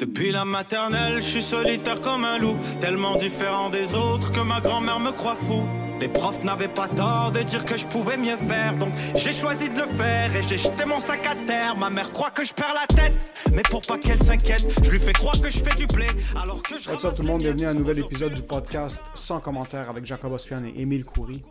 Depuis 0.00 0.32
la 0.32 0.46
maternelle, 0.46 1.16
je 1.16 1.28
suis 1.28 1.42
solitaire 1.42 2.00
comme 2.00 2.24
un 2.24 2.38
loup, 2.38 2.56
tellement 2.80 3.16
différent 3.16 3.68
des 3.68 3.94
autres 3.94 4.32
que 4.32 4.40
ma 4.40 4.58
grand-mère 4.58 4.98
me 4.98 5.10
croit 5.10 5.36
fou. 5.36 5.68
Les 6.00 6.08
profs 6.08 6.42
n'avaient 6.42 6.68
pas 6.68 6.88
tort 6.88 7.32
de 7.32 7.40
dire 7.40 7.66
que 7.66 7.76
je 7.76 7.86
pouvais 7.86 8.16
mieux 8.16 8.36
faire, 8.36 8.78
donc 8.78 8.94
j'ai 9.14 9.32
choisi 9.32 9.68
de 9.68 9.78
le 9.78 9.86
faire 9.86 10.34
et 10.34 10.42
j'ai 10.48 10.56
jeté 10.56 10.86
mon 10.86 10.98
sac 10.98 11.26
à 11.26 11.34
terre. 11.46 11.76
Ma 11.76 11.90
mère 11.90 12.10
croit 12.12 12.30
que 12.30 12.42
je 12.46 12.54
perds 12.54 12.72
la 12.72 12.86
tête, 12.86 13.12
mais 13.52 13.60
pour 13.68 13.82
pas 13.82 13.98
qu'elle 13.98 14.18
s'inquiète, 14.18 14.64
je 14.82 14.90
lui 14.90 14.98
fais 14.98 15.12
croire 15.12 15.38
que 15.38 15.50
je 15.50 15.58
fais 15.58 15.76
du 15.76 15.86
blé, 15.86 16.06
alors 16.34 16.62
que 16.62 16.78
je 16.78 16.88
up 16.88 17.14
tout 17.14 17.20
le 17.20 17.28
monde, 17.28 17.42
bienvenue 17.42 17.66
à 17.66 17.70
un 17.70 17.74
nouvel 17.74 17.98
épisode 17.98 18.32
du 18.32 18.42
podcast 18.42 19.04
Sans 19.14 19.40
commentaire 19.40 19.90
avec 19.90 20.06
Jacob 20.06 20.32
Ospian 20.32 20.64
et 20.64 20.80
Émile 20.80 21.04
Coury. 21.04 21.42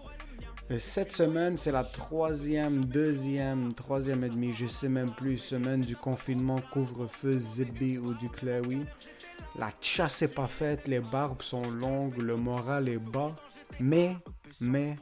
Euh, 0.72 0.78
Cette 0.78 1.12
semaine, 1.12 1.58
c'est 1.58 1.72
la 1.72 1.84
troisième, 1.84 2.86
deuxième, 2.86 3.74
troisième 3.74 4.24
et 4.24 4.30
demie, 4.30 4.52
je 4.52 4.68
sais 4.68 4.90
même 4.90 5.12
plus, 5.12 5.38
semaine 5.40 5.82
du 5.82 5.96
confinement, 5.96 6.60
couvre-feu, 6.72 7.40
zippy 7.40 7.98
ou 7.98 8.14
du 8.14 8.30
claoui. 8.30 8.82
La 9.58 9.72
chasse 9.82 10.22
est 10.22 10.36
pas 10.36 10.48
faite, 10.48 10.88
les 10.88 11.00
barbes 11.00 11.42
sont 11.42 11.68
longues, 11.72 12.22
le 12.22 12.36
moral 12.36 12.88
est 12.88 13.00
bas, 13.00 13.32
mais, 13.80 14.16
mais, 14.62 14.96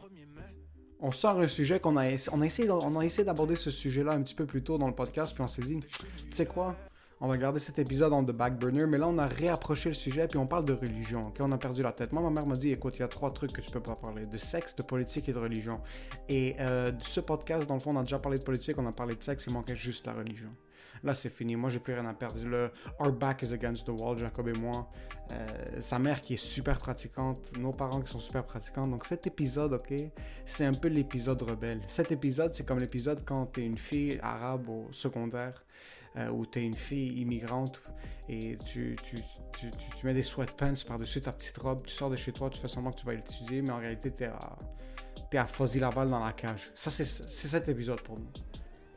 on 1.00 1.12
sort 1.12 1.40
un 1.40 1.48
sujet 1.48 1.80
qu'on 1.80 1.98
a, 1.98 2.10
essayé, 2.10 2.70
a 2.70 3.04
essayé 3.04 3.26
d'aborder 3.26 3.56
ce 3.56 3.70
sujet-là 3.70 4.14
un 4.14 4.22
petit 4.22 4.36
peu 4.36 4.46
plus 4.46 4.64
tôt 4.64 4.78
dans 4.78 4.88
le 4.88 4.96
podcast, 4.96 5.34
puis 5.34 5.44
on 5.44 5.48
s'est 5.48 5.64
dit, 5.64 5.80
tu 5.82 6.06
sais 6.32 6.46
quoi, 6.46 6.76
on 7.20 7.28
va 7.28 7.38
garder 7.38 7.60
cet 7.60 7.80
épisode 7.80 8.14
en 8.14 8.24
the 8.24 8.32
back 8.32 8.60
burner, 8.60 8.86
mais 8.86 8.98
là 8.98 9.08
on 9.08 9.18
a 9.18 9.28
réapproché 9.28 9.90
le 9.90 9.96
sujet 9.96 10.28
puis 10.28 10.38
on 10.38 10.46
parle 10.46 10.66
de 10.66 10.74
religion. 10.74 11.22
ok? 11.22 11.38
On 11.40 11.52
a 11.52 11.58
perdu 11.58 11.82
la 11.82 11.92
tête. 11.92 12.14
Moi, 12.14 12.22
ma 12.22 12.30
mère 12.30 12.46
m'a 12.46 12.56
dit, 12.56 12.72
écoute, 12.72 12.96
il 12.98 13.00
y 13.00 13.04
a 13.04 13.08
trois 13.08 13.32
trucs 13.32 13.54
que 13.54 13.62
tu 13.62 13.72
peux 13.72 13.82
pas 13.82 13.96
parler 13.96 14.26
de 14.26 14.38
sexe, 14.38 14.76
de 14.76 14.84
politique 14.84 15.28
et 15.30 15.34
de 15.34 15.40
religion. 15.40 15.82
Et 16.30 16.56
euh, 16.60 16.92
ce 17.00 17.20
podcast, 17.20 17.68
dans 17.68 17.76
le 17.76 17.80
fond, 17.80 17.96
on 17.96 18.00
a 18.00 18.04
déjà 18.04 18.20
parlé 18.20 18.38
de 18.38 18.44
politique, 18.44 18.78
on 18.78 18.86
a 18.86 18.92
parlé 18.92 19.16
de 19.16 19.24
sexe, 19.24 19.46
il 19.48 19.54
manquait 19.54 19.76
juste 19.76 20.06
la 20.06 20.14
religion. 20.14 20.50
Là, 21.04 21.14
c'est 21.14 21.30
fini. 21.30 21.56
Moi, 21.56 21.70
j'ai 21.70 21.80
plus 21.80 21.94
rien 21.94 22.06
à 22.06 22.14
perdre. 22.14 22.44
Le 22.44 22.72
Our 23.00 23.12
back 23.12 23.44
is 23.44 23.54
against 23.54 23.86
the 23.86 23.90
wall, 23.90 24.18
Jacob 24.18 24.48
et 24.48 24.58
moi. 24.58 24.90
Euh, 25.32 25.48
sa 25.80 26.00
mère 26.00 26.22
qui 26.22 26.36
est 26.36 26.44
super 26.44 26.78
pratiquante, 26.78 27.58
nos 27.58 27.72
parents 27.72 28.02
qui 28.02 28.12
sont 28.12 28.20
super 28.20 28.44
pratiquants. 28.46 28.88
Donc, 28.88 29.06
cet 29.06 29.28
épisode, 29.28 29.74
ok, 29.74 29.94
c'est 30.46 30.66
un 30.66 30.74
peu 30.74 30.88
l'épisode 30.88 31.42
rebelle. 31.44 31.82
Cet 31.88 32.12
épisode, 32.12 32.54
c'est 32.54 32.66
comme 32.66 32.80
l'épisode 32.80 33.24
quand 33.26 33.46
t'es 33.48 33.66
une 33.66 33.78
fille 33.78 34.20
arabe 34.24 34.70
au 34.70 34.88
secondaire 34.92 35.64
euh, 36.18 36.30
où 36.30 36.46
tu 36.46 36.60
es 36.60 36.64
une 36.64 36.74
fille 36.76 37.20
immigrante 37.22 37.82
et 38.30 38.58
tu, 38.66 38.96
tu, 39.04 39.18
tu, 39.58 39.70
tu- 39.72 40.06
mets 40.06 40.14
des 40.14 40.24
sweatpants 40.24 40.74
par-dessus 40.88 41.22
ta 41.22 41.32
petite 41.32 41.58
robe, 41.60 41.82
tu 41.86 41.94
sors 41.94 42.10
de 42.10 42.16
chez 42.16 42.32
toi, 42.34 42.50
tu 42.50 42.60
fais 42.60 42.68
semblant 42.68 42.92
que 42.92 43.00
tu 43.00 43.06
vas 43.06 43.14
l'étudier, 43.14 43.62
mais 43.62 43.70
en 43.72 43.78
réalité, 43.78 44.12
tu 44.14 44.24
es 44.24 44.28
à, 44.28 44.58
t'es 45.30 45.38
à 45.38 45.46
Fuzzy 45.48 45.80
Laval 45.80 46.10
dans 46.10 46.24
la 46.24 46.34
cage. 46.34 46.66
Ça, 46.76 46.90
c'est 46.92 47.06
cet 47.06 47.68
épisode 47.70 48.02
pour 48.02 48.20
nous. 48.20 48.28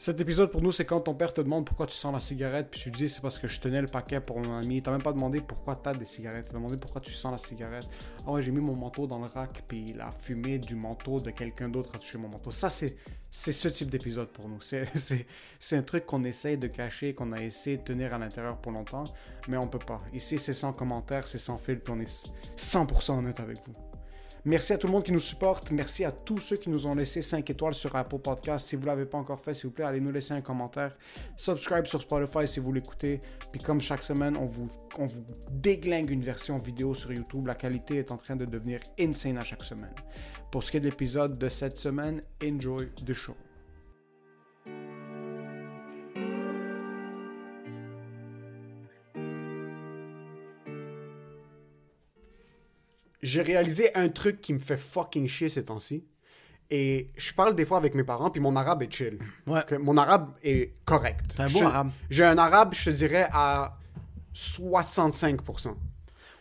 Cet 0.01 0.19
épisode 0.19 0.51
pour 0.51 0.63
nous, 0.63 0.73
c'est 0.73 0.87
quand 0.87 1.01
ton 1.01 1.15
père 1.15 1.35
te 1.35 1.43
demande 1.43 1.67
pourquoi 1.67 1.87
tu 1.87 1.93
sens 1.93 2.11
la 2.11 2.21
cigarette, 2.21 2.69
puis 2.71 2.81
tu 2.81 2.91
dis 2.91 3.07
c'est 3.11 3.21
parce 3.21 3.39
que 3.39 3.47
je 3.47 3.61
tenais 3.61 3.83
le 3.83 3.87
paquet 3.87 4.19
pour 4.19 4.41
mon 4.41 4.57
ami. 4.57 4.79
Il 4.79 4.83
t'a 4.83 4.93
même 4.93 5.03
pas 5.03 5.13
demandé 5.13 5.43
pourquoi 5.43 5.77
t'as 5.77 5.93
des 5.93 6.07
cigarettes, 6.07 6.47
il 6.47 6.53
t'a 6.53 6.55
demandé 6.57 6.79
pourquoi 6.79 7.03
tu 7.03 7.13
sens 7.13 7.31
la 7.31 7.37
cigarette. 7.37 7.85
Ah 8.27 8.33
ouais, 8.33 8.41
j'ai 8.41 8.51
mis 8.51 8.61
mon 8.63 8.75
manteau 8.75 9.07
dans 9.07 9.19
le 9.19 9.27
rack, 9.27 9.63
puis 9.67 9.93
la 9.93 10.11
fumée 10.11 10.59
du 10.59 10.75
manteau 10.75 11.21
de 11.21 11.29
quelqu'un 11.31 11.69
d'autre 11.69 11.91
a 11.95 11.99
touché 11.99 12.17
mon 12.17 12.29
manteau. 12.29 12.51
Ça, 12.51 12.71
c'est 12.71 12.97
c'est 13.31 13.53
ce 13.53 13.69
type 13.69 13.91
d'épisode 13.91 14.31
pour 14.31 14.49
nous. 14.49 14.63
C'est- 14.63 14.89
un 15.73 15.83
truc 15.83 16.07
qu'on 16.07 16.25
essaye 16.25 16.57
de 16.57 16.67
cacher, 16.67 17.15
qu'on 17.15 17.33
a 17.33 17.43
essayé 17.43 17.77
de 17.77 17.83
tenir 17.83 18.15
à 18.15 18.19
l'intérieur 18.19 18.57
pour 18.57 18.73
longtemps, 18.73 19.05
mais 19.49 19.59
on 19.59 19.69
peut 19.69 19.79
pas. 19.79 19.99
Ici, 20.15 20.39
c'est 20.39 20.55
sans 20.55 20.73
commentaires, 20.73 21.27
c'est 21.27 21.37
sans 21.37 21.59
fil, 21.59 21.79
puis 21.79 21.93
on 21.95 22.01
est 22.01 22.27
100% 22.57 23.19
honnête 23.19 23.39
avec 23.39 23.59
vous. 23.67 24.00
Merci 24.45 24.73
à 24.73 24.79
tout 24.79 24.87
le 24.87 24.93
monde 24.93 25.05
qui 25.05 25.13
nous 25.13 25.19
supporte. 25.19 25.71
Merci 25.71 26.05
à 26.05 26.13
tous 26.13 26.39
ceux 26.39 26.57
qui 26.57 26.71
nous 26.71 26.87
ont 26.87 26.95
laissé 26.95 27.21
5 27.21 27.49
étoiles 27.51 27.75
sur 27.75 27.95
Apple 27.95 28.19
Podcast. 28.19 28.69
Si 28.69 28.77
vous 28.77 28.83
ne 28.83 28.87
l'avez 28.87 29.05
pas 29.05 29.19
encore 29.19 29.41
fait, 29.41 29.53
s'il 29.53 29.67
vous 29.69 29.75
plaît, 29.75 29.85
allez 29.85 30.01
nous 30.01 30.13
laisser 30.13 30.33
un 30.33 30.41
commentaire. 30.41 30.97
Subscribe 31.37 31.85
sur 31.85 32.01
Spotify 32.01 32.49
si 32.49 32.59
vous 32.59 32.73
l'écoutez. 32.73 33.21
Puis 33.53 33.61
comme 33.61 33.81
chaque 33.81 34.03
semaine, 34.03 34.37
on 34.39 34.47
vous, 34.47 34.69
on 34.99 35.07
vous 35.07 35.25
déglingue 35.53 36.11
une 36.11 36.23
version 36.23 36.57
vidéo 36.57 36.95
sur 36.95 37.13
YouTube. 37.13 37.47
La 37.47 37.55
qualité 37.55 37.99
est 37.99 38.13
en 38.13 38.17
train 38.17 38.37
de 38.37 38.47
devenir 38.47 38.81
insane 38.99 39.37
à 39.37 39.45
chaque 39.45 39.65
semaine. 39.65 39.95
Pour 40.51 40.65
ce 40.65 40.71
qui 40.71 40.79
est 40.79 40.81
de 40.81 40.87
l'épisode 40.87 41.37
de 41.37 41.49
cette 41.49 41.77
semaine, 41.77 42.21
enjoy 42.43 42.89
the 43.05 43.13
show. 43.13 43.37
J'ai 53.23 53.43
réalisé 53.43 53.95
un 53.97 54.09
truc 54.09 54.41
qui 54.41 54.55
me 54.55 54.59
fait 54.59 54.77
fucking 54.77 55.27
chier 55.29 55.49
ces 55.49 55.65
temps-ci. 55.65 56.05
Et 56.71 57.11
je 57.17 57.33
parle 57.33 57.55
des 57.57 57.67
fois 57.67 57.79
avec 57.79 57.95
mes 57.95 58.05
parents, 58.05 58.31
puis 58.31 58.41
mon 58.41 58.55
arabe 58.55 58.83
est 58.85 58.93
chill. 58.93 59.19
Ouais. 59.47 59.61
Que 59.67 59.75
mon 59.75 59.97
arabe 59.97 60.31
est 60.43 60.75
correct. 60.85 61.35
T'as 61.37 61.45
un 61.45 61.49
Je- 61.49 61.65
arabe. 61.65 61.91
J'ai 62.09 62.25
un 62.25 62.39
arabe, 62.39 62.75
je 62.75 62.85
te 62.85 62.91
dirais, 62.91 63.29
à 63.33 63.77
65%. 64.33 65.77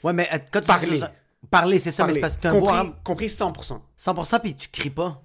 Ouais, 0.03 0.13
mais 0.13 0.29
euh, 0.33 0.37
quand 0.51 0.61
tu 0.61 0.67
Parler. 0.67 1.01
parler, 1.49 1.79
c'est 1.79 1.91
ça, 1.91 2.05
mais 2.07 2.13
c'est 2.13 2.19
parce 2.21 2.37
que 2.37 2.41
t'as 2.43 2.51
un 2.51 2.59
compris, 2.59 2.73
arabe. 2.75 2.93
compris 3.03 3.27
100%. 3.27 3.81
100% 3.97 4.39
puis 4.39 4.55
tu 4.55 4.69
cries 4.69 4.89
pas. 4.91 5.21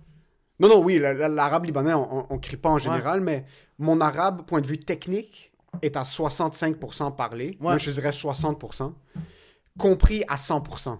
Non, 0.59 0.69
non, 0.69 0.83
oui, 0.83 0.99
la- 0.99 1.13
la- 1.15 1.29
l'arabe 1.29 1.67
libanais, 1.67 1.95
on, 1.95 2.21
on, 2.21 2.27
on 2.31 2.39
crie 2.39 2.57
pas 2.57 2.71
en 2.71 2.79
général, 2.79 3.21
mais 3.21 3.45
mon 3.79 4.01
arabe, 4.01 4.45
point 4.47 4.61
de 4.61 4.67
vue 4.67 4.79
technique, 4.79 5.53
est 5.83 5.97
à 5.97 6.03
65% 6.05 7.15
parlé. 7.15 7.57
Moi, 7.61 7.77
je 7.79 7.91
dirais 7.91 8.11
60%. 8.13 8.95
Compris 9.77 10.23
à 10.29 10.37
100%. 10.37 10.99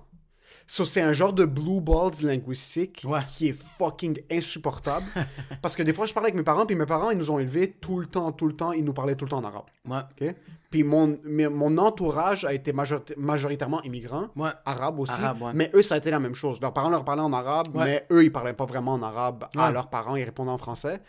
So, 0.67 0.85
c'est 0.87 1.03
un 1.03 1.13
genre 1.13 1.33
de 1.35 1.45
blue 1.45 1.81
balls 1.81 2.13
linguistique 2.23 3.03
Ouais. 3.07 3.21
qui 3.37 3.49
est 3.49 3.53
fucking 3.79 4.19
insupportable. 4.33 5.05
parce 5.63 5.77
que 5.77 5.83
des 5.83 5.93
fois, 5.93 6.07
je 6.07 6.15
parlais 6.15 6.29
avec 6.29 6.37
mes 6.37 6.43
parents, 6.43 6.65
puis 6.65 6.75
mes 6.75 6.87
parents, 6.87 7.11
ils 7.11 7.19
nous 7.19 7.31
ont 7.31 7.39
élevés 7.39 7.73
tout 7.81 7.99
le 7.99 8.07
temps, 8.07 8.33
tout 8.33 8.47
le 8.47 8.55
temps, 8.57 8.73
ils 8.73 8.85
nous 8.85 8.95
parlaient 8.95 9.15
tout 9.15 9.27
le 9.27 9.31
temps 9.31 9.39
en 9.39 9.45
arabe. 9.45 9.65
Ouais. 9.87 10.35
Puis 10.71 10.83
mon, 10.83 11.19
mon 11.25 11.79
entourage 11.79 12.45
a 12.47 12.53
été 12.55 12.73
majorita- 12.73 13.15
majoritairement 13.17 13.83
immigrant, 13.83 14.29
Ouais. 14.37 14.51
arabe 14.65 14.99
aussi. 15.01 15.13
Arabe, 15.13 15.43
ouais. 15.43 15.53
Mais 15.55 15.71
eux, 15.75 15.83
ça 15.83 15.97
a 15.97 15.99
été 15.99 16.11
la 16.11 16.19
même 16.19 16.35
chose. 16.35 16.61
Leurs 16.61 16.73
parents 16.73 16.89
leur 16.91 17.05
parlaient 17.05 17.23
en 17.23 17.33
arabe, 17.33 17.69
mais 17.75 18.07
eux, 18.11 18.25
ils 18.25 18.33
parlaient 18.33 18.55
pas 18.55 18.65
vraiment 18.67 18.95
en 18.95 19.03
arabe 19.03 19.45
à 19.57 19.71
leurs 19.71 19.89
parents, 19.91 20.17
ils 20.17 20.25
répondaient 20.25 20.51
en 20.51 20.59
français. 20.59 21.01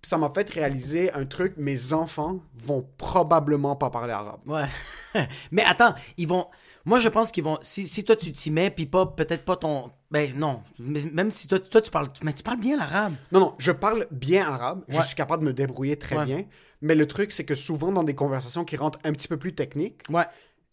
Puis 0.00 0.08
ça 0.10 0.18
m'a 0.18 0.30
fait 0.34 0.48
réaliser 0.50 1.12
un 1.12 1.24
truc, 1.26 1.54
mes 1.56 1.92
enfants 1.92 2.38
vont 2.54 2.86
probablement 2.98 3.76
pas 3.76 3.90
parler 3.90 4.12
arabe. 4.12 4.40
Ouais. 4.46 4.66
mais 5.50 5.64
attends, 5.64 5.94
ils 6.16 6.26
vont. 6.28 6.46
Moi, 6.86 6.98
je 7.00 7.08
pense 7.08 7.30
qu'ils 7.32 7.44
vont. 7.44 7.58
Si, 7.60 7.86
si 7.86 8.02
toi, 8.04 8.16
tu 8.16 8.32
t'y 8.32 8.50
mets, 8.50 8.70
puis 8.70 8.86
pas, 8.86 9.04
peut-être 9.06 9.44
pas 9.44 9.56
ton. 9.56 9.90
Ben 10.10 10.32
non. 10.36 10.62
Mais 10.78 11.00
même 11.12 11.30
si 11.30 11.48
toi, 11.48 11.58
toi 11.58 11.80
tu 11.82 11.90
parles. 11.90 12.08
Mais 12.22 12.32
tu 12.32 12.42
parles 12.42 12.60
bien 12.60 12.76
l'arabe. 12.78 13.12
Non, 13.32 13.40
non, 13.40 13.54
je 13.58 13.72
parle 13.72 14.06
bien 14.12 14.46
arabe, 14.46 14.84
je 14.88 14.96
Ouais. 14.96 15.02
suis 15.02 15.16
capable 15.16 15.42
de 15.42 15.48
me 15.48 15.52
débrouiller 15.52 15.96
très 15.98 16.16
Ouais. 16.16 16.24
bien. 16.24 16.44
Mais 16.80 16.94
le 16.94 17.06
truc, 17.08 17.32
c'est 17.32 17.44
que 17.44 17.54
souvent, 17.56 17.90
dans 17.92 18.04
des 18.04 18.14
conversations 18.14 18.64
qui 18.64 18.76
rentrent 18.76 19.00
un 19.04 19.12
petit 19.12 19.26
peu 19.28 19.36
plus 19.36 19.52
techniques, 19.54 20.02
Ouais. 20.08 20.24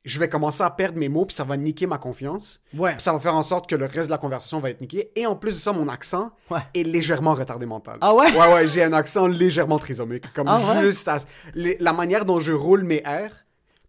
je 0.05 0.19
vais 0.19 0.29
commencer 0.29 0.61
à 0.61 0.69
perdre 0.69 0.99
mes 0.99 1.09
mots, 1.09 1.25
puis 1.25 1.35
ça 1.35 1.45
va 1.45 1.57
niquer 1.57 1.87
ma 1.87 1.97
confiance. 1.97 2.59
Ouais. 2.77 2.91
Puis 2.91 3.01
ça 3.01 3.11
va 3.13 3.19
faire 3.19 3.35
en 3.35 3.41
sorte 3.41 3.67
que 3.67 3.73
le 3.75 3.85
reste 3.87 4.05
de 4.05 4.11
la 4.11 4.17
conversation 4.19 4.59
va 4.59 4.69
être 4.69 4.81
niqué. 4.81 5.11
Et 5.15 5.25
en 5.25 5.35
plus 5.35 5.53
de 5.55 5.59
ça, 5.59 5.73
mon 5.73 5.87
accent 5.87 6.31
Ouais. 6.51 6.59
est 6.75 6.83
légèrement 6.83 7.33
retardé 7.33 7.65
mental. 7.65 7.97
Ah 8.01 8.13
ouais? 8.13 8.31
Ouais, 8.37 8.53
ouais, 8.53 8.67
j'ai 8.67 8.83
un 8.83 8.93
accent 8.93 9.25
légèrement 9.25 9.79
trisomique. 9.79 10.31
Comme 10.33 10.47
Ah 10.47 10.59
ouais? 10.75 10.81
juste 10.83 11.07
à- 11.07 11.17
les- 11.55 11.77
la 11.79 11.93
manière 11.93 12.25
dont 12.25 12.39
je 12.39 12.51
roule 12.51 12.83
mes 12.83 12.99
R 12.99 13.29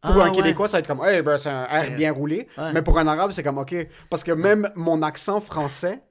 Pour 0.04 0.20
Ah, 0.20 0.24
un 0.24 0.28
ouais. 0.30 0.32
Québécois, 0.36 0.68
ça 0.68 0.76
va 0.76 0.80
être 0.80 0.86
comme, 0.86 1.02
hey, 1.04 1.22
ben, 1.22 1.38
c'est 1.38 1.48
un 1.48 1.64
R 1.64 1.96
bien 1.96 2.12
roulé. 2.12 2.46
Ouais. 2.58 2.72
Mais 2.74 2.82
pour 2.82 2.98
un 2.98 3.06
Arabe, 3.06 3.30
c'est 3.32 3.42
comme, 3.42 3.58
ok. 3.58 3.74
Parce 4.10 4.22
que 4.22 4.32
même 4.32 4.68
mon 4.76 5.02
accent 5.02 5.40
français, 5.40 6.02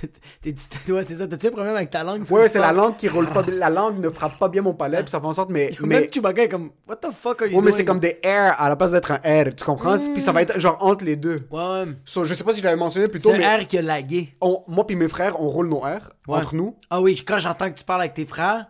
T'es- 0.42 0.54
ouais, 0.92 1.02
c'est 1.02 1.16
ça. 1.16 1.26
T'as-tu 1.26 1.48
un 1.48 1.50
problème 1.50 1.76
avec 1.76 1.90
ta 1.90 2.02
langue? 2.02 2.22
ouais, 2.30 2.48
c'est 2.48 2.58
la 2.58 2.72
langue 2.72 2.96
qui 2.96 3.08
roule 3.08 3.28
pas, 3.28 3.42
la 3.42 3.68
langue 3.68 3.98
ne 3.98 4.08
frappe 4.08 4.38
pas 4.38 4.48
bien 4.48 4.62
mon 4.62 4.72
palais, 4.74 5.02
puis 5.02 5.10
ça 5.10 5.20
fait 5.20 5.26
en 5.26 5.32
sorte, 5.32 5.50
mais, 5.50 5.70
Même 5.80 6.00
mais, 6.02 6.10
Chewbacca 6.10 6.42
est 6.44 6.48
comme, 6.48 6.70
what 6.88 6.96
the 6.96 7.10
fuck 7.12 7.42
are 7.42 7.48
you 7.48 7.58
ouais, 7.58 7.64
mais 7.64 7.70
c'est 7.70 7.84
comme 7.84 8.00
des 8.00 8.20
R 8.24 8.54
à 8.58 8.68
la 8.68 8.76
place 8.76 8.92
d'être 8.92 9.10
un 9.12 9.16
R, 9.16 9.54
tu 9.54 9.64
comprends? 9.64 9.96
Puis 9.98 10.20
ça 10.22 10.32
va 10.32 10.42
être 10.42 10.58
genre 10.58 10.78
entre 10.80 11.04
les 11.04 11.16
deux. 11.16 11.36
Ouais, 11.50 11.60
ouais. 11.60 11.84
So, 12.04 12.24
je 12.24 12.34
sais 12.34 12.44
pas 12.44 12.52
si 12.52 12.60
je 12.60 12.64
l'avais 12.64 12.76
mentionné 12.76 13.08
plus 13.08 13.20
tôt, 13.20 13.30
C'est 13.34 13.44
un 13.44 13.56
R 13.58 13.66
qui 13.66 13.78
a 13.78 13.82
lagué. 13.82 14.34
on- 14.40 14.62
moi 14.68 14.86
puis 14.86 14.96
mes 14.96 15.08
frères, 15.08 15.40
on 15.40 15.48
roule 15.48 15.68
nos 15.68 15.80
R 15.80 16.10
entre 16.28 16.54
nous. 16.54 16.76
Ah 16.88 17.00
oui, 17.00 17.22
quand 17.26 17.38
j'entends 17.38 17.68
que 17.70 17.74
tu 17.78 17.84
parles 17.84 18.00
avec 18.02 18.14
tes 18.14 18.26
frères, 18.26 18.66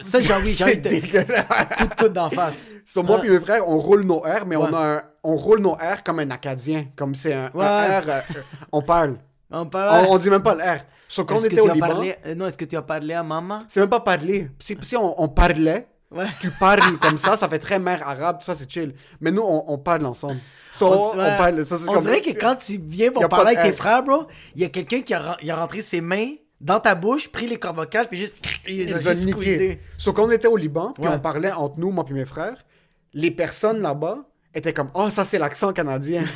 ça, 0.00 0.20
j'ai 0.20 0.32
envie, 0.32 0.52
j'ai 0.52 0.80
coup 0.80 0.88
de 0.88 1.94
coude 2.00 2.12
d'en 2.12 2.30
face. 2.30 2.70
So, 2.84 3.02
moi 3.02 3.16
Ah. 3.18 3.20
puis 3.22 3.30
mes 3.30 3.40
frères, 3.40 3.68
on 3.68 3.78
roule 3.78 4.04
nos 4.04 4.18
R, 4.20 4.46
mais 4.46 4.56
on, 4.56 4.72
a 4.72 4.96
un- 4.96 5.02
on 5.22 5.36
roule 5.36 5.60
nos 5.60 5.72
R 5.74 6.02
comme 6.04 6.18
un 6.20 6.30
Acadien. 6.30 6.86
Comme 6.96 7.14
c'est 7.14 7.34
un. 7.34 7.48
R, 7.48 7.52
euh, 8.08 8.20
on 8.72 8.82
parle. 8.82 9.16
On 9.50 9.66
parle. 9.66 10.06
On, 10.08 10.14
on 10.14 10.18
dit 10.18 10.30
même 10.30 10.42
pas 10.42 10.54
le 10.54 10.62
R. 10.62 10.78
So, 11.08 11.24
quand 11.24 11.36
on 11.36 11.38
Est-ce 11.38 11.46
que 11.48 11.52
était 11.52 11.60
au 11.60 11.72
Liban, 11.72 11.86
parlé... 11.88 12.16
euh, 12.26 12.34
Non, 12.34 12.46
est-ce 12.48 12.58
que 12.58 12.64
tu 12.64 12.76
as 12.76 12.82
parlé 12.82 13.14
à 13.14 13.22
maman? 13.22 13.60
c'est 13.68 13.80
même 13.80 13.88
pas 13.88 14.00
parler. 14.00 14.50
Si, 14.58 14.76
si 14.82 14.96
on, 14.96 15.20
on 15.22 15.28
parlait, 15.28 15.86
Ouais. 16.10 16.26
tu 16.40 16.50
parles 16.52 16.98
comme 17.00 17.18
ça, 17.18 17.36
ça 17.36 17.48
fait 17.48 17.58
très 17.58 17.78
mère 17.80 18.06
arabe, 18.08 18.38
tout 18.38 18.44
ça 18.44 18.54
c'est 18.54 18.70
chill. 18.70 18.94
Mais 19.20 19.30
nous, 19.32 19.42
on, 19.42 19.64
on 19.68 19.76
parle 19.78 20.06
ensemble. 20.06 20.38
So, 20.72 20.86
On, 20.86 21.14
on, 21.14 21.18
ouais. 21.18 21.36
parle. 21.36 21.64
Ça, 21.66 21.78
c'est 21.78 21.88
On 21.88 21.94
comme- 21.94 22.02
dirait 22.02 22.20
que 22.22 22.30
quand 22.30 22.54
tu 22.56 22.80
viens 22.82 23.10
pour 23.10 23.28
parler 23.28 23.56
avec 23.56 23.72
tes 23.72 23.76
frères, 23.76 24.02
bro, 24.02 24.26
il 24.54 24.62
y 24.62 24.64
a 24.64 24.68
quelqu'un 24.68 25.02
qui 25.02 25.12
a 25.14 25.36
rentré 25.56 25.80
ses 25.80 26.00
mains 26.00 26.30
dans 26.60 26.80
ta 26.80 26.94
bouche, 26.94 27.28
pris 27.30 27.46
les 27.46 27.58
cordes 27.58 27.76
vocales, 27.76 28.08
puis 28.08 28.18
juste. 28.18 28.36
Il 28.66 28.76
les 28.78 28.84
ils 28.90 28.94
nous 28.94 28.98
ont 28.98 29.02
juste 29.10 29.26
niqué. 29.26 29.32
squeezés. 29.40 29.80
So, 29.98 30.12
quand 30.12 30.24
on 30.24 30.30
était 30.30 30.48
au 30.48 30.56
Liban, 30.56 30.92
puis 30.94 31.04
Ouais. 31.04 31.14
on 31.14 31.18
parlait 31.18 31.52
entre 31.52 31.78
nous, 31.78 31.90
moi 31.90 32.04
puis 32.04 32.14
mes 32.14 32.24
frères, 32.24 32.56
les 33.12 33.30
personnes 33.30 33.80
là-bas 33.80 34.18
étaient 34.54 34.72
comme, 34.72 34.90
oh, 34.94 35.10
ça 35.10 35.24
c'est 35.24 35.38
l'accent 35.38 35.72
canadien. 35.72 36.24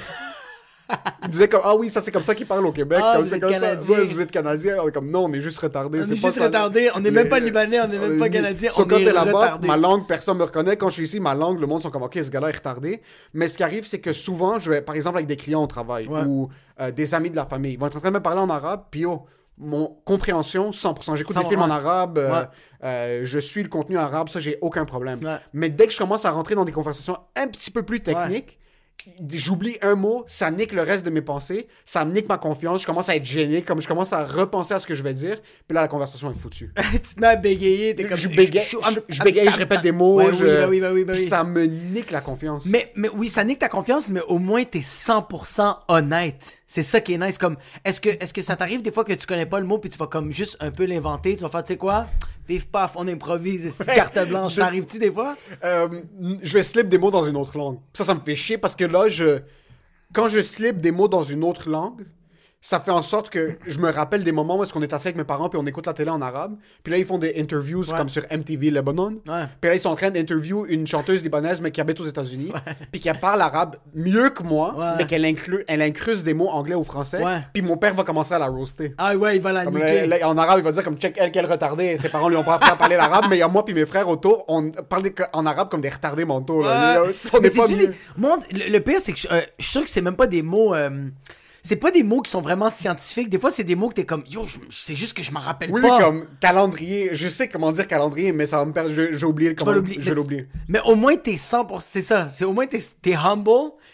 Ils 1.22 1.28
disaient 1.30 1.48
comme, 1.48 1.60
ah 1.62 1.76
oui, 1.76 1.88
ça 1.88 2.00
c'est 2.00 2.10
comme 2.10 2.24
ça 2.24 2.34
qu'ils 2.34 2.46
parlent 2.46 2.66
au 2.66 2.72
Québec. 2.72 2.98
Ah, 3.00 3.12
comme 3.14 3.22
vous 3.22 3.28
c'est 3.30 3.36
êtes 3.36 3.42
comme 3.42 3.54
ça. 3.54 3.74
Ouais, 3.76 4.04
vous 4.04 4.18
êtes 4.20 4.32
canadien. 4.32 4.76
On 4.82 4.88
est 4.88 4.92
comme, 4.92 5.08
non, 5.08 5.26
on 5.26 5.32
est 5.32 5.40
juste 5.40 5.58
retardés. 5.58 6.00
On 6.00 6.02
est 6.02 6.16
juste 6.16 6.30
ça. 6.32 6.44
retardés, 6.46 6.90
on 6.96 6.98
n'est 6.98 7.10
Les- 7.10 7.14
même 7.14 7.28
pas 7.28 7.38
libanais, 7.38 7.80
on 7.80 7.86
n'est 7.86 7.98
même 7.98 8.18
pas 8.18 8.24
les- 8.24 8.30
canadien, 8.32 8.72
So, 8.72 8.82
on 8.82 8.86
quand 8.86 8.96
t'es 8.96 9.12
là-bas, 9.12 9.60
ma 9.62 9.76
langue, 9.76 10.08
personne 10.08 10.36
me 10.38 10.42
reconnaît. 10.42 10.76
Quand 10.76 10.88
je 10.88 10.94
suis 10.94 11.04
ici, 11.04 11.20
ma 11.20 11.32
langue, 11.36 11.60
le 11.60 11.68
monde 11.68 11.80
sont 11.80 11.90
comme, 11.90 12.02
ok, 12.02 12.18
ce 12.20 12.28
gars-là 12.30 12.48
est 12.48 12.56
retardé. 12.56 13.02
Mais 13.34 13.46
ce 13.46 13.56
qui 13.56 13.62
arrive, 13.62 13.86
c'est 13.86 14.00
que 14.00 14.12
souvent, 14.12 14.58
je 14.58 14.68
vais, 14.68 14.82
par 14.82 14.96
exemple, 14.96 15.18
avec 15.18 15.28
des 15.28 15.36
clients 15.36 15.62
au 15.62 15.68
travail 15.68 16.08
Ouais. 16.08 16.22
ou 16.26 16.48
euh, 16.80 16.90
des 16.90 17.14
amis 17.14 17.30
de 17.30 17.36
la 17.36 17.46
famille, 17.46 17.74
ils 17.74 17.78
vont 17.78 17.86
être 17.86 17.96
en 17.96 18.00
train 18.00 18.10
de 18.10 18.16
me 18.16 18.22
parler 18.22 18.40
en 18.40 18.50
arabe, 18.50 18.82
puis 18.90 19.06
oh, 19.06 19.22
mon 19.60 19.88
compréhension, 20.06 20.70
100%. 20.72 21.16
J'écoute 21.16 21.36
des 21.36 21.42
100%. 21.42 21.48
films 21.48 21.62
en 21.62 21.70
arabe, 21.70 22.18
euh, 22.18 22.32
Ouais. 22.32 22.46
euh, 22.84 23.20
je 23.24 23.38
suis 23.38 23.62
le 23.62 23.68
contenu 23.68 23.98
arabe, 23.98 24.28
ça, 24.30 24.40
j'ai 24.40 24.58
aucun 24.62 24.84
problème. 24.86 25.20
Ouais. 25.22 25.36
Mais 25.52 25.68
dès 25.68 25.86
que 25.86 25.92
je 25.92 25.98
commence 25.98 26.24
à 26.24 26.30
rentrer 26.30 26.54
dans 26.54 26.64
des 26.64 26.72
conversations 26.72 27.18
un 27.36 27.46
petit 27.46 27.70
peu 27.70 27.82
plus 27.82 28.00
techniques, 28.00 28.58
j'oublie 29.34 29.76
un 29.82 29.94
mot, 29.94 30.24
ça 30.26 30.50
nique 30.50 30.72
le 30.72 30.82
reste 30.82 31.04
de 31.04 31.10
mes 31.10 31.20
pensées, 31.22 31.66
ça 31.84 32.04
me 32.04 32.12
nique 32.12 32.28
ma 32.28 32.38
confiance, 32.38 32.82
je 32.82 32.86
commence 32.86 33.08
à 33.08 33.16
être 33.16 33.24
gêné, 33.24 33.62
comme 33.62 33.80
je 33.80 33.88
commence 33.88 34.12
à 34.12 34.24
repenser 34.26 34.74
à 34.74 34.78
ce 34.78 34.86
que 34.86 34.94
je 34.94 35.02
vais 35.02 35.14
dire, 35.14 35.36
puis 35.68 35.74
là, 35.74 35.82
la 35.82 35.88
conversation 35.88 36.30
est 36.30 36.34
foutue. 36.38 36.72
tu 36.92 36.98
te 37.14 37.20
mets 37.20 37.26
à 37.28 37.36
bégayer, 37.36 37.94
t'es 37.94 38.04
comme. 38.04 38.16
je 38.16 38.28
bégaye, 38.28 38.64
je, 38.64 39.00
je 39.08 39.22
bégaye, 39.22 39.50
je 39.50 39.56
répète 39.58 39.82
des 39.82 39.92
mots, 39.92 40.16
Ouais, 40.16 40.32
je- 40.32 40.44
oui, 40.44 40.50
bah 40.52 40.66
oui, 40.68 40.80
bah 40.80 40.90
oui, 40.92 41.04
bah 41.04 41.12
oui. 41.16 41.28
ça 41.28 41.44
me 41.44 41.64
nique 41.64 42.10
la 42.10 42.20
confiance. 42.20 42.66
Mais, 42.66 42.92
mais 42.96 43.08
oui, 43.14 43.28
ça 43.28 43.44
nique 43.44 43.58
ta 43.58 43.68
confiance, 43.68 44.10
mais 44.10 44.20
au 44.28 44.38
moins 44.38 44.64
t'es 44.64 44.80
100% 44.80 45.76
honnête. 45.88 46.36
C'est 46.68 46.82
ça 46.84 47.00
qui 47.00 47.14
est 47.14 47.18
nice. 47.18 47.36
Comme, 47.36 47.56
est-ce 47.84 48.00
que, 48.00 48.10
est-ce 48.10 48.32
que 48.32 48.42
ça 48.42 48.54
t'arrive 48.54 48.80
des 48.82 48.92
fois 48.92 49.02
que 49.04 49.12
tu 49.12 49.26
connais 49.26 49.46
pas 49.46 49.58
le 49.58 49.66
mot 49.66 49.78
puis 49.78 49.90
tu 49.90 49.98
vas 49.98 50.06
comme 50.06 50.30
juste 50.32 50.56
un 50.60 50.70
peu 50.70 50.84
l'inventer, 50.84 51.34
tu 51.34 51.42
vas 51.42 51.48
faire, 51.48 51.64
tu 51.64 51.72
sais 51.72 51.76
quoi, 51.76 52.06
pif 52.50 52.66
paf, 52.66 52.94
on 52.96 53.06
improvise, 53.06 53.72
c'est 53.72 53.86
carte 53.94 54.28
blanche. 54.28 54.54
Ça 54.54 54.66
arrive-tu 54.66 54.98
des 54.98 55.12
fois? 55.12 55.36
Euh, 55.62 55.88
je 56.42 56.52
vais 56.52 56.64
slip 56.64 56.88
des 56.88 56.98
mots 56.98 57.12
dans 57.12 57.22
une 57.22 57.36
autre 57.36 57.56
langue. 57.56 57.78
Ça, 57.92 58.02
ça 58.02 58.12
me 58.12 58.18
fait 58.18 58.34
chier 58.34 58.58
parce 58.58 58.74
que 58.74 58.84
là, 58.84 59.08
je... 59.08 59.38
quand 60.12 60.26
je 60.26 60.40
slip 60.40 60.78
des 60.78 60.90
mots 60.90 61.06
dans 61.06 61.22
une 61.22 61.44
autre 61.44 61.70
langue, 61.70 62.04
ça 62.62 62.78
fait 62.78 62.90
en 62.90 63.00
sorte 63.00 63.30
que 63.30 63.56
je 63.66 63.78
me 63.78 63.90
rappelle 63.90 64.22
des 64.22 64.32
moments 64.32 64.58
où 64.58 64.62
est-ce 64.62 64.72
qu'on 64.74 64.82
est 64.82 64.92
assis 64.92 65.08
avec 65.08 65.16
mes 65.16 65.24
parents 65.24 65.48
puis 65.48 65.58
on 65.58 65.64
écoute 65.64 65.86
la 65.86 65.94
télé 65.94 66.10
en 66.10 66.20
arabe. 66.20 66.56
Puis 66.82 66.92
là, 66.92 66.98
ils 66.98 67.06
font 67.06 67.16
des 67.16 67.40
interviews 67.40 67.80
Ouais. 67.90 67.96
comme 67.96 68.10
sur 68.10 68.22
MTV 68.30 68.70
Lebanon. 68.70 69.14
Ouais. 69.28 69.44
Puis 69.60 69.70
là, 69.70 69.74
ils 69.74 69.80
sont 69.80 69.88
en 69.88 69.94
train 69.94 70.10
d'interview 70.10 70.66
une 70.68 70.86
chanteuse 70.86 71.22
libanaise 71.22 71.62
mais 71.62 71.70
qui 71.70 71.80
habite 71.80 71.98
aux 72.00 72.04
États-Unis. 72.04 72.52
Puis 72.92 73.00
qui 73.00 73.10
parle 73.20 73.40
arabe 73.40 73.76
mieux 73.94 74.28
que 74.28 74.42
moi, 74.42 74.94
mais 74.98 75.06
qu'elle 75.06 75.24
inclut, 75.24 75.64
elle 75.68 75.80
incruse 75.80 76.22
des 76.22 76.34
mots 76.34 76.48
anglais 76.50 76.74
ou 76.74 76.84
français. 76.84 77.22
Puis 77.54 77.62
mon 77.62 77.78
père 77.78 77.94
va 77.94 78.04
commencer 78.04 78.34
à 78.34 78.38
la 78.38 78.48
roaster. 78.48 78.94
Ah 78.98 79.16
ouais, 79.16 79.36
il 79.36 79.42
va 79.42 79.52
la 79.52 79.64
Comme 79.64 79.74
niquer. 79.76 80.06
là, 80.06 80.18
là, 80.18 80.28
en 80.28 80.36
arabe, 80.36 80.58
il 80.58 80.64
va 80.64 80.72
dire 80.72 80.84
comme 80.84 80.96
check 80.98 81.16
elle 81.18 81.32
qu'elle 81.32 81.46
retardée. 81.46 81.96
Ses 81.96 82.10
parents 82.10 82.28
lui 82.28 82.36
ont 82.36 82.44
pas 82.44 82.56
appris 82.56 82.70
à 82.70 82.76
parler 82.76 82.96
l'arabe, 82.96 83.24
mais 83.30 83.36
il 83.36 83.40
y 83.40 83.42
a 83.42 83.48
moi 83.48 83.64
puis 83.64 83.72
mes 83.74 83.86
frères 83.86 84.08
autour, 84.08 84.44
on 84.48 84.70
parle 84.70 85.04
en 85.32 85.46
arabe 85.46 85.70
comme 85.70 85.80
des 85.80 85.88
retardés 85.88 86.26
mentaux. 86.26 86.62
Là. 86.62 87.04
On 87.32 87.40
Mais 87.40 87.48
est 87.48 87.56
pas 87.56 87.66
les- 87.68 87.86
le, 87.86 88.72
le 88.72 88.80
pire, 88.80 89.00
c'est 89.00 89.12
que 89.14 89.18
je, 89.18 89.28
euh, 89.30 89.40
je 89.58 89.64
suis 89.64 89.72
sûr 89.72 89.82
que 89.84 89.88
c'est 89.90 90.02
même 90.02 90.16
pas 90.16 90.26
des 90.26 90.42
mots. 90.42 90.74
euh, 90.74 91.08
c'est 91.62 91.76
pas 91.76 91.90
des 91.90 92.02
mots 92.02 92.20
qui 92.22 92.30
sont 92.30 92.40
vraiment 92.40 92.70
scientifiques. 92.70 93.28
Des 93.28 93.38
fois, 93.38 93.50
c'est 93.50 93.64
des 93.64 93.74
mots 93.74 93.88
que 93.88 93.94
t'es 93.94 94.04
comme, 94.06 94.24
yo, 94.30 94.46
c'est 94.70 94.96
juste 94.96 95.14
que 95.16 95.22
je 95.22 95.30
m'en 95.32 95.40
rappelle 95.40 95.70
Oui, 95.70 95.80
pas. 95.82 95.96
oui, 95.98 96.02
comme 96.02 96.26
calendrier. 96.40 97.10
Je 97.12 97.28
sais 97.28 97.48
comment 97.48 97.72
dire 97.72 97.86
calendrier, 97.86 98.32
mais 98.32 98.46
ça 98.46 98.58
va 98.58 98.64
me 98.64 98.72
perdre. 98.72 98.90
J'ai 98.92 99.24
oublié 99.26 99.50
le 99.50 99.56
comment. 99.56 99.72
Je 99.74 100.08
Mais- 100.10 100.14
l'oublie. 100.14 100.44
Mais 100.68 100.80
au 100.86 100.94
moins, 100.94 101.16
t'es 101.16 101.36
100%. 101.36 101.80
C'est 101.80 102.02
ça. 102.02 102.28
C'est 102.30 102.44
au 102.44 102.52
moins, 102.52 102.66
t'es 102.66 102.78
t'es 103.02 103.14
humble. 103.14 103.50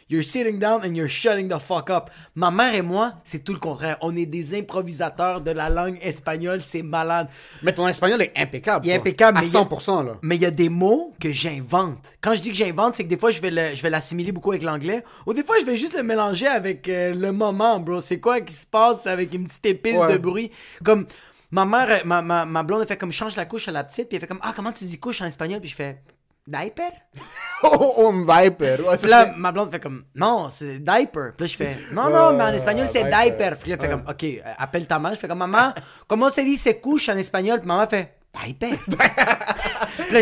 You're 0.08 0.22
sitting 0.24 0.60
down 0.60 0.82
and 0.84 0.94
you're 0.94 1.08
shutting 1.08 1.48
the 1.48 1.58
fuck 1.58 1.90
up. 1.90 2.10
Ma 2.36 2.52
mère 2.52 2.74
et 2.74 2.82
moi, 2.82 3.14
c'est 3.24 3.42
tout 3.42 3.52
le 3.52 3.58
contraire. 3.58 3.96
On 4.02 4.14
est 4.14 4.24
des 4.26 4.56
improvisateurs 4.56 5.40
de 5.40 5.50
la 5.50 5.68
langue 5.68 5.98
espagnole. 6.00 6.62
C'est 6.62 6.82
malade. 6.82 7.28
Mais 7.64 7.72
ton 7.74 7.88
espagnol 7.88 8.22
est 8.22 8.32
impeccable. 8.36 8.86
Il 8.86 8.90
est 8.92 8.94
impeccable, 8.94 9.38
À 9.38 9.40
mais 9.40 9.48
il 9.48 9.52
y 9.52 9.56
a- 9.56 9.60
100%, 9.62 10.02
là. 10.04 10.12
Mais 10.22 10.36
il 10.36 10.42
y 10.42 10.46
a 10.46 10.52
des 10.52 10.68
mots 10.68 11.12
que 11.20 11.32
j'invente. 11.32 11.98
Quand 12.20 12.34
je 12.34 12.40
dis 12.40 12.50
que 12.50 12.54
j'invente, 12.56 12.94
c'est 12.94 13.02
que 13.02 13.08
des 13.08 13.18
fois, 13.18 13.32
je 13.32 13.40
vais 13.40 13.50
le- 13.50 13.74
je 13.74 13.82
vais 13.82 13.90
l'assimiler 13.90 14.30
beaucoup 14.30 14.50
avec 14.52 14.62
l'anglais. 14.62 15.02
Ou 15.26 15.34
des 15.34 15.42
fois, 15.42 15.56
je 15.60 15.64
vais 15.64 15.76
juste 15.76 15.96
le 15.96 16.04
mélanger 16.04 16.46
avec 16.46 16.88
euh, 16.88 17.12
le 17.12 17.32
moment, 17.32 17.80
bro. 17.80 18.00
C'est 18.00 18.20
quoi 18.20 18.40
qui 18.40 18.54
se 18.54 18.66
passe 18.66 19.08
avec 19.08 19.34
une 19.34 19.48
petite 19.48 19.66
épice 19.66 19.96
Ouais. 19.96 20.12
de 20.12 20.18
bruit? 20.18 20.52
Comme, 20.84 21.06
ma 21.50 21.64
mère, 21.64 22.02
ma, 22.04 22.22
ma, 22.22 22.44
ma 22.44 22.62
blonde, 22.62 22.82
elle 22.82 22.86
fait 22.86 22.96
comme, 22.96 23.10
change 23.10 23.34
la 23.34 23.44
couche 23.44 23.66
à 23.66 23.72
la 23.72 23.82
petite. 23.82 24.06
Puis 24.08 24.14
elle 24.14 24.20
fait 24.20 24.28
comme, 24.28 24.40
ah, 24.42 24.52
comment 24.54 24.70
tu 24.70 24.84
dis 24.84 25.00
couche 25.00 25.20
en 25.20 25.24
espagnol? 25.26 25.58
Puis 25.60 25.70
je 25.70 25.74
fais, 25.74 25.98
diaper? 26.46 26.92
Diaper. 28.26 28.76
Puis 29.00 29.10
là, 29.10 29.24
c'est- 29.26 29.36
ma 29.36 29.52
blonde 29.52 29.70
fait 29.70 29.80
comme, 29.80 30.04
non, 30.14 30.48
c'est 30.50 30.78
diaper. 30.78 31.32
Puis 31.36 31.46
là, 31.46 31.46
je 31.46 31.56
fais, 31.56 31.76
non, 31.92 32.10
non, 32.10 32.32
mais 32.32 32.44
en 32.44 32.48
espagnol, 32.54 32.86
c'est 32.88 33.04
diaper. 33.04 33.28
diaper. 33.30 33.56
Puis 33.60 33.70
là, 33.70 33.76
fait 33.78 33.88
comme, 33.88 34.04
ok, 34.08 34.24
appelle 34.58 34.86
ta 34.86 34.98
mère. 34.98 35.12
Je 35.14 35.18
fais 35.18 35.28
comme, 35.28 35.38
maman, 35.38 35.72
comment 36.06 36.28
se 36.30 36.40
dit 36.42 36.56
couche 36.80 37.08
en 37.08 37.16
espagnol? 37.16 37.58
Puis 37.60 37.68
maman 37.68 37.86
fait, 37.88 38.12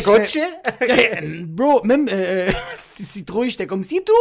Coche? 0.05 0.39
fais, 0.87 1.21
Bro, 1.47 1.83
même 1.85 2.07
euh, 2.11 2.51
citrouille, 2.95 3.51
j'étais 3.51 3.67
comme 3.67 3.83
citrouille! 3.83 4.17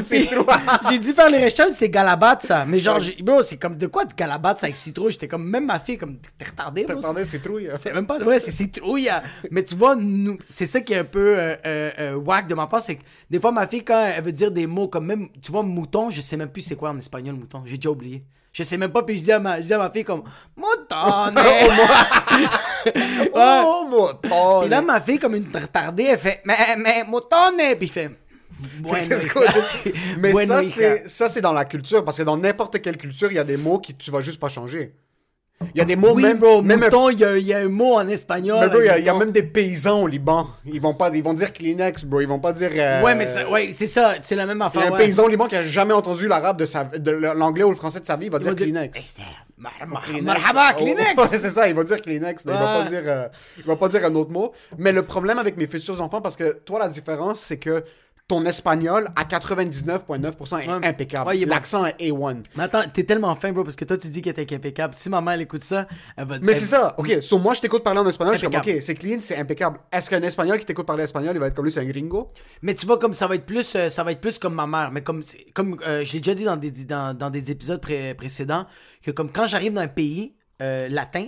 citrouille. 0.04 0.46
j'ai 0.90 0.98
dit 0.98 1.12
faire 1.12 1.30
les 1.30 1.50
puis 1.50 1.64
c'est 1.74 1.90
galabatza. 1.90 2.64
Mais 2.66 2.78
genre, 2.78 3.00
bro, 3.22 3.42
c'est 3.42 3.56
comme 3.56 3.76
de 3.76 3.86
quoi 3.86 4.04
de 4.04 4.14
galabatza 4.14 4.64
avec 4.66 4.76
citrouille? 4.76 5.12
J'étais 5.12 5.28
comme, 5.28 5.48
même 5.48 5.66
ma 5.66 5.78
fille, 5.78 5.98
comme, 5.98 6.18
t'es 6.38 6.44
retardé, 6.44 6.84
bro. 6.84 6.94
T'attendais, 6.96 7.24
c'est 7.24 7.40
trouille. 7.40 7.68
hein. 7.68 7.76
C'est 7.78 7.92
même 7.92 8.06
pas. 8.06 8.18
Ouais, 8.18 8.38
c'est 8.38 8.50
citrouille. 8.50 9.10
Mais 9.50 9.62
tu 9.62 9.74
vois, 9.76 9.96
c'est 10.46 10.66
ça 10.66 10.80
qui 10.80 10.92
est 10.92 10.98
un 10.98 11.04
peu 11.04 11.38
euh, 11.38 11.56
euh, 11.66 11.90
euh, 11.98 12.14
whack 12.14 12.46
de 12.46 12.54
ma 12.54 12.66
part. 12.66 12.80
C'est 12.80 12.96
que 12.96 13.02
des 13.28 13.40
fois, 13.40 13.52
ma 13.52 13.66
fille, 13.66 13.84
quand 13.84 14.12
elle 14.16 14.24
veut 14.24 14.32
dire 14.32 14.50
des 14.50 14.66
mots 14.66 14.88
comme 14.88 15.06
même, 15.06 15.28
tu 15.42 15.52
vois, 15.52 15.62
mouton, 15.62 16.10
je 16.10 16.20
sais 16.20 16.36
même 16.36 16.50
plus 16.50 16.62
c'est 16.62 16.76
quoi 16.76 16.90
en 16.90 16.98
espagnol, 16.98 17.36
mouton. 17.36 17.62
J'ai 17.64 17.76
déjà 17.76 17.90
oublié. 17.90 18.24
Je 18.52 18.62
sais 18.64 18.76
même 18.76 18.90
pas, 18.90 19.02
puis 19.04 19.16
je 19.18 19.24
dis 19.24 19.32
à 19.32 19.38
ma, 19.38 19.60
je 19.60 19.66
dis 19.66 19.74
à 19.74 19.78
ma 19.78 19.90
fille 19.90 20.04
comme 20.04 20.24
mouton. 20.56 21.34
Oh, 23.32 23.86
mouton. 23.88 24.62
Et 24.62 24.68
là, 24.68 24.82
ma 24.82 25.00
fille, 25.00 25.18
comme 25.18 25.36
une 25.36 25.46
retardée, 25.54 26.04
elle 26.04 26.18
fait 26.18 26.42
mais, 26.44 26.76
mais 26.76 27.04
mouton. 27.04 27.56
Puis 27.78 27.86
je 27.88 27.92
fais. 27.92 28.10
Mais 30.18 30.46
ça, 30.46 30.62
c'est, 30.62 31.08
ça, 31.08 31.28
c'est 31.28 31.40
dans 31.40 31.52
la 31.52 31.64
culture, 31.64 32.04
parce 32.04 32.18
que 32.18 32.22
dans 32.22 32.36
n'importe 32.36 32.80
quelle 32.82 32.96
culture, 32.96 33.30
il 33.30 33.36
y 33.36 33.38
a 33.38 33.44
des 33.44 33.56
mots 33.56 33.78
qui 33.78 33.94
tu 33.94 34.10
vas 34.10 34.20
juste 34.20 34.38
pas 34.40 34.48
changer. 34.48 34.94
Il 35.74 35.78
y 35.78 35.80
a 35.82 35.84
des 35.84 35.94
mots, 35.94 36.14
Oui, 36.14 36.22
même, 36.22 36.38
bro, 36.38 36.62
même 36.62 36.80
un- 36.82 36.84
mouton, 36.86 37.10
il 37.10 37.18
y, 37.20 37.24
a- 37.24 37.36
il 37.36 37.46
y 37.46 37.52
a 37.52 37.58
un 37.58 37.68
mot 37.68 37.94
en 37.96 38.08
espagnol. 38.08 38.58
Mais 38.62 38.68
bro, 38.68 38.80
il 38.80 38.86
y, 38.86 38.88
a- 38.88 38.98
il 38.98 39.04
y 39.04 39.08
a 39.10 39.14
même 39.14 39.30
des 39.30 39.42
paysans 39.42 40.02
au 40.02 40.06
Liban. 40.06 40.48
Ils 40.64 40.80
vont 40.80 40.94
pas, 40.94 41.10
ils 41.14 41.22
vont 41.22 41.34
dire 41.34 41.52
Kleenex, 41.52 42.04
bro. 42.06 42.20
Ils 42.22 42.26
vont 42.28 42.38
pas 42.40 42.52
dire. 42.54 42.70
euh, 42.74 43.02
Ouais, 43.02 43.14
mais 43.14 43.26
ça- 43.26 43.48
ouais, 43.48 43.70
c'est 43.74 43.86
ça, 43.86 44.14
c'est 44.22 44.36
la 44.36 44.46
même 44.46 44.56
Il 44.56 44.60
y 44.60 44.62
a 44.62 44.66
affaire. 44.66 44.86
un 44.86 44.90
ouais. 44.92 44.98
paysan 44.98 45.24
au 45.24 45.28
Liban 45.28 45.46
qui 45.48 45.56
a 45.56 45.62
jamais 45.62 45.92
entendu 45.92 46.28
l'arabe 46.28 46.56
de 46.58 46.64
sa, 46.64 46.84
de 46.84 47.10
l'anglais 47.10 47.64
ou 47.64 47.70
le 47.70 47.76
français 47.76 48.00
de 48.00 48.06
sa 48.06 48.16
vie, 48.16 48.26
il 48.26 48.32
va 48.32 48.38
dire 48.38 48.54
dire- 48.54 48.64
Kleenex. 48.66 48.98
Mar- 49.58 49.72
Marhaba, 50.22 50.70
Oh, 50.72 50.78
Kleenex! 50.78 51.14
c'est 51.28 51.50
ça, 51.50 51.68
il 51.68 51.74
va 51.74 51.84
dire 51.84 52.00
Kleenex. 52.00 52.42
Il, 52.46 52.50
va 52.50 52.56
pas 52.58 52.84
dire, 52.84 53.02
euh, 53.04 53.28
il 53.58 53.64
va 53.64 53.76
pas 53.76 53.88
dire 53.88 54.02
un 54.06 54.14
autre 54.14 54.30
mot. 54.30 54.52
Mais 54.78 54.92
le 54.92 55.02
problème 55.02 55.38
avec 55.38 55.58
mes 55.58 55.66
futurs 55.66 56.00
enfants, 56.00 56.22
parce 56.22 56.36
que 56.36 56.52
toi, 56.64 56.78
la 56.78 56.88
différence, 56.88 57.40
c'est 57.40 57.58
que 57.58 57.84
ton 58.30 58.44
espagnol, 58.44 59.08
à 59.16 59.24
99,9% 59.24 60.58
est 60.60 60.68
Ouais. 60.68 60.86
impeccable. 60.86 61.28
Ouais. 61.30 61.44
L'accent 61.44 61.84
est 61.84 61.96
A1. 62.00 62.42
Mais 62.56 62.62
attends, 62.64 62.82
t'es 62.92 63.02
tellement 63.04 63.34
fin, 63.34 63.50
bro, 63.52 63.64
parce 63.64 63.74
que 63.76 63.84
toi, 63.84 63.98
tu 63.98 64.08
dis 64.08 64.22
qu'elle 64.22 64.38
était 64.38 64.54
impeccable. 64.54 64.94
Si 64.94 65.08
maman, 65.10 65.32
elle 65.32 65.40
écoute 65.40 65.64
ça, 65.64 65.88
elle 66.16 66.26
va 66.26 66.38
Mais 66.38 66.52
elle- 66.52 66.58
c'est 66.60 66.66
ça. 66.66 66.94
Ok, 66.98 67.18
so 67.22 67.38
moi, 67.38 67.54
je 67.54 67.60
t'écoute 67.60 67.82
parler 67.82 68.00
en 68.00 68.08
espagnol, 68.08 68.34
je 68.34 68.38
suis 68.38 68.46
comme, 68.46 68.54
Impeccable. 68.54 68.78
ok, 68.78 68.82
c'est 68.82 68.94
clean, 68.94 69.16
c'est 69.20 69.36
impeccable. 69.36 69.80
Est-ce 69.90 70.08
qu'un 70.08 70.22
espagnol 70.22 70.58
qui 70.60 70.64
t'écoute 70.64 70.86
parler 70.86 71.02
espagnol, 71.04 71.34
il 71.34 71.40
va 71.40 71.48
être 71.48 71.54
comme 71.54 71.64
lui, 71.64 71.72
c'est 71.72 71.80
un 71.80 71.84
gringo? 71.86 72.30
Mais 72.62 72.74
tu 72.74 72.86
vois, 72.86 72.98
comme 72.98 73.12
ça 73.14 73.26
va 73.26 73.34
être 73.34 73.46
plus, 73.46 73.74
euh, 73.74 73.88
ça 73.88 74.04
va 74.04 74.12
être 74.12 74.20
plus 74.20 74.38
comme 74.38 74.54
ma 74.54 74.66
mère. 74.68 74.90
Mais 74.92 75.02
comme, 75.02 75.22
comme 75.52 75.76
euh, 75.86 76.04
je 76.04 76.12
l'ai 76.12 76.20
déjà 76.20 76.34
dit 76.34 76.44
dans 76.44 76.56
des, 76.56 76.70
dans, 76.70 77.16
dans 77.16 77.30
des 77.30 77.50
épisodes 77.50 77.80
pré- 77.80 78.14
précédents, 78.14 78.64
que 79.02 79.10
comme 79.10 79.32
quand 79.32 79.46
j'arrive 79.48 79.72
dans 79.72 79.80
un 79.80 79.88
pays 79.88 80.36
euh, 80.62 80.88
latin, 80.88 81.26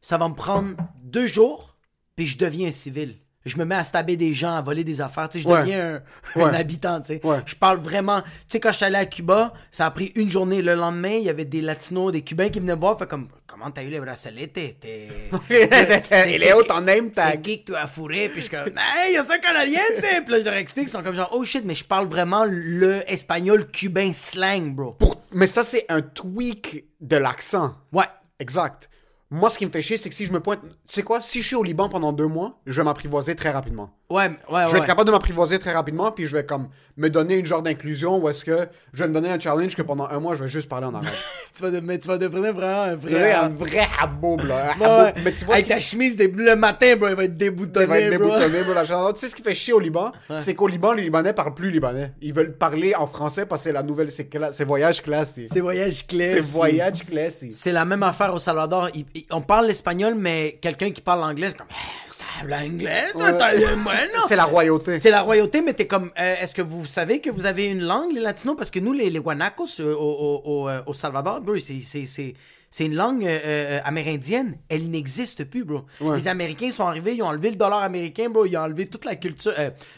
ça 0.00 0.18
va 0.18 0.28
me 0.28 0.34
prendre 0.34 0.70
deux 1.02 1.26
jours, 1.26 1.76
puis 2.16 2.26
je 2.26 2.38
deviens 2.38 2.68
un 2.68 2.72
civil. 2.72 3.18
Je 3.46 3.56
me 3.56 3.64
mets 3.64 3.76
à 3.76 3.84
stabber 3.84 4.16
des 4.16 4.34
gens, 4.34 4.56
à 4.56 4.62
voler 4.62 4.82
des 4.84 5.00
affaires. 5.00 5.28
Tu 5.28 5.38
sais, 5.38 5.44
je 5.44 5.48
Ouais. 5.48 5.60
deviens 5.60 6.00
un, 6.36 6.40
Ouais. 6.40 6.56
habitant, 6.56 7.00
tu 7.00 7.06
sais. 7.06 7.20
Ouais. 7.24 7.38
Je 7.46 7.54
parle 7.54 7.78
vraiment. 7.78 8.20
Tu 8.22 8.28
sais, 8.50 8.60
quand 8.60 8.70
je 8.72 8.76
suis 8.76 8.84
allé 8.84 8.96
à 8.96 9.06
Cuba, 9.06 9.52
ça 9.70 9.86
a 9.86 9.90
pris 9.90 10.12
une 10.16 10.28
journée. 10.30 10.60
Le 10.60 10.74
lendemain, 10.74 11.12
il 11.12 11.22
y 11.24 11.30
avait 11.30 11.44
des 11.44 11.60
Latinos, 11.60 12.10
des 12.12 12.22
Cubains 12.22 12.48
qui 12.50 12.58
venaient 12.58 12.74
me 12.74 12.80
voir. 12.80 12.98
Fait 12.98 13.06
comme, 13.08 13.28
comment 13.46 13.70
t'as 13.70 13.84
eu 13.84 13.88
les 13.88 14.00
bracelets? 14.00 14.48
T'es. 14.48 14.76
t'es- 14.80 15.08
où 16.58 16.62
ton 16.64 16.80
name 16.80 17.08
C'est 17.08 17.14
tag? 17.14 17.42
qui 17.42 17.60
que 17.64 17.66
tu 17.72 17.76
as 17.76 17.86
fourré? 17.86 18.28
Puis 18.28 18.42
je 18.42 18.48
suis 18.48 18.50
comme, 18.56 18.74
hey, 18.76 19.14
y 19.14 19.16
a 19.16 19.24
ça 19.24 19.38
canadien, 19.38 19.80
tu 19.96 20.02
sais. 20.02 20.20
Puis 20.22 20.32
là, 20.32 20.40
je 20.40 20.44
leur 20.44 20.54
explique, 20.54 20.88
ils 20.88 20.92
sont 20.92 21.02
comme 21.02 21.14
genre, 21.14 21.30
oh 21.32 21.44
shit, 21.44 21.64
mais 21.64 21.74
je 21.74 21.84
parle 21.84 22.08
vraiment 22.08 22.44
le 22.44 23.02
espagnol 23.10 23.68
cubain 23.70 24.12
slang, 24.12 24.74
bro. 24.74 24.92
Pour... 24.92 25.22
Mais 25.32 25.46
ça, 25.46 25.62
c'est 25.62 25.86
un 25.88 26.02
tweak 26.02 26.84
de 27.00 27.16
l'accent. 27.16 27.74
Ouais. 27.92 28.04
Exact. 28.40 28.88
Moi, 29.30 29.50
ce 29.50 29.58
qui 29.58 29.66
me 29.66 29.70
fait 29.70 29.82
chier, 29.82 29.96
c'est 29.98 30.08
que 30.08 30.14
si 30.14 30.24
je 30.24 30.32
me 30.32 30.40
pointe. 30.40 30.62
Tu 30.62 30.94
sais 30.94 31.02
quoi? 31.02 31.20
Si 31.20 31.42
je 31.42 31.46
suis 31.48 31.56
au 31.56 31.62
Liban 31.62 31.88
pendant 31.88 32.12
deux 32.12 32.26
mois, 32.26 32.60
je 32.66 32.80
vais 32.80 32.84
m'apprivoiser 32.84 33.36
très 33.36 33.50
rapidement. 33.50 33.97
Ouais, 34.10 34.24
ouais, 34.24 34.30
Je 34.48 34.52
vais 34.52 34.72
ouais. 34.72 34.78
être 34.78 34.86
capable 34.86 35.06
de 35.06 35.12
m'apprivoiser 35.12 35.58
très 35.58 35.72
rapidement, 35.72 36.10
puis 36.12 36.26
je 36.26 36.34
vais 36.34 36.44
comme 36.46 36.68
me 36.96 37.10
donner 37.10 37.36
une 37.36 37.44
genre 37.44 37.60
d'inclusion 37.60 38.16
où 38.18 38.26
est-ce 38.30 38.42
que 38.42 38.66
je 38.94 39.02
vais 39.02 39.08
me 39.08 39.12
donner 39.12 39.28
un 39.28 39.38
challenge 39.38 39.76
que 39.76 39.82
pendant 39.82 40.08
un 40.08 40.18
mois, 40.18 40.34
je 40.34 40.44
vais 40.44 40.48
juste 40.48 40.66
parler 40.68 40.86
en 40.86 40.94
arabe. 40.94 41.06
Tu 41.54 41.62
vas, 41.64 41.70
de- 41.70 41.80
mais 41.80 41.98
tu 41.98 42.06
vas 42.06 42.18
devenir 42.18 42.52
vraiment 42.54 42.82
un 42.82 42.94
vrai. 42.94 43.32
Un 43.32 43.48
vrai 43.48 43.86
haboub, 44.00 44.42
là. 44.46 44.74
Un 44.74 44.78
Ouais, 44.78 44.84
haboub. 44.86 45.04
ouais. 45.16 45.22
Mais 45.24 45.32
tu 45.32 45.44
vois, 45.44 45.54
Avec 45.56 45.66
ta 45.66 45.80
chemise, 45.80 46.14
des- 46.16 46.28
le 46.28 46.54
matin, 46.54 46.94
bro, 46.94 47.08
il 47.08 47.16
va 47.16 47.24
être 47.24 47.36
déboutonné, 47.36 47.84
il 47.84 47.88
va 47.88 47.98
être 47.98 48.16
bro. 48.18 48.28
déboutonné, 48.38 48.62
bro, 48.62 48.74
la 48.74 48.84
chaleur. 48.84 49.12
Tu 49.14 49.20
sais 49.20 49.28
ce 49.28 49.34
qui 49.34 49.42
fait 49.42 49.54
chier 49.54 49.72
au 49.72 49.80
Liban? 49.80 50.12
C'est 50.38 50.54
qu'au 50.54 50.68
Liban, 50.68 50.92
les 50.92 51.02
Libanais 51.02 51.32
parlent 51.32 51.54
plus 51.54 51.70
libanais. 51.70 52.12
Ils 52.22 52.32
veulent 52.32 52.52
parler 52.56 52.94
en 52.94 53.06
français 53.08 53.44
parce 53.44 53.62
que 53.62 53.64
c'est 53.64 53.72
la 53.72 53.82
nouvelle, 53.82 54.12
c'est 54.12 54.32
cla- 54.32 54.52
voyage 54.64 55.02
classique. 55.02 55.48
C'est 55.52 55.60
voyage 55.60 56.06
clé. 56.06 56.32
C'est 56.34 56.40
voyage 56.40 57.04
classique. 57.04 57.54
C'est 57.54 57.72
la 57.72 57.84
même 57.84 58.04
affaire 58.04 58.32
au 58.32 58.38
Salvador. 58.38 58.88
On 59.32 59.40
parle 59.40 59.66
l'espagnol, 59.66 60.14
mais 60.16 60.58
quelqu'un 60.62 60.90
qui 60.92 61.00
parle 61.00 61.20
l'anglais, 61.20 61.48
c'est 61.48 61.56
comme, 61.58 61.66
Eh, 61.70 62.07
habla 62.40 62.58
anglais, 62.58 63.02
toi, 63.12 63.32
t'as 63.32 63.54
le 63.54 63.74
bueno. 63.76 64.20
C'est 64.28 64.36
la 64.36 64.44
royauté. 64.44 64.98
C'est 64.98 65.10
la 65.10 65.22
royauté, 65.22 65.62
mais 65.62 65.74
t'es 65.74 65.86
comme, 65.86 66.10
euh, 66.18 66.34
est-ce 66.40 66.54
que 66.54 66.62
vous 66.62 66.86
savez 66.86 67.20
que 67.20 67.30
vous 67.30 67.46
avez 67.46 67.66
une 67.66 67.82
langue, 67.82 68.12
les 68.12 68.20
latinos? 68.20 68.56
Parce 68.56 68.70
que 68.70 68.78
nous, 68.80 68.92
les, 68.92 69.10
les 69.10 69.20
guanacos 69.20 69.80
euh, 69.80 69.94
au, 69.94 69.98
au, 69.98 70.42
au, 70.62 70.68
euh, 70.68 70.82
au 70.86 70.94
Salvador, 70.94 71.40
bro, 71.40 71.56
c'est, 71.56 71.80
c'est, 71.80 72.06
c'est, 72.06 72.34
c'est 72.70 72.84
une 72.84 72.94
langue 72.94 73.24
euh, 73.24 73.80
amérindienne. 73.84 74.58
Elle 74.68 74.90
n'existe 74.90 75.44
plus, 75.44 75.64
bro. 75.64 75.86
Les 76.14 76.28
Américains 76.28 76.70
sont 76.70 76.86
arrivés, 76.86 77.14
ils 77.14 77.22
ont 77.22 77.26
enlevé 77.28 77.50
le 77.50 77.56
dollar 77.56 77.82
américain, 77.82 78.28
bro. 78.28 78.44
Ils 78.44 78.56
ont 78.56 78.60
enlevé 78.62 78.86
toute 78.86 79.04
la 79.06 79.16
culture. 79.16 79.52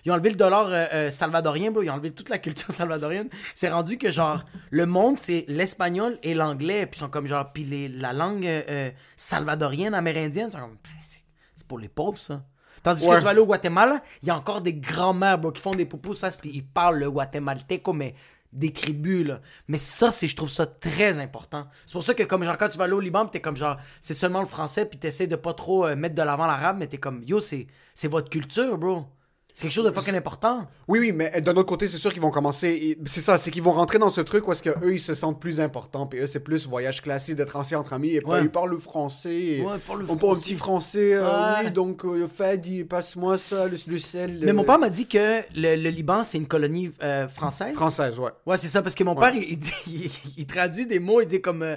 ils 0.05 0.11
ont 0.11 0.15
enlevé 0.15 0.31
le 0.31 0.37
dollar 0.37 1.11
salvadorien, 1.11 1.73
bro. 1.73 1.83
Ils 1.83 1.91
ont 1.91 1.95
enlevé 1.95 2.13
toute 2.13 2.29
la 2.29 2.39
culture 2.39 2.73
salvadorienne. 2.73 3.29
C'est 3.57 3.71
rendu 3.71 3.99
que, 3.99 4.13
genre, 4.13 4.45
le 4.71 4.87
monde, 4.87 5.19
c'est 5.19 5.45
l'espagnol 5.49 6.17
et 6.23 6.35
l'anglais. 6.35 6.87
Puis 6.87 6.99
ils 6.99 7.01
sont 7.01 7.09
comme, 7.09 7.27
genre, 7.27 7.53
puis 7.53 7.65
les, 7.65 7.89
la 7.89 8.13
langue 8.13 8.47
salvadorienne, 9.17 9.95
amérindienne, 9.95 10.49
ils 10.51 10.53
sont 10.53 10.59
comme, 10.61 10.79
pour 11.71 11.79
les 11.79 11.89
pauvres, 11.89 12.19
ça. 12.19 12.43
Tandis 12.83 13.05
Ouais. 13.05 13.11
que 13.15 13.19
tu 13.19 13.25
vas 13.25 13.31
aller 13.31 13.39
au 13.41 13.47
Guatemala, 13.47 14.01
il 14.23 14.29
y 14.29 14.31
a 14.33 14.37
encore 14.37 14.61
des 14.61 14.75
grands-mères, 14.75 15.39
bro, 15.39 15.53
qui 15.53 15.63
font 15.63 15.71
des 15.71 15.87
pupusas, 15.87 16.37
puis 16.41 16.51
ils 16.53 16.65
parlent 16.67 16.99
le 16.99 17.09
guatémalteco, 17.11 17.93
mais 17.93 18.15
des 18.53 18.73
tribus, 18.73 19.25
là. 19.29 19.41
Mais 19.69 19.79
ça, 19.79 20.11
c'est, 20.11 20.27
je 20.27 20.35
trouve 20.35 20.51
ça 20.51 20.67
très 20.67 21.21
important. 21.21 21.69
C'est 21.87 21.93
pour 21.93 22.03
ça 22.03 22.15
que, 22.15 22.25
comme, 22.25 22.43
genre, 22.43 22.59
quand 22.59 22.69
tu 22.69 22.77
vas 22.79 22.85
aller 22.85 22.95
au 22.95 23.01
Liban, 23.01 23.27
t'es 23.27 23.41
comme, 23.41 23.57
genre, 23.57 23.77
c'est 24.01 24.15
seulement 24.15 24.41
le 24.41 24.47
français, 24.49 24.85
puis 24.87 24.99
t'essaies 24.99 25.29
de 25.29 25.37
pas 25.37 25.55
trop 25.55 25.87
euh, 25.87 25.95
mettre 25.95 26.17
de 26.17 26.23
l'avant 26.23 26.49
l'arabe, 26.49 26.79
mais 26.81 26.89
t'es 26.89 26.99
comme, 26.99 27.23
yo, 27.25 27.39
c'est, 27.39 27.69
c'est 27.95 28.09
votre 28.09 28.29
culture, 28.29 28.77
bro. 28.77 29.05
C'est 29.61 29.67
quelque 29.67 29.75
chose 29.75 29.85
de 29.85 29.91
fucking 29.91 30.15
important. 30.17 30.67
Oui, 30.89 31.01
oui, 31.01 31.13
mais 31.13 31.39
d'un 31.43 31.53
autre 31.53 31.69
côté, 31.69 31.87
c'est 31.87 31.99
sûr 31.99 32.13
qu'ils 32.15 32.23
vont 32.23 32.31
commencer. 32.31 32.97
C'est 33.05 33.21
ça, 33.21 33.37
c'est 33.37 33.51
qu'ils 33.51 33.63
vont 33.63 33.73
rentrer 33.73 33.99
dans 33.99 34.09
ce 34.09 34.23
truc 34.23 34.49
où 34.49 34.53
est-ce 34.53 34.63
que 34.63 34.71
eux 34.83 34.95
ils 34.95 35.01
se 35.01 35.13
sentent 35.13 35.39
plus 35.39 35.61
importants. 35.61 36.07
Puis 36.07 36.21
eux, 36.21 36.27
c'est 36.27 36.41
plus 36.41 36.67
voyage 36.67 37.03
classique 37.03 37.37
d'être 37.37 37.57
ancien 37.57 37.79
entre 37.79 37.93
amis. 37.93 38.15
Et 38.15 38.21
puis 38.23 38.31
ils 38.43 38.49
parlent 38.51 38.71
le 38.71 38.79
français. 38.79 39.35
et 39.35 39.63
Ouais, 39.63 39.75
ils 39.77 39.81
parlent 39.81 39.99
le 40.01 40.11
on 40.11 40.17
parle 40.17 40.37
un 40.37 40.41
petit 40.41 40.55
français. 40.55 41.13
euh, 41.13 41.21
Ouais. 41.61 41.65
Oui, 41.67 41.71
donc, 41.73 42.07
euh, 42.07 42.27
Fadi, 42.27 42.85
passe-moi 42.85 43.37
ça, 43.37 43.69
le, 43.69 43.77
le 43.87 43.99
sel. 43.99 44.39
Mais 44.43 44.51
euh, 44.51 44.55
mon 44.55 44.65
père 44.65 44.79
m'a 44.79 44.89
dit 44.89 45.07
que 45.07 45.41
le, 45.55 45.77
le 45.77 45.91
Liban, 45.91 46.25
c'est 46.25 46.39
une 46.39 46.49
colonie 46.49 46.91
euh, 47.03 47.29
française. 47.29 47.75
Française, 47.75 48.19
ouais. 48.19 48.31
Ouais, 48.47 48.57
c'est 48.57 48.69
ça, 48.69 48.81
parce 48.81 48.95
que 48.95 49.05
mon 49.05 49.15
père, 49.15 49.35
il, 49.35 49.43
il 49.51 49.59
dit- 49.59 49.71
il, 49.89 50.11
il 50.39 50.47
traduit 50.47 50.87
des 50.87 50.99
mots, 51.01 51.21
il 51.21 51.27
dit 51.27 51.43
comme. 51.43 51.77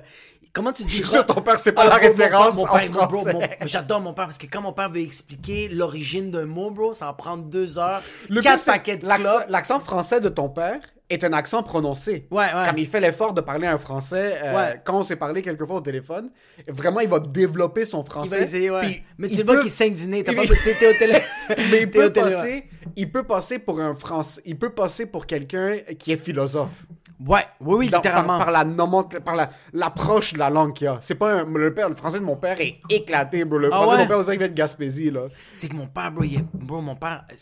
Comment 0.54 0.72
tu 0.72 0.84
dis 0.84 0.90
Je 0.90 0.96
suis 0.98 1.06
sûr 1.08 1.26
que 1.26 1.34
ton 1.34 1.42
père, 1.42 1.60
c'est 1.60 1.72
pas 1.74 1.82
Ah, 1.84 1.90
la 1.90 1.98
bro, 1.98 2.08
mon 2.08 2.14
référence 2.14 2.46
père- 2.46 2.56
mon 2.56 2.64
en 2.64 2.68
père, 2.78 3.08
bro, 3.10 3.22
français. 3.28 3.58
J'adore 3.66 4.02
mon 4.02 4.14
père 4.14 4.26
parce 4.26 4.38
que 4.38 4.48
quand 4.48 4.62
mon 4.62 4.72
père 4.74 4.90
veut 4.90 5.02
expliquer 5.02 5.68
l'origine 5.68 6.32
d'un 6.32 6.46
mot, 6.46 6.72
bro, 6.72 6.94
ça 6.94 7.06
va 7.06 7.14
prendre 7.14 7.44
deux 7.44 7.78
heures. 7.78 8.02
Le 8.30 8.42
quatre 8.42 8.64
paquets 8.66 8.98
de 8.98 9.06
l'accent- 9.50 9.80
français 9.80 10.22
de 10.22 10.30
ton 10.30 10.50
père 10.50 10.80
est 11.10 11.24
un 11.24 11.34
accent 11.34 11.62
prononcé. 11.64 12.28
Ouais, 12.32 12.46
ouais. 12.46 12.66
Comme 12.68 12.78
il 12.78 12.88
fait 12.88 13.00
l'effort 13.02 13.34
de 13.34 13.42
parler 13.42 13.68
un 13.68 13.78
français, 13.78 14.40
euh, 14.44 14.56
Ouais. 14.56 14.82
quand 14.84 14.98
on 14.98 15.04
s'est 15.04 15.18
parlé 15.18 15.42
quelquefois 15.42 15.76
au 15.76 15.82
téléphone, 15.82 16.32
vraiment, 16.68 17.02
il 17.02 17.10
va 17.10 17.20
développer 17.20 17.86
son 17.86 18.02
Il 18.02 18.10
français. 18.10 18.38
va 18.38 18.42
essayer, 18.42 18.72
ouais. 18.72 19.04
Mais 19.18 19.28
tu 19.28 19.36
il 19.36 19.44
vois 19.46 19.56
peut- 19.56 19.62
qu'il 19.64 19.70
saigne 19.72 19.94
du 19.94 20.08
nez. 20.08 20.24
T'as 20.24 20.32
il- 20.32 20.36
pas 20.38 20.44
t'es 20.80 20.88
au 20.88 20.98
télé. 20.98 21.20
Mais 21.72 21.82
il 21.82 21.92
peut, 21.92 22.12
passer, 22.12 22.66
il 22.96 23.12
peut 23.12 23.24
passer 23.24 23.60
pour 23.60 23.80
un 23.80 23.94
français, 23.96 24.42
il 24.46 24.58
peut 24.58 24.72
passer 24.72 25.06
pour 25.06 25.26
quelqu'un 25.26 25.78
qui 26.00 26.14
est 26.14 26.18
philosophe. 26.18 26.86
Ouais, 27.26 27.46
oui, 27.62 27.76
oui, 27.78 27.90
Dans- 27.90 27.98
littéralement. 28.00 28.38
par 28.38 28.52
la 28.52 28.66
nomencl- 28.66 29.22
par 29.22 29.36
la- 29.36 29.50
l'approche 29.72 30.34
de 30.34 30.40
la 30.40 30.50
langue 30.50 30.74
qu'il 30.74 30.86
y 30.86 30.88
a. 30.88 30.98
C'est 31.02 31.16
pas 31.16 31.42
un- 31.42 31.46
le 31.46 31.74
père, 31.74 31.88
le 31.90 31.96
français 31.96 32.20
de 32.20 32.26
mon 32.26 32.36
père 32.36 32.60
est 32.60 32.80
éclaté, 32.90 33.46
bro. 33.46 33.58
Le 33.60 33.70
Ah 33.72 33.78
français 33.78 33.86
de 33.88 33.92
ouais? 33.96 34.02
mon 34.04 34.08
père, 34.08 34.18
on 34.20 34.22
dirait 34.24 34.34
qu'il 34.36 34.40
vient 34.46 34.50
de 34.50 34.54
Gaspésie, 34.58 35.12
là. 35.12 35.28
C'est 35.54 35.70
que 35.70 35.76
mon 35.76 35.88
père, 35.88 36.12
bro, 36.12 36.24
il, 36.24 36.44
bro, 36.54 36.82
mon 36.82 36.96
père, 36.96 37.24
euh, 37.32 37.36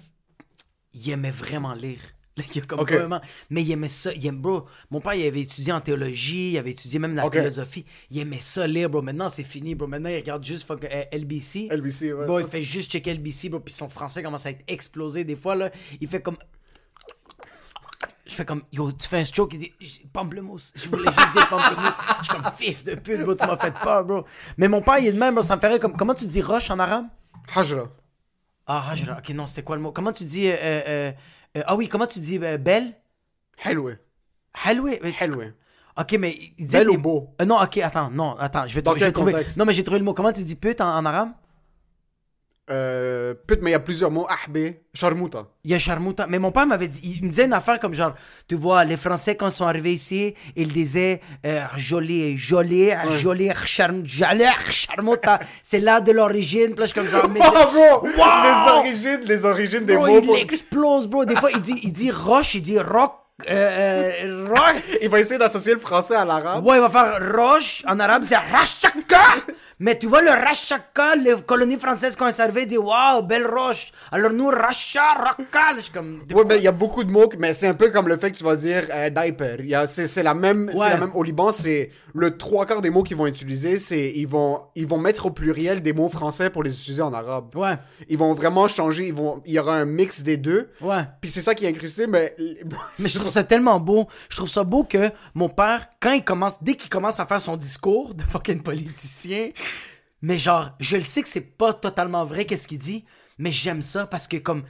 il 0.93 1.09
aimait 1.11 1.31
vraiment 1.31 1.73
lire. 1.73 1.99
Là, 2.37 2.45
il 2.55 2.61
a 2.61 2.65
comme 2.65 2.79
Ok. 2.79 2.93
vraiment- 2.93 3.19
mais 3.49 3.61
il 3.61 3.71
aimait 3.73 3.89
ça. 3.89 4.13
Il 4.13 4.25
aime, 4.25 4.39
bro. 4.39 4.65
Mon 4.89 5.01
père, 5.01 5.15
il 5.15 5.27
avait 5.27 5.41
étudié 5.41 5.73
en 5.73 5.81
théologie, 5.81 6.51
il 6.53 6.57
avait 6.57 6.71
étudié 6.71 6.97
même 6.97 7.13
la 7.13 7.25
Ok. 7.25 7.33
philosophie. 7.35 7.85
Il 8.09 8.19
aimait 8.19 8.39
ça 8.39 8.65
lire, 8.67 8.89
bro. 8.89 9.01
Maintenant, 9.01 9.27
c'est 9.29 9.43
fini, 9.43 9.75
bro. 9.75 9.85
Maintenant, 9.87 10.09
il 10.09 10.15
regarde 10.15 10.43
juste 10.45 10.65
fuck, 10.65 10.81
euh, 10.85 11.03
LBC. 11.11 11.67
LBC, 11.69 12.13
ouais. 12.13 12.25
Bro, 12.25 12.39
il 12.39 12.47
fait 12.47 12.63
juste 12.63 12.89
checker 12.91 13.11
LBC, 13.15 13.49
bro. 13.49 13.59
Puis 13.59 13.73
son 13.73 13.89
français 13.89 14.23
commence 14.23 14.45
à 14.45 14.51
être 14.51 14.63
explosé. 14.67 15.25
Des 15.25 15.35
fois, 15.35 15.55
là, 15.55 15.71
il 15.99 16.07
fait 16.07 16.21
comme. 16.21 16.37
Je 18.31 18.35
fais 18.37 18.45
comme, 18.45 18.63
yo, 18.71 18.91
tu 18.93 19.09
fais 19.09 19.19
un 19.19 19.25
stroke, 19.25 19.53
il 19.55 19.59
dit, 19.59 19.73
pamplemousse. 20.13 20.71
Je 20.73 20.87
voulais 20.87 21.03
juste 21.03 21.33
dire 21.33 21.49
pamplemousse. 21.49 21.95
Je 22.21 22.23
suis 22.23 22.33
comme, 22.33 22.51
fils 22.57 22.83
de 22.85 22.95
pute, 22.95 23.21
bro, 23.23 23.35
tu 23.35 23.45
m'as 23.45 23.57
fait 23.57 23.73
peur, 23.73 24.05
bro. 24.05 24.23
Mais 24.57 24.69
mon 24.69 24.81
père, 24.81 24.99
il 24.99 25.07
est 25.07 25.11
de 25.11 25.19
même, 25.19 25.35
bro, 25.35 25.43
ça 25.43 25.57
me 25.57 25.61
ferait 25.61 25.79
comme, 25.79 25.97
comment 25.97 26.13
tu 26.13 26.25
dis 26.27 26.41
roche 26.41 26.69
en 26.71 26.79
arabe? 26.79 27.07
Hajra. 27.53 27.89
Ah, 28.67 28.85
hajra. 28.89 29.17
Ok, 29.17 29.29
non, 29.35 29.47
c'était 29.47 29.63
quoi 29.63 29.75
le 29.75 29.81
mot? 29.81 29.91
Comment 29.91 30.13
tu 30.13 30.23
dis. 30.23 30.47
euh, 30.47 30.55
euh, 30.61 31.11
euh, 31.57 31.61
ah 31.65 31.75
oui, 31.75 31.89
comment 31.89 32.07
tu 32.07 32.21
dis 32.21 32.39
euh, 32.41 32.57
belle? 32.57 32.93
Helwe. 34.65 34.97
Mais- 35.03 35.13
Helwe. 35.19 35.53
Ok, 35.97 36.15
mais. 36.17 36.37
il 36.57 36.67
Belle 36.67 36.87
des- 36.87 36.95
ou 36.95 37.01
beau? 37.01 37.35
Euh, 37.41 37.45
non, 37.45 37.61
ok, 37.61 37.77
attends, 37.79 38.09
non, 38.09 38.37
attends, 38.37 38.65
je 38.65 38.75
vais, 38.75 38.81
trouver- 38.81 38.99
je 39.01 39.05
vais 39.05 39.11
trouver. 39.11 39.31
contexte? 39.33 39.57
Non, 39.57 39.65
mais 39.65 39.73
j'ai 39.73 39.83
trouvé 39.83 39.99
le 39.99 40.05
mot. 40.05 40.13
Comment 40.13 40.31
tu 40.31 40.43
dis 40.43 40.55
pute 40.55 40.79
en, 40.79 40.95
en 40.97 41.05
arabe? 41.05 41.31
Euh, 42.71 43.33
pute, 43.47 43.59
mais 43.61 43.71
il 43.71 43.73
y 43.73 43.75
a 43.75 43.79
plusieurs 43.79 44.11
mots. 44.11 44.25
Ahbé, 44.29 44.81
charmouta. 44.93 45.45
Il 45.65 45.71
y 45.71 45.73
a 45.75 45.79
charmouta. 45.79 46.25
Mais 46.29 46.39
mon 46.39 46.51
père 46.51 46.65
m'avait 46.65 46.87
dit, 46.87 47.01
il 47.19 47.23
me 47.25 47.29
disait 47.29 47.45
une 47.45 47.53
affaire 47.53 47.79
comme 47.79 47.93
genre, 47.93 48.13
tu 48.47 48.55
vois, 48.55 48.85
les 48.85 48.95
Français 48.95 49.35
quand 49.35 49.49
ils 49.49 49.53
sont 49.53 49.65
arrivés 49.67 49.93
ici, 49.93 50.35
ils 50.55 50.71
disaient 50.71 51.19
euh, 51.45 51.63
joli, 51.75 52.37
joli, 52.37 52.91
joli, 53.19 53.49
charm, 53.65 54.05
joli, 54.05 54.45
charmouta. 54.69 55.39
C'est 55.63 55.81
là 55.81 55.99
de 55.99 56.11
l'origine. 56.13 56.71
Puis 56.75 56.79
là, 56.79 56.85
je 56.85 56.91
suis 56.91 56.99
comme 56.99 57.09
genre, 57.09 57.27
mais. 57.29 57.39
Bravo! 57.51 58.07
Wow! 58.07 58.07
Les 58.43 58.71
origines, 58.71 59.21
les 59.27 59.45
origines 59.45 59.85
des 59.85 59.95
Bro, 59.95 60.07
mots. 60.07 60.19
il 60.21 60.25
pour- 60.27 60.37
explose, 60.37 61.07
bro. 61.07 61.25
Des 61.25 61.35
fois, 61.35 61.51
il 61.51 61.59
dit, 61.61 61.79
il 61.83 61.91
dit 61.91 62.09
roche, 62.11 62.55
il 62.55 62.61
dit 62.61 62.79
rock, 62.79 63.15
euh, 63.49 64.11
euh, 64.23 64.45
rock. 64.49 64.75
Il 65.01 65.09
va 65.09 65.19
essayer 65.19 65.39
d'associer 65.39 65.73
le 65.73 65.79
français 65.79 66.15
à 66.15 66.23
l'arabe. 66.23 66.65
Ouais, 66.65 66.77
il 66.77 66.81
va 66.81 66.89
faire 66.89 67.19
roche. 67.35 67.83
En 67.87 67.99
arabe, 67.99 68.21
c'est 68.23 68.35
rachaka. 68.35 69.19
Mais 69.83 69.97
tu 69.97 70.05
vois, 70.05 70.21
le 70.21 70.29
rachaka, 70.29 71.15
les 71.15 71.41
colonies 71.41 71.77
françaises, 71.77 72.15
servaient, 72.31 72.67
disent 72.67 72.77
waouh, 72.77 73.23
belle 73.23 73.47
roche. 73.47 73.91
Alors 74.11 74.31
nous, 74.31 74.45
racha, 74.47 75.01
suis 75.79 75.91
comme. 75.91 76.21
Ouais, 76.31 76.43
mais 76.47 76.57
il 76.57 76.63
y 76.63 76.67
a 76.67 76.71
beaucoup 76.71 77.03
de 77.03 77.09
mots, 77.09 77.27
mais 77.39 77.53
c'est 77.53 77.67
un 77.67 77.73
peu 77.73 77.89
comme 77.89 78.07
le 78.07 78.15
fait 78.17 78.29
que 78.31 78.37
tu 78.37 78.43
vas 78.43 78.55
dire 78.55 78.83
euh, 78.93 79.09
diaper. 79.09 79.57
C'est 79.87 80.21
la 80.21 80.35
même, 80.35 80.71
Ouais. 80.75 80.87
la 80.89 80.97
même. 80.97 81.09
Au 81.15 81.23
Liban, 81.23 81.51
c'est 81.51 81.89
le 82.13 82.37
trois 82.37 82.67
quarts 82.67 82.81
des 82.81 82.91
mots 82.91 83.01
qu'ils 83.01 83.17
vont 83.17 83.25
utiliser, 83.25 83.79
c'est 83.79 84.11
ils 84.15 84.27
vont, 84.27 84.61
ils 84.75 84.85
vont 84.85 84.99
mettre 84.99 85.25
au 85.25 85.31
pluriel 85.31 85.81
des 85.81 85.93
mots 85.93 86.09
français 86.09 86.51
pour 86.51 86.61
les 86.61 86.71
utiliser 86.73 87.01
en 87.01 87.11
arabe. 87.13 87.49
Ouais, 87.55 87.75
Ils 88.07 88.19
vont 88.19 88.35
vraiment 88.35 88.67
changer. 88.67 89.07
Ils 89.07 89.15
vont, 89.15 89.41
il 89.47 89.53
y 89.53 89.59
aura 89.59 89.73
un 89.73 89.85
mix 89.85 90.21
des 90.21 90.37
deux. 90.37 90.69
ouais. 90.81 91.01
Puis 91.21 91.31
c'est 91.31 91.41
ça 91.41 91.55
qui 91.55 91.65
est 91.65 91.69
incrusté, 91.69 92.05
mais 92.05 92.35
Mais 92.99 93.07
je 93.09 93.17
trouve 93.17 93.31
ça 93.31 93.43
tellement 93.43 93.79
beau. 93.79 94.07
Je 94.29 94.35
trouve 94.37 94.49
ça 94.49 94.63
beau 94.63 94.83
que 94.83 95.09
mon 95.33 95.49
père, 95.49 95.87
quand 95.99 96.11
il 96.11 96.23
commence, 96.23 96.61
dès 96.61 96.75
qu'il 96.75 96.89
commence 96.89 97.19
à 97.19 97.25
faire 97.25 97.41
son 97.41 97.57
discours 97.57 98.13
de 98.13 98.21
fucking 98.21 98.61
politicien, 98.61 99.49
mais 100.21 100.37
genre, 100.37 100.71
je 100.79 100.97
le 100.97 101.03
sais 101.03 101.21
que 101.21 101.29
c'est 101.29 101.41
pas 101.41 101.73
totalement 101.73 102.25
vrai 102.25 102.45
qu'est-ce 102.45 102.67
qu'il 102.67 102.79
dit, 102.79 103.05
mais 103.37 103.51
j'aime 103.51 103.81
ça 103.81 104.05
parce 104.05 104.27
que 104.27 104.37
comme 104.37 104.63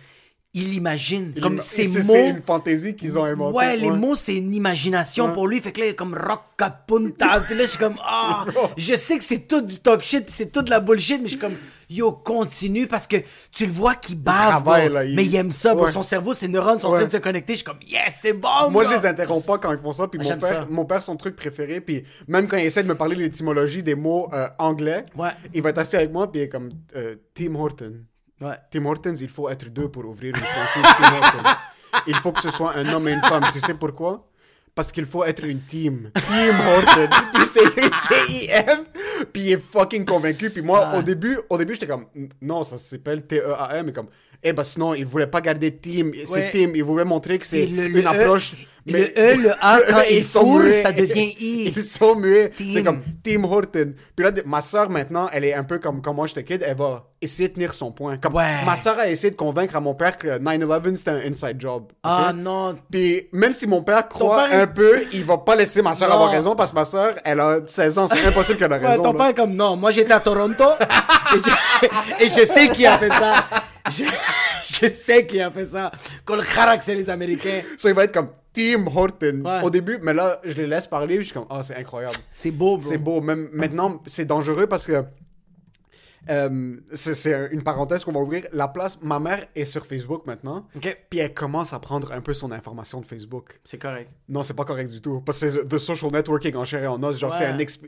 il 0.53 0.74
imagine, 0.74 1.34
comme 1.41 1.60
ces 1.60 1.86
c'est 1.86 2.03
mots. 2.03 2.13
c'est 2.13 2.29
une 2.29 2.41
fantaisie 2.41 2.96
qu'ils 2.96 3.17
ont 3.17 3.24
inventée. 3.24 3.55
Ouais, 3.55 3.77
les 3.77 3.89
mots, 3.89 4.15
c'est 4.15 4.36
une 4.36 4.53
imagination 4.53 5.31
pour 5.31 5.48
lui. 5.48 5.62
Fait 5.62 5.72
que 5.72 5.79
là, 5.79 5.86
il 5.86 5.89
est 5.89 5.96
comme 5.96 6.13
rockapunta. 6.13 7.39
Puis 7.41 7.55
là, 7.55 7.62
je 7.63 7.67
suis 7.67 7.77
comme, 7.77 7.98
ah, 8.03 8.46
je 8.77 8.96
sais 8.96 9.17
que 9.17 9.24
c'est 9.24 9.48
tout 9.48 9.62
du 9.62 9.79
talk 9.79 10.03
shit, 10.03 10.25
puis 10.25 10.34
c'est 10.36 10.51
tout 10.51 10.62
de 10.62 10.70
la 10.70 10.81
bullshit, 10.81 11.22
mais 11.22 11.27
je 11.27 11.31
suis 11.31 11.39
comme, 11.39 11.55
yo, 11.92 12.12
continue 12.12 12.88
parce 12.88 13.08
que 13.08 13.18
tu 13.52 13.66
le 13.66 13.72
vois 13.72 13.96
qu'il 13.96 14.18
bave. 14.20 14.48
travaille, 14.50 14.90
là, 14.90 15.04
il- 15.04 15.16
Mais 15.16 15.26
il 15.26 15.36
aime 15.36 15.52
ça. 15.52 15.76
Ouais. 15.76 15.92
Son 15.92 16.02
cerveau, 16.04 16.34
ses 16.34 16.48
neurones 16.48 16.80
sont 16.80 16.88
en 16.88 16.92
Ouais. 16.92 16.98
train 17.00 17.08
de 17.08 17.12
se 17.12 17.18
connecter. 17.18 17.54
Je 17.54 17.58
suis 17.58 17.66
comme, 17.66 17.80
yes, 17.88 18.18
c'est 18.22 18.34
bon, 18.34 18.70
Moi, 18.70 18.84
bro. 18.84 18.92
je 18.92 18.98
les 18.98 19.06
interromps 19.06 19.46
pas 19.46 19.58
quand 19.58 19.72
ils 19.72 19.80
font 19.80 19.94
ça. 19.94 20.08
Puis 20.08 20.20
mon 20.20 20.26
J'aime 20.28 20.40
père, 20.40 20.50
ça. 20.62 20.68
mon 20.70 20.86
père, 20.86 21.02
son 21.02 21.16
truc 21.18 21.36
préféré. 21.36 21.82
Puis 21.82 22.04
même 22.28 22.48
quand 22.48 22.58
il 22.58 22.66
essaie 22.66 22.84
de 22.84 22.88
me 22.88 22.96
parler 22.96 23.16
de 23.16 23.22
l'étymologie 23.22 23.84
des 23.84 23.96
mots 23.96 24.30
euh, 24.34 24.48
anglais, 24.60 25.06
Ouais. 25.18 25.30
il 25.54 25.62
va 25.62 25.70
être 25.70 25.78
assis 25.80 25.96
avec 25.96 26.12
moi. 26.12 26.32
Puis 26.32 26.42
il 26.42 26.44
est 26.46 26.50
comme 26.50 26.70
euh, 26.96 27.16
Tim 27.34 27.56
Horton. 27.56 27.94
Tim 28.72 28.86
Hortons, 28.86 29.14
il 29.16 29.30
faut 29.30 29.50
être 29.50 29.70
deux 29.70 29.88
pour 29.90 30.04
ouvrir 30.06 30.34
une 30.36 30.42
franchise 30.42 30.94
Tim 30.98 31.16
Hortons. 31.18 31.50
Il 32.08 32.16
faut 32.16 32.32
que 32.32 32.42
ce 32.42 32.50
soit 32.50 32.74
un 32.78 32.88
homme 32.94 33.08
et 33.10 33.12
une 33.12 33.22
femme. 33.22 33.44
Tu 33.54 33.60
sais 33.60 33.74
pourquoi? 33.74 34.26
Parce 34.74 34.92
qu'il 34.92 35.06
faut 35.06 35.24
être 35.25 35.44
une 35.44 35.62
team. 35.62 36.12
Team 36.28 36.56
Horton. 36.60 37.10
Puis 37.34 37.44
c'est 37.46 37.75
T-I-M. 37.75 38.86
Puis 39.34 39.42
il 39.44 39.51
est 39.51 39.58
fucking 39.58 40.06
convaincu. 40.06 40.50
Puis 40.50 40.62
moi, 40.62 40.96
au 40.98 41.01
début, 41.01 41.40
au 41.50 41.58
début, 41.58 41.74
j'étais 41.74 41.88
comme, 41.88 42.06
non, 42.42 42.63
ça 42.63 42.78
s'appelle 42.78 43.25
T-E-A-M. 43.25 43.86
Mais 43.86 43.94
comme, 43.94 44.08
eh 44.44 44.54
ben 44.54 44.64
sinon, 44.64 44.94
il 44.94 45.06
voulait 45.06 45.28
pas 45.28 45.42
garder 45.42 45.76
team. 45.76 46.12
C'est 46.26 46.32
Ouais. 46.32 46.52
team. 46.52 46.72
Il 46.76 46.84
voulait 46.84 47.06
montrer 47.06 47.38
que 47.40 47.46
c'est 47.46 47.66
le- 47.66 47.88
une 47.88 47.98
E- 48.06 48.08
approche. 48.08 48.54
le 48.88 48.98
E, 49.16 49.36
le 49.38 49.52
A, 49.62 49.78
quand 49.90 50.02
il 50.10 50.24
sont 50.24 50.40
fourre, 50.42 50.60
muets. 50.62 50.82
ça 50.82 50.92
devient 50.92 51.36
I. 51.40 51.74
Ils 51.78 51.84
sont 51.84 52.16
muets. 52.16 52.50
C'est 52.58 52.82
comme 52.82 53.02
Team 53.24 53.46
Horton. 53.46 53.94
Puis 54.16 54.26
là, 54.26 54.32
ma 54.48 54.62
soeur, 54.62 54.90
maintenant, 54.90 55.30
elle 55.32 55.46
est 55.46 55.54
un 55.54 55.64
peu 55.64 55.78
comme 55.78 56.02
quand 56.02 56.16
moi 56.16 56.26
j'étais 56.26 56.44
kid. 56.44 56.64
Elle 56.68 56.78
va 56.78 57.06
essayer 57.22 57.50
de 57.50 57.54
tenir 57.54 57.76
son 57.76 57.92
point. 57.92 58.18
Comme 58.18 58.34
Ouais. 58.34 58.66
ma 58.66 58.76
soeur 58.76 58.98
a 58.98 59.08
essayé 59.08 59.30
de 59.30 59.36
convaincre 59.36 59.76
à 59.76 59.80
mon 59.80 59.94
père 59.94 60.18
que 60.18 60.40
9-11 60.40 60.96
c'était 60.98 61.12
un 61.12 61.18
inside 61.32 61.58
job. 61.60 61.92
Ah 62.02 62.34
non. 62.36 62.76
Puis 62.92 63.28
même 63.34 63.54
si 63.54 63.68
mon 63.68 63.84
père 63.84 64.08
croit 64.10 64.48
père, 64.48 64.62
un 64.64 64.66
peu, 64.66 65.04
il 65.14 65.24
va 65.26 65.38
pas 65.38 65.56
laisser 65.56 65.84
ma 65.84 65.94
soeur 65.94 66.10
Non. 66.10 66.16
avoir 66.16 66.32
raison 66.32 66.56
parce 66.56 66.72
que 66.72 66.78
ma 66.78 66.86
soeur, 66.86 67.14
elle 67.24 67.40
a 67.40 67.60
16 67.68 68.00
ans, 68.00 68.08
c'est 68.08 68.26
impossible 68.26 68.58
qu'elle 68.58 68.72
ait 68.72 68.80
Ouais, 68.80 68.88
raison. 68.88 69.04
ton 69.04 69.12
là. 69.14 69.18
père 69.20 69.28
est 69.28 69.34
comme 69.36 69.54
non, 69.56 69.76
moi 69.76 69.92
j'étais 69.92 70.14
à 70.14 70.20
Toronto 70.20 70.64
et, 71.36 71.38
je, 71.38 72.26
et 72.26 72.30
je 72.30 72.46
sais 72.48 72.70
qui 72.70 72.88
a 72.88 72.98
fait 72.98 73.10
ça. 73.10 73.46
Je, 73.90 74.04
je 74.64 74.94
sais 74.94 75.26
qui 75.26 75.40
a 75.42 75.50
fait 75.52 75.66
ça. 75.66 75.92
Qu'on 76.26 76.36
le 76.36 76.44
carac, 76.44 76.84
c'est 76.84 76.96
les 76.96 77.10
Américains. 77.10 77.62
Ça, 77.78 77.90
il 77.90 77.96
va 77.96 78.04
être 78.04 78.14
comme 78.14 78.30
Team 78.54 78.88
Horton 78.88 79.42
Ouais. 79.46 79.62
au 79.64 79.70
début, 79.70 79.98
mais 80.02 80.14
là, 80.14 80.40
je 80.44 80.54
les 80.56 80.68
laisse 80.68 80.88
parler, 80.88 81.18
je 81.18 81.24
suis 81.24 81.34
comme, 81.34 81.48
ah, 81.50 81.64
c'est 81.64 81.76
incroyable. 81.76 82.16
C'est 82.34 82.52
beau, 82.52 82.78
bro. 82.78 82.88
C'est 82.90 82.98
beau. 82.98 83.22
Même 83.22 83.50
maintenant, 83.54 84.02
c'est 84.06 84.26
dangereux 84.26 84.68
parce 84.68 84.86
que. 84.86 85.04
euh, 86.30 86.78
c'est 86.94 87.16
c'est 87.16 87.34
un- 87.34 87.50
une 87.50 87.64
parenthèse 87.64 88.04
qu'on 88.06 88.12
va 88.12 88.20
ouvrir. 88.20 88.44
La 88.54 88.68
place, 88.68 89.00
ma 89.02 89.20
mère 89.20 89.48
est 89.56 89.66
sur 89.66 89.86
Facebook 89.88 90.28
maintenant. 90.28 90.68
Ok. 90.76 90.96
Puis 91.10 91.20
elle 91.20 91.34
commence 91.34 91.74
à 91.74 91.80
prendre 91.80 92.12
un 92.12 92.22
peu 92.22 92.34
son 92.34 92.52
information 92.52 93.02
de 93.02 93.06
Facebook. 93.08 93.60
C'est 93.64 93.80
correct. 93.80 94.12
Non, 94.30 94.44
c'est 94.44 94.54
pas 94.54 94.64
correct 94.66 94.92
du 94.92 95.02
tout. 95.02 95.22
Parce 95.22 95.40
que 95.40 95.50
c'est 95.50 95.68
the 95.68 95.80
social 95.80 96.12
networking 96.12 96.56
en 96.56 96.64
chair 96.66 96.84
et 96.84 96.88
en 96.88 97.02
os. 97.02 97.18
Genre, 97.18 97.32
Ouais. 97.32 97.38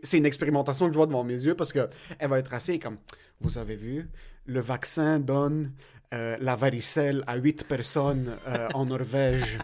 c'est 0.04 0.18
un 0.18 0.20
une 0.20 0.26
expérimentation 0.26 0.88
que 0.88 0.94
je 0.94 0.98
vois 0.98 1.06
devant 1.06 1.24
mes 1.24 1.36
yeux 1.44 1.54
parce 1.56 1.72
que 1.72 1.88
elle 2.18 2.30
va 2.30 2.40
être 2.40 2.54
assez 2.56 2.80
comme, 2.80 2.98
vous 3.40 3.58
avez 3.60 3.76
vu, 3.76 4.10
le 4.46 4.60
vaccin 4.62 5.20
donne 5.20 5.72
euh, 6.14 6.38
la 6.40 6.56
varicelle 6.56 7.24
à 7.28 7.36
8 7.38 7.66
personnes 7.68 8.36
euh, 8.48 8.68
en 8.74 8.86
Norvège. 8.86 9.58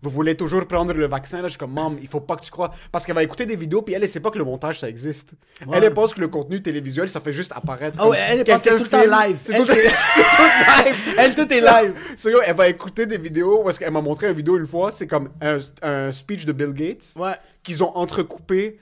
Vous 0.00 0.10
voulez 0.10 0.36
toujours 0.36 0.64
prendre 0.68 0.92
le 0.92 1.06
vaccin? 1.08 1.38
Là, 1.38 1.48
je 1.48 1.52
suis 1.52 1.58
comme, 1.58 1.72
maman, 1.72 1.96
il 2.00 2.06
faut 2.06 2.20
pas 2.20 2.36
que 2.36 2.42
tu 2.44 2.52
crois. 2.52 2.72
Parce 2.92 3.04
qu'elle 3.04 3.16
va 3.16 3.24
écouter 3.24 3.46
des 3.46 3.56
vidéos, 3.56 3.82
puis 3.82 3.94
elle, 3.96 4.04
elle 4.04 4.08
sait 4.08 4.20
pas 4.20 4.30
que 4.30 4.38
le 4.38 4.44
montage, 4.44 4.78
ça 4.78 4.88
existe. 4.88 5.30
Elle, 5.72 5.82
elle 5.82 5.92
pense 5.92 6.14
que 6.14 6.20
le 6.20 6.28
contenu 6.28 6.62
télévisuel, 6.62 7.08
ça 7.08 7.20
fait 7.20 7.32
juste 7.32 7.50
apparaître. 7.52 8.06
Ouais, 8.06 8.16
elle, 8.28 8.38
elle 8.38 8.44
pense 8.44 8.62
que 8.62 8.68
c'est 8.70 8.76
tout 8.76 8.84
le 8.84 8.88
temps 8.88 9.00
filme. 9.00 9.16
live. 9.26 9.36
C'est 9.42 9.54
Elle, 9.54 9.66
tout, 9.66 9.72
tout 9.72 10.84
live. 10.84 11.14
Elle, 11.18 11.34
tout 11.34 11.52
est 11.52 11.60
live. 11.60 11.94
so, 12.16 12.30
yo, 12.30 12.38
elle 12.46 12.54
va 12.54 12.68
écouter 12.68 13.06
des 13.06 13.18
vidéos 13.18 13.64
parce 13.64 13.76
qu'elle 13.76 13.90
m'a 13.92 14.00
montré 14.00 14.28
une 14.28 14.34
vidéo 14.36 14.56
une 14.56 14.68
fois. 14.68 14.92
C'est 14.92 15.08
comme 15.08 15.30
un, 15.40 15.58
un 15.82 16.12
speech 16.12 16.46
de 16.46 16.52
Bill 16.52 16.72
Gates 16.72 17.14
Ouais. 17.16 17.34
qu'ils 17.64 17.82
ont 17.82 17.96
entrecoupé 17.96 18.78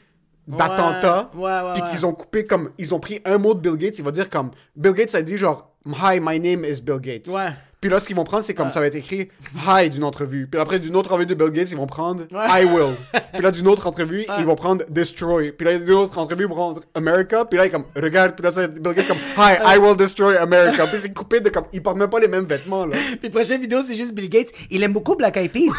d'attentats. 0.47 1.31
Ouais, 1.35 1.43
ouais, 1.43 1.73
Puis 1.75 1.83
qu'ils 1.91 2.07
ont 2.07 2.13
coupé 2.13 2.45
comme. 2.45 2.71
Ils 2.79 2.95
ont 2.95 3.01
pris 3.01 3.21
un 3.25 3.39
mot 3.39 3.55
de 3.55 3.61
Bill 3.61 3.77
Gates. 3.77 3.99
Il 3.99 4.05
va 4.05 4.11
dire 4.11 4.31
comme. 4.31 4.51
Bill 4.75 4.93
Gates 4.93 5.15
a 5.15 5.23
dit 5.23 5.37
genre. 5.37 5.71
Hi, 5.87 6.19
my 6.21 6.41
name 6.41 6.65
is 6.65 6.81
Bill 6.81 6.99
Gates. 7.01 7.29
Ouais. 7.29 7.51
Puis 7.81 7.91
là, 7.91 8.01
ce 8.01 8.07
qu'ils 8.07 8.17
vont 8.17 8.25
prendre, 8.25 8.43
c'est 8.43 8.55
comme 8.55 8.71
ça 8.71 8.81
va 8.81 8.87
être 8.87 8.97
écrit 8.97 9.29
Hi 9.69 9.91
d'une 9.91 10.03
entrevue. 10.03 10.49
Puis 10.51 10.61
après, 10.61 10.81
d'une 10.81 10.97
autre 10.97 11.13
entrevue 11.13 11.27
de 11.27 11.35
Bill 11.35 11.51
Gates, 11.51 11.71
ils 11.71 11.77
vont 11.77 11.87
prendre 11.87 12.23
Ouais. 12.33 12.63
I 12.63 12.65
will. 12.65 12.97
Puis 13.33 13.43
là, 13.43 13.51
d'une 13.53 13.69
autre 13.69 13.87
entrevue, 13.87 14.27
ils 14.39 14.45
vont 14.45 14.57
prendre 14.57 14.85
Destroy. 14.89 15.53
Puis 15.53 15.65
là, 15.67 15.79
d'une 15.79 15.93
autre 15.93 16.19
entrevue, 16.19 16.45
ils 16.45 16.49
vont 16.49 16.55
prendre 16.55 16.81
America. 16.95 17.45
Puis 17.45 17.59
là, 17.59 17.67
il 17.67 17.69
est 17.69 17.71
comme 17.71 17.85
Regarde. 17.95 18.33
Puis 18.35 18.43
là, 18.43 18.51
ça 18.51 18.63
va 18.63 18.67
être 18.67 18.83
Bill 18.83 18.95
Gates 18.95 19.07
comme 19.07 19.19
Hi, 19.37 19.59
I 19.65 19.79
will 19.79 19.95
destroy 19.95 20.37
America. 20.39 20.87
Puis 20.87 20.99
c'est 21.03 21.13
coupé 21.13 21.41
de 21.41 21.51
comme. 21.51 21.67
Ils 21.73 21.83
portent 21.83 21.99
même 21.99 22.11
pas 22.11 22.19
les 22.19 22.29
mêmes 22.29 22.47
vêtements, 22.47 22.87
là. 22.87 22.97
Puis 23.21 23.31
prochaine 23.31 23.61
vidéo, 23.61 23.81
c'est 23.87 23.95
juste 23.95 24.13
Bill 24.15 24.31
Gates. 24.31 24.53
Il 24.71 24.83
aime 24.83 24.93
beaucoup 24.93 25.15
Black 25.15 25.37
Eyed 25.37 25.53
Peas. 25.53 25.75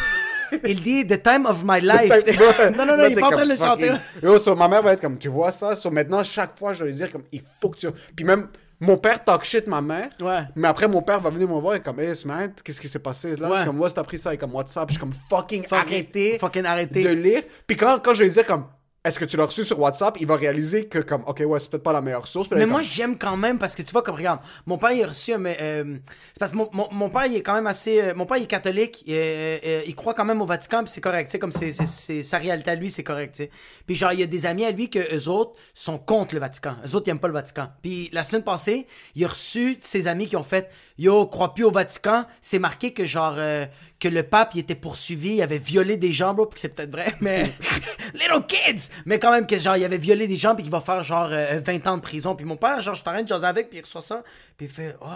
Il 0.66 0.82
dit 0.82 1.06
The 1.08 1.22
time 1.22 1.46
of 1.46 1.64
my 1.64 1.80
life. 1.82 2.12
non, 2.78 2.86
non, 2.86 2.98
non, 2.98 3.06
il 3.08 3.14
est 3.14 3.20
pas 3.20 3.28
en 3.28 3.32
train 3.32 3.46
de 3.46 3.50
le 3.52 3.56
chanter. 3.58 3.92
Yo, 4.22 4.38
so, 4.40 4.56
ma 4.56 4.68
mère 4.68 4.82
va 4.84 4.94
être 4.94 5.02
comme, 5.02 5.18
tu 5.18 5.28
vois 5.28 5.52
ça? 5.52 5.76
So, 5.76 5.90
maintenant, 5.92 6.24
chaque 6.24 6.58
fois, 6.58 6.74
je 6.74 6.84
vais 6.84 6.90
lui 6.92 6.96
dire, 6.98 7.12
comme, 7.12 7.24
il 7.32 7.42
faut 7.62 7.70
que 7.70 7.78
tu. 7.78 7.88
Puis 8.16 8.26
même, 8.26 8.48
mon 8.80 8.96
père 8.98 9.24
talk 9.24 9.44
shit 9.44 9.66
ma 9.68 9.82
mère. 9.82 10.10
Ouais. 10.22 10.42
Mais 10.56 10.68
après, 10.68 10.88
mon 10.88 11.02
père 11.02 11.20
va 11.20 11.30
venir 11.32 11.48
me 11.48 11.60
voir 11.60 11.76
et 11.76 11.80
comme, 11.82 12.00
hey, 12.00 12.16
Smart, 12.16 12.50
qu'est-ce 12.64 12.80
qui 12.80 12.88
s'est 12.88 13.00
passé? 13.00 13.36
Là, 13.36 13.48
Ouais. 13.48 13.54
je 13.54 13.58
suis 13.62 13.68
comme, 13.68 13.78
moi, 13.78 13.90
t'as 13.90 14.04
pris 14.04 14.20
ça 14.20 14.34
et 14.34 14.38
comme 14.38 14.54
WhatsApp. 14.54 14.90
Je 14.90 14.94
suis 14.94 15.00
comme, 15.00 15.14
fucking, 15.30 15.64
Fucking- 15.64 15.76
arrêtez. 15.78 16.38
fucking 16.40 16.66
arrêtez. 16.66 17.04
De 17.04 17.10
lire. 17.10 17.42
Puis 17.66 17.76
quand, 17.76 18.00
quand 18.04 18.14
je 18.14 18.20
vais 18.20 18.26
lui 18.26 18.32
dire, 18.34 18.46
comme, 18.46 18.66
est-ce 19.08 19.20
que 19.20 19.26
tu 19.26 19.38
l'as 19.38 19.46
reçu 19.46 19.64
sur 19.64 19.80
WhatsApp? 19.80 20.18
Il 20.20 20.28
va 20.28 20.36
réaliser 20.36 20.88
que, 20.88 21.00
comme, 21.00 21.24
ok, 21.26 21.44
ouais, 21.46 21.60
c'est 21.60 21.70
peut-être 21.70 21.84
pas 21.84 21.94
la 21.94 22.02
meilleure 22.02 22.28
source. 22.28 22.50
Mais 22.52 22.66
moi, 22.66 22.82
comme, 22.82 22.90
j'aime 22.90 23.18
quand 23.18 23.38
même 23.38 23.58
parce 23.58 23.76
que 23.76 23.82
tu 23.82 23.92
vois, 23.92 24.02
comme 24.02 24.16
regarde, 24.16 24.40
mon 24.66 24.78
père, 24.78 24.92
il 24.92 25.04
a 25.04 25.08
reçu 25.08 25.34
un. 25.34 25.44
euh, 25.46 25.98
c'est 26.34 26.40
parce 26.40 26.52
que 26.52 26.58
mon, 26.58 26.70
mon, 26.74 26.88
mon 26.92 27.10
père, 27.10 27.26
il 27.26 27.36
est 27.36 27.42
quand 27.42 27.54
même 27.54 27.68
assez. 27.68 28.02
euh, 28.02 28.14
mon 28.16 28.26
père, 28.26 28.38
il 28.38 28.44
est 28.44 28.48
catholique, 28.48 29.04
il, 29.06 29.14
euh, 29.16 29.82
il 29.86 29.96
croit 29.96 30.14
quand 30.14 30.26
même 30.26 30.42
au 30.42 30.46
Vatican, 30.46 30.84
puis 30.84 30.92
c'est 30.92 31.02
correct, 31.02 31.28
tu 31.28 31.32
sais, 31.34 31.40
comme 31.40 31.52
c'est, 31.52 31.72
c'est, 31.72 32.24
sa 32.24 32.38
réalité 32.38 32.72
à 32.72 32.76
lui, 32.76 32.92
c'est 32.92 33.04
correct, 33.04 33.36
tu. 33.36 33.50
Puis 33.86 33.96
genre, 33.96 34.14
il 34.14 34.20
y 34.20 34.24
a 34.24 34.28
des 34.28 34.46
amis 34.46 34.66
à 34.66 34.72
lui 34.72 34.90
que 34.90 35.00
eux 35.16 35.30
autres 35.30 35.54
sont 35.74 35.98
contre 35.98 36.36
le 36.36 36.42
Vatican. 36.42 36.76
Eux 36.86 36.96
autres, 36.96 37.08
ils 37.08 37.12
aiment 37.12 37.20
pas 37.20 37.28
le 37.28 37.34
Vatican. 37.34 37.70
Puis 37.82 38.10
la 38.12 38.24
semaine 38.24 38.44
passée, 38.44 38.88
il 39.16 39.24
a 39.26 39.28
reçu 39.28 39.78
ses 39.82 40.08
amis 40.08 40.28
qui 40.28 40.36
ont 40.36 40.44
fait 40.44 40.70
Yo, 40.98 41.28
crois 41.28 41.54
plus 41.54 41.64
au 41.64 41.72
Vatican. 41.72 42.26
C'est 42.42 42.60
marqué 42.60 42.94
que 42.94 43.06
genre. 43.06 43.36
euh, 43.38 43.66
que 44.00 44.08
le 44.08 44.22
pape, 44.22 44.52
il 44.54 44.60
était 44.60 44.76
poursuivi, 44.76 45.36
il 45.38 45.42
avait 45.42 45.58
violé 45.58 45.98
des 45.98 46.14
gens, 46.14 46.34
bro, 46.36 46.46
puis 46.46 46.60
c'est 46.60 46.70
peut-être 46.70 46.92
vrai, 46.92 47.16
mais. 47.22 47.52
Little 48.14 48.46
kids! 48.48 48.90
Mais 49.06 49.18
quand 49.20 49.32
même, 49.32 49.48
que 49.48 49.58
genre, 49.58 49.76
il 49.76 49.84
avait 49.86 49.98
violé 49.98 50.28
des 50.28 50.36
gens, 50.38 50.54
puis 50.54 50.64
qu'il 50.64 50.72
va 50.72 50.82
faire 50.82 51.02
genre 51.04 51.30
euh, 51.32 51.60
20 51.66 51.88
ans 51.88 51.98
de 51.98 52.02
prison. 52.04 52.36
Puis 52.36 52.46
mon 52.46 52.58
père, 52.58 52.80
genre, 52.82 52.94
je 52.96 53.04
t'arrête 53.04 53.24
de 53.24 53.30
jaser 53.30 53.46
avec, 53.48 53.70
puis 53.70 53.80
il 53.80 53.82
reçoit 53.82 54.02
ça, 54.04 54.24
puis 54.56 54.68
il 54.68 54.72
fait 54.72 54.96
Oh, 55.02 55.08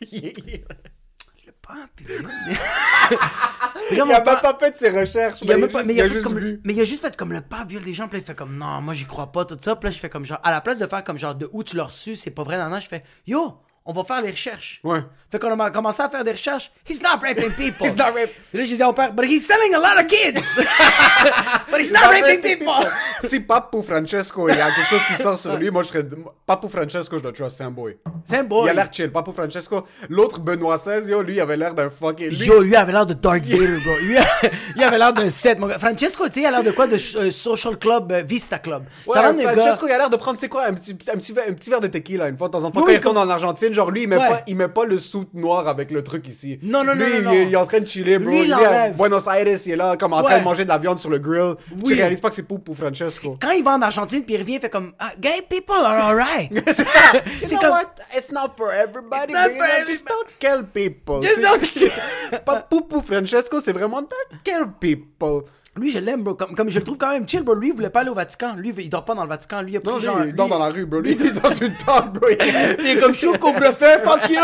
le 1.46 1.52
pape, 1.60 2.00
il 2.00 3.96
là, 3.96 4.02
a 4.02 4.06
même 4.06 4.22
pas 4.24 4.56
fait 4.58 4.70
de 4.72 4.76
ses 4.76 4.90
recherches. 4.90 5.38
il 5.42 5.50
a 5.52 5.54
mais 5.56 5.60
même 5.62 5.70
pas- 5.70 5.82
mais 5.84 5.94
il 5.94 6.00
a 6.00 6.04
fait 6.08 6.10
juste 6.20 6.30
vu. 6.30 6.60
mais 6.64 6.72
il 6.74 6.80
a 6.80 6.84
juste 6.84 7.02
fait 7.02 7.16
comme 7.16 7.32
le 7.32 7.40
pape 7.40 7.68
viole 7.68 7.84
des 7.84 7.94
gens, 7.94 8.08
puis 8.08 8.18
il 8.18 8.24
fait 8.24 8.34
comme 8.34 8.56
non, 8.56 8.80
moi 8.80 8.94
j'y 8.94 9.04
crois 9.04 9.30
pas, 9.30 9.44
tout 9.44 9.58
ça. 9.60 9.76
Puis 9.76 9.88
là, 9.88 9.94
je 9.94 9.98
fais 9.98 10.08
comme 10.10 10.24
genre, 10.24 10.40
à 10.42 10.50
la 10.50 10.60
place 10.60 10.78
de 10.78 10.86
faire 10.86 11.04
comme 11.04 11.18
genre 11.18 11.34
de 11.34 11.48
où 11.52 11.62
tu 11.64 11.76
l'as 11.76 11.84
reçu, 11.84 12.16
c'est 12.16 12.30
pas 12.30 12.42
vrai, 12.42 12.58
non, 12.58 12.68
non, 12.70 12.80
je 12.80 12.88
fais 12.88 13.04
yo, 13.26 13.58
on 13.84 13.92
va 13.92 14.04
faire 14.04 14.22
les 14.22 14.30
recherches. 14.30 14.80
Ouais. 14.84 15.00
Fait 15.30 15.38
qu'on 15.38 15.58
a 15.58 15.70
commencé 15.70 16.02
à 16.02 16.08
faire 16.10 16.22
des 16.24 16.32
recherches. 16.32 16.70
He's 16.88 17.00
not 17.00 17.18
raping 17.22 17.50
people. 17.52 17.86
He's 17.86 17.96
not 17.96 18.12
Puis 18.12 18.58
là, 18.58 18.64
je 18.64 18.70
disais 18.70 18.84
au 18.84 18.92
père, 18.92 19.12
but 19.12 19.24
he's 19.24 19.46
selling 19.46 19.74
a 19.74 19.78
lot 19.78 19.98
of 19.98 20.06
kids. 20.06 20.42
but 21.70 21.80
he's 21.80 21.90
not 21.90 22.10
raping 22.10 22.40
people. 22.40 22.86
si 23.24 23.40
Papu 23.40 23.82
Francesco, 23.82 24.48
il 24.48 24.56
y 24.56 24.60
a 24.60 24.70
quelque 24.70 24.88
chose 24.88 25.04
qui 25.06 25.14
sort 25.14 25.38
sur 25.38 25.56
lui, 25.56 25.70
moi 25.70 25.82
je 25.82 25.88
serais. 25.88 26.04
Papu 26.46 26.68
Francesco, 26.68 27.18
je 27.18 27.24
le 27.24 27.32
trust, 27.32 27.56
c'est 27.56 27.64
un 27.64 27.70
boy. 27.70 27.96
C'est 28.24 28.38
un 28.38 28.44
boy. 28.44 28.66
Il 28.66 28.70
a 28.70 28.74
l'air 28.74 28.88
chill. 28.92 29.10
Papu 29.10 29.32
Francesco. 29.32 29.86
L'autre, 30.10 30.38
Benoît 30.38 30.76
XVI, 30.76 31.10
yo, 31.10 31.22
lui, 31.22 31.36
il 31.36 31.40
avait 31.40 31.56
l'air 31.56 31.74
d'un 31.74 31.88
fucking. 31.88 32.28
Lui, 32.28 32.46
Yo, 32.46 32.62
lui 32.62 32.76
avait 32.76 32.92
l'air 32.92 33.06
de 33.06 33.14
Darth 33.14 33.44
Vader, 33.44 33.78
bro. 33.84 33.94
Lui, 34.02 34.16
lui 34.76 34.84
avait 34.84 34.98
l'air 34.98 35.12
d'un 35.14 35.30
set, 35.30 35.58
mon 35.58 35.66
gars. 35.66 35.78
Francesco, 35.78 36.28
tu 36.28 36.34
sais, 36.34 36.40
il 36.40 36.46
a 36.46 36.50
l'air 36.50 36.62
de 36.62 36.72
quoi? 36.72 36.86
De 36.86 36.96
euh, 36.96 37.30
Social 37.30 37.78
Club, 37.78 38.12
euh, 38.12 38.22
Vista 38.22 38.58
Club. 38.58 38.84
Ouais, 39.06 39.14
ça 39.14 39.32
d'un 39.32 39.42
gars. 39.42 39.52
Francesco, 39.54 39.86
il 39.86 39.92
a 39.92 39.98
l'air 39.98 40.10
de 40.10 40.16
prendre, 40.16 40.36
tu 40.36 40.42
sais 40.42 40.48
quoi, 40.50 40.66
un 40.66 40.74
petit, 40.74 40.92
un, 40.92 41.16
petit, 41.16 41.32
verre- 41.32 41.46
un 41.48 41.54
petit 41.54 41.70
verre 41.70 41.80
de 41.80 41.86
tequila 41.86 42.28
une 42.28 42.36
fois 42.36 42.48
de 42.48 42.52
temps 42.52 42.64
en 42.64 42.70
temps. 42.70 42.82
Quand 42.82 42.88
il 42.88 42.96
retourne 42.96 43.16
en 43.18 43.28
Argentine, 43.28 43.71
genre 43.72 43.90
lui, 43.90 44.02
il 44.02 44.08
met, 44.08 44.16
Ouais. 44.16 44.28
pas, 44.28 44.42
il 44.46 44.56
met 44.56 44.68
pas 44.68 44.84
le 44.84 44.98
soute 44.98 45.32
noir 45.34 45.66
avec 45.68 45.90
le 45.90 46.02
truc 46.02 46.26
ici. 46.28 46.58
Non, 46.62 46.84
non, 46.84 46.94
non, 46.94 47.04
Lui, 47.04 47.12
non, 47.12 47.18
il, 47.18 47.22
non. 47.24 47.30
est- 47.32 47.42
il 47.44 47.52
est 47.52 47.56
en 47.56 47.66
train 47.66 47.80
de 47.80 47.86
chiller, 47.86 48.18
bro. 48.18 48.30
Lui, 48.30 48.40
il 48.40 48.46
Lui, 48.46 48.52
à. 48.52 48.90
Buenos 48.90 49.26
Aires, 49.26 49.46
il 49.66 49.72
est 49.72 49.76
là, 49.76 49.96
comme 49.96 50.12
en 50.12 50.22
train 50.22 50.38
de 50.38 50.44
manger 50.44 50.64
de 50.64 50.68
la 50.68 50.78
viande 50.78 50.98
sur 50.98 51.10
le 51.10 51.18
grill. 51.18 51.54
Oui. 51.76 51.82
Tu 51.86 51.94
réalises 51.94 52.20
pas 52.20 52.28
que 52.28 52.34
c'est 52.34 52.42
Papu 52.42 52.74
Francesco. 52.74 53.36
Quand 53.40 53.50
il 53.50 53.64
va 53.64 53.72
en 53.72 53.82
Argentine, 53.82 54.24
puis 54.24 54.34
il 54.34 54.38
revient, 54.38 54.54
il 54.54 54.60
fait 54.60 54.70
comme 54.70 54.92
ah, 54.98 55.12
Gay 55.20 55.42
people 55.48 55.74
are 55.84 56.08
alright. 56.08 56.50
c'est 56.66 56.86
ça. 56.86 57.12
C'est 57.44 57.56
comme-. 57.58 57.72
It's 58.16 58.30
not 58.32 58.52
for 58.56 58.70
everybody. 58.72 59.32
It's 59.32 59.34
not 59.34 59.50
for 59.56 59.86
Just 59.86 60.06
don't 60.06 60.26
kill 60.38 60.64
people. 60.64 61.22
Just 61.22 61.40
don't 61.40 61.60
Pas 62.44 62.60
Papu 62.62 63.02
Francesco, 63.02 63.60
c'est 63.60 63.72
vraiment 63.72 64.02
don't 64.02 64.42
kill 64.44 64.66
people. 64.80 65.44
Lui, 65.74 65.90
je 65.90 65.98
l'aime, 65.98 66.22
bro. 66.22 66.34
Comme, 66.34 66.54
comme 66.54 66.68
je 66.68 66.78
le 66.78 66.84
trouve 66.84 66.98
quand 66.98 67.12
même 67.12 67.26
chill, 67.26 67.42
bro. 67.42 67.54
Lui, 67.54 67.68
il 67.68 67.74
voulait 67.74 67.88
pas 67.88 68.00
aller 68.00 68.10
au 68.10 68.14
Vatican. 68.14 68.54
Lui, 68.56 68.74
il 68.76 68.90
dort 68.90 69.06
pas 69.06 69.14
dans 69.14 69.22
le 69.22 69.28
Vatican. 69.28 69.62
Lui, 69.62 69.72
il 69.72 69.76
a 69.78 69.80
Non, 69.82 69.98
genre. 69.98 70.18
lui, 70.20 70.28
il 70.28 70.34
dort 70.34 70.46
lui- 70.46 70.52
dans 70.52 70.58
la 70.58 70.68
rue, 70.68 70.84
bro. 70.84 71.00
Lui, 71.00 71.12
il 71.18 71.26
est 71.26 71.32
dans 71.32 71.54
une 71.54 71.74
tente, 71.76 72.12
bro. 72.12 72.28
Il 72.78 72.86
est 72.86 72.98
comme 73.00 73.14
chaud 73.14 73.32
couvre-feu, 73.40 73.98
fuck 74.04 74.28
you! 74.28 74.36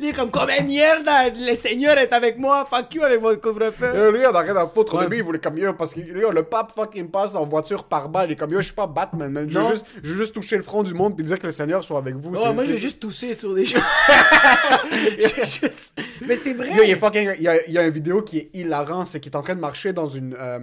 Il 0.00 0.08
est 0.08 0.12
comme, 0.12 0.30
comme 0.30 0.46
merde, 0.48 1.06
le 1.38 1.54
Seigneur 1.54 1.96
est 1.98 2.12
avec 2.14 2.38
moi, 2.38 2.64
fuck 2.68 2.94
you 2.94 3.02
avec 3.02 3.20
votre 3.20 3.40
couvre-feu. 3.40 3.84
Euh, 3.94 4.10
lui, 4.12 4.20
on 4.26 4.34
a 4.34 4.40
rien 4.40 4.56
à 4.56 4.66
foutre. 4.66 4.94
Au 4.94 4.96
Ouais. 4.98 5.04
début, 5.04 5.16
il 5.18 5.22
voulait 5.22 5.38
comme 5.38 5.54
parce 5.76 5.92
que 5.94 6.00
yo, 6.00 6.30
le 6.30 6.42
pape 6.42 6.72
fucking 6.74 7.08
passe 7.10 7.34
en 7.34 7.46
voiture 7.46 7.84
par 7.84 8.08
balle. 8.08 8.28
Il 8.28 8.32
est 8.32 8.36
comme 8.36 8.50
yo, 8.50 8.58
je 8.60 8.66
suis 8.66 8.74
pas 8.74 8.86
Batman, 8.86 9.30
man. 9.30 9.46
Je 9.48 9.58
veux 9.58 9.70
juste, 9.70 9.86
je 10.02 10.12
veux 10.12 10.20
juste 10.20 10.34
toucher 10.34 10.56
le 10.56 10.62
front 10.62 10.82
du 10.82 10.92
monde 10.94 11.14
puis 11.16 11.24
dire 11.24 11.38
que 11.38 11.46
le 11.46 11.52
Seigneur 11.52 11.82
soit 11.84 11.98
avec 11.98 12.14
vous. 12.16 12.30
Ouais, 12.34 12.52
moi, 12.54 12.64
je 12.64 12.72
vais 12.72 12.76
juste 12.80 13.00
tousser 13.00 13.34
sur 13.38 13.54
des. 13.54 13.64
Je- 13.66 13.76
juste- 15.44 15.92
Mais 16.26 16.36
c'est 16.36 16.52
vrai. 16.54 16.70
Yo, 16.74 16.82
il 16.86 16.96
fucking. 16.96 17.30
Il 17.38 17.42
y 17.42 17.48
a, 17.48 17.66
il 17.66 17.72
y 17.74 17.78
a 17.78 17.84
une 17.84 17.90
vidéo 17.92 18.22
qui 18.22 18.38
est 18.38 18.50
hilarant, 18.54 19.04
c'est 19.04 19.20
qu'il 19.20 19.32
est 19.32 19.36
en 19.36 19.42
train 19.42 19.54
de 19.54 19.60
marcher 19.60 19.92
dans 19.92 20.06
une. 20.10 20.34
euh, 20.38 20.58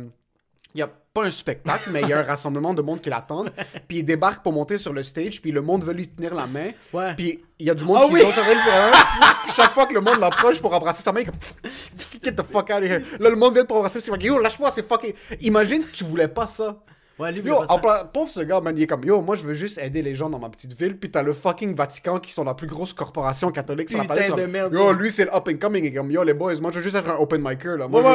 Il 0.75 0.79
y 0.79 0.83
a 0.83 0.89
pas 1.13 1.23
un 1.25 1.31
spectacle, 1.31 1.89
mais 1.91 2.01
il 2.03 2.09
y 2.09 2.13
a 2.13 2.19
un 2.19 2.23
rassemblement 2.23 2.73
de 2.73 2.81
monde 2.83 3.01
qui 3.01 3.09
l'attendent. 3.09 3.51
Puis 3.87 3.99
il 3.99 4.03
débarque 4.03 4.43
pour 4.43 4.53
monter 4.53 4.77
sur 4.77 4.93
le 4.93 5.01
stage, 5.01 5.41
puis 5.41 5.51
le 5.51 5.61
monde 5.61 5.83
veut 5.83 5.93
lui 5.93 6.07
tenir 6.07 6.35
la 6.35 6.45
main. 6.45 6.69
Ouais. 6.93 7.15
Puis 7.15 7.43
il 7.57 7.65
y 7.65 7.69
a 7.71 7.73
du 7.73 7.83
monde 7.85 7.97
Ah 8.01 8.05
qui 8.07 8.13
oui. 8.13 8.21
Puis 9.43 9.51
chaque 9.55 9.73
fois 9.73 9.87
que 9.87 9.93
le 9.95 10.01
monde 10.01 10.19
l'approche 10.19 10.61
pour 10.61 10.71
embrasser 10.73 11.01
sa 11.01 11.11
main, 11.11 11.21
il 11.21 11.25
comme 11.25 11.39
Get 12.23 12.33
the 12.33 12.43
fuck 12.43 12.69
out 12.69 12.77
of 12.77 12.83
here. 12.83 13.01
Là, 13.19 13.29
le 13.29 13.35
monde 13.35 13.53
vient 13.55 13.65
pour 13.65 13.77
embrasser, 13.77 13.99
c'est 14.01 14.11
Yo, 14.23 14.37
lâche-moi, 14.37 14.69
c'est 14.69 14.87
fucking. 14.87 15.13
Imagine 15.41 15.83
que 15.83 15.91
tu 15.91 16.03
voulais 16.03 16.27
pas 16.27 16.45
ça. 16.45 16.77
Ouais, 17.19 17.31
lui, 17.31 17.41
il 17.43 17.47
Yo, 17.47 17.55
en 17.67 17.79
pauvre 18.13 18.29
ce 18.29 18.41
gars, 18.41 18.61
man, 18.61 18.75
il 18.77 18.83
est 18.83 18.87
comme, 18.87 19.03
yo, 19.03 19.21
moi 19.21 19.35
je 19.35 19.43
veux 19.43 19.55
juste 19.55 19.79
aider 19.79 20.03
les 20.03 20.15
gens 20.15 20.29
dans 20.29 20.37
ma 20.37 20.49
petite 20.49 20.77
ville, 20.79 20.97
puis 20.97 21.09
t'as 21.09 21.23
le 21.23 21.33
fucking 21.33 21.73
Vatican 21.73 22.19
qui 22.19 22.31
sont 22.31 22.43
la 22.43 22.53
plus 22.53 22.67
grosse 22.67 22.93
corporation 22.93 23.49
catholique 23.51 23.89
sur 23.89 23.97
la 23.97 24.03
Putain 24.03 24.15
planète. 24.15 24.35
de 24.35 24.45
merde, 24.45 24.73
Yo, 24.73 24.91
lui 24.93 25.09
c'est 25.09 25.25
le 25.25 25.35
up 25.35 25.47
and 25.51 25.57
coming, 25.59 25.83
et 25.83 25.91
comme, 25.93 26.11
yo 26.11 26.23
les 26.23 26.35
boys, 26.35 26.53
moi 26.61 26.69
je 26.71 26.77
veux 26.77 26.83
juste 26.83 26.95
être 26.95 27.09
un 27.09 27.15
open 27.17 27.41
micer 27.41 27.75
là. 27.77 27.87
Moi 27.87 28.01
Ouais, 28.01 28.05
je 28.05 28.09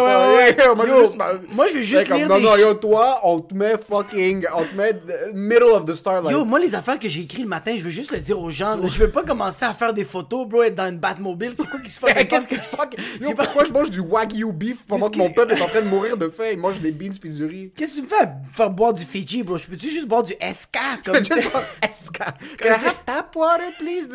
veux 0.63 0.71
ouais, 0.71 0.77
pas- 0.77 0.87
je 0.87 1.03
juste, 1.03 1.17
moi, 1.53 1.67
je 1.69 1.73
veux 1.75 1.83
juste 1.83 2.03
Ouais, 2.03 2.09
comme, 2.09 2.17
lire 2.19 2.29
Non, 2.29 2.37
des 2.37 2.43
non, 2.45 2.57
yo, 2.57 2.75
toi, 2.75 3.19
on 3.25 3.41
te 3.41 3.55
met 3.55 3.75
fucking, 3.79 4.47
on 4.57 4.63
te 4.65 4.77
met 4.77 4.93
middle 5.35 5.71
of 5.73 5.85
the 5.85 5.95
starlight. 5.95 6.31
Yo, 6.37 6.45
moi, 6.45 6.61
les 6.61 6.75
affaires 6.75 6.99
que 7.01 7.09
j'ai 7.09 7.23
écrites 7.23 7.43
le 7.43 7.49
matin, 7.49 7.75
je 7.77 7.83
veux 7.83 7.91
juste 7.91 8.13
le 8.13 8.21
dire 8.21 8.41
aux 8.41 8.51
gens. 8.51 8.77
là. 8.77 8.87
Je 8.87 8.99
veux 8.99 9.09
pas 9.11 9.25
commencer 9.25 9.65
à 9.65 9.75
faire 9.75 9.93
des 9.95 10.05
photos, 10.05 10.47
bro, 10.47 10.63
être 10.63 10.77
dans 10.77 10.89
une 10.89 10.99
Batmobile. 10.99 11.55
C'est 11.57 11.69
quoi 11.69 11.81
qui 11.81 11.91
se 11.91 11.99
fait? 11.99 12.25
Qu'est-ce 12.29 12.47
que 12.47 12.55
tu 12.55 12.61
fuck? 12.61 12.95
Yo, 13.21 13.33
pourquoi 13.35 13.65
je 13.65 13.73
mange 13.73 13.91
du 13.91 13.99
wagyu 14.01 14.53
beef 14.53 14.85
pendant 14.87 15.09
que 15.11 15.19
mon 15.19 15.31
peuple 15.33 15.55
est 15.55 15.63
en 15.63 15.67
train 15.67 15.81
de 15.83 15.89
mourir 15.89 16.17
de 16.17 16.29
faim? 16.29 16.45
Il 16.53 16.59
mange 16.59 16.79
des 16.81 16.93
beans 16.93 17.11
puis 17.21 17.31
du 17.31 17.45
riz. 17.45 17.73
Qu'est-ce 17.77 17.95
que 17.95 17.97
tu 17.99 18.03
me 18.05 18.09
fais? 18.09 18.29
Faire 18.55 18.71
boire 18.71 18.92
du 18.93 19.05
Fiji, 19.05 19.43
bro? 19.43 19.57
Je 19.59 19.67
peux-tu 19.67 19.91
juste 19.91 20.07
boire 20.09 20.23
du 20.23 20.33
SK? 20.33 20.79
Comme... 21.05 21.17
Just 21.17 21.53
want 21.55 21.63
Esca. 21.83 22.33
Can 22.59 22.69
I 22.69 22.73
have 22.87 23.05
tap 23.05 23.35
water, 23.35 23.71
please? 23.79 24.09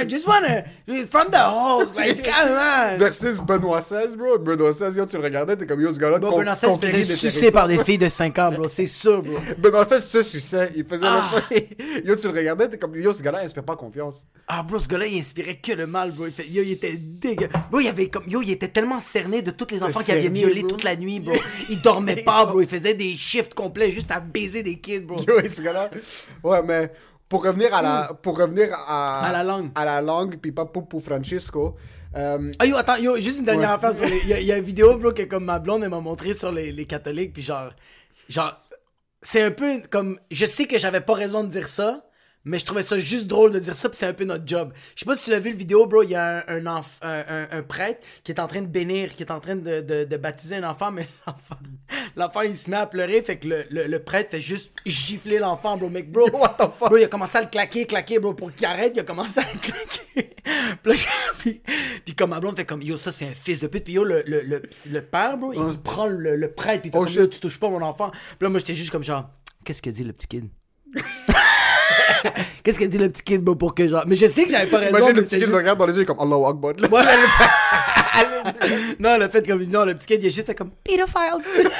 I 0.00 0.06
just 0.08 0.26
wanna... 0.26 0.64
From 1.10 1.30
the 1.30 1.38
hose, 1.38 1.94
like, 1.94 2.22
come 2.24 2.52
on! 2.52 2.98
Versus 2.98 3.40
Benoît 3.40 3.80
XVI, 3.80 4.16
bro. 4.16 4.38
Benoît 4.38 4.72
XVI, 4.72 4.96
yo, 4.98 5.06
tu 5.06 5.16
le 5.16 5.22
regardais, 5.22 5.56
t'es 5.56 5.66
comme 5.66 5.80
yo, 5.80 5.92
ce 5.92 5.98
gars-là. 5.98 6.18
Bon, 6.18 6.36
Benoît 6.38 6.54
XVI 6.54 6.78
faisait 6.80 7.04
sucer 7.14 7.50
par 7.50 7.68
des 7.68 7.82
filles 7.84 7.98
de 7.98 8.08
5 8.08 8.38
ans, 8.38 8.52
bro. 8.52 8.68
C'est 8.68 8.86
sûr, 8.86 9.22
bro. 9.22 9.36
Benoît 9.58 9.84
XVI 9.84 10.00
se 10.00 10.22
suçait. 10.22 10.70
Il 10.76 10.84
faisait 10.84 11.06
Ah. 11.08 11.30
le. 11.50 11.56
Yo, 12.08 12.16
tu 12.16 12.28
le 12.28 12.38
regardais, 12.38 12.68
t'es 12.68 12.78
comme 12.78 12.94
yo, 12.96 13.12
ce 13.12 13.22
gars-là, 13.22 13.42
il 13.42 13.46
inspire 13.46 13.64
pas 13.64 13.76
confiance. 13.76 14.24
Ah, 14.48 14.62
bro, 14.62 14.78
ce 14.78 14.88
gars-là, 14.88 15.06
il 15.06 15.18
inspirait 15.18 15.56
que 15.56 15.72
le 15.72 15.86
mal, 15.86 16.12
bro. 16.12 16.26
Il 16.26 16.32
fait- 16.32 16.46
Yo, 16.48 16.62
il 16.62 16.72
était 16.72 16.92
dégueu. 16.96 17.48
Bro, 17.70 17.80
il 17.80 17.88
avait 17.88 18.08
comme... 18.08 18.24
Yo, 18.26 18.42
il 18.42 18.50
était 18.50 18.68
tellement 18.68 18.98
cerné 18.98 19.42
de 19.42 19.50
toutes 19.50 19.72
les 19.72 19.82
enfants 19.82 20.00
qu'il 20.00 20.14
avait 20.14 20.28
violés 20.28 20.60
bro. 20.60 20.70
toute 20.70 20.84
la 20.84 20.96
nuit, 20.96 21.20
bro. 21.20 21.34
Il 21.70 21.80
dormait 21.82 22.16
pas, 22.22 22.44
bro. 22.46 22.60
Il 22.60 22.68
faisait 22.68 22.94
des 22.94 23.14
shifts 23.16 23.54
complets 23.54 23.90
juste 24.02 24.10
à 24.10 24.20
baiser 24.20 24.62
des 24.62 24.78
kids, 24.78 25.00
bro. 25.00 25.20
Yo, 25.22 25.34
ce 25.48 25.62
gars-là. 25.62 25.90
Ouais, 26.42 26.62
mais 26.62 26.92
pour 27.28 27.44
revenir 27.44 27.74
à 27.74 27.82
la, 27.82 28.10
pour 28.22 28.36
revenir 28.38 28.68
à, 28.74 29.26
À 29.26 29.32
la 29.32 29.42
langue. 29.44 29.70
à 29.74 29.84
la 29.84 30.00
langue, 30.00 30.36
puis 30.40 30.52
pas 30.52 30.66
pour, 30.66 30.88
pour 30.88 31.02
Francisco. 31.02 31.76
euh, 32.16 32.50
Ah 32.58 32.66
yo, 32.66 32.76
attends, 32.76 32.96
yo, 32.96 33.16
juste 33.16 33.38
une 33.38 33.44
dernière 33.46 33.70
Ouais. 33.70 33.74
affaire 33.76 33.94
sur 33.94 34.04
les... 34.06 34.18
Il 34.24 34.28
y, 34.28 34.32
a- 34.34 34.40
il 34.40 34.46
y 34.46 34.52
a 34.52 34.58
une 34.58 34.64
vidéo, 34.64 34.98
bro, 34.98 35.12
que 35.12 35.22
comme 35.22 35.44
ma 35.46 35.58
blonde, 35.58 35.82
elle 35.84 35.90
m'a 35.90 36.00
montré 36.00 36.34
sur 36.34 36.52
les, 36.52 36.72
les 36.72 36.84
catholiques, 36.86 37.32
puis 37.32 37.42
genre... 37.42 37.70
Genre... 38.28 38.52
C'est 39.22 39.40
un 39.42 39.50
peu 39.52 39.80
comme... 39.90 40.18
Je 40.30 40.44
sais 40.46 40.66
que 40.66 40.78
j'avais 40.78 41.00
pas 41.00 41.14
raison 41.14 41.44
de 41.44 41.48
dire 41.48 41.68
ça, 41.68 42.04
mais 42.44 42.58
je 42.58 42.64
trouvais 42.64 42.82
ça 42.82 42.98
juste 42.98 43.26
drôle 43.28 43.52
de 43.52 43.58
dire 43.60 43.74
ça, 43.76 43.88
puis 43.88 43.96
c'est 43.96 44.06
un 44.06 44.12
peu 44.12 44.24
notre 44.24 44.46
job. 44.46 44.72
Je 44.94 45.00
sais 45.00 45.06
pas 45.06 45.14
si 45.14 45.24
tu 45.24 45.30
l'as 45.30 45.38
vu 45.38 45.50
le 45.50 45.56
vidéo, 45.56 45.86
bro, 45.86 46.02
il 46.02 46.10
y 46.10 46.14
a 46.16 46.44
un, 46.48 46.66
un, 46.66 47.48
un, 47.50 47.62
prêtre 47.62 48.00
qui 48.24 48.32
est 48.32 48.40
en 48.40 48.48
train 48.48 48.62
de 48.62 48.66
bénir, 48.66 49.14
qui 49.14 49.22
est 49.22 49.30
en 49.30 49.38
train 49.40 49.54
de, 49.56 49.80
de, 49.80 50.04
de 50.04 50.16
baptiser 50.16 50.56
un 50.56 50.64
enfant, 50.64 50.90
mais 50.90 51.06
l'enfant, 51.26 51.56
l'enfant, 52.16 52.40
il 52.42 52.56
se 52.56 52.68
met 52.68 52.76
à 52.76 52.86
pleurer, 52.86 53.22
fait 53.22 53.38
que 53.38 53.46
le, 53.46 53.64
le, 53.70 53.86
le 53.86 53.98
prêtre 54.02 54.30
fait 54.32 54.40
juste 54.40 54.72
gifler 54.84 55.38
l'enfant, 55.38 55.76
bro. 55.76 55.88
Mec, 55.88 56.10
bro, 56.10 56.28
what 56.32 56.56
the 56.58 56.70
fuck? 56.76 56.88
Bro, 56.88 56.96
il 56.98 57.04
a 57.04 57.08
commencé 57.08 57.38
à 57.38 57.42
le 57.42 57.48
claquer, 57.48 57.86
claquer, 57.86 58.18
bro, 58.18 58.34
pour 58.34 58.52
qu'il 58.52 58.66
arrête, 58.66 58.92
il 58.96 59.00
a 59.00 59.04
commencé 59.04 59.38
à 59.40 59.44
le 59.52 59.58
claquer. 59.58 60.36
puis, 60.82 61.06
puis, 61.38 61.62
puis 62.04 62.14
comme 62.14 62.30
ma 62.30 62.40
blonde 62.40 62.56
fait 62.56 62.64
comme, 62.64 62.82
yo, 62.82 62.96
ça 62.96 63.12
c'est 63.12 63.26
un 63.26 63.34
fils 63.34 63.60
de 63.60 63.68
pute. 63.68 63.84
Puis 63.84 63.94
yo, 63.94 64.04
le, 64.04 64.24
le, 64.26 64.42
le, 64.42 64.62
le 64.90 65.02
père, 65.02 65.36
bro, 65.36 65.52
il 65.52 65.78
prend 65.78 66.06
le, 66.06 66.34
le 66.34 66.52
prêtre, 66.52 66.80
puis 66.80 66.90
il 66.90 66.92
fait 66.92 66.98
Oh, 66.98 67.04
comme, 67.04 67.14
yo, 67.14 67.26
tu 67.28 67.38
touches 67.38 67.60
pas 67.60 67.68
mon 67.68 67.82
enfant. 67.82 68.10
Puis 68.10 68.36
là, 68.40 68.48
moi, 68.48 68.58
j'étais 68.58 68.74
juste 68.74 68.90
comme 68.90 69.04
genre, 69.04 69.30
qu'est-ce 69.64 69.80
que 69.80 69.90
dit 69.90 70.02
le 70.02 70.12
petit 70.12 70.26
kid? 70.26 70.48
Qu'est-ce 72.62 72.78
que 72.78 72.84
dit 72.84 72.98
le 72.98 73.08
petit 73.08 73.22
kid, 73.22 73.42
bro, 73.42 73.54
pour 73.54 73.74
que 73.74 73.88
genre. 73.88 74.04
Mais 74.06 74.16
je 74.16 74.26
sais 74.26 74.44
que 74.44 74.50
j'avais 74.50 74.70
pas 74.70 74.78
raison. 74.78 74.96
Imagine 74.96 75.16
le 75.16 75.22
petit 75.22 75.38
kid 75.38 75.48
le 75.48 75.56
regarde 75.56 75.78
dans 75.78 75.86
les 75.86 75.96
yeux 75.96 76.04
comme 76.04 76.20
Allahu 76.20 76.44
Akbar. 76.44 76.72
non, 79.00 79.18
le 79.18 79.28
fait 79.28 79.46
comme. 79.46 79.64
Non, 79.64 79.84
le 79.84 79.94
petit 79.94 80.06
kid, 80.06 80.22
il 80.22 80.26
est 80.26 80.30
juste 80.30 80.54
comme 80.54 80.70
pedophiles. 80.84 81.70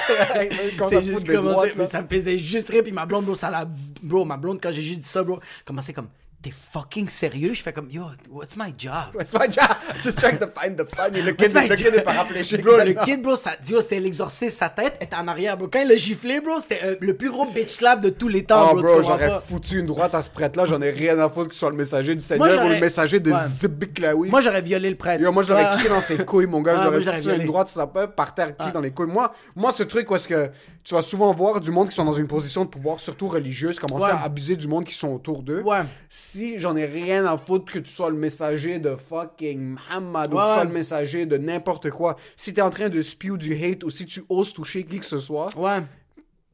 C'est 0.89 0.95
ça 0.95 1.03
juste 1.03 1.27
commencé, 1.27 1.73
mais 1.77 1.87
ça 1.87 2.03
me 2.03 2.09
faisait 2.09 2.39
juste 2.39 2.71
rire, 2.71 2.83
puis 2.83 2.93
ma 2.93 3.07
blonde, 3.07 3.25
bro, 3.25 3.35
ça 3.35 3.51
la. 3.51 3.67
Bro, 4.03 4.25
ma 4.25 4.37
blonde, 4.37 4.59
quand 4.63 4.73
j'ai 4.73 4.83
juste 4.83 5.01
dit 5.01 5.09
ça, 5.09 5.23
bro, 5.23 5.41
commençait 5.65 5.93
comme. 5.93 6.09
T'es 6.43 6.51
fucking 6.73 7.09
sérieux? 7.09 7.55
Je 7.55 7.63
fais 7.63 7.73
comme, 7.73 7.89
yo, 7.89 8.03
what's 8.29 8.57
my 8.57 8.75
job? 8.77 9.15
It's 9.21 9.33
my 9.33 9.47
job? 9.49 9.77
Just 10.03 10.19
trying 10.19 10.39
to 10.39 10.47
find 10.49 10.77
the 10.77 10.85
funny. 10.93 11.23
Le 11.23 11.31
kid, 11.31 11.55
What's 11.55 11.69
le 11.69 11.77
kid 11.77 11.95
est 11.95 12.01
paraplégique. 12.03 12.63
Bro, 12.63 12.79
le 12.79 12.95
kid, 13.05 13.23
bro, 13.23 13.37
ça, 13.37 13.53
yo, 13.69 13.81
c'était 13.81 14.01
l'exorciste, 14.01 14.59
sa 14.59 14.69
tête 14.69 14.97
était 15.01 15.15
en 15.15 15.29
arrière, 15.29 15.57
bro. 15.57 15.69
Quand 15.69 15.79
il 15.85 15.93
a 15.93 15.95
giflé, 15.95 16.41
bro, 16.41 16.59
c'était 16.59 16.81
euh, 16.85 16.97
le 17.01 17.17
plus 17.17 17.31
gros 17.31 17.47
bitch 17.47 17.69
slap 17.69 18.01
de 18.01 18.09
tous 18.09 18.27
les 18.27 18.43
temps, 18.43 18.71
Oh, 18.73 18.75
bro. 18.75 18.83
bro, 18.83 19.03
j'aurais 19.03 19.31
foutu 19.47 19.79
une 19.79 19.87
droite 19.87 20.17
à 20.17 20.23
ce 20.23 20.31
prêtre-là. 20.31 20.67
J'en 20.67 20.81
ai 20.83 20.91
rien 20.91 21.17
à 21.21 21.31
foutre 21.31 21.49
que 21.51 21.55
ce 21.55 21.61
soit 21.61 21.71
le 21.71 21.77
messager 21.77 22.17
du 22.17 22.25
Seigneur 22.25 22.49
ou 22.49 22.51
j'aurais- 22.51 22.75
le 22.75 22.81
messager 22.81 23.21
de 23.21 23.31
Ouais. 23.31 23.39
Zibiklaoui. 23.47 24.29
Moi, 24.29 24.41
j'aurais 24.41 24.63
violé 24.63 24.91
le 24.91 24.97
prêtre. 24.97 25.23
Yo, 25.23 25.31
moi, 25.31 25.45
je 25.45 25.51
l'aurais 25.51 25.63
Ouais. 25.71 25.77
kické 25.77 25.89
dans 25.91 26.01
ses 26.01 26.25
couilles, 26.25 26.47
mon 26.47 26.61
gars. 26.61 26.75
Ah, 26.77 26.91
moi, 26.91 26.99
j'aurais 26.99 27.23
foutu 27.23 27.37
une 27.37 27.47
droite 27.47 27.69
sur 27.69 27.81
sa 27.81 27.87
peuple, 27.87 28.15
par 28.17 28.35
terre, 28.35 28.49
kické 28.49 28.65
Ah. 28.67 28.71
dans 28.73 28.81
les 28.81 28.91
couilles. 28.91 29.07
Moi, 29.07 29.33
moi, 29.55 29.71
ce 29.73 29.85
truc, 29.85 30.11
où 30.11 30.17
est-ce 30.17 30.27
que 30.27 30.51
tu 30.85 30.95
vas 30.95 31.03
souvent 31.03 31.33
voir 31.33 31.61
du 31.61 31.71
monde 31.71 31.89
qui 31.89 31.95
sont 31.95 32.05
dans 32.05 32.13
une 32.13 32.27
position 32.27 32.65
de 32.65 32.69
pouvoir, 32.71 32.99
surtout 32.99 33.29
religieuse, 33.29 33.79
commencer 33.79 34.07
Ouais. 34.07 34.11
à 34.11 34.23
abuser 34.23 34.57
du 34.57 34.67
monde 34.67 34.85
qui 34.85 34.95
sont 34.95 35.09
autour 35.11 35.43
d'eux. 35.43 35.63
Ouais. 35.63 35.83
Si 36.09 36.59
j'en 36.59 36.75
ai 36.77 36.87
rien 36.87 37.25
à 37.25 37.37
foutre 37.37 37.73
que 37.73 37.79
tu 37.79 37.91
sois 37.91 38.11
le 38.11 38.17
messager 38.17 38.79
de 38.81 38.97
fucking 38.97 39.77
Muhammad 39.77 40.35
ou 40.35 40.37
que 40.39 40.43
tu 40.47 40.53
sois 40.55 40.65
le 40.65 40.71
messager 40.73 41.25
de 41.27 41.37
n'importe 41.37 41.91
quoi, 41.91 42.17
si 42.37 42.53
t'es 42.53 42.63
en 42.63 42.71
train 42.71 42.89
de 42.89 43.01
spew 43.01 43.37
du 43.37 43.53
hate 43.55 43.85
ou 43.85 43.91
si 43.91 44.07
tu 44.07 44.25
oses 44.29 44.53
toucher 44.55 44.85
qui 44.85 44.99
que 44.99 45.07
ce 45.07 45.19
soit, 45.19 45.49
Ouais. 45.57 45.81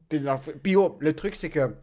T'es 0.09 0.19
dans- 0.19 0.39
Puis 0.63 0.75
oh, 0.75 0.97
le 0.99 1.13
truc, 1.15 1.35
c'est 1.35 1.49
que 1.49 1.73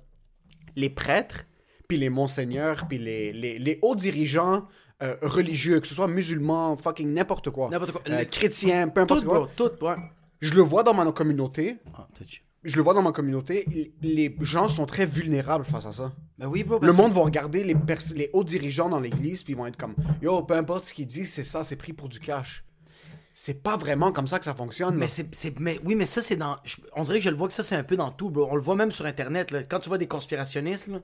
les 0.76 0.90
prêtres, 0.90 1.44
puis 1.88 1.96
les 1.96 2.10
monseigneurs, 2.10 2.86
puis 2.88 2.98
les, 2.98 3.32
les, 3.32 3.58
les 3.58 3.78
hauts 3.82 3.94
dirigeants 3.94 4.66
euh, 5.02 5.14
religieux, 5.22 5.78
que 5.80 5.86
ce 5.86 5.94
soit 5.94 6.08
musulmans, 6.08 6.76
fucking 6.76 7.12
n'importe 7.12 7.50
quoi, 7.50 7.68
N'importe 7.70 7.92
quoi. 7.92 8.00
euh, 8.08 8.18
Le- 8.20 8.24
chrétiens, 8.24 8.88
peu 8.88 9.02
importe 9.02 9.20
Tout, 9.20 9.26
quoi, 9.28 9.38
bro, 9.40 9.48
tout, 9.54 9.84
ouais. 9.84 9.94
Je 10.40 10.54
le 10.54 10.62
vois 10.62 10.82
dans 10.82 10.94
ma 10.94 11.10
communauté, 11.12 11.76
Ah, 11.96 12.06
je 12.64 12.76
le 12.76 12.82
vois 12.82 12.94
dans 12.94 13.02
ma 13.02 13.12
communauté, 13.12 13.92
les 14.02 14.36
gens 14.40 14.68
sont 14.68 14.86
très 14.86 15.06
vulnérables 15.06 15.64
face 15.64 15.86
à 15.86 15.92
ça. 15.92 16.12
Ben 16.38 16.46
oui, 16.46 16.64
bro. 16.64 16.76
Le 16.80 16.86
parce 16.88 16.96
monde 16.96 17.12
va 17.12 17.20
regarder 17.22 17.62
les, 17.64 17.74
pers- 17.74 18.12
les 18.14 18.28
hauts 18.32 18.44
dirigeants 18.44 18.88
dans 18.88 19.00
l'église, 19.00 19.42
puis 19.42 19.52
ils 19.52 19.56
vont 19.56 19.66
être 19.66 19.76
comme 19.76 19.94
Yo, 20.20 20.42
peu 20.42 20.54
importe 20.54 20.84
ce 20.84 20.92
qu'ils 20.94 21.06
disent, 21.06 21.32
c'est 21.32 21.44
ça, 21.44 21.62
c'est 21.64 21.76
pris 21.76 21.92
pour 21.92 22.08
du 22.08 22.18
cash. 22.20 22.64
C'est 23.38 23.62
pas 23.62 23.76
vraiment 23.76 24.12
comme 24.12 24.26
ça 24.26 24.38
que 24.38 24.46
ça 24.46 24.54
fonctionne. 24.54 24.94
Mais 24.94 25.02
là. 25.02 25.08
c'est, 25.08 25.34
c'est- 25.34 25.60
mais 25.60 25.78
oui, 25.84 25.94
mais 25.94 26.06
ça 26.06 26.22
c'est 26.22 26.36
dans, 26.36 26.56
je- 26.64 26.76
on 26.94 27.02
dirait 27.02 27.18
que 27.18 27.24
je 27.24 27.30
le 27.30 27.36
vois 27.36 27.48
que 27.48 27.54
ça 27.54 27.62
c'est 27.62 27.76
un 27.76 27.84
peu 27.84 27.96
dans 27.96 28.10
tout, 28.10 28.30
bro. 28.30 28.48
On 28.50 28.54
le 28.56 28.62
voit 28.62 28.76
même 28.76 28.90
sur 28.90 29.04
internet. 29.06 29.50
Là. 29.50 29.62
Quand 29.62 29.78
tu 29.80 29.88
vois 29.90 29.98
des 29.98 30.08
conspirationnistes, 30.08 30.88
là, 30.88 31.00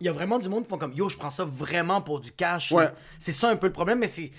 il 0.00 0.06
y 0.06 0.08
a 0.08 0.12
vraiment 0.12 0.38
du 0.38 0.48
monde 0.48 0.62
qui 0.64 0.70
font 0.70 0.78
comme 0.78 0.92
yo, 0.94 1.08
je 1.08 1.16
prends 1.16 1.30
ça 1.30 1.44
vraiment 1.44 2.00
pour 2.00 2.20
du 2.20 2.30
cash. 2.32 2.70
là. 2.82 2.94
C'est 3.18 3.32
ça 3.32 3.50
un 3.50 3.56
peu 3.56 3.66
le 3.66 3.72
problème, 3.72 3.98
mais 3.98 4.06
c'est, 4.06 4.30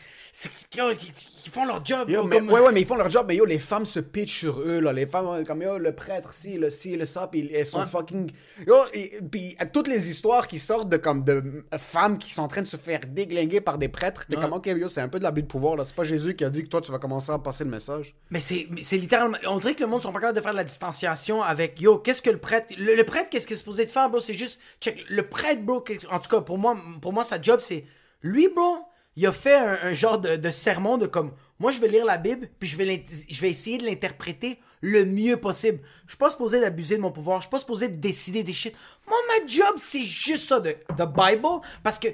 ils, 0.75 1.51
font 1.51 1.65
leur 1.65 1.83
job. 1.83 2.09
Yo, 2.09 2.23
mais, 2.23 2.37
comme- 2.37 2.49
ouais, 2.51 2.59
ouais, 2.59 2.71
mais 2.71 2.81
ils 2.81 2.85
font 2.87 2.95
leur 2.95 3.09
job, 3.09 3.25
mais 3.27 3.35
yo, 3.35 3.45
les 3.45 3.59
femmes 3.59 3.85
se 3.85 3.99
pitchent 3.99 4.39
sur 4.39 4.59
eux, 4.59 4.79
là. 4.79 4.93
Les 4.93 5.07
femmes, 5.07 5.27
euh, 5.27 5.43
comme 5.43 5.61
yo, 5.61 5.77
le 5.77 5.93
prêtre, 5.95 6.33
si, 6.33 6.57
le 6.57 6.69
ci, 6.69 6.95
le 6.95 7.05
ça, 7.05 7.27
puis 7.27 7.49
elles 7.53 7.65
sont 7.65 7.79
Ouais. 7.79 7.85
fucking. 7.85 8.31
Yo, 8.67 8.75
et, 8.93 9.19
puis 9.31 9.55
euh, 9.61 9.65
toutes 9.71 9.87
les 9.87 10.09
histoires 10.09 10.47
qui 10.47 10.59
sortent 10.59 10.89
de, 10.89 10.97
comme, 10.97 11.23
de 11.23 11.63
euh, 11.73 11.77
femmes 11.77 12.17
qui 12.17 12.31
sont 12.33 12.43
en 12.43 12.47
train 12.47 12.61
de 12.61 12.67
se 12.67 12.77
faire 12.77 12.99
déglinguer 13.07 13.61
par 13.61 13.77
des 13.77 13.87
prêtres, 13.87 14.25
t'es 14.27 14.35
Ouais. 14.35 14.41
comme, 14.43 14.53
ok, 14.53 14.67
yo, 14.67 14.87
c'est 14.87 15.01
un 15.01 15.09
peu 15.09 15.19
de 15.19 15.23
l'abus 15.23 15.41
de 15.43 15.47
pouvoir, 15.47 15.75
là. 15.75 15.85
C'est 15.85 15.95
pas 15.95 16.03
Jésus 16.03 16.35
qui 16.35 16.43
a 16.43 16.49
dit 16.49 16.63
que 16.63 16.69
toi, 16.69 16.81
tu 16.81 16.91
vas 16.91 16.99
commencer 16.99 17.31
à 17.31 17.39
passer 17.39 17.63
le 17.63 17.69
message. 17.71 18.15
Mais 18.29 18.39
c'est, 18.39 18.67
littéralement. 18.97 19.37
On 19.47 19.57
dirait 19.57 19.73
que 19.75 19.81
le 19.81 19.87
monde 19.87 20.01
sont 20.01 20.11
pas 20.11 20.19
capables 20.19 20.37
de 20.37 20.41
faire 20.43 20.51
de 20.53 20.57
la 20.57 20.63
distanciation 20.63 21.41
avec 21.41 21.79
yo. 21.81 21.97
Qu'est-ce 21.97 22.21
que 22.21 22.29
le 22.29 22.37
prêtre. 22.39 22.67
Le, 22.77 22.95
le 22.95 23.03
prêtre, 23.03 23.29
qu'est-ce 23.29 23.47
qu'il 23.47 23.55
est 23.55 23.57
supposé 23.57 23.85
de 23.85 23.91
faire, 23.91 24.09
bro? 24.09 24.19
C'est 24.19 24.33
juste. 24.33 24.59
Check. 24.81 25.03
Le 25.09 25.23
prêtre, 25.27 25.63
bro. 25.63 25.83
En 26.11 26.19
tout 26.19 26.29
cas, 26.29 26.41
pour 26.41 26.57
moi, 26.57 26.75
pour 27.01 27.13
moi 27.13 27.23
sa 27.23 27.41
job, 27.41 27.59
c'est. 27.61 27.85
Lui, 28.23 28.47
bro, 28.53 28.79
il 29.17 29.25
a 29.25 29.31
fait 29.31 29.55
un, 29.55 29.93
genre 29.93 30.19
de, 30.19 30.51
sermon 30.51 30.97
de 30.97 31.07
comme. 31.07 31.33
Moi, 31.59 31.71
je 31.71 31.79
vais 31.79 31.87
lire 31.87 32.05
la 32.05 32.19
Bible, 32.19 32.49
puis 32.59 32.69
je 32.69 32.77
vais, 32.77 33.03
je 33.27 33.41
vais 33.41 33.49
essayer 33.49 33.79
de 33.79 33.85
l'interpréter 33.85 34.59
le 34.81 35.05
mieux 35.05 35.37
possible. 35.37 35.79
Je 36.05 36.11
suis 36.11 36.17
pas 36.19 36.29
supposé 36.29 36.61
d'abuser 36.61 36.97
de 36.97 37.01
mon 37.01 37.11
pouvoir. 37.11 37.41
Je 37.41 37.45
suis 37.45 37.51
pas 37.51 37.59
supposé 37.59 37.89
de 37.89 37.95
décider 37.95 38.43
des 38.43 38.53
shit. 38.53 38.75
Moi, 39.07 39.17
ma 39.27 39.47
job, 39.47 39.73
c'est 39.77 40.03
juste 40.03 40.47
ça, 40.47 40.59
de 40.59 40.71
the 40.95 41.07
Bible. 41.07 41.61
Parce 41.81 41.97
que 41.97 42.09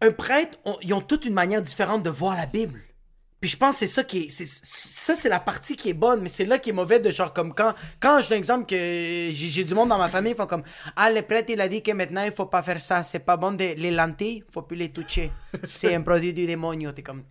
un 0.00 0.10
prêtre, 0.10 0.58
ils 0.80 0.94
ont 0.94 1.02
toute 1.02 1.26
une 1.26 1.34
manière 1.34 1.60
différente 1.60 2.02
de 2.02 2.10
voir 2.10 2.34
la 2.34 2.46
Bible. 2.46 2.80
Puis 3.40 3.50
je 3.50 3.56
pense 3.56 3.76
que 3.76 3.78
c'est 3.80 3.86
ça 3.86 4.02
qui 4.02 4.24
est. 4.24 4.30
ça, 4.30 5.14
c'est 5.14 5.28
la 5.28 5.38
partie 5.38 5.76
qui 5.76 5.90
est 5.90 5.94
bonne, 5.94 6.20
mais 6.20 6.28
c'est 6.28 6.44
là 6.44 6.58
qui 6.58 6.70
est 6.70 6.72
mauvais 6.72 6.98
de 6.98 7.10
genre 7.10 7.32
comme 7.32 7.54
quand. 7.54 7.72
Quand 8.00 8.20
je 8.20 8.28
donne 8.28 8.38
exemple 8.38 8.66
que 8.66 9.30
j'ai 9.32 9.64
du 9.64 9.74
monde 9.74 9.90
dans 9.90 9.98
ma 9.98 10.08
famille, 10.08 10.32
ils 10.32 10.36
font 10.36 10.46
comme 10.46 10.64
Ah, 10.96 11.10
le 11.10 11.22
prêtre, 11.22 11.50
il 11.50 11.60
a 11.60 11.68
dit 11.68 11.82
que 11.82 11.92
maintenant, 11.92 12.24
il 12.24 12.32
faut 12.32 12.46
pas 12.46 12.62
faire 12.62 12.80
ça. 12.80 13.02
C'est 13.04 13.20
pas 13.20 13.36
bon 13.36 13.52
de. 13.52 13.74
Les 13.76 13.92
lentilles, 13.92 14.42
faut 14.50 14.62
plus 14.62 14.76
les 14.76 14.88
toucher. 14.88 15.30
C'est 15.64 15.94
un 15.94 16.00
produit 16.00 16.34
du 16.34 16.46
démonio. 16.46 16.90
T'es 16.92 17.02
comme. 17.02 17.22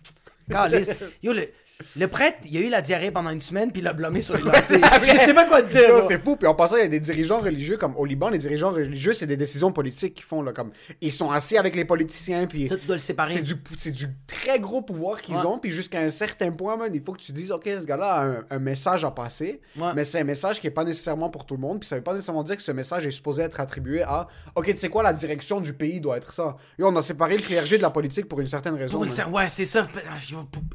Calisse. 0.50 0.91
Yo, 1.22 1.34
le, 1.34 1.50
le 1.96 2.08
prêtre, 2.08 2.38
il 2.46 2.58
a 2.58 2.62
eu 2.62 2.70
la 2.70 2.82
diarrhée 2.82 3.12
pendant 3.12 3.30
une 3.30 3.42
semaine, 3.42 3.72
puis 3.72 3.82
il 3.82 3.88
a 3.88 3.94
blâmé 3.94 4.22
sur 4.22 4.36
les 4.36 4.42
lentilles. 4.44 4.82
je 5.04 5.18
sais 5.18 5.34
pas 5.34 5.46
quoi 5.46 5.62
te 5.62 5.72
dire. 5.72 6.04
C'est 6.08 6.22
fou. 6.24 6.36
Puis 6.36 6.48
en 6.48 6.56
passant, 6.56 6.78
il 6.78 6.82
y 6.84 6.86
a 6.86 6.88
des 6.88 7.00
dirigeants 7.00 7.40
religieux, 7.40 7.78
comme 7.78 7.96
au 7.98 8.06
Liban, 8.06 8.30
les 8.30 8.38
dirigeants 8.40 8.72
religieux, 8.72 9.13
c'est 9.13 9.28
des 9.28 9.38
décisions 9.38 9.72
politiques 9.72 10.16
qu'ils 10.16 10.26
font, 10.26 10.42
là. 10.42 10.54
Comme, 10.54 10.72
ils 11.02 11.12
sont 11.12 11.30
assis 11.30 11.58
avec 11.58 11.76
les 11.76 11.86
politiciens, 11.86 12.48
puis. 12.48 12.68
Ça, 12.68 12.78
tu 12.78 12.88
dois 12.88 12.96
le 12.96 13.02
séparer. 13.02 13.34
C'est 13.34 13.42
du, 13.42 13.56
c'est 13.76 13.92
du 13.92 14.08
très 14.26 14.60
gros 14.60 14.82
pouvoir 14.82 15.22
qu'ils 15.22 15.36
Ouais. 15.36 15.46
ont, 15.46 15.60
puis 15.60 15.70
jusqu'à 15.72 16.00
un 16.00 16.10
certain 16.10 16.52
point, 16.52 16.78
man, 16.78 16.90
il 16.94 17.02
faut 17.04 17.13
que 17.13 17.22
tu 17.22 17.32
dises, 17.32 17.52
OK, 17.52 17.66
ce 17.66 17.86
gars-là 17.86 18.12
a 18.12 18.26
un, 18.26 18.44
un 18.50 18.60
message 18.60 19.06
à 19.06 19.12
passer, 19.12 19.62
Ouais. 19.78 19.92
mais 19.96 20.04
c'est 20.04 20.20
un 20.20 20.24
message 20.24 20.60
qui 20.60 20.66
est 20.68 20.72
pas 20.72 20.84
nécessairement 20.84 21.30
pour 21.30 21.46
tout 21.46 21.54
le 21.54 21.62
monde, 21.62 21.80
puis 21.82 21.88
ça 21.88 21.96
veut 21.96 22.02
pas 22.04 22.13
nécessairement 22.13 22.44
dire 22.44 22.58
que 22.58 22.63
ce 22.63 22.72
message 22.72 23.06
est 23.06 23.12
supposé 23.12 23.44
être 23.44 23.60
attribué 23.60 24.02
à, 24.02 24.28
OK, 24.56 24.66
tu 24.66 24.78
sais 24.78 24.90
quoi, 24.90 25.04
la 25.04 25.13
direction 25.13 25.60
du 25.62 25.74
pays 25.74 26.02
doit 26.02 26.18
être 26.18 26.34
ça. 26.34 26.58
Yo, 26.80 26.88
on 26.88 26.96
a 26.96 27.02
séparé 27.04 27.38
le 27.38 27.44
clergé 27.44 27.78
de 27.78 27.84
la 27.84 27.92
politique 27.92 28.28
pour 28.28 28.40
une 28.40 28.48
certaine 28.48 28.74
raison. 28.76 28.94
Pour 28.98 29.04
une 29.06 29.34
Ouais, 29.34 29.48
c'est 29.50 29.66
ça. 29.66 29.88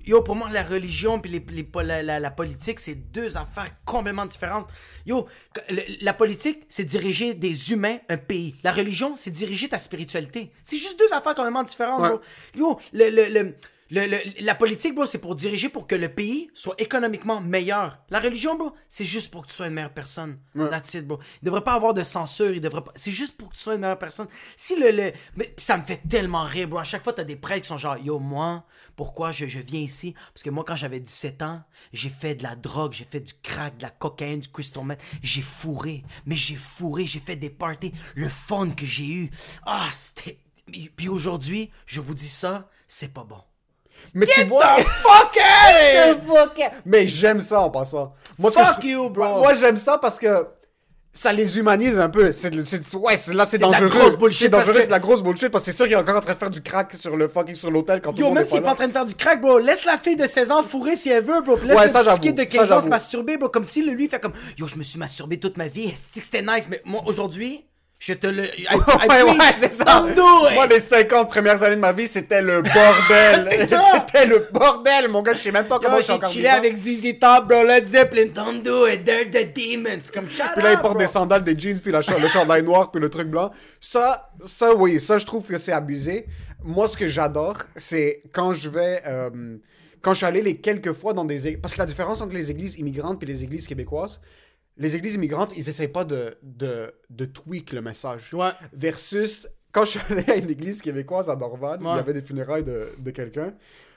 Yo, 0.06 0.22
pour 0.22 0.36
moi, 0.36 0.48
la 0.50 0.62
religion 0.62 0.91
puis 1.20 1.30
les, 1.30 1.44
les- 1.50 1.68
la, 1.82 2.02
la- 2.02 2.20
la 2.20 2.30
politique, 2.30 2.78
c'est 2.80 2.94
deux 2.94 3.36
affaires 3.36 3.70
complètement 3.84 4.26
différentes. 4.26 4.66
Yo, 5.06 5.26
le- 5.70 5.82
la 6.04 6.12
politique, 6.12 6.64
c'est 6.68 6.84
diriger 6.84 7.34
des 7.34 7.72
humains, 7.72 7.98
un 8.08 8.16
pays. 8.18 8.54
La 8.62 8.72
religion, 8.72 9.16
c'est 9.16 9.30
diriger 9.30 9.68
ta 9.68 9.78
spiritualité. 9.78 10.52
C'est 10.62 10.76
juste 10.76 10.98
deux 10.98 11.12
affaires 11.14 11.34
complètement 11.34 11.64
différentes, 11.64 12.02
Ouais. 12.02 12.60
Yo, 12.60 12.78
le, 12.92 13.10
le, 13.10 13.54
le- 13.92 14.06
le- 14.06 14.16
le- 14.24 14.44
la 14.44 14.54
politique, 14.54 14.94
bro, 14.94 15.04
c'est 15.06 15.18
pour 15.18 15.34
diriger 15.34 15.68
pour 15.68 15.86
que 15.86 15.94
le 15.94 16.08
pays 16.08 16.50
soit 16.54 16.74
économiquement 16.78 17.40
meilleur. 17.40 17.98
La 18.10 18.20
religion, 18.20 18.56
bro, 18.56 18.72
c'est 18.88 19.04
juste 19.04 19.30
pour 19.30 19.42
que 19.42 19.48
tu 19.50 19.54
sois 19.54 19.68
une 19.68 19.74
meilleure 19.74 19.92
personne. 19.92 20.38
That's 20.56 20.94
it, 20.94 21.06
bro. 21.06 21.18
Il 21.42 21.46
devrait 21.46 21.62
pas 21.62 21.74
avoir 21.74 21.92
de 21.94 22.02
censure. 22.02 22.50
Il 22.52 22.60
devrait 22.60 22.82
pas... 22.82 22.92
C'est 22.96 23.10
juste 23.12 23.36
pour 23.36 23.50
que 23.50 23.54
tu 23.54 23.60
sois 23.60 23.74
une 23.74 23.82
meilleure 23.82 23.98
personne. 23.98 24.26
Si 24.56 24.76
le... 24.76 24.90
le... 24.90 25.12
Mais 25.36 25.54
ça 25.58 25.76
me 25.76 25.82
fait 25.82 26.00
tellement 26.08 26.44
rire, 26.44 26.68
bro. 26.68 26.78
À 26.78 26.84
chaque 26.84 27.04
fois, 27.04 27.12
t'as 27.12 27.24
des 27.24 27.36
prêtres 27.36 27.62
qui 27.62 27.68
sont 27.68 27.76
genre, 27.78 27.98
yo, 27.98 28.18
moi, 28.18 28.64
pourquoi 28.96 29.30
je, 29.30 29.46
je 29.46 29.58
viens 29.60 29.80
ici? 29.80 30.14
Parce 30.32 30.42
que 30.42 30.50
moi, 30.50 30.64
quand 30.66 30.76
j'avais 30.76 31.00
17 31.00 31.42
ans, 31.42 31.62
j'ai 31.92 32.08
fait 32.08 32.34
de 32.34 32.42
la 32.42 32.56
drogue, 32.56 32.92
j'ai 32.94 33.04
fait 33.04 33.20
du 33.20 33.34
crack, 33.42 33.76
de 33.76 33.82
la 33.82 33.90
cocaïne, 33.90 34.40
du 34.40 34.48
crystal 34.48 34.84
meth. 34.84 35.00
J'ai 35.22 35.42
fourré. 35.42 36.02
Mais 36.24 36.34
j'ai 36.36 36.56
fourré, 36.56 37.04
j'ai 37.04 37.20
fait 37.20 37.36
des 37.36 37.50
parties. 37.50 37.92
Le 38.14 38.28
fun 38.28 38.70
que 38.70 38.86
j'ai 38.86 39.06
eu. 39.06 39.30
Ah, 39.66 39.86
c'était... 39.92 40.38
Puis 40.96 41.08
aujourd'hui, 41.08 41.70
je 41.86 42.00
vous 42.00 42.14
dis 42.14 42.28
ça, 42.28 42.70
c'est 42.88 43.12
pas 43.12 43.24
bon. 43.24 43.42
Mais 44.14 44.26
tu 44.26 44.44
vois. 44.44 44.76
Fuck 44.76 45.34
Get 45.34 46.14
the 46.14 46.18
fuck 46.26 46.58
out. 46.58 46.72
Mais 46.84 47.06
j'aime 47.08 47.40
ça 47.40 47.60
en 47.60 47.70
passant. 47.70 48.14
Moi, 48.38 48.50
que 48.50 48.60
Fuck 48.62 48.76
je- 48.82 48.86
you, 48.88 49.10
bro. 49.10 49.24
Moi, 49.28 49.38
moi, 49.38 49.54
j'aime 49.54 49.76
ça 49.76 49.98
parce 49.98 50.18
que 50.18 50.46
ça 51.14 51.30
les 51.30 51.58
humanise 51.58 51.98
un 51.98 52.08
peu. 52.08 52.32
C'est, 52.32 52.48
le- 52.54 52.62
ouais, 52.96 53.14
là, 53.34 53.44
c'est 53.44 53.58
C'est 53.58 53.58
de 53.58 53.62
la 53.62 53.80
dangereux. 53.80 53.88
grosse 53.88 54.16
bullshit 54.16 54.42
c'est 54.44 54.48
dangereux, 54.48 54.72
que- 54.72 54.80
c'est 54.80 54.86
de 54.86 54.92
la 54.92 54.98
grosse 55.00 55.22
bullshit 55.22 55.50
parce 55.50 55.64
que 55.64 55.70
c'est 55.70 55.76
sûr 55.76 55.84
qu'il 55.84 55.92
est 55.92 55.96
encore 55.96 56.16
en 56.16 56.20
train 56.20 56.32
de 56.32 56.38
faire 56.38 56.48
du 56.50 56.62
crack 56.62 56.94
sur 56.94 57.16
le 57.16 57.28
fucking 57.28 57.54
sur 57.54 57.70
l'hôtel 57.70 58.00
quand 58.00 58.12
tout 58.12 58.16
le 58.16 58.20
Yo, 58.22 58.26
monde 58.28 58.36
même 58.36 58.44
s'il 58.46 58.56
est 58.58 58.60
pas 58.62 58.72
en 58.72 58.74
train 58.74 58.88
de 58.88 58.92
faire 58.92 59.04
du 59.04 59.14
crack, 59.14 59.40
bro, 59.42 59.58
laisse 59.58 59.84
la 59.84 59.98
fille 59.98 60.16
de 60.16 60.26
16 60.26 60.50
ans 60.50 60.62
fourrer 60.62 60.96
si 60.96 61.10
elle 61.10 61.24
veut, 61.24 61.42
bro. 61.42 61.56
Laisse 61.64 61.76
Ouais, 61.76 61.84
le 61.84 61.90
ça, 61.90 61.98
petit 62.00 62.04
j'avoue. 62.06 62.20
kid 62.22 62.34
de 62.34 62.40
Ça, 62.40 62.46
15 62.46 62.72
ans 62.72 62.80
se 62.80 62.88
masturber, 62.88 63.36
bro. 63.36 63.50
Comme 63.50 63.64
si 63.64 63.82
le 63.84 63.92
lui 63.92 64.08
fait 64.08 64.20
comme 64.20 64.32
Yo, 64.58 64.66
je 64.66 64.76
me 64.76 64.82
suis 64.82 64.98
masturbé 64.98 65.38
toute 65.38 65.58
ma 65.58 65.68
vie. 65.68 65.92
Que 65.92 66.22
c'était 66.22 66.40
nice? 66.42 66.66
Mais 66.70 66.80
moi, 66.86 67.02
aujourd'hui, 67.04 67.66
je 68.04 68.14
te 68.14 68.26
le. 68.26 68.46
I, 68.58 68.66
Ouais, 69.08 69.22
ouais, 69.22 69.38
c'est 69.54 69.72
ça. 69.72 70.04
Moi, 70.54 70.66
les 70.66 70.80
50 70.80 71.30
premières 71.30 71.62
années 71.62 71.76
de 71.76 71.80
ma 71.80 71.92
vie, 71.92 72.08
c'était 72.08 72.42
le 72.42 72.60
bordel. 72.60 73.68
C'était 73.94 74.26
le 74.26 74.48
bordel, 74.50 75.08
mon 75.08 75.22
gars. 75.22 75.34
Je 75.34 75.38
sais 75.38 75.52
même 75.52 75.66
pas 75.66 75.78
comment 75.78 75.98
je 75.98 76.02
suis 76.02 76.08
j'ai 76.08 76.12
encore 76.14 76.30
chillé 76.30 76.42
vivant. 76.48 76.56
avec 76.56 76.76
ZZ 76.76 77.18
Top, 77.20 77.46
bro. 77.46 77.62
Led 77.62 77.86
Zeppelin, 77.86 78.26
don't 78.34 78.60
do 78.60 78.88
it. 78.88 79.04
They're 79.04 79.30
the 79.30 79.54
demons. 79.54 80.10
Comme 80.12 80.28
shut 80.28 80.46
Puis 80.54 80.64
là, 80.64 80.72
il 80.72 80.78
porte 80.80 80.98
des 80.98 81.06
sandales, 81.06 81.44
des 81.44 81.56
jeans, 81.56 81.78
puis 81.78 81.92
le 81.92 82.28
chandail 82.28 82.64
noir, 82.64 82.90
puis 82.90 83.00
le 83.00 83.08
truc 83.08 83.28
blanc. 83.28 83.52
Ça, 83.80 84.32
ça, 84.44 84.74
oui, 84.74 85.00
ça, 85.00 85.18
je 85.18 85.24
trouve 85.24 85.44
que 85.44 85.56
c'est 85.56 85.72
abusé. 85.72 86.26
Moi, 86.64 86.88
ce 86.88 86.96
que 86.96 87.06
j'adore, 87.06 87.58
c'est 87.76 88.24
quand 88.32 88.52
je 88.52 88.68
vais... 88.68 89.00
euh, 89.06 89.58
quand 90.00 90.12
je 90.14 90.18
suis 90.18 90.26
allé 90.26 90.42
les 90.42 90.56
quelques 90.56 90.92
fois 90.92 91.12
dans 91.12 91.24
des... 91.24 91.56
Parce 91.56 91.74
que 91.74 91.78
la 91.78 91.86
différence 91.86 92.20
entre 92.20 92.34
les 92.34 92.50
églises 92.50 92.76
immigrantes 92.78 93.22
et 93.22 93.26
les 93.26 93.44
églises 93.44 93.68
québécoises, 93.68 94.20
les 94.76 94.96
églises 94.96 95.14
immigrantes, 95.14 95.52
ils 95.56 95.68
essayent 95.68 95.88
pas 95.88 96.04
de, 96.04 96.36
de, 96.42 96.94
de 97.10 97.24
tweak 97.24 97.72
le 97.72 97.82
message. 97.82 98.32
Ouais. 98.32 98.50
Versus, 98.72 99.48
quand 99.70 99.84
je 99.84 99.98
suis 99.98 100.00
allé 100.12 100.30
à 100.30 100.36
une 100.36 100.50
église 100.50 100.80
québécoise 100.80 101.28
à 101.28 101.36
Dorval, 101.36 101.78
il 101.80 101.86
y 101.86 101.88
avait 101.88 102.14
des 102.14 102.22
funérailles 102.22 102.64
de, 102.64 102.88
de 102.98 103.10
quelqu'un. 103.10 103.54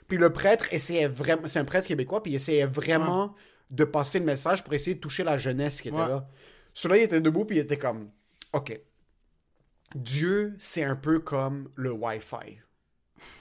Puis 0.07 0.17
le 0.17 0.31
prêtre 0.31 0.67
essayait 0.71 1.07
vraiment... 1.07 1.47
C'est 1.47 1.59
un 1.59 1.65
prêtre 1.65 1.87
québécois, 1.87 2.21
puis 2.21 2.33
il 2.33 2.35
essayait 2.35 2.65
vraiment 2.67 3.35
de 3.71 3.83
passer 3.83 4.19
le 4.19 4.25
message 4.25 4.63
pour 4.63 4.73
essayer 4.73 4.95
de 4.95 4.99
toucher 4.99 5.23
la 5.23 5.37
jeunesse 5.37 5.81
qui 5.81 5.87
était 5.87 5.97
là. 5.97 6.27
Celui-là, 6.73 6.99
il 7.01 7.03
était 7.03 7.21
debout, 7.21 7.45
puis 7.45 7.57
il 7.57 7.59
était 7.59 7.77
comme... 7.77 8.09
OK. 8.53 8.79
Dieu, 9.95 10.55
c'est 10.59 10.83
un 10.83 10.95
peu 10.95 11.19
comme 11.19 11.69
le 11.75 11.91
Wi-Fi. 11.91 12.59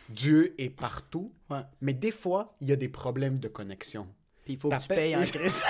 Dieu 0.09 0.55
est 0.59 0.71
partout, 0.71 1.33
mais 1.81 1.95
des 1.95 2.11
fois, 2.11 2.57
il 2.61 2.69
y 2.69 2.73
a 2.73 2.77
des 2.77 2.89
problèmes 2.89 3.39
de 3.39 3.49
connexion. 3.49 4.07
Puis 4.45 4.55
il 4.55 4.59
faut 4.59 4.69
que 4.69 4.81
tu 4.81 4.89
payes 4.89 5.17
en 5.17 5.23
crise. 5.23 5.65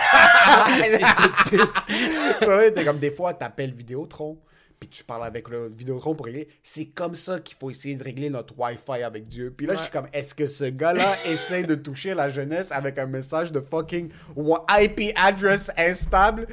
Comme 2.85 2.99
des 2.99 3.11
fois, 3.11 3.35
t'appelles 3.35 3.75
Vidéotron, 3.75 4.39
puis 4.85 4.99
tu 4.99 5.05
parles 5.05 5.25
avec 5.25 5.49
le 5.49 5.73
Vidéotron 5.75 6.15
pour 6.15 6.27
régler. 6.27 6.47
C'est 6.63 6.85
comme 6.85 7.15
ça 7.15 7.41
qu'il 7.41 7.57
faut 7.57 7.71
essayer 7.71 7.95
de 7.95 8.05
régler 8.05 8.29
notre 8.29 8.53
Wi-Fi 8.59 9.03
avec 9.03 9.27
Dieu. 9.27 9.53
Puis 9.57 9.67
là, 9.67 9.77
je 9.77 9.81
suis 9.81 9.91
comme, 9.91 10.09
est-ce 10.13 10.35
que 10.35 10.47
ce 10.47 10.65
gars-là 10.65 11.17
essaie 11.27 11.63
de 11.63 11.75
toucher 11.75 12.13
la 12.13 12.29
jeunesse 12.29 12.71
avec 12.71 12.99
un 12.99 13.07
message 13.07 13.51
de 13.51 13.61
fucking 13.61 14.11
IP 14.37 15.13
address 15.17 15.71
instable? 15.79 16.47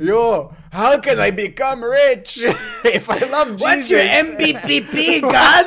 Yo, 0.00 0.50
how 0.72 0.98
can 1.00 1.20
I 1.20 1.30
become 1.30 1.84
rich 1.84 2.38
if 2.84 3.08
I 3.08 3.20
love 3.30 3.56
Jesus? 3.56 3.62
What's 3.62 3.90
your 3.90 4.00
MBPP, 4.00 5.20
God? 5.20 5.66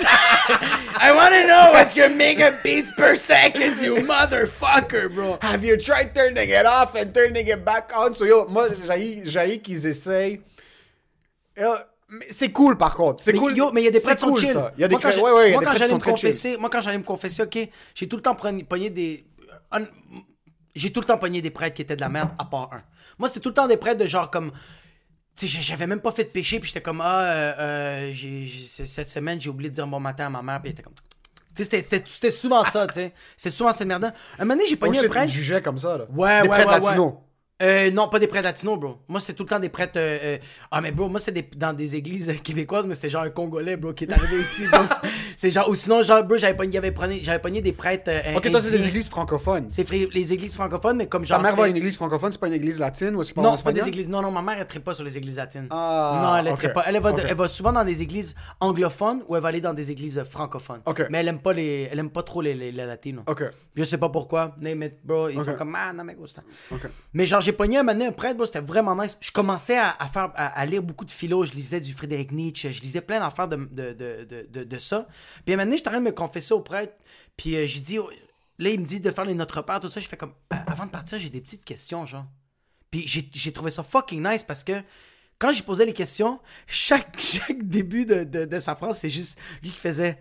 I 1.01 1.13
want 1.15 1.33
to 1.33 1.47
know 1.47 1.71
what's 1.71 1.95
your 1.95 2.09
megabeats 2.09 2.95
per 2.97 3.15
second, 3.15 3.77
you 3.77 3.95
motherfucker, 3.97 5.13
bro. 5.13 5.37
Have 5.41 5.63
you 5.63 5.77
tried 5.77 6.13
turning 6.13 6.49
it 6.49 6.65
off 6.65 6.95
and 6.95 7.13
turning 7.13 7.47
it 7.47 7.63
back 7.63 7.91
on? 7.95 8.13
So 8.13 8.25
yo, 8.25 8.45
moi, 8.47 8.67
j'ai 8.67 9.59
qu'ils 9.59 9.85
essayent. 9.85 10.41
Yo, 11.59 11.75
c'est 12.31 12.51
cool 12.51 12.77
par 12.77 12.95
contre. 12.95 13.23
C'est 13.23 13.33
cool. 13.33 13.55
yo, 13.55 13.71
mais 13.71 13.81
il 13.81 13.85
y 13.85 13.87
a 13.87 13.91
des 13.91 13.99
C'est 13.99 14.05
prêtres 14.15 14.21
qui 14.21 14.25
sont 14.27 14.31
cool, 14.33 14.39
chill. 14.41 14.53
ça. 14.53 14.71
Il 14.77 14.81
y 14.81 14.83
a 14.83 14.87
des 14.87 14.93
moi, 14.95 15.01
quand 15.01 15.09
ouais, 15.21 15.31
ouais, 15.31 15.47
il 15.49 15.51
y 15.51 15.53
a 15.53 15.53
moi, 15.53 15.59
des 15.61 15.65
quand 15.67 15.73
j'allais 15.77 15.93
me 15.93 15.99
très 15.99 16.15
chill. 16.17 16.29
confesser, 16.29 16.57
moi, 16.57 16.69
quand 16.69 16.81
j'allais 16.81 16.97
me 16.97 17.03
confesser, 17.03 17.43
ok, 17.43 17.57
j'ai 17.95 18.07
tout 18.07 18.15
le 18.15 18.21
temps 18.21 18.35
pogné 18.35 18.89
des. 18.89 19.25
un- 19.71 19.85
J'ai 20.75 20.91
tout 20.91 21.01
le 21.01 21.05
temps 21.05 21.17
pogné 21.17 21.41
des 21.41 21.49
prêtres 21.51 21.75
qui 21.75 21.81
étaient 21.81 21.95
de 21.95 22.01
la 22.01 22.09
merde, 22.09 22.29
à 22.39 22.45
part 22.45 22.69
un. 22.73 22.81
Moi, 23.17 23.27
c'était 23.27 23.39
tout 23.41 23.49
le 23.49 23.55
temps 23.55 23.67
des 23.67 23.77
prêtres 23.77 23.99
de 23.99 24.05
genre 24.05 24.29
comme. 24.31 24.51
Tu 25.35 25.47
sais, 25.47 25.61
j'avais 25.61 25.87
même 25.87 26.01
pas 26.01 26.11
fait 26.11 26.25
de 26.25 26.29
péché, 26.29 26.59
puis 26.59 26.67
j'étais 26.67 26.81
comme, 26.81 27.01
ah, 27.01 27.21
euh, 27.23 27.53
euh, 28.11 28.45
cette 28.85 29.09
semaine, 29.09 29.39
j'ai 29.39 29.49
oublié 29.49 29.69
de 29.69 29.75
dire 29.75 29.87
bon 29.87 29.99
matin 29.99 30.25
à 30.27 30.29
ma 30.29 30.41
mère, 30.41 30.61
puis 30.61 30.71
était 30.71 30.83
comme. 30.83 30.93
Tu 31.55 31.63
sais, 31.63 31.85
c'était- 32.07 32.31
souvent 32.31 32.63
ça, 32.63 32.87
tu 32.87 32.93
sais. 32.95 33.13
C'était 33.35 33.55
souvent 33.55 33.71
cette 33.73 33.87
merde-là. 33.87 34.13
Un 34.37 34.45
moment 34.45 34.55
donné, 34.55 34.67
j'ai 34.67 34.75
Oh 34.75 34.79
pogné 34.79 34.99
un 34.99 35.01
shit, 35.01 35.07
ils 35.07 35.09
prêtre. 35.11 35.29
jugeaient 35.31 35.61
comme 35.61 35.77
ça, 35.77 35.97
là. 35.97 36.05
Ouais, 36.13 36.41
des 36.43 36.47
ouais, 36.47 36.57
ouais, 36.65 36.65
ouais. 36.65 37.13
Euh, 37.61 37.91
non, 37.91 38.07
pas 38.07 38.19
des 38.19 38.27
prêtres 38.27 38.45
latinos, 38.45 38.79
bro. 38.79 38.97
Moi, 39.09 39.19
c'était 39.19 39.33
tout 39.33 39.43
le 39.43 39.49
temps 39.49 39.59
des 39.59 39.67
prêtres. 39.67 39.97
euh, 39.97 40.17
euh, 40.23 40.37
Ah, 40.71 40.79
mais 40.79 40.91
bro, 40.91 41.09
moi, 41.09 41.19
c'était 41.19 41.41
des- 41.41 41.57
dans 41.57 41.73
des 41.73 41.95
églises 41.95 42.33
québécoises, 42.43 42.85
mais 42.87 42.95
c'était 42.95 43.09
genre 43.09 43.23
un 43.23 43.29
Congolais, 43.29 43.75
bro, 43.75 43.91
qui 43.91 44.05
est 44.05 44.13
arrivé 44.13 44.37
ici, 44.39 44.65
bro. 44.71 44.79
c'est 45.35 45.49
genre, 45.49 45.67
ou 45.69 45.75
sinon, 45.75 46.01
genre, 46.01 46.23
bro, 46.23 46.37
j'avais 46.37 46.55
pogné, 46.55 46.71
j'avais 46.71 46.91
pogné, 46.91 47.19
j'avais 47.21 47.39
pogné 47.39 47.61
des 47.61 47.73
prêtres. 47.73 48.03
euh, 48.07 48.37
Ok, 48.37 48.49
toi, 48.49 48.61
c'est 48.61 48.77
des 48.77 48.87
églises 48.87 49.09
francophones. 49.09 49.65
C'est 49.69 49.83
fri- 49.83 50.07
les 50.13 50.31
églises 50.31 50.55
francophones, 50.55 50.95
mais 50.95 51.07
comme 51.07 51.25
genre. 51.25 51.37
Ta 51.39 51.43
mère 51.43 51.55
va 51.57 51.65
à 51.65 51.67
une 51.67 51.75
église 51.75 51.97
francophone, 51.97 52.31
c'est 52.31 52.39
pas 52.39 52.47
une 52.47 52.53
église 52.53 52.79
latine 52.79 53.13
ou 53.15 53.21
est-ce 53.23 53.33
Non, 53.35 53.57
c'est 53.57 53.63
pas 53.63 53.73
des 53.73 53.85
églises. 53.87 54.07
Non, 54.07 54.21
non, 54.21 54.31
ma 54.31 54.41
mère, 54.41 54.55
elle 54.59 54.65
traite 54.67 54.83
pas 54.83 54.93
sur 54.93 55.03
les 55.03 55.17
églises 55.17 55.35
latines. 55.35 55.67
Ah, 55.69 56.21
non, 56.23 56.37
elle 56.37 56.45
ne 56.45 56.51
ok. 56.51 56.73
pas. 56.73 56.83
Elle, 56.87 56.99
va, 57.01 57.11
elle 57.27 57.35
va 57.35 57.47
souvent 57.49 57.73
dans 57.73 57.83
des 57.83 58.01
églises 58.01 58.35
anglophones 58.61 59.21
ou 59.27 59.35
elle 59.35 59.41
va 59.41 59.49
aller 59.49 59.59
dans 59.61 59.73
des 59.73 59.91
églises 59.91 60.23
francophones. 60.29 60.81
Ok. 60.85 61.07
Mais 61.09 61.17
elle 61.19 61.27
aime 61.27 61.39
pas 61.39 61.51
les, 61.51 61.89
elle 61.91 61.99
aime 61.99 62.09
pas 62.09 62.23
trop 62.23 62.41
les, 62.41 62.53
les, 62.53 62.71
les 62.71 62.85
latinos. 62.85 63.23
Ok. 63.27 63.43
Je 63.75 63.83
sais 63.83 63.97
pas 63.97 64.09
pourquoi. 64.09 64.55
It, 64.61 64.93
bro. 65.03 65.29
Ils 65.29 65.41
sont 65.43 65.53
comme, 65.55 65.75
ah, 65.77 65.91
non, 65.93 66.03
mais 66.05 66.15
gusta. 66.15 66.41
Ok. 66.71 66.81
Mais 67.13 67.25
genre, 67.25 67.41
j'ai 67.49 67.53
pogné 67.53 67.79
un 67.79 67.83
moment 67.83 68.05
un 68.05 68.11
prêtre, 68.11 68.45
c'était 68.45 68.59
vraiment 68.59 68.95
nice. 68.95 69.17
Je 69.19 69.31
commençais 69.31 69.77
à, 69.77 69.95
faire, 70.13 70.31
à, 70.35 70.65
lire 70.67 70.83
beaucoup 70.83 71.03
de 71.03 71.09
philo. 71.09 71.45
Je 71.45 71.53
lisais 71.53 71.81
du 71.81 71.93
Frédéric 71.93 72.31
Nietzsche. 72.31 72.71
Je 72.71 72.79
lisais 72.79 73.01
plein 73.01 73.19
d'affaires 73.19 73.47
de, 73.47 73.55
de, 73.55 73.93
de, 73.93 74.63
de, 74.63 74.77
ça. 74.77 75.07
Puis 75.43 75.55
un 75.55 75.57
moment 75.57 75.65
donné, 75.65 75.77
j'étais 75.77 75.89
en 75.89 75.93
train 75.93 76.01
de 76.01 76.05
me 76.05 76.11
confesser 76.11 76.53
au 76.53 76.59
prêtre. 76.59 76.93
Puis 77.37 77.55
euh, 77.55 77.65
j'ai 77.65 77.79
dit, 77.79 77.97
là, 78.59 78.69
il 78.69 78.79
me 78.79 78.85
dit 78.85 78.99
de 78.99 79.09
faire 79.09 79.25
les 79.25 79.33
Notre 79.33 79.63
Père, 79.63 79.79
tout 79.79 79.89
ça. 79.89 79.99
Je 79.99 80.07
fais 80.07 80.15
comme, 80.15 80.33
euh, 80.53 80.57
avant 80.67 80.85
de 80.85 80.91
partir, 80.91 81.17
j'ai 81.17 81.31
des 81.31 81.41
petites 81.41 81.65
questions, 81.65 82.05
genre. 82.05 82.27
Puis 82.91 83.07
j'ai 83.07 83.51
trouvé 83.51 83.71
ça 83.71 83.81
fucking 83.81 84.23
nice 84.23 84.43
parce 84.43 84.63
que 84.63 84.73
quand 85.39 85.51
j'ai 85.51 85.63
posé 85.63 85.87
les 85.87 85.93
questions, 85.93 86.39
chaque, 86.67 87.17
chaque 87.19 87.67
début 87.67 88.05
de, 88.05 88.25
de, 88.25 88.45
de 88.45 88.59
sa 88.59 88.75
phrase, 88.75 88.99
c'est 88.99 89.09
juste 89.09 89.39
lui 89.63 89.71
qui 89.71 89.79
faisait. 89.79 90.19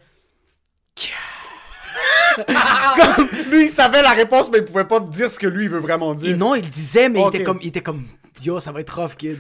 Lui, 3.51 3.65
il 3.65 3.71
savait 3.71 4.03
la 4.03 4.11
réponse, 4.11 4.51
mais 4.51 4.59
il 4.59 4.65
pouvait 4.65 4.85
pas 4.87 5.01
dire 5.01 5.31
ce 5.31 5.39
que 5.39 5.47
lui, 5.47 5.65
il 5.65 5.71
veut 5.71 5.79
vraiment 5.79 6.13
Et 6.15 6.17
dire. 6.17 6.37
non, 6.37 6.55
il 6.55 6.63
le 6.63 6.69
disait, 6.69 7.09
mais 7.09 7.21
il, 7.23 7.29
était 7.29 7.45
comme, 7.45 7.59
il 7.63 7.69
était 7.69 7.81
comme, 7.83 8.07
yo, 8.43 8.61
ça 8.61 8.73
va 8.73 8.81
être 8.81 8.95
rough, 9.01 9.15
kid. 9.17 9.39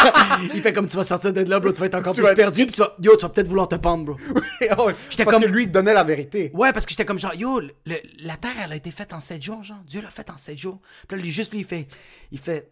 il 0.54 0.60
fait 0.60 0.72
comme, 0.72 0.86
tu 0.88 0.96
vas 0.96 1.04
sortir 1.04 1.32
de 1.32 1.40
là, 1.42 1.60
bro, 1.60 1.72
tu 1.72 1.80
vas 1.80 1.86
être 1.86 1.94
encore 1.94 2.14
Tu 2.14 2.20
plus 2.20 2.28
vas 2.28 2.34
perdu, 2.34 2.64
puis 2.66 2.72
tu 2.74 2.80
vas, 2.80 2.94
yo, 3.00 3.16
tu 3.16 3.22
vas 3.22 3.28
peut-être 3.28 3.48
vouloir 3.48 3.68
te 3.68 3.76
pendre, 3.76 4.04
bro. 4.04 4.16
Oh, 4.78 4.90
J'étais 5.10 5.24
parce 5.24 5.36
comme- 5.36 5.44
que 5.44 5.48
lui, 5.50 5.64
il 5.64 5.70
donnait 5.70 5.94
la 5.94 6.04
vérité. 6.04 6.50
Ouais, 6.54 6.72
parce 6.72 6.84
que 6.84 6.90
j'étais 6.90 7.04
comme 7.04 7.18
genre, 7.18 7.34
yo, 7.34 7.60
le- 7.60 7.70
la 8.18 8.36
terre, 8.36 8.52
elle 8.64 8.72
a 8.72 8.76
été 8.76 8.90
faite 8.90 9.12
en 9.12 9.20
7 9.20 9.42
jours, 9.42 9.62
genre. 9.62 9.82
Dieu 9.86 10.02
l'a 10.02 10.10
faite 10.10 10.30
en 10.30 10.36
7 10.36 10.58
jours. 10.58 10.80
Puis 11.08 11.16
là, 11.16 11.22
lui, 11.22 11.30
juste 11.30 11.52
lui, 11.52 11.60
il 11.60 11.64
fait, 11.64 11.86
il 12.32 12.38
fait, 12.38 12.70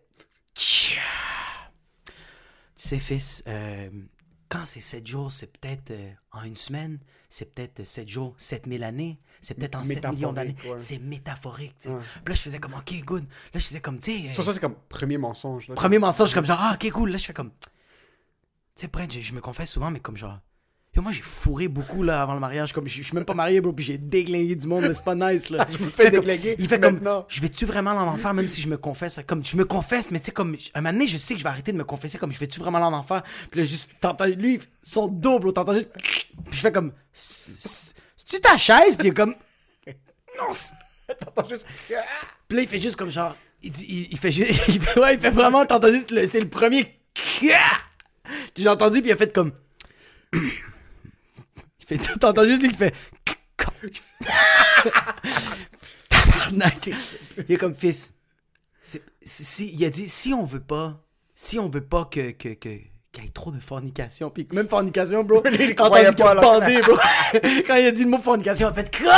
tu 0.55 0.96
sais, 2.77 2.98
fils, 2.98 3.42
euh, 3.48 3.88
quand 4.48 4.64
c'est 4.64 4.81
7 4.81 5.07
jours, 5.07 5.31
c'est 5.33 5.46
peut-être 5.59 5.90
euh, 5.90 6.11
en 6.33 6.42
une 6.44 6.57
semaine, 6.57 6.98
c'est 7.29 7.55
peut-être 7.55 7.85
7 7.85 8.09
jours, 8.09 8.35
7000 8.38 8.83
années, 8.85 9.18
c'est 9.44 9.54
peut-être 9.54 9.76
en 9.76 9.83
7 9.83 10.11
millions 10.12 10.33
d'années. 10.33 10.57
Ouais. 10.64 10.78
C'est 10.78 10.98
métaphorique. 10.98 11.74
Ouais. 11.87 11.92
Puis 12.24 12.33
là, 12.33 12.35
je 12.35 12.40
faisais 12.40 12.59
comme, 12.59 12.74
ok, 12.74 13.04
good. 13.04 13.24
Là, 13.52 13.61
je 13.61 13.66
faisais 13.66 13.80
comme, 13.80 13.98
tu 13.98 14.12
sais, 14.12 14.28
euh, 14.30 14.33
Ça, 14.33 14.42
ça 14.42 14.52
c'est 14.54 14.61
comme 14.61 14.74
premier 14.88 15.18
mensonge. 15.18 15.68
là. 15.68 15.74
Premier 15.74 15.98
mensonge, 15.98 16.33
comme 16.33 16.46
genre, 16.46 16.59
ah, 16.61 16.76
ok, 16.80 16.90
cool. 16.92 17.11
Là, 17.11 17.18
je 17.18 17.24
fais 17.24 17.33
comme. 17.35 17.50
Tu 17.50 17.66
sais, 18.76 18.88
prêtre, 18.88 19.14
je, 19.14 19.20
je 19.20 19.33
me 19.35 19.40
confesse 19.40 19.70
souvent, 19.70 19.90
mais 19.90 20.00
comme 20.00 20.16
genre. 20.16 20.38
Moi, 20.96 21.11
j'ai 21.11 21.22
fourré 21.22 21.66
beaucoup, 21.66 22.04
là, 22.04 22.22
avant 22.22 22.35
le 22.35 22.40
mariage. 22.40 22.72
Comme, 22.72 22.87
je, 22.87 22.98
je 22.98 23.02
suis 23.02 23.14
même 23.16 23.24
pas 23.24 23.35
marié, 23.35 23.61
bro, 23.61 23.72
puis 23.72 23.85
j'ai 23.85 23.98
déglingué 23.98 24.54
du 24.54 24.68
monde, 24.68 24.85
mais 24.87 24.94
c'est 24.94 25.04
pas 25.04 25.16
nice, 25.16 25.50
là. 25.50 25.66
Je 25.72 25.83
me 25.85 25.90
fais 25.90 26.09
déglinguer 26.09 26.54
Il 26.59 26.68
fait 26.68 26.78
comme. 26.78 27.00
Je 27.28 27.40
vais-tu 27.40 27.66
vraiment 27.66 27.90
en 27.90 28.07
enfer, 28.07 28.33
même 28.33 28.48
si 28.48 28.62
je 28.62 28.68
me 28.68 28.76
confesse? 28.76 29.18
Comme, 29.26 29.44
je 29.44 29.57
me 29.57 29.64
confesse, 29.64 30.12
mais 30.12 30.20
tu 30.20 30.26
sais, 30.26 30.33
comme. 30.33 30.57
Un 30.72 30.80
moment 30.80 30.92
donné, 30.92 31.09
je 31.09 31.18
sais 31.18 31.35
que 31.35 31.40
je 31.40 31.44
vais 31.44 31.50
arrêter 31.50 31.72
de 31.72 31.78
me 31.78 31.85
confesser, 31.85 32.16
comme, 32.18 32.33
je 32.33 32.38
vais-tu 32.38 32.61
vraiment 32.61 32.78
en 32.78 32.92
enfer? 32.92 33.24
Puis 33.50 33.61
là, 33.61 33.66
juste, 33.66 33.90
t'entends, 34.00 34.26
lui, 34.26 34.61
son 34.85 35.09
dos, 35.09 35.40
bro, 35.40 35.50
t'entends 35.50 35.74
juste. 35.74 35.90
Puis 35.92 36.28
je 36.52 36.61
fais 36.61 36.70
comme. 36.72 36.92
C'est-tu 38.24 38.42
ta 38.42 38.56
chaise? 38.58 38.96
Puis 38.96 39.08
il 39.08 39.10
est 39.10 39.14
comme. 39.14 39.34
Non, 40.38 40.48
T'entends 41.18 41.48
juste. 41.48 41.66
Puis 41.87 42.56
là, 42.56 42.62
il 42.62 42.68
fait 42.68 42.80
juste 42.80 42.96
comme 42.96 43.10
genre. 43.10 43.37
Il, 43.62 43.70
dit, 43.70 43.87
il, 43.88 44.08
il 44.12 44.18
fait 44.18 44.32
juste. 44.32 44.62
Il 44.68 44.80
fait, 44.80 44.98
ouais, 45.00 45.14
il 45.14 45.20
fait 45.20 45.30
vraiment. 45.30 45.64
T'entends 45.64 45.92
juste. 45.92 46.10
le- 46.10 46.26
C'est 46.26 46.40
le 46.40 46.48
premier. 46.48 46.98
J'ai 48.56 48.68
entendu, 48.68 49.00
puis 49.00 49.10
il 49.10 49.12
a 49.12 49.16
fait 49.16 49.32
comme. 49.32 49.52
Il 50.32 50.40
fait. 51.87 51.98
T'entends 52.18 52.44
juste 52.44 52.62
lui 52.62 52.70
qui 52.70 52.76
fait. 52.76 52.94
Tabarnak. 56.08 56.87
Il 57.48 57.52
est 57.54 57.56
comme 57.58 57.74
fils. 57.74 58.12
Si, 59.22 59.66
il 59.72 59.84
a 59.84 59.90
dit 59.90 60.08
si 60.08 60.32
on 60.34 60.44
veut 60.46 60.60
pas. 60.62 61.00
Si 61.34 61.58
on 61.58 61.68
veut 61.68 61.84
pas 61.84 62.04
que. 62.06 62.30
que, 62.32 62.54
que 62.54 62.78
qu'il 63.14 63.24
y 63.24 63.27
ait 63.27 63.31
trop 63.31 63.50
de 63.50 63.61
fornication, 63.61 64.29
puis 64.31 64.46
même 64.53 64.68
fornication, 64.68 65.24
bro. 65.24 65.42
Il 65.50 65.74
quand 65.74 65.87
croyait 65.87 66.12
pas, 66.12 66.35
bandé, 66.35 66.83
bro. 66.83 66.96
quand 67.66 67.77
il 67.77 67.87
a 67.87 67.90
dit 67.92 68.05
le 68.05 68.11
mot 68.11 68.18
fornication, 68.18 68.68
il 68.68 68.70
a 68.70 68.74
fait 68.74 68.96
quoi? 68.96 69.14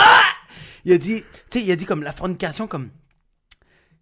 Il 0.84 0.92
a 0.92 0.98
dit, 0.98 1.22
tu 1.50 1.58
sais, 1.58 1.64
il 1.64 1.70
a 1.72 1.76
dit 1.76 1.84
comme 1.86 2.02
la 2.02 2.12
fornication, 2.12 2.68
comme 2.68 2.90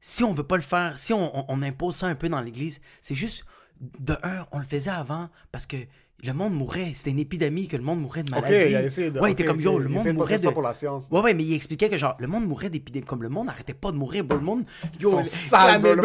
si 0.00 0.22
on 0.24 0.34
veut 0.34 0.44
pas 0.46 0.56
le 0.56 0.62
faire, 0.62 0.98
si 0.98 1.12
on, 1.14 1.38
on- 1.38 1.44
on 1.48 1.62
impose 1.62 1.96
ça 1.96 2.06
un 2.06 2.14
peu 2.14 2.28
dans 2.28 2.40
l'église, 2.42 2.80
c'est 3.00 3.14
juste 3.14 3.44
de 3.80 4.16
un, 4.22 4.46
on 4.52 4.58
le 4.58 4.64
faisait 4.66 4.90
avant 4.90 5.30
parce 5.50 5.64
que 5.66 5.76
le 6.22 6.32
monde 6.32 6.54
mourait, 6.54 6.92
c'était 6.94 7.10
une 7.10 7.18
épidémie 7.18 7.68
que 7.68 7.76
le 7.76 7.82
monde 7.82 8.00
mourait 8.00 8.22
de 8.22 8.30
maladie. 8.30 8.70
il 8.70 8.76
a 8.76 8.82
essayé 8.84 9.10
de. 9.10 9.20
ouais, 9.20 9.30
il 9.30 9.32
était 9.32 9.44
comme 9.44 9.60
yo, 9.60 9.78
le 9.78 9.88
monde 9.90 10.06
de 10.06 10.12
mourait 10.12 10.38
de 10.38 10.44
ça 10.44 10.52
pour 10.52 10.62
la 10.62 10.72
science. 10.72 11.08
Ouais, 11.10 11.20
ouais, 11.20 11.34
mais 11.34 11.44
il 11.44 11.52
expliquait 11.54 11.90
que 11.90 11.98
genre 11.98 12.16
le 12.18 12.26
monde 12.28 12.46
mourait 12.46 12.70
d'épidémie, 12.70 13.04
comme 13.04 13.22
le 13.22 13.28
monde 13.28 13.48
n'arrêtait 13.48 13.74
pas 13.74 13.92
de 13.92 13.96
mourir, 13.96 14.24
bro, 14.24 14.38
le 14.38 14.44
monde 14.44 14.64
yo, 14.98 15.10
sont 15.10 15.20
le- 15.20 15.26
sales, 15.26 15.82
bro, 15.82 15.90
le 15.90 15.96
monde 15.96 16.04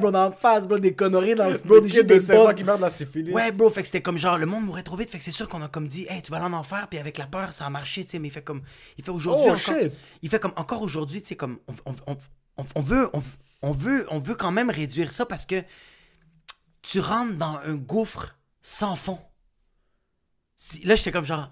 bro, 0.00 0.10
dans 0.10 0.24
la 0.24 0.32
face, 0.32 0.66
bro, 0.66 0.78
des 0.78 0.94
conneries 0.94 1.34
dans 1.34 1.50
le 1.50 1.58
bro, 1.58 1.74
Le 1.74 1.80
des 1.82 1.88
juste 1.90 2.04
de 2.06 2.14
des 2.14 2.20
16 2.20 2.40
ans 2.40 2.54
qui 2.54 2.64
meurt 2.64 2.78
de 2.78 2.84
la 2.84 2.90
syphilis. 2.90 3.32
Ouais, 3.32 3.52
bro, 3.52 3.68
fait 3.68 3.82
que 3.82 3.88
c'était 3.88 4.00
comme 4.02 4.16
genre, 4.16 4.38
le 4.38 4.46
monde 4.46 4.64
mourait 4.64 4.82
trop 4.82 4.96
vite, 4.96 5.10
fait 5.10 5.18
que 5.18 5.24
c'est 5.24 5.30
sûr 5.30 5.46
qu'on 5.48 5.60
a 5.62 5.68
comme 5.68 5.88
dit, 5.88 6.06
hey, 6.08 6.22
tu 6.22 6.30
vas 6.30 6.38
aller 6.38 6.46
en 6.46 6.52
enfer, 6.54 6.86
puis 6.88 6.98
avec 6.98 7.18
la 7.18 7.26
peur, 7.26 7.52
ça 7.52 7.66
a 7.66 7.70
marché, 7.70 8.04
tu 8.04 8.12
sais, 8.12 8.18
mais 8.18 8.28
il 8.28 8.32
fait 8.32 8.42
comme, 8.42 8.62
il 8.96 9.04
fait 9.04 9.10
aujourd'hui 9.10 9.44
Oh, 9.48 9.50
encore, 9.52 9.58
shit. 9.78 9.92
il 10.22 10.28
fait 10.30 10.40
comme, 10.40 10.52
encore 10.56 10.80
aujourd'hui, 10.80 11.20
tu 11.20 11.28
sais, 11.28 11.36
comme, 11.36 11.58
on, 11.68 11.92
on, 12.06 12.16
on, 12.56 12.64
on- 12.76 12.80
veut, 12.80 13.10
on 13.62 13.72
veut, 13.72 14.06
on 14.10 14.20
veut 14.20 14.36
quand 14.36 14.52
même 14.52 14.70
réduire 14.70 15.12
ça 15.12 15.26
parce 15.26 15.44
que 15.44 15.56
tu 16.82 17.00
rentres 17.00 17.36
dans 17.36 17.58
un 17.64 17.74
gouffre 17.74 18.36
sans 18.62 18.96
fond. 18.96 19.18
Là, 20.84 20.94
j'étais 20.94 21.10
comme 21.10 21.26
genre, 21.26 21.50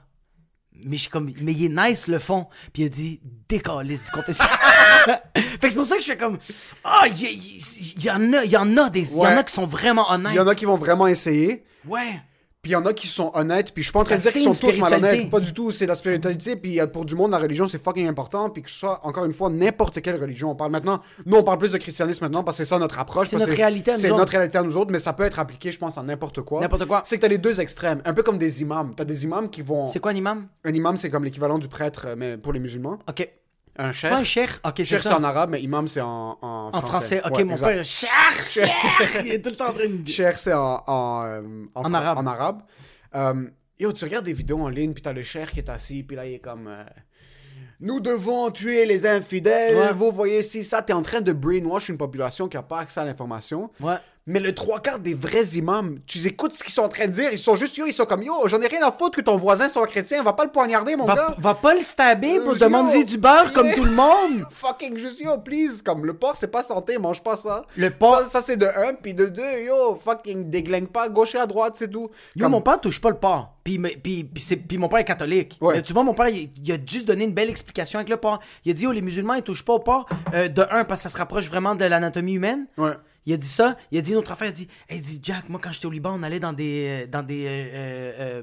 mais 0.72 0.96
je 0.96 1.02
suis 1.02 1.10
comme, 1.10 1.32
mais 1.40 1.52
il 1.52 1.64
est 1.66 1.68
nice 1.90 2.06
le 2.06 2.18
fond, 2.18 2.46
puis 2.72 2.82
il 2.84 2.86
a 2.86 2.88
dit, 2.88 3.20
décalisse 3.48 4.04
du 4.04 4.10
confession. 4.12 4.46
fait 5.36 5.58
que 5.60 5.70
c'est 5.70 5.74
pour 5.74 5.84
ça 5.84 5.96
que 5.96 6.02
je 6.02 6.06
fais 6.06 6.16
comme, 6.16 6.38
ah, 6.84 7.02
il 7.08 7.20
y, 7.20 7.24
il- 7.26 8.04
y 8.04 8.10
en 8.10 8.32
a, 8.32 8.44
il 8.44 8.50
y 8.50 8.56
en 8.56 8.76
a 8.76 8.88
des, 8.88 9.10
il 9.12 9.16
y 9.16 9.20
en 9.26 9.36
a 9.36 9.42
qui 9.42 9.52
sont 9.52 9.66
vraiment 9.66 10.10
honnêtes. 10.10 10.32
Il 10.32 10.36
y 10.36 10.40
en 10.40 10.46
a 10.46 10.54
qui 10.54 10.64
vont 10.64 10.78
vraiment 10.78 11.06
essayer. 11.08 11.64
Ouais. 11.86 12.20
Puis 12.62 12.72
il 12.72 12.74
y 12.74 12.76
en 12.76 12.84
a 12.84 12.92
qui 12.92 13.08
sont 13.08 13.30
honnêtes, 13.34 13.72
puis 13.72 13.82
je 13.82 13.88
suis 13.88 13.92
pas 13.94 14.00
en 14.00 14.04
train 14.04 14.16
de 14.16 14.20
dire 14.20 14.32
qu'ils 14.32 14.42
sont 14.42 14.54
tous 14.54 14.76
malhonnêtes, 14.78 15.30
pas 15.30 15.40
du 15.40 15.54
tout, 15.54 15.72
c'est 15.72 15.86
la 15.86 15.94
spiritualité, 15.94 16.56
puis 16.56 16.78
euh, 16.78 16.86
pour 16.86 17.06
du 17.06 17.14
monde, 17.14 17.30
la 17.30 17.38
religion, 17.38 17.66
c'est 17.66 17.82
fucking 17.82 18.06
important, 18.06 18.50
puis 18.50 18.62
que 18.62 18.70
ce 18.70 18.80
soit, 18.80 19.00
encore 19.02 19.24
une 19.24 19.32
fois, 19.32 19.48
n'importe 19.48 20.02
quelle 20.02 20.20
religion. 20.20 20.50
On 20.50 20.54
parle 20.54 20.70
maintenant, 20.70 21.00
nous 21.24 21.38
on 21.38 21.42
parle 21.42 21.58
plus 21.58 21.72
de 21.72 21.78
christianisme 21.78 22.22
maintenant, 22.26 22.44
parce 22.44 22.58
que 22.58 22.64
c'est 22.64 22.68
ça 22.68 22.78
notre 22.78 22.98
approche. 22.98 23.28
C'est 23.28 23.38
notre 23.38 23.54
réalité 23.54 23.92
à 23.92 23.94
nous 23.94 24.00
C'est 24.00 24.10
notre 24.10 24.32
réalité 24.32 24.58
à 24.58 24.62
nous 24.62 24.76
autres, 24.76 24.92
mais 24.92 24.98
ça 24.98 25.14
peut 25.14 25.22
être 25.22 25.38
appliqué, 25.38 25.72
je 25.72 25.78
pense, 25.78 25.96
à 25.96 26.02
n'importe 26.02 26.42
quoi. 26.42 26.60
N'importe 26.60 26.84
quoi. 26.84 27.00
C'est 27.06 27.16
que 27.16 27.22
t'as 27.22 27.28
les 27.28 27.38
deux 27.38 27.62
extrêmes, 27.62 28.02
un 28.04 28.12
peu 28.12 28.22
comme 28.22 28.36
des 28.36 28.60
imams. 28.60 28.92
T'as 28.94 29.04
des 29.04 29.24
imams 29.24 29.48
qui 29.48 29.62
vont... 29.62 29.86
C'est 29.86 30.00
quoi 30.00 30.12
un 30.12 30.16
imam? 30.16 30.46
Un 30.64 30.74
imam, 30.74 30.98
c'est 30.98 31.08
comme 31.08 31.24
l'équivalent 31.24 31.58
du 31.58 31.68
prêtre, 31.68 32.08
euh, 32.08 32.14
mais 32.14 32.36
pour 32.36 32.52
les 32.52 32.60
musulmans. 32.60 32.98
Ok. 33.08 33.26
Un 33.76 33.92
cher. 33.92 34.24
cher? 34.24 34.60
Ok, 34.64 34.82
c'est 34.84 35.06
en 35.12 35.24
arabe, 35.24 35.50
mais 35.50 35.62
imam, 35.62 35.88
c'est 35.88 36.00
en, 36.00 36.38
en, 36.42 36.70
En 36.72 36.80
français. 36.80 37.22
Ok, 37.24 37.36
Ouais, 37.38 37.44
mon 37.44 37.52
exact. 37.52 37.68
père, 37.68 37.84
cher, 37.84 38.10
cher. 38.48 38.68
Il 39.24 39.32
est 39.32 39.40
tout 39.42 39.50
le 39.50 39.56
temps 39.56 39.70
en 39.70 39.72
train 39.72 39.88
de... 39.88 40.08
Cher, 40.08 40.38
c'est 40.38 40.52
en, 40.52 40.82
en, 40.86 41.24
euh, 41.24 41.42
En 41.74 41.94
arabe. 41.94 42.18
En 42.18 42.26
arabe. 42.26 42.62
Euh, 43.14 43.48
yo, 43.78 43.92
tu 43.92 44.04
regardes 44.04 44.24
des 44.26 44.32
vidéos 44.34 44.60
en 44.60 44.68
ligne, 44.68 44.92
puis 44.92 45.02
t'as 45.02 45.12
le 45.12 45.22
cher 45.22 45.50
qui 45.50 45.60
est 45.60 45.68
assis, 45.70 46.02
puis 46.02 46.16
là, 46.16 46.26
il 46.26 46.34
est 46.34 46.38
comme... 46.40 46.66
euh, 46.68 46.84
nous 47.82 48.00
devons 48.00 48.50
tuer 48.50 48.84
les 48.84 49.06
infidèles. 49.06 49.76
Ouais. 49.76 49.92
Vous 49.94 50.12
voyez, 50.12 50.42
si 50.42 50.62
ça, 50.62 50.82
t'es 50.82 50.92
en 50.92 51.00
train 51.02 51.22
de 51.22 51.32
brainwash 51.32 51.88
une 51.88 51.96
population 51.96 52.46
qui 52.48 52.58
a 52.58 52.62
pas 52.62 52.80
accès 52.80 53.00
à 53.00 53.04
l'information. 53.04 53.70
Ouais. 53.80 53.94
Mais 54.32 54.38
le 54.38 54.54
trois 54.54 54.78
quarts 54.78 55.00
des 55.00 55.12
vrais 55.14 55.44
imams, 55.56 55.98
tu 56.06 56.24
écoutes 56.24 56.52
ce 56.52 56.62
qu'ils 56.62 56.72
sont 56.72 56.82
en 56.82 56.88
train 56.88 57.06
de 57.06 57.12
dire, 57.12 57.30
ils 57.32 57.38
sont 57.38 57.56
juste, 57.56 57.76
yo, 57.76 57.84
ils 57.86 57.92
sont 57.92 58.04
comme, 58.04 58.22
yo, 58.22 58.32
j'en 58.46 58.60
ai 58.62 58.68
rien 58.68 58.80
à 58.86 58.92
foutre 58.92 59.16
que 59.16 59.22
ton 59.22 59.36
voisin 59.36 59.68
soit 59.68 59.86
chrétien, 59.88 60.22
va 60.22 60.32
pas 60.34 60.44
le 60.44 60.50
poignarder, 60.52 60.94
mon 60.94 61.04
Va, 61.04 61.14
gars. 61.16 61.34
va 61.36 61.54
pas 61.54 61.74
le 61.74 61.80
stabber 61.80 62.38
pour 62.38 62.52
Euh, 62.52 62.58
demander 62.58 62.98
yo, 62.98 63.04
du 63.04 63.18
beurre 63.18 63.52
comme 63.52 63.72
tout 63.72 63.84
le 63.84 63.90
monde. 63.90 64.46
Fucking 64.50 64.96
juste, 64.98 65.18
yo, 65.20 65.36
please, 65.38 65.82
comme 65.84 66.06
le 66.06 66.14
porc, 66.14 66.36
c'est 66.36 66.46
pas 66.50 66.62
santé, 66.62 66.96
mange 66.96 67.20
pas 67.22 67.34
ça. 67.34 67.64
Le 67.76 67.90
porc- 67.90 68.20
Ça, 68.22 68.26
ça, 68.26 68.40
c'est 68.40 68.56
de 68.56 68.66
un, 68.66 68.94
puis 68.94 69.14
de 69.14 69.26
deux, 69.26 69.62
yo, 69.66 69.96
fucking 70.02 70.48
déglingue 70.48 70.88
pas 70.88 71.02
à 71.04 71.08
gauche 71.08 71.34
et 71.34 71.38
à 71.38 71.46
droite, 71.46 71.74
c'est 71.76 71.88
tout. 71.90 72.10
Yo, 72.36 72.44
Comme- 72.44 72.52
mon 72.52 72.60
père 72.60 72.80
touche 72.80 73.00
pas 73.00 73.10
le 73.10 73.16
porc. 73.16 73.56
Puis, 73.64 73.78
mais- 73.78 73.98
puis, 74.02 74.22
puis, 74.24 74.42
c'est- 74.42 74.56
puis 74.56 74.78
mon 74.78 74.88
père 74.88 75.00
est 75.00 75.04
catholique. 75.04 75.58
Ouais. 75.60 75.74
Mais 75.74 75.82
tu 75.82 75.92
vois, 75.92 76.04
mon 76.04 76.14
père, 76.14 76.28
il, 76.28 76.50
il 76.64 76.72
a 76.72 76.76
juste 76.86 77.06
donné 77.08 77.24
une 77.24 77.34
belle 77.34 77.50
explication 77.50 77.98
avec 77.98 78.08
le 78.08 78.16
porc. 78.16 78.38
Il 78.64 78.70
a 78.70 78.74
dit, 78.74 78.86
oh, 78.86 78.92
les 78.92 79.02
musulmans, 79.02 79.34
ils 79.34 79.42
touchent 79.42 79.64
pas 79.64 79.72
au 79.74 79.80
porc. 79.80 80.06
euh, 80.34 80.46
de 80.48 80.62
un, 80.70 80.84
parce 80.84 81.00
que 81.02 81.08
ça 81.08 81.12
se 81.12 81.18
rapproche 81.18 81.48
vraiment 81.48 81.74
de 81.74 81.84
l'anatomie 81.84 82.34
humaine. 82.34 82.66
Ouais. 82.78 82.92
Il 83.30 83.34
a 83.34 83.36
dit 83.36 83.46
ça. 83.46 83.76
Il 83.92 83.98
a 83.98 84.00
dit 84.00 84.10
une 84.10 84.16
autre 84.16 84.32
affaire. 84.32 84.48
Il 84.48 84.50
a 84.50 84.52
dit, 84.54 84.68
hey, 84.88 85.00
dit 85.00 85.20
Jack, 85.22 85.48
moi 85.48 85.60
quand 85.62 85.70
j'étais 85.70 85.86
au 85.86 85.90
Liban, 85.90 86.16
on 86.18 86.22
allait 86.24 86.40
dans 86.40 86.52
des, 86.52 87.04
euh, 87.04 87.06
dans 87.06 87.22
des, 87.22 87.44
euh, 87.46 88.40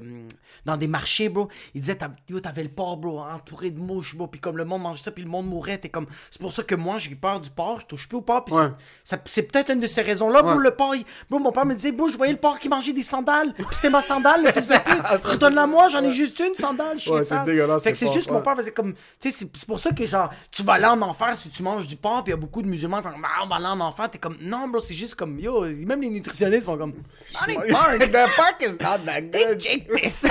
dans 0.64 0.78
des 0.78 0.86
marchés, 0.86 1.28
bro. 1.28 1.48
Il 1.74 1.82
disait, 1.82 1.96
t'avais 1.96 2.62
le 2.62 2.70
porc, 2.70 2.96
bro, 2.96 3.20
entouré 3.20 3.70
de 3.70 3.78
mouches, 3.78 4.16
bro. 4.16 4.26
Puis 4.28 4.40
comme 4.40 4.56
le 4.56 4.64
monde 4.64 4.80
mangeait 4.80 5.02
ça, 5.02 5.10
puis 5.10 5.22
le 5.22 5.28
monde 5.28 5.46
mourait. 5.46 5.76
T'es 5.76 5.90
comme, 5.90 6.06
c'est 6.30 6.40
pour 6.40 6.52
ça 6.52 6.62
que 6.62 6.74
moi 6.74 6.96
j'ai 6.96 7.14
peur 7.14 7.38
du 7.38 7.50
porc. 7.50 7.80
Je 7.80 7.86
touche 7.86 8.08
plus 8.08 8.16
au 8.16 8.22
porc. 8.22 8.46
Puis 8.46 8.54
Ouais. 8.54 8.68
c'est- 9.04 9.16
ça- 9.16 9.22
c'est 9.26 9.42
peut-être 9.42 9.70
une 9.70 9.80
de 9.80 9.86
ces 9.86 10.00
raisons-là, 10.00 10.40
bro. 10.42 10.52
Ouais. 10.54 10.62
Le 10.62 10.70
porc, 10.70 10.94
il- 10.96 11.04
bro, 11.28 11.38
mon 11.38 11.52
père 11.52 11.66
me 11.66 11.74
disait, 11.74 11.92
bro, 11.92 12.08
je 12.08 12.16
voyais 12.16 12.32
le 12.32 12.38
porc 12.38 12.58
qui 12.58 12.70
mangeait 12.70 12.94
des 12.94 13.02
sandales. 13.02 13.52
Puis 13.52 13.66
c'était 13.72 13.90
ma 13.90 14.00
sandale, 14.00 14.42
le 14.44 14.52
fils 14.52 14.68
de 14.68 14.74
pute. 14.78 15.06
Ça, 15.06 15.28
Redonne-la 15.28 15.62
c'est- 15.64 15.68
moi, 15.68 15.88
j'en 15.90 16.02
ai 16.02 16.14
juste 16.14 16.38
une 16.40 16.54
sandale. 16.54 16.98
je 16.98 17.10
Ouais, 17.10 17.24
c'est 17.24 17.44
dégueulasse, 17.44 17.82
Fait 17.82 17.92
que 17.92 17.98
c'est 17.98 18.10
juste 18.12 18.30
mon 18.30 18.40
père 18.40 18.56
faisait 18.56 18.72
comme, 18.72 18.94
tu 19.20 19.30
sais, 19.30 19.46
c'est 19.52 19.66
pour 19.66 19.78
ça 19.78 19.90
que 19.92 20.06
genre, 20.06 20.30
tu 20.50 20.62
vas 20.62 20.72
aller 20.74 20.86
en 20.86 21.02
enfer 21.02 21.36
si 21.36 21.50
tu 21.50 21.62
manges 21.62 21.86
du 21.86 21.96
porc. 21.96 22.24
Puis 22.24 22.30
il 22.32 22.36
y 22.36 22.38
a 22.38 22.40
beaucoup 22.40 22.62
de 22.62 22.68
musulmans 22.68 23.02
qui 23.02 23.08
font, 23.08 23.18
bah, 23.18 23.28
on 23.42 23.48
va 23.48 23.56
aller 23.56 23.66
en 23.66 23.80
enfer. 23.80 24.10
T'es 24.10 24.16
comme, 24.18 24.38
non, 24.40 24.68
bro, 24.68 24.77
c'est 24.80 24.94
juste 24.94 25.14
comme, 25.14 25.38
yo, 25.38 25.64
même 25.66 26.00
les 26.02 26.10
nutritionnistes 26.10 26.66
font 26.66 26.76
comme, 26.76 26.94
on 27.34 27.50
est 27.50 27.68
porc. 27.70 27.98
The 27.98 28.36
park 28.36 28.62
is 28.62 28.72
not 28.80 28.98
that 29.06 29.22
good. 29.22 29.60
Chickpeas. 29.60 30.26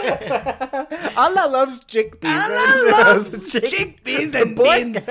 Allah 1.16 1.46
loves 1.50 1.80
chickpeas. 1.86 2.28
Allah 2.28 3.14
loves 3.14 3.52
chickpeas 3.52 4.34
and 4.34 4.54
beans. 4.56 5.06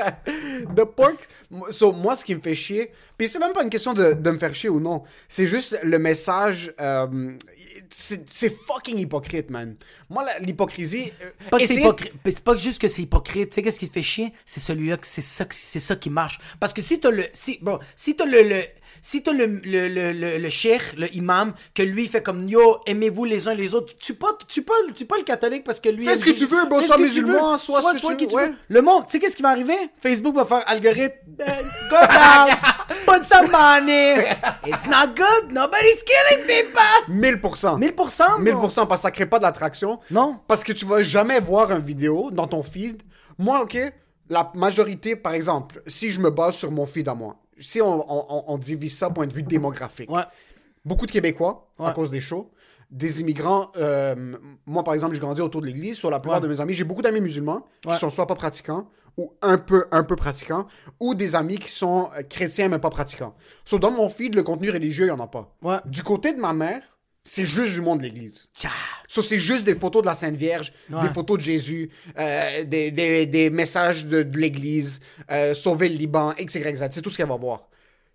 The 0.75 0.85
pork. 0.85 1.27
So, 1.71 1.91
moi, 1.91 2.15
ce 2.15 2.25
qui 2.25 2.35
me 2.35 2.41
fait 2.41 2.55
chier, 2.55 2.91
puis 3.17 3.27
c'est 3.27 3.39
même 3.39 3.53
pas 3.53 3.63
une 3.63 3.69
question 3.69 3.93
de, 3.93 4.13
de 4.13 4.31
me 4.31 4.37
faire 4.37 4.53
chier 4.53 4.69
ou 4.69 4.79
non, 4.79 5.03
c'est 5.27 5.47
juste 5.47 5.77
le 5.83 5.99
message. 5.99 6.73
euh, 6.79 7.31
c'est 7.89 8.49
fucking 8.49 8.97
hypocrite, 8.97 9.49
man. 9.49 9.75
Moi, 10.09 10.25
l'hypocrisie. 10.41 11.11
euh, 11.21 11.31
c'est 12.25 12.43
pas 12.43 12.55
juste 12.55 12.81
que 12.81 12.87
c'est 12.87 13.01
hypocrite. 13.01 13.49
Tu 13.49 13.55
sais, 13.55 13.61
qu'est-ce 13.61 13.79
qui 13.79 13.87
te 13.89 13.93
fait 13.93 14.03
chier? 14.03 14.33
C'est 14.45 14.59
celui-là, 14.59 14.97
que 14.97 15.07
c'est 15.07 15.21
ça, 15.21 15.45
ça 15.49 15.95
qui 15.95 16.09
marche. 16.09 16.39
Parce 16.59 16.73
que 16.73 16.81
si 16.81 16.99
t'as 16.99 17.09
le, 17.09 17.25
si, 17.33 17.59
bro, 17.61 17.79
si 17.95 18.15
t'as 18.15 18.25
le, 18.25 18.43
le, 18.43 18.63
si 19.01 19.23
t'as 19.23 19.33
le, 19.33 19.45
le, 19.63 19.87
le, 19.87 20.11
le, 20.11 20.37
le 20.37 20.49
cheikh, 20.49 20.93
le 20.97 21.13
imam, 21.15 21.53
que 21.73 21.83
lui 21.83 22.07
fait 22.07 22.21
comme 22.21 22.47
yo, 22.47 22.77
aimez-vous 22.85 23.25
les 23.25 23.47
uns 23.47 23.53
les 23.53 23.73
autres, 23.73 23.97
tu 23.97 24.13
pas, 24.13 24.37
tu 24.47 24.61
pas, 24.63 24.73
tu 24.95 25.05
pas 25.05 25.17
le 25.17 25.23
catholique 25.23 25.63
parce 25.63 25.79
que 25.79 25.89
lui. 25.89 26.05
Fais 26.05 26.15
ce 26.15 26.25
que 26.25 26.31
tu 26.31 26.45
veux, 26.45 26.63
que 26.65 26.95
tu 26.95 27.01
musulman, 27.01 27.57
ce 27.57 27.71
que 27.71 28.07
tu 28.09 28.17
qui 28.17 28.27
tu 28.27 28.35
veux. 28.35 28.53
Le 28.67 28.81
monde, 28.81 29.05
tu 29.05 29.13
sais 29.13 29.19
qu'est-ce 29.19 29.35
qui 29.35 29.43
va 29.43 29.49
arriver? 29.49 29.77
Facebook 30.01 30.35
va 30.35 30.45
faire 30.45 30.63
algorithme. 30.67 31.17
Go 31.37 31.95
down, 32.07 32.49
put 33.05 33.23
some 33.23 33.49
money. 33.51 34.15
It's 34.65 34.87
not 34.87 35.15
good, 35.15 35.51
nobody's 35.51 36.03
killing 36.03 36.45
people. 36.45 37.39
1000%. 37.39 37.79
1000%, 37.79 37.93
bro. 37.93 38.67
1000% 38.69 38.87
parce 38.87 39.01
que 39.01 39.03
ça 39.03 39.11
crée 39.11 39.25
pas 39.25 39.39
d'attraction. 39.39 39.99
Non. 40.11 40.39
Parce 40.47 40.63
que 40.63 40.71
tu 40.71 40.85
vas 40.85 41.01
jamais 41.03 41.39
voir 41.39 41.71
une 41.71 41.81
vidéo 41.81 42.29
dans 42.31 42.47
ton 42.47 42.63
feed. 42.63 43.01
Moi, 43.37 43.61
ok, 43.61 43.77
la 44.29 44.51
majorité, 44.53 45.15
par 45.15 45.33
exemple, 45.33 45.81
si 45.87 46.11
je 46.11 46.19
me 46.19 46.29
base 46.29 46.55
sur 46.55 46.71
mon 46.71 46.85
feed 46.85 47.07
à 47.07 47.15
moi, 47.15 47.35
si 47.59 47.81
on, 47.81 47.99
on- 48.11 48.25
on- 48.29 48.43
on 48.47 48.57
divise 48.57 48.97
ça 48.97 49.09
point 49.09 49.27
de 49.27 49.33
vue 49.33 49.43
démographique, 49.43 50.09
Ouais. 50.11 50.23
beaucoup 50.85 51.05
de 51.05 51.11
Québécois 51.11 51.67
à 51.79 51.91
cause 51.91 52.09
des 52.11 52.21
shows, 52.21 52.49
des 52.91 53.21
immigrants. 53.21 53.71
euh, 53.77 54.35
moi, 54.65 54.83
par 54.83 54.93
exemple, 54.93 55.13
je 55.15 55.19
grandis 55.21 55.41
autour 55.41 55.61
de 55.61 55.67
l'église. 55.67 55.97
Sur 55.97 56.09
la 56.09 56.19
plupart 56.19 56.39
Ouais. 56.39 56.47
de 56.47 56.51
mes 56.51 56.59
amis, 56.61 56.73
j'ai 56.73 56.83
beaucoup 56.83 57.01
d'amis 57.03 57.21
musulmans 57.21 57.65
qui 57.81 57.95
sont 57.95 58.09
soit 58.09 58.25
pas 58.27 58.35
pratiquants 58.35 58.87
ou 59.17 59.33
un 59.41 59.57
peu, 59.57 59.85
un 59.91 60.03
peu 60.03 60.15
pratiquants, 60.15 60.65
ou 60.99 61.13
des 61.13 61.35
amis 61.35 61.57
qui 61.57 61.69
sont 61.69 62.09
euh, 62.17 62.21
chrétiens 62.23 62.69
mais 62.69 62.79
pas 62.79 62.89
pratiquants. 62.89 63.35
So, 63.65 63.77
dans 63.77 63.91
mon 63.91 64.07
feed, 64.09 64.33
le 64.33 64.43
contenu 64.43 64.69
religieux, 64.71 65.05
il 65.05 65.09
y 65.09 65.11
en 65.11 65.19
a 65.19 65.27
pas. 65.27 65.53
Du 65.85 66.03
côté 66.03 66.31
de 66.33 66.39
ma 66.39 66.53
mère, 66.53 66.81
c'est 67.31 67.45
juste 67.45 67.73
du 67.75 67.81
monde 67.81 67.99
de 67.99 68.03
l'église. 68.05 68.49
So, 69.07 69.21
c'est 69.21 69.39
juste 69.39 69.63
des 69.63 69.75
photos 69.75 70.01
de 70.01 70.07
la 70.07 70.15
Sainte 70.15 70.35
Vierge, 70.35 70.71
Ouais. 70.91 71.01
des 71.03 71.09
photos 71.13 71.37
de 71.37 71.43
Jésus, 71.43 71.89
euh, 72.17 72.63
des, 72.63 72.91
des- 72.91 73.25
des 73.27 73.49
messages 73.51 74.05
de, 74.05 74.23
de 74.23 74.37
l'Église, 74.37 74.99
euh, 75.31 75.53
sauver 75.53 75.89
le 75.89 75.95
Liban, 75.95 76.33
Z. 76.77 76.87
C'est 76.91 77.01
tout 77.01 77.09
ce 77.11 77.17
qu'elle 77.17 77.27
va 77.27 77.35
voir. 77.37 77.68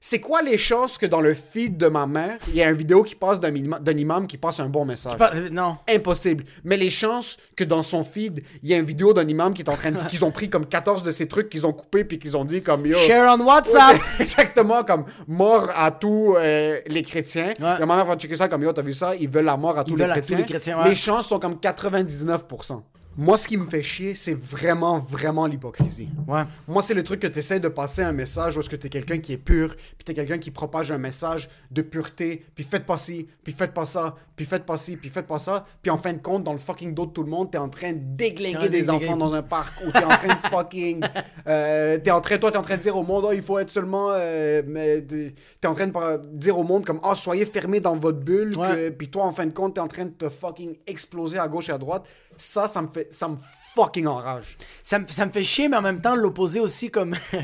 C'est 0.06 0.20
quoi 0.20 0.42
les 0.42 0.58
chances 0.58 0.98
que 0.98 1.06
dans 1.06 1.22
le 1.22 1.32
feed 1.32 1.78
de 1.78 1.86
ma 1.88 2.06
mère, 2.06 2.36
il 2.48 2.56
y 2.56 2.62
a 2.62 2.68
une 2.68 2.76
vidéo 2.76 3.02
qui 3.02 3.14
passe 3.14 3.40
d'un 3.40 3.54
imam, 3.54 4.26
qui 4.26 4.36
passe 4.36 4.60
un 4.60 4.68
bon 4.68 4.84
message? 4.84 5.16
Pas- 5.16 5.32
non. 5.50 5.78
Impossible. 5.88 6.44
Mais 6.62 6.76
les 6.76 6.90
chances 6.90 7.38
que 7.56 7.64
dans 7.64 7.82
son 7.82 8.04
feed, 8.04 8.44
il 8.62 8.68
y 8.68 8.74
a 8.74 8.76
une 8.76 8.84
vidéo 8.84 9.14
d'un 9.14 9.26
imam 9.26 9.54
qui 9.54 9.62
est 9.62 9.68
en 9.70 9.76
train 9.76 9.92
de 9.92 9.96
dire 9.96 10.06
qu'ils 10.06 10.22
ont 10.22 10.30
pris 10.30 10.50
comme 10.50 10.66
14 10.66 11.04
de 11.04 11.10
ces 11.10 11.26
trucs 11.26 11.48
qu'ils 11.48 11.66
ont 11.66 11.72
coupés 11.72 12.04
puis 12.04 12.18
qu'ils 12.18 12.36
ont 12.36 12.44
dit 12.44 12.62
comme 12.62 12.84
yo. 12.84 12.98
Share 12.98 13.34
on 13.34 13.42
WhatsApp. 13.46 13.96
Exactement 14.20 14.84
comme 14.84 15.06
mort 15.26 15.70
à 15.74 15.90
tous 15.90 16.36
euh, 16.36 16.80
les 16.86 17.02
chrétiens. 17.02 17.54
Ouais. 17.58 17.78
La 17.78 17.86
mère 17.86 18.04
va 18.04 18.16
checker 18.16 18.36
ça 18.36 18.46
comme 18.46 18.62
yo, 18.62 18.74
t'as 18.74 18.82
vu 18.82 18.92
ça? 18.92 19.16
Ils 19.16 19.30
veulent 19.30 19.46
la 19.46 19.56
mort 19.56 19.78
à 19.78 19.84
tous, 19.84 19.96
les, 19.96 20.02
veulent 20.02 20.10
à 20.10 20.16
tous 20.16 20.20
chrétiens. 20.20 20.36
les 20.36 20.44
chrétiens, 20.44 20.82
ouais. 20.82 20.90
Les 20.90 20.96
chances 20.96 21.28
sont 21.28 21.38
comme 21.38 21.54
99%. 21.54 22.82
Moi, 23.16 23.36
ce 23.36 23.46
qui 23.46 23.56
me 23.56 23.66
fait 23.66 23.82
chier, 23.82 24.14
c'est 24.14 24.34
vraiment, 24.36 24.98
vraiment 24.98 25.46
l'hypocrisie. 25.46 26.08
Ouais. 26.26 26.42
Moi, 26.66 26.82
c'est 26.82 26.94
le 26.94 27.02
truc 27.04 27.20
que 27.20 27.26
tu 27.26 27.38
essaies 27.38 27.60
de 27.60 27.68
passer 27.68 28.02
un 28.02 28.12
message 28.12 28.56
où 28.56 28.60
est-ce 28.60 28.68
que 28.70 28.76
tu 28.76 28.86
es 28.88 28.90
quelqu'un 28.90 29.18
qui 29.18 29.32
est 29.32 29.38
pur, 29.38 29.74
puis 29.76 30.04
tu 30.04 30.12
es 30.12 30.14
quelqu'un 30.14 30.38
qui 30.38 30.50
propage 30.50 30.90
un 30.90 30.98
message 30.98 31.48
de 31.70 31.82
pureté, 31.82 32.44
puis 32.54 32.64
faites 32.64 32.84
pas 32.86 32.98
ci, 32.98 33.28
puis 33.42 33.52
faites 33.52 33.72
pas 33.72 33.86
ça, 33.86 34.16
puis 34.36 34.44
faites 34.46 34.64
pas 34.64 34.76
ci, 34.76 34.96
puis 34.96 35.10
faites 35.10 35.26
pas 35.26 35.38
ça, 35.38 35.64
puis 35.82 35.90
en 35.90 35.96
fin 35.96 36.12
de 36.12 36.18
compte, 36.18 36.42
dans 36.44 36.52
le 36.52 36.58
fucking 36.58 36.92
dos 36.94 37.06
de 37.06 37.12
tout 37.12 37.22
le 37.22 37.30
monde, 37.30 37.50
tu 37.50 37.56
es 37.56 37.60
en 37.60 37.68
train 37.68 37.92
de 37.92 38.00
déglinguer 38.02 38.68
des 38.68 38.90
enfants 38.90 39.16
dans 39.16 39.32
un 39.34 39.42
parc, 39.42 39.80
ou 39.86 39.90
tu 39.92 39.98
es 39.98 40.04
en 40.04 40.08
train 40.08 40.34
de 40.34 40.48
fucking. 40.50 41.04
Euh, 41.46 41.98
t'es 41.98 42.10
en 42.10 42.20
train, 42.20 42.38
toi, 42.38 42.50
tu 42.50 42.56
es 42.56 42.60
en 42.60 42.62
train 42.62 42.76
de 42.76 42.82
dire 42.82 42.96
au 42.96 43.02
monde, 43.04 43.24
oh, 43.28 43.32
il 43.32 43.42
faut 43.42 43.58
être 43.58 43.70
seulement. 43.70 44.08
euh, 44.12 44.62
mais 44.66 45.04
tu 45.06 45.34
es 45.62 45.66
en 45.66 45.74
train 45.74 45.86
de 45.86 45.92
dire 46.36 46.58
au 46.58 46.64
monde, 46.64 46.84
comme, 46.84 47.00
oh, 47.04 47.14
soyez 47.14 47.46
fermés 47.46 47.80
dans 47.80 47.96
votre 47.96 48.18
bulle, 48.18 48.56
Ouais. 48.58 48.90
puis 48.90 49.08
toi, 49.08 49.24
en 49.24 49.32
fin 49.32 49.46
de 49.46 49.52
compte, 49.52 49.74
tu 49.74 49.80
es 49.80 49.82
en 49.82 49.88
train 49.88 50.06
de 50.06 50.14
te 50.14 50.28
fucking 50.28 50.76
exploser 50.86 51.38
à 51.38 51.46
gauche 51.48 51.68
et 51.68 51.72
à 51.72 51.78
droite. 51.78 52.06
Ça, 52.36 52.68
ça 52.68 52.82
me 52.82 52.88
fait. 52.88 53.12
Ça 53.12 53.28
me 53.28 53.36
fucking 53.74 54.06
enrage. 54.06 54.56
Ça 54.82 54.98
me, 54.98 55.06
ça 55.08 55.26
me 55.26 55.32
fait 55.32 55.42
chier, 55.44 55.68
mais 55.68 55.76
en 55.76 55.82
même 55.82 56.00
temps, 56.00 56.14
l'opposé 56.14 56.60
aussi, 56.60 56.90
comme. 56.90 57.16
tu 57.30 57.38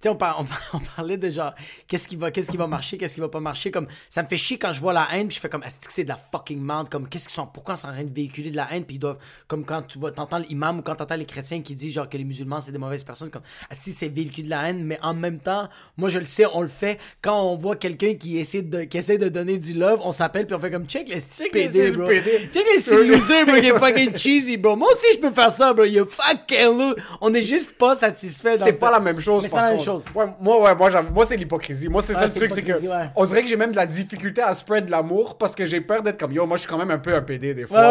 sais, 0.00 0.08
on, 0.08 0.16
par- 0.16 0.40
on, 0.40 0.44
par- 0.44 0.70
on 0.74 0.78
parlait 0.78 1.16
de 1.16 1.30
genre, 1.30 1.54
qu'est-ce 1.86 2.06
qui 2.08 2.16
va, 2.16 2.30
qu'est-ce 2.30 2.50
qui 2.50 2.56
va 2.56 2.66
marcher, 2.66 2.98
qu'est-ce 2.98 3.14
qui 3.14 3.20
va 3.20 3.28
pas 3.28 3.40
marcher. 3.40 3.70
Comme, 3.70 3.86
ça 4.08 4.22
me 4.22 4.28
fait 4.28 4.36
chier 4.36 4.58
quand 4.58 4.72
je 4.72 4.80
vois 4.80 4.92
la 4.92 5.08
haine, 5.12 5.28
puis 5.28 5.36
je 5.36 5.40
fais 5.40 5.48
comme, 5.48 5.62
est-ce 5.64 5.78
que 5.86 5.92
c'est 5.92 6.04
de 6.04 6.08
la 6.08 6.18
fucking 6.30 6.60
merde? 6.60 6.88
Comme, 6.88 7.08
qu'est-ce 7.08 7.28
qu'ils 7.28 7.34
sont, 7.34 7.46
pourquoi 7.46 7.74
ils 7.74 7.78
sont 7.78 7.88
en 7.88 7.92
train 7.92 8.04
de 8.04 8.14
véhiculer 8.14 8.50
de 8.50 8.56
la 8.56 8.68
haine, 8.72 8.84
puis 8.84 8.96
ils 8.96 8.98
doivent, 8.98 9.18
comme 9.48 9.64
quand 9.64 9.82
tu 9.82 9.98
vois, 9.98 10.12
t'entends 10.12 10.38
l'imam 10.38 10.78
ou 10.78 10.82
quand 10.82 10.94
t'entends 10.94 11.16
les 11.16 11.26
chrétiens 11.26 11.62
qui 11.62 11.74
disent 11.74 11.94
genre 11.94 12.08
que 12.08 12.16
les 12.16 12.24
musulmans 12.24 12.60
c'est 12.60 12.72
des 12.72 12.78
mauvaises 12.78 13.04
personnes, 13.04 13.30
comme, 13.30 13.42
si 13.70 13.92
c'est 13.92 14.08
véhiculer 14.08 14.44
de 14.44 14.50
la 14.50 14.68
haine, 14.68 14.84
mais 14.84 14.98
en 15.02 15.14
même 15.14 15.38
temps, 15.40 15.68
moi 15.96 16.08
je 16.08 16.18
le 16.18 16.24
sais, 16.24 16.44
on 16.52 16.60
le 16.62 16.68
fait 16.68 16.98
quand 17.22 17.40
on 17.42 17.56
voit 17.56 17.76
quelqu'un 17.76 18.14
qui 18.14 18.38
essaie 18.38 18.62
de, 18.62 18.84
qui 18.84 18.98
essaie 18.98 19.18
de 19.18 19.28
donner 19.28 19.58
du 19.58 19.74
love, 19.74 20.00
on 20.04 20.12
s'appelle, 20.12 20.46
puis 20.46 20.54
on 20.54 20.60
fait 20.60 20.70
comme, 20.70 20.86
check 20.86 21.08
les, 21.08 21.20
check 21.20 21.52
les, 21.54 21.68
PD, 21.68 21.92
bro. 21.92 22.08
Check 22.10 22.54
les 22.54 23.06
losers, 23.06 23.46
bro, 23.46 23.54
est 23.56 23.78
fucking 23.78 24.16
cheesy, 24.16 24.56
bro. 24.56 24.76
Moi 24.76 24.88
aussi, 24.92 25.06
je 25.14 25.18
peux 25.18 25.32
faire 25.32 25.50
ça, 25.50 25.71
bro. 25.74 25.84
You 25.84 26.06
fucking 26.06 26.94
On 27.20 27.34
est 27.34 27.42
juste 27.42 27.72
pas 27.76 27.94
satisfait. 27.94 28.56
C'est 28.56 28.74
pas 28.74 28.90
la 28.90 29.00
même 29.00 29.20
chose. 29.20 29.42
C'est 29.44 29.50
pas 29.50 29.62
la 29.62 29.70
même 29.72 29.80
chose. 29.80 30.04
Ouais, 30.14 30.26
moi, 30.40 30.62
ouais, 30.62 30.74
moi, 30.74 31.02
moi 31.02 31.26
c'est 31.26 31.36
l'hypocrisie. 31.36 31.88
Moi, 31.88 32.02
c'est 32.02 32.12
Ouais, 32.12 32.20
ça 32.20 32.26
le 32.26 32.32
truc, 32.32 32.52
c'est 32.52 32.62
que. 32.62 32.72
ouais. 32.72 33.10
On 33.16 33.24
dirait 33.24 33.42
que 33.42 33.48
j'ai 33.48 33.56
même 33.56 33.72
de 33.72 33.76
la 33.76 33.86
difficulté 33.86 34.42
à 34.42 34.54
spread 34.54 34.88
l'amour 34.88 35.36
parce 35.38 35.54
que 35.54 35.66
j'ai 35.66 35.80
peur 35.80 36.02
d'être 36.02 36.18
comme 36.18 36.32
yo. 36.32 36.46
Moi, 36.46 36.56
je 36.56 36.62
suis 36.62 36.70
quand 36.70 36.78
même 36.78 36.90
un 36.90 36.98
peu 36.98 37.14
un 37.14 37.22
PD 37.22 37.54
des 37.54 37.66
fois. 37.66 37.82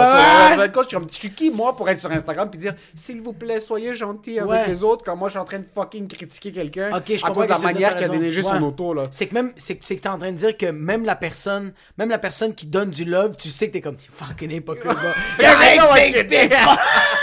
Compte, 0.71 0.83
je 0.83 0.89
suis 0.89 0.97
comme, 0.97 1.07
je 1.09 1.15
suis 1.15 1.33
qui, 1.33 1.51
moi, 1.51 1.75
pour 1.75 1.89
être 1.89 1.99
sur 1.99 2.11
Instagram 2.11 2.49
puis 2.49 2.59
dire 2.59 2.73
s'il 2.93 3.21
vous 3.21 3.33
plaît, 3.33 3.59
soyez 3.59 3.95
gentil 3.95 4.39
avec 4.39 4.67
les 4.67 4.83
autres 4.83 5.03
quand 5.03 5.15
moi, 5.15 5.29
je 5.29 5.33
suis 5.33 5.39
en 5.39 5.45
train 5.45 5.59
de 5.59 5.65
fucking 5.73 6.07
critiquer 6.07 6.51
quelqu'un 6.51 6.91
à 6.93 7.01
cause 7.31 7.45
de 7.45 7.49
la 7.49 7.59
manière 7.59 7.95
qu'il 7.95 8.05
a 8.05 8.09
déneigé 8.09 8.43
son 8.43 8.61
auto, 8.63 8.93
là. 8.93 9.07
C'est 9.11 9.27
que 9.27 9.33
même, 9.33 9.51
c'est 9.57 9.75
que 9.75 9.93
t'es 9.93 10.07
en 10.07 10.17
train 10.17 10.31
de 10.31 10.37
dire 10.37 10.57
que 10.57 10.67
même 10.67 11.05
la 11.05 11.15
personne, 11.15 11.73
même 11.97 12.09
la 12.09 12.19
personne 12.19 12.53
qui 12.53 12.67
donne 12.67 12.89
du 12.89 13.05
love, 13.05 13.35
tu 13.37 13.49
sais 13.49 13.67
que 13.67 13.73
t'es 13.73 13.81
comme, 13.81 13.97
fucking 13.99 14.51
hypocrite, 14.51 14.91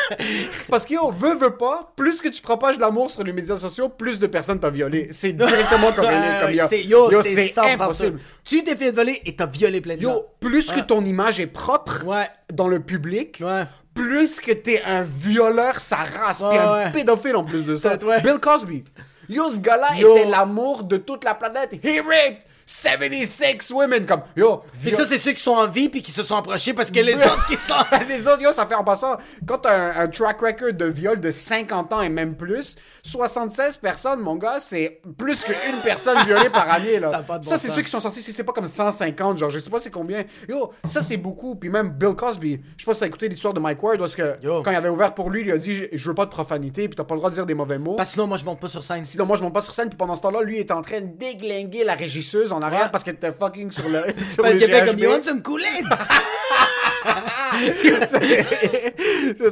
Parce 0.69 0.85
que 0.87 0.95
yo, 0.95 1.11
veut, 1.13 1.35
veut 1.37 1.57
pas, 1.57 1.93
plus 1.97 2.21
que 2.21 2.29
tu 2.29 2.41
propages 2.43 2.79
l'amour 2.79 3.11
sur 3.11 3.23
les 3.25 3.33
médias 3.33 3.57
sociaux, 3.57 3.89
plus 3.89 4.19
de 4.21 4.27
personnes 4.27 4.59
t'ont 4.61 4.71
violé. 4.71 5.09
C'est 5.13 5.33
directement 5.33 5.93
comme, 5.93 6.07
comme 6.07 6.53
yo. 6.55 6.65
C'est- 6.69 6.85
yo, 6.85 7.11
Yo, 7.11 7.23
c'est 7.23 7.35
c'est 7.35 7.47
100% 7.61 7.75
impossible. 7.83 8.21
Tu 8.45 8.63
t'es 8.65 8.77
fait 8.77 8.91
voler 8.91 9.21
et 9.25 9.35
t'as 9.37 9.47
violé 9.47 9.81
plein 9.81 9.97
de 9.97 10.01
gens. 10.03 10.15
Yo, 10.15 10.27
plus 10.41 10.71
que 10.71 10.81
ton 10.81 11.05
image 11.05 11.41
est 11.41 11.47
propre 11.47 12.05
Ouais. 12.07 12.29
dans 12.53 12.69
le 12.69 12.81
public, 12.81 13.39
Ouais. 13.43 13.65
plus 13.95 14.41
que 14.41 14.53
t'es 14.53 14.83
un 14.85 15.03
violeur, 15.03 15.79
sa 15.81 15.97
race, 15.97 16.43
puis 16.49 16.59
un 16.59 16.91
pédophile 16.91 17.37
en 17.37 17.45
plus 17.45 17.65
de 17.67 17.75
ça. 17.77 17.97
Bill 17.97 18.39
Cosby. 18.41 18.85
Yo, 19.29 19.51
ce 19.51 19.61
gars-là 19.61 19.89
était 19.97 20.25
l'amour 20.25 20.85
de 20.85 20.97
toute 20.97 21.23
la 21.25 21.35
planète. 21.35 21.73
He 21.85 22.01
raped 22.01 22.39
76 22.69 23.71
women. 23.73 24.05
Comme, 24.05 24.23
yo, 24.37 24.63
Et 24.85 24.91
ça, 24.91 25.07
c'est 25.07 25.19
ceux 25.19 25.33
qui 25.33 25.43
sont 25.43 25.53
en 25.53 25.67
vie 25.67 25.89
puis 25.89 26.03
qui 26.03 26.13
se 26.13 26.23
sont 26.23 26.37
approchés 26.37 26.75
parce 26.75 26.91
que 26.91 27.01
les 27.01 27.15
autres 27.17 27.47
qui 27.47 27.57
sont. 27.57 27.75
les 28.09 28.29
autres, 28.29 28.43
yo, 28.43 28.53
ça 28.53 28.67
fait 28.67 28.75
en 28.75 28.85
passant, 28.85 29.17
quand 29.47 29.59
t'as 29.59 30.01
un, 30.01 30.05
un 30.05 30.09
track 30.09 30.41
record 30.41 30.73
de 30.75 30.85
viol 30.85 31.19
de 31.19 31.31
50 31.31 31.93
ans 31.95 32.03
et 32.03 32.11
même 32.11 32.37
plus, 32.37 32.77
76 33.03 33.79
personnes, 33.79 34.21
mon 34.21 34.37
gars, 34.37 34.61
c'est 34.61 35.01
plus 35.17 35.37
qu'une 35.43 35.81
personne 35.83 36.19
violée 36.27 36.51
par 36.51 36.71
année, 36.71 37.01
là. 37.01 37.09
Ça 37.19 37.23
bon 37.23 37.41
c'est 37.43 37.69
ceux 37.69 37.83
qui 37.83 37.91
sont 37.91 38.01
sortis, 38.01 38.23
si 38.23 38.33
c'est 38.33 38.45
pas 38.45 38.53
comme 38.53 38.67
150, 38.67 39.39
genre, 39.39 39.51
je 39.51 39.59
sais 39.59 39.71
pas 39.71 39.81
c'est 39.81 39.91
combien. 39.91 40.25
Yo, 40.49 40.71
ça, 40.85 41.01
c'est 41.01 41.17
beaucoup. 41.17 41.55
Puis 41.55 41.71
même 41.71 41.91
Bill 41.91 42.15
Cosby, 42.15 42.61
je 42.77 42.85
sais 42.85 42.87
pas 42.87 42.95
si 42.95 43.01
t'as 43.01 43.07
écouté 43.07 43.29
l'histoire 43.29 43.55
de 43.55 43.61
Mike 43.61 43.83
Ward, 43.83 43.99
parce 43.99 44.15
que 44.15 44.37
Yo. 44.43 44.63
quand 44.63 44.71
il 44.71 44.77
avait 44.77 44.91
ouvert 44.91 45.15
pour 45.15 45.31
lui, 45.31 45.43
il 45.43 45.51
a 45.51 45.59
dit, 45.59 45.87
je 45.91 46.09
veux 46.09 46.15
pas 46.15 46.27
de 46.27 46.31
profanité, 46.31 46.89
puis 46.89 46.97
t'as 46.97 47.05
pas 47.05 47.15
le 47.15 47.21
droit 47.21 47.31
de 47.31 47.35
dire 47.35 47.47
des 47.47 47.55
mauvais 47.55 47.79
mots. 47.79 47.95
Parce 47.95 48.11
que 48.11 48.13
sinon, 48.15 48.27
moi, 48.27 48.37
je 48.37 48.45
monte 48.45 48.61
pas 48.61 48.69
sur 48.69 48.85
scène. 48.85 49.05
Sinon, 49.05 49.25
moi, 49.25 49.37
je 49.37 49.43
monte 49.43 49.55
pas 49.55 49.61
sur 49.63 49.75
scène, 49.75 49.89
puis 49.89 49.97
pendant 49.97 50.15
ce 50.15 50.23
temps-là, 50.23 50.43
lui, 50.43 50.59
était 50.59 50.73
en 50.73 50.83
train 50.83 51.01
de 51.01 51.07
déglinguer 51.17 51.85
la 51.85 51.95
régisseuse 51.95 52.53
en 52.53 52.58
arrière 52.63 52.83
Ouais. 52.85 52.89
parce 52.93 53.05
qu'elle 53.05 53.15
était 53.15 53.33
fucking 53.33 53.71
sur 53.73 53.89
le, 53.89 54.03
sur 54.23 54.43
Parce 54.43 54.59
fait 54.59 54.87
comme, 54.87 54.99
you 54.99 55.11
want 55.11 55.23
some? 55.23 55.43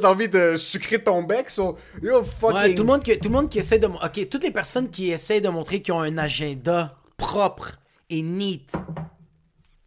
T'as 0.01 0.09
envie 0.09 0.29
de 0.29 0.55
sucrer 0.55 1.03
ton 1.03 1.23
bec, 1.23 1.49
so, 1.49 1.77
yo, 2.01 2.23
fucking... 2.23 2.55
Ouais, 2.57 2.75
tout 2.75 2.83
le 2.83 2.87
monde 2.87 3.03
qui, 3.03 3.17
tout 3.17 3.29
le 3.29 3.33
monde 3.35 3.49
qui 3.49 3.59
essaie 3.59 3.79
de, 3.79 3.87
ok, 3.87 4.29
toutes 4.29 4.43
les 4.43 4.51
personnes 4.51 4.89
qui 4.89 5.11
essaient 5.11 5.41
de 5.41 5.49
montrer 5.49 5.81
qu'ils 5.81 5.93
ont 5.93 6.01
un 6.01 6.17
agenda 6.17 6.95
propre 7.17 7.77
et 8.09 8.21
neat, 8.21 8.67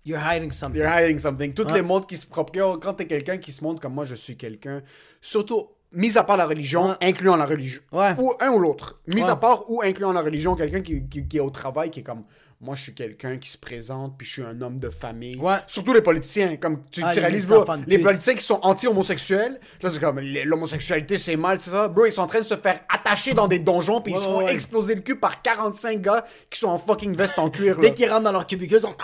you're 0.05 0.21
hiding 0.21 0.53
something. 0.53 0.81
You're 0.83 0.91
hiding 0.91 1.19
something. 1.19 1.53
Toutes 1.55 1.73
les 1.73 1.83
montres 1.83 2.07
qui 2.07 2.17
se 2.17 2.27
propagent, 2.27 2.79
quand 2.81 2.95
t'es 2.95 3.07
quelqu'un 3.07 3.39
qui 3.39 3.53
se 3.53 3.63
montre 3.63 3.81
comme 3.81 3.95
moi, 3.95 4.05
je 4.05 4.15
suis 4.15 4.37
quelqu'un, 4.37 4.83
surtout, 5.21 5.69
mis 5.93 6.17
à 6.19 6.25
part 6.25 6.37
la 6.37 6.47
religion, 6.47 6.91
Ouais. 6.91 6.97
incluant 7.03 7.37
la 7.37 7.47
religion. 7.47 7.81
Ouais. 7.93 8.15
Ou 8.19 8.33
un 8.41 8.51
ou 8.51 8.59
l'autre. 8.59 9.01
Mis 9.07 9.23
Ouais. 9.23 9.31
à 9.31 9.37
part 9.37 9.71
ou 9.71 9.83
incluant 9.83 10.13
la 10.13 10.23
religion, 10.23 10.55
quelqu'un 10.55 10.81
qui, 10.81 11.09
qui- 11.09 11.27
qui 11.27 11.37
est 11.37 11.41
au 11.41 11.51
travail, 11.51 11.91
qui 11.91 12.01
est 12.01 12.05
comme, 12.05 12.25
moi, 12.63 12.75
je 12.75 12.83
suis 12.83 12.95
quelqu'un 12.95 13.39
qui 13.39 13.49
se 13.49 13.57
présente, 13.57 14.19
puis 14.19 14.27
je 14.27 14.33
suis 14.33 14.43
un 14.43 14.61
homme 14.61 14.79
de 14.79 14.91
famille. 14.91 15.37
Ouais. 15.37 15.57
Surtout 15.67 15.95
les 15.95 16.03
politiciens, 16.03 16.57
comme 16.57 16.83
tu, 16.91 17.01
Ah, 17.03 17.15
tu 17.15 17.21
réalises, 17.21 17.49
bro, 17.49 17.65
les 17.87 17.99
politiciens 17.99 18.35
qui 18.35 18.43
sont 18.45 18.61
anti-homosexuels, 18.63 19.59
là, 19.81 19.91
c'est 19.91 19.99
comme, 19.99 20.21
l'homosexualité, 20.21 21.17
c'est 21.17 21.37
mal, 21.37 21.59
c'est 21.59 21.71
ça. 21.71 21.89
Bro, 21.89 22.05
ils 22.05 22.13
sont 22.13 22.21
en 22.21 22.27
train 22.27 22.41
de 22.41 22.45
se 22.45 22.57
faire 22.57 22.81
attacher 22.95 23.33
dans 23.33 23.49
des 23.49 23.61
donjons, 23.61 24.03
puis 24.03 24.13
ils 24.13 24.19
se 24.19 24.25
font 24.25 24.45
ouais, 24.45 24.53
exploser 24.53 24.95
le 24.95 25.01
cul 25.01 25.17
par 25.17 25.41
45 25.41 26.03
gars 26.03 26.27
qui 26.51 26.59
sont 26.59 26.69
en 26.69 26.79
fucking 26.79 27.17
veste 27.17 27.39
en 27.39 27.49
cuir. 27.49 27.79
Dès 27.79 27.95
qu'ils 27.95 28.11
rentrent 28.11 28.25
dans 28.25 28.33
leur 28.33 28.47
cubicule, 28.47 28.77
ils 28.77 28.83
sont... 28.83 28.95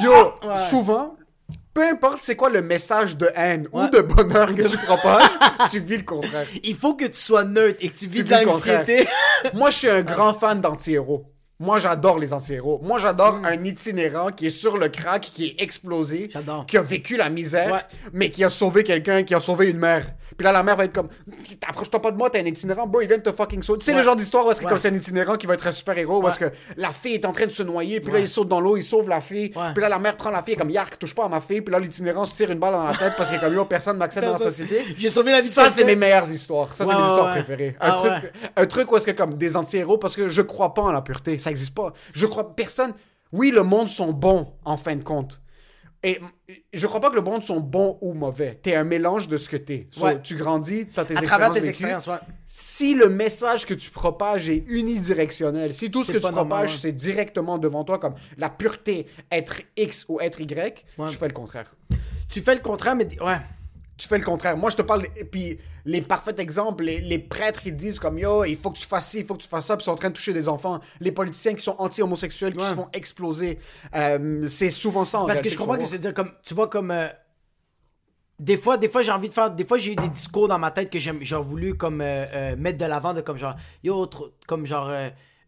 Yo, 0.00 0.34
souvent, 0.70 1.16
peu 1.74 1.82
importe 1.82 2.20
c'est 2.22 2.36
quoi 2.36 2.48
le 2.48 2.62
message 2.62 3.16
de 3.16 3.28
haine 3.34 3.66
ou 3.72 3.88
de 3.88 4.00
bonheur 4.02 4.54
que 4.54 4.62
tu 4.62 4.76
propages, 4.78 5.30
tu 5.72 5.80
vis 5.80 5.96
le 5.96 6.04
contraire. 6.04 6.46
Il 6.62 6.76
faut 6.76 6.94
que 6.94 7.06
tu 7.06 7.18
sois 7.18 7.42
neutre 7.44 7.78
et 7.80 7.88
que 7.88 7.98
tu 7.98 8.06
vis 8.06 8.18
Tu 8.18 8.22
vis 8.22 8.44
l'anxiété. 8.44 9.08
Moi, 9.54 9.70
je 9.70 9.76
suis 9.78 9.88
un 9.90 10.02
grand 10.02 10.32
fan 10.32 10.60
d'anti-héros. 10.60 11.26
Moi, 11.60 11.80
j'adore 11.80 12.20
les 12.20 12.32
anti-héros. 12.32 12.78
Moi, 12.84 12.98
j'adore 12.98 13.40
un 13.44 13.64
itinérant 13.64 14.30
qui 14.30 14.46
est 14.46 14.50
sur 14.50 14.76
le 14.76 14.88
crack, 14.88 15.22
qui 15.34 15.46
est 15.48 15.60
explosé, 15.62 16.30
qui 16.68 16.76
a 16.78 16.82
vécu 16.82 17.16
la 17.16 17.30
misère, 17.30 17.72
Ouais. 17.72 17.80
mais 18.12 18.30
qui 18.30 18.44
a 18.44 18.50
sauvé 18.50 18.84
quelqu'un, 18.84 19.24
qui 19.24 19.34
a 19.34 19.40
sauvé 19.40 19.68
une 19.70 19.78
mère. 19.78 20.06
Puis 20.36 20.44
là, 20.44 20.52
la 20.52 20.62
mère 20.62 20.76
va 20.76 20.84
être 20.84 20.92
comme, 20.92 21.08
t'approches-toi 21.58 22.00
pas 22.00 22.12
de 22.12 22.16
moi, 22.16 22.30
t'es 22.30 22.38
un 22.40 22.44
itinérant, 22.44 22.86
bro, 22.86 23.00
il 23.00 23.08
vient 23.08 23.16
de 23.18 23.22
te 23.24 23.32
fucking 23.32 23.60
sauver. 23.64 23.80
Tu 23.80 23.86
sais, 23.86 23.90
Ouais. 23.92 23.98
le 23.98 24.04
genre 24.04 24.14
d'histoire 24.14 24.46
où 24.46 24.52
est-ce 24.52 24.60
que 24.60 24.66
Ouais. 24.66 24.68
comme 24.70 24.78
c'est 24.78 24.90
un 24.90 24.94
itinérant 24.94 25.34
qui 25.34 25.48
va 25.48 25.54
être 25.54 25.66
un 25.66 25.72
super-héros, 25.72 26.22
où 26.22 26.28
est-ce 26.28 26.38
que 26.38 26.52
la 26.76 26.90
fille 26.92 27.14
est 27.14 27.24
en 27.24 27.32
train 27.32 27.46
de 27.46 27.50
se 27.50 27.64
noyer, 27.64 27.98
puis 27.98 28.12
là, 28.12 28.20
il 28.20 28.28
saute 28.28 28.46
dans 28.46 28.60
l'eau, 28.60 28.76
il 28.76 28.84
sauve 28.84 29.08
la 29.08 29.20
fille. 29.20 29.48
Puis 29.48 29.82
là, 29.82 29.88
la 29.88 29.98
mère 29.98 30.16
prend 30.16 30.30
la 30.30 30.44
fille 30.44 30.54
comme, 30.54 30.70
yark, 30.70 30.96
touche 30.96 31.12
pas 31.16 31.24
à 31.24 31.28
ma 31.28 31.40
fille. 31.40 31.60
Puis 31.62 31.72
là, 31.72 31.80
l'itinérant 31.80 32.24
se 32.24 32.36
tire 32.36 32.52
une 32.52 32.60
balle 32.60 32.74
dans 32.74 32.84
la 32.84 32.94
tête 32.96 33.14
parce 33.16 33.30
qu'il 33.30 33.38
est 33.38 33.42
comme, 33.42 33.54
yo, 33.54 33.64
personne 33.64 33.96
m'accepte 33.96 34.26
dans 34.26 34.34
la 34.34 34.38
société. 34.38 34.84
J'ai 34.96 35.10
sauvé 35.10 35.32
la 35.32 35.40
vie 35.40 35.48
Ça, 35.48 35.68
c'est 35.70 35.82
mes 35.82 35.96
meilleures 35.96 36.30
histoires. 36.30 36.72
Ça, 36.72 36.84
c'est 36.84 36.94
mes 36.94 37.00
histoires 37.00 37.32
préférées. 37.32 37.74
Un, 37.80 37.90
Ah, 37.90 37.96
truc, 38.20 38.32
un 38.54 38.66
truc 38.66 38.92
où 38.92 38.96
est-ce 38.96 39.06
que, 39.06 39.10
comme, 39.10 39.34
des 39.34 39.56
anti-héros, 39.56 39.98
parce 39.98 40.14
que 40.14 40.28
je 40.28 40.42
crois 40.42 40.72
pas 40.72 40.82
en 40.82 40.92
la 40.92 41.02
pureté. 41.02 41.38
Ça 41.48 41.50
existe 41.52 41.74
pas. 41.74 41.92
Je 42.12 42.26
crois, 42.26 42.54
personne. 42.54 42.92
Oui, 43.32 43.50
le 43.50 43.62
monde 43.62 43.88
sont 43.88 44.12
bons, 44.12 44.54
en 44.64 44.76
fin 44.76 44.96
de 44.96 45.02
compte. 45.02 45.40
Et 46.04 46.20
je 46.72 46.86
crois 46.86 47.00
pas 47.00 47.10
que 47.10 47.16
le 47.16 47.22
monde 47.22 47.42
sont 47.42 47.58
bons 47.58 47.98
ou 48.00 48.14
mauvais. 48.14 48.54
T'es 48.62 48.76
un 48.76 48.84
mélange 48.84 49.26
de 49.26 49.36
ce 49.36 49.48
que 49.48 49.56
t'es. 49.56 49.86
So, 49.90 50.04
Ouais. 50.04 50.22
Tu 50.22 50.36
grandis, 50.36 50.86
t'as 50.86 51.04
tes 51.04 51.16
À 51.16 51.20
expériences. 51.20 51.26
travers 51.28 51.48
tes 51.52 51.58
vécues. 51.60 51.70
expériences, 51.70 52.06
ouais. 52.06 52.18
Si 52.46 52.94
le 52.94 53.08
message 53.08 53.66
que 53.66 53.74
tu 53.74 53.90
propages 53.90 54.48
est 54.48 54.64
unidirectionnel, 54.68 55.74
si 55.74 55.90
tout 55.90 56.04
ce 56.04 56.12
que 56.12 56.18
tu 56.18 56.22
normal, 56.22 56.46
propages, 56.46 56.72
ouais. 56.74 56.78
c'est 56.80 56.92
directement 56.92 57.58
devant 57.58 57.82
toi, 57.84 57.98
comme 57.98 58.14
la 58.36 58.48
pureté, 58.48 59.06
être 59.32 59.60
X 59.76 60.06
ou 60.08 60.20
être 60.20 60.40
Y, 60.40 60.84
tu 61.10 61.16
fais 61.16 61.26
le 61.28 61.34
contraire 61.34 61.74
Tu 62.28 62.42
fais 62.42 62.54
le 62.54 62.60
contraire, 62.60 62.94
mais... 62.94 63.08
Ouais. 63.20 63.38
Tu 63.98 64.06
fais 64.06 64.16
le 64.16 64.24
contraire. 64.24 64.56
Moi, 64.56 64.70
je 64.70 64.76
te 64.76 64.82
parle. 64.82 65.04
Et 65.16 65.24
puis, 65.24 65.58
les 65.84 66.00
parfaits 66.00 66.38
exemples, 66.38 66.84
les, 66.84 67.00
les 67.00 67.18
prêtres 67.18 67.60
qui 67.60 67.72
disent 67.72 67.98
comme 67.98 68.18
yo, 68.18 68.44
il 68.44 68.56
faut 68.56 68.70
que 68.70 68.78
tu 68.78 68.86
fasses 68.86 69.10
ci, 69.10 69.18
il 69.18 69.26
faut 69.26 69.34
que 69.34 69.42
tu 69.42 69.48
fasses 69.48 69.66
ça, 69.66 69.76
puis 69.76 69.82
ils 69.82 69.86
sont 69.86 69.90
en 69.92 69.96
train 69.96 70.10
de 70.10 70.14
toucher 70.14 70.32
des 70.32 70.48
enfants. 70.48 70.80
Les 71.00 71.12
politiciens 71.12 71.54
qui 71.54 71.62
sont 71.62 71.74
anti-homosexuels, 71.78 72.54
qui 72.54 72.64
se 72.64 72.74
font 72.74 72.88
exploser. 72.92 73.58
Euh, 73.94 74.46
c'est 74.48 74.70
souvent 74.70 75.04
ça. 75.04 75.20
en 75.20 75.26
Parce 75.26 75.42
que 75.42 75.48
je 75.48 75.58
comprends 75.58 75.74
que 75.74 75.82
vas 75.82 75.88
c'est 75.88 75.98
dire 75.98 76.14
comme 76.14 76.30
tu 76.44 76.54
vois 76.54 76.68
comme 76.68 76.92
euh, 76.92 77.08
des 78.38 78.56
fois 78.56 78.76
des 78.76 78.88
fois 78.88 79.02
j'ai 79.02 79.10
envie 79.10 79.28
de 79.28 79.34
faire 79.34 79.50
des 79.50 79.64
fois 79.64 79.78
j'ai 79.78 79.92
eu 79.92 79.96
des 79.96 80.08
discours 80.08 80.46
dans 80.46 80.58
ma 80.58 80.70
tête 80.70 80.90
que 80.90 80.98
j'ai 81.00 81.36
voulu 81.36 81.74
comme 81.74 82.00
euh, 82.00 82.54
mettre 82.56 82.78
de 82.78 82.84
l'avant 82.84 83.14
de 83.14 83.20
comme 83.20 83.36
genre 83.36 83.56
yo 83.82 84.08
comme 84.46 84.64
genre 84.64 84.90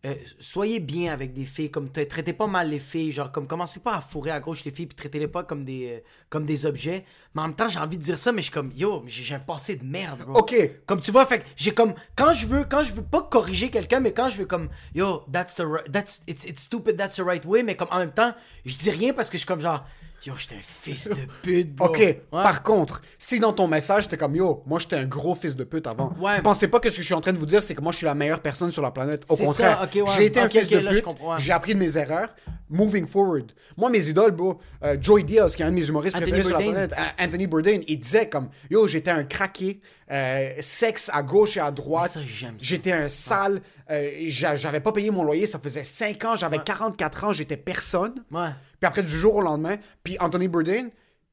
euh, 0.07 0.15
soyez 0.39 0.81
bien 0.81 1.13
avec 1.13 1.35
des 1.35 1.45
filles 1.45 1.71
comme 1.71 1.89
tra- 1.89 2.07
traitez 2.09 2.33
pas 2.33 2.47
mal 2.47 2.71
les 2.71 2.79
filles 2.79 3.13
genre 3.13 3.31
comme 3.31 3.47
commencez 3.47 3.81
pas 3.81 3.97
à 3.97 4.01
fourrer 4.01 4.31
à 4.31 4.41
gauche 4.41 4.65
les 4.65 4.71
filles 4.71 4.87
puis 4.87 4.97
traitez-les 4.97 5.29
pas 5.29 5.43
comme 5.45 5.65
des 5.65 5.97
euh, 5.97 6.01
comme 6.31 6.45
des 6.47 6.65
objets 6.65 7.05
mais 7.35 7.43
en 7.43 7.49
même 7.49 7.55
temps 7.57 7.69
j'ai 7.69 7.79
envie 7.79 7.99
de 7.99 8.03
dire 8.03 8.19
ça 8.19 8.33
mais 8.33 8.41
je 8.41 8.45
suis 8.45 8.53
comme 8.53 8.73
yo 8.75 9.05
j'ai 9.07 9.35
un 9.35 9.41
passé 9.41 9.77
de 9.77 9.85
merde 9.85 10.21
bro 10.27 10.39
Ok. 10.41 10.55
comme 10.87 11.01
tu 11.01 11.11
vois 11.13 11.27
fait 11.27 11.41
que 11.41 11.45
j'ai 11.55 11.73
comme 11.75 11.93
quand 12.17 12.33
je 12.33 12.47
veux 12.47 12.65
quand 12.65 12.83
je 12.83 12.95
veux 12.95 13.03
pas 13.03 13.23
corriger 13.23 13.69
quelqu'un 13.69 14.01
mais 14.01 14.13
quand 14.15 14.31
je 14.31 14.39
veux 14.39 14.47
comme 14.47 14.71
yo 14.95 15.23
that's 15.31 15.57
the 15.57 15.65
that's 15.93 16.23
it's, 16.27 16.45
it's 16.47 16.63
stupid 16.63 16.97
that's 16.97 17.17
the 17.17 17.23
right 17.23 17.45
way 17.45 17.63
mais 17.63 17.77
comme 17.77 17.89
en 17.91 17.99
même 17.99 18.13
temps 18.13 18.33
je 18.65 18.75
dis 18.77 18.91
rien 18.91 19.13
parce 19.13 19.29
que 19.29 19.37
je 19.37 19.41
suis 19.41 19.47
comme 19.47 19.61
genre 19.61 19.85
Yo, 20.27 20.35
j'étais 20.37 20.57
un 20.57 20.59
fils 20.63 21.09
de 21.09 21.15
pute, 21.43 21.75
bro. 21.75 21.89
Ok, 21.89 21.97
Ouais. 21.99 22.21
par 22.31 22.63
contre, 22.63 23.01
si 23.19 23.41
dans 23.41 23.55
ton 23.55 23.67
message, 23.67 24.07
t'es 24.07 24.19
comme 24.19 24.37
yo, 24.37 24.63
moi 24.67 24.79
j'étais 24.79 24.97
un 24.97 25.05
gros 25.05 25.35
fils 25.35 25.57
de 25.57 25.65
pute 25.65 25.87
avant. 25.87 26.13
Ouais. 26.21 26.43
Pensez 26.43 26.69
pas 26.69 26.79
que 26.79 26.91
ce 26.91 26.97
que 26.97 27.01
je 27.03 27.07
suis 27.07 27.15
en 27.15 27.23
train 27.23 27.33
de 27.33 27.39
vous 27.39 27.47
dire, 27.47 27.63
c'est 27.63 27.75
que 27.75 27.81
moi 27.81 27.91
je 27.93 27.97
suis 27.99 28.07
la 28.07 28.15
meilleure 28.15 28.41
personne 28.41 28.71
sur 28.71 28.83
la 28.83 28.91
planète. 28.91 29.25
Au 29.29 29.37
contraire, 29.37 29.79
ça, 29.79 29.85
ok, 29.85 29.95
ouais. 30.07 30.13
j'ai 30.17 30.27
été 30.27 30.39
un 30.41 30.49
fils 30.51 30.69
de 30.69 30.79
pute. 30.81 31.05
J'ai 31.39 31.53
appris 31.53 31.75
de 31.75 31.79
mes 31.79 31.97
erreurs. 31.97 32.29
Moving 32.73 33.09
forward. 33.09 33.51
Moi, 33.77 33.91
mes 33.91 34.09
idoles, 34.11 34.31
bro, 34.31 34.61
euh, 34.85 34.97
Joey 35.01 35.25
Diaz, 35.25 35.57
qui 35.57 35.63
est 35.63 35.65
un 35.65 35.71
de 35.71 35.75
mes 35.75 35.89
humoristes 35.89 36.15
Anthony 36.15 36.31
préférés 36.31 36.49
sur 36.49 36.59
la 36.59 36.65
planète, 36.65 36.95
Anthony 37.19 37.47
Bourdain, 37.49 37.81
il 37.89 37.99
disait 37.99 38.29
comme 38.29 38.49
yo, 38.71 38.87
j'étais 38.87 39.11
un 39.11 39.25
craqué, 39.25 39.81
euh, 40.11 40.49
sexe 40.61 41.11
à 41.13 41.23
gauche 41.23 41.57
et 41.57 41.61
à 41.61 41.71
droite. 41.71 42.19
J'étais 42.59 42.93
un 42.93 43.09
sale, 43.09 43.61
euh, 43.91 44.11
j'a- 44.29 44.57
j'avais 44.57 44.81
pas 44.81 44.93
payé 44.93 45.11
mon 45.11 45.23
loyer, 45.25 45.47
ça 45.47 45.59
faisait 45.59 45.85
5 45.85 46.25
ans, 46.25 46.37
j'avais 46.37 46.59
44 46.59 47.25
ans, 47.25 47.33
j'étais 47.33 47.57
personne. 47.57 48.25
Ouais. 48.31 48.49
Puis 48.81 48.87
après, 48.87 49.03
du 49.03 49.17
jour 49.17 49.37
au 49.37 49.41
lendemain, 49.43 49.77
puis 50.03 50.17
Anthony 50.21 50.49
Bourdain, 50.49 50.89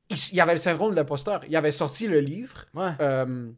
il, 0.09 0.17
il 0.34 0.41
avait 0.41 0.53
le 0.53 0.59
syndrome 0.59 0.91
de 0.91 0.95
l'imposteur. 0.95 1.41
Il 1.49 1.55
avait 1.55 1.71
sorti 1.71 2.07
le 2.07 2.19
livre, 2.19 2.65
Ouais. 2.75 2.91
euh, 3.01 3.49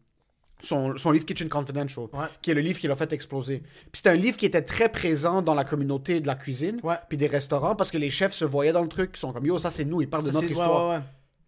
son, 0.62 0.98
son 0.98 1.12
livre 1.12 1.26
Kitchen 1.26 1.48
Confidential, 1.48 2.08
Ouais. 2.14 2.26
qui 2.42 2.52
est 2.52 2.54
le 2.54 2.62
livre 2.62 2.80
qui 2.80 2.88
l'a 2.88 2.96
fait 2.96 3.12
exploser. 3.14 3.60
Puis 3.60 3.90
c'était 3.94 4.10
un 4.10 4.16
livre 4.16 4.36
qui 4.38 4.46
était 4.46 4.62
très 4.62 4.90
présent 4.90 5.42
dans 5.42 5.54
la 5.54 5.64
communauté 5.64 6.20
de 6.20 6.28
la 6.28 6.36
cuisine, 6.36 6.80
Ouais. 6.84 6.96
puis 7.08 7.18
des 7.18 7.28
restaurants, 7.28 7.76
parce 7.76 7.92
que 7.92 7.98
les 7.98 8.10
chefs 8.10 8.34
se 8.34 8.46
voyaient 8.46 8.74
dans 8.74 8.82
le 8.82 8.90
truc, 8.90 9.12
ils 9.16 9.20
sont 9.20 9.32
comme, 9.32 9.46
yo, 9.46 9.58
ça 9.58 9.70
c'est 9.70 9.86
nous, 9.86 10.02
ils 10.02 10.10
parlent 10.10 10.24
de 10.26 10.32
notre 10.32 10.48
c'est- 10.48 10.54
ouais, 10.54 10.60
histoire. 10.60 10.90
ouais, 10.90 10.96
ouais. 10.98 11.02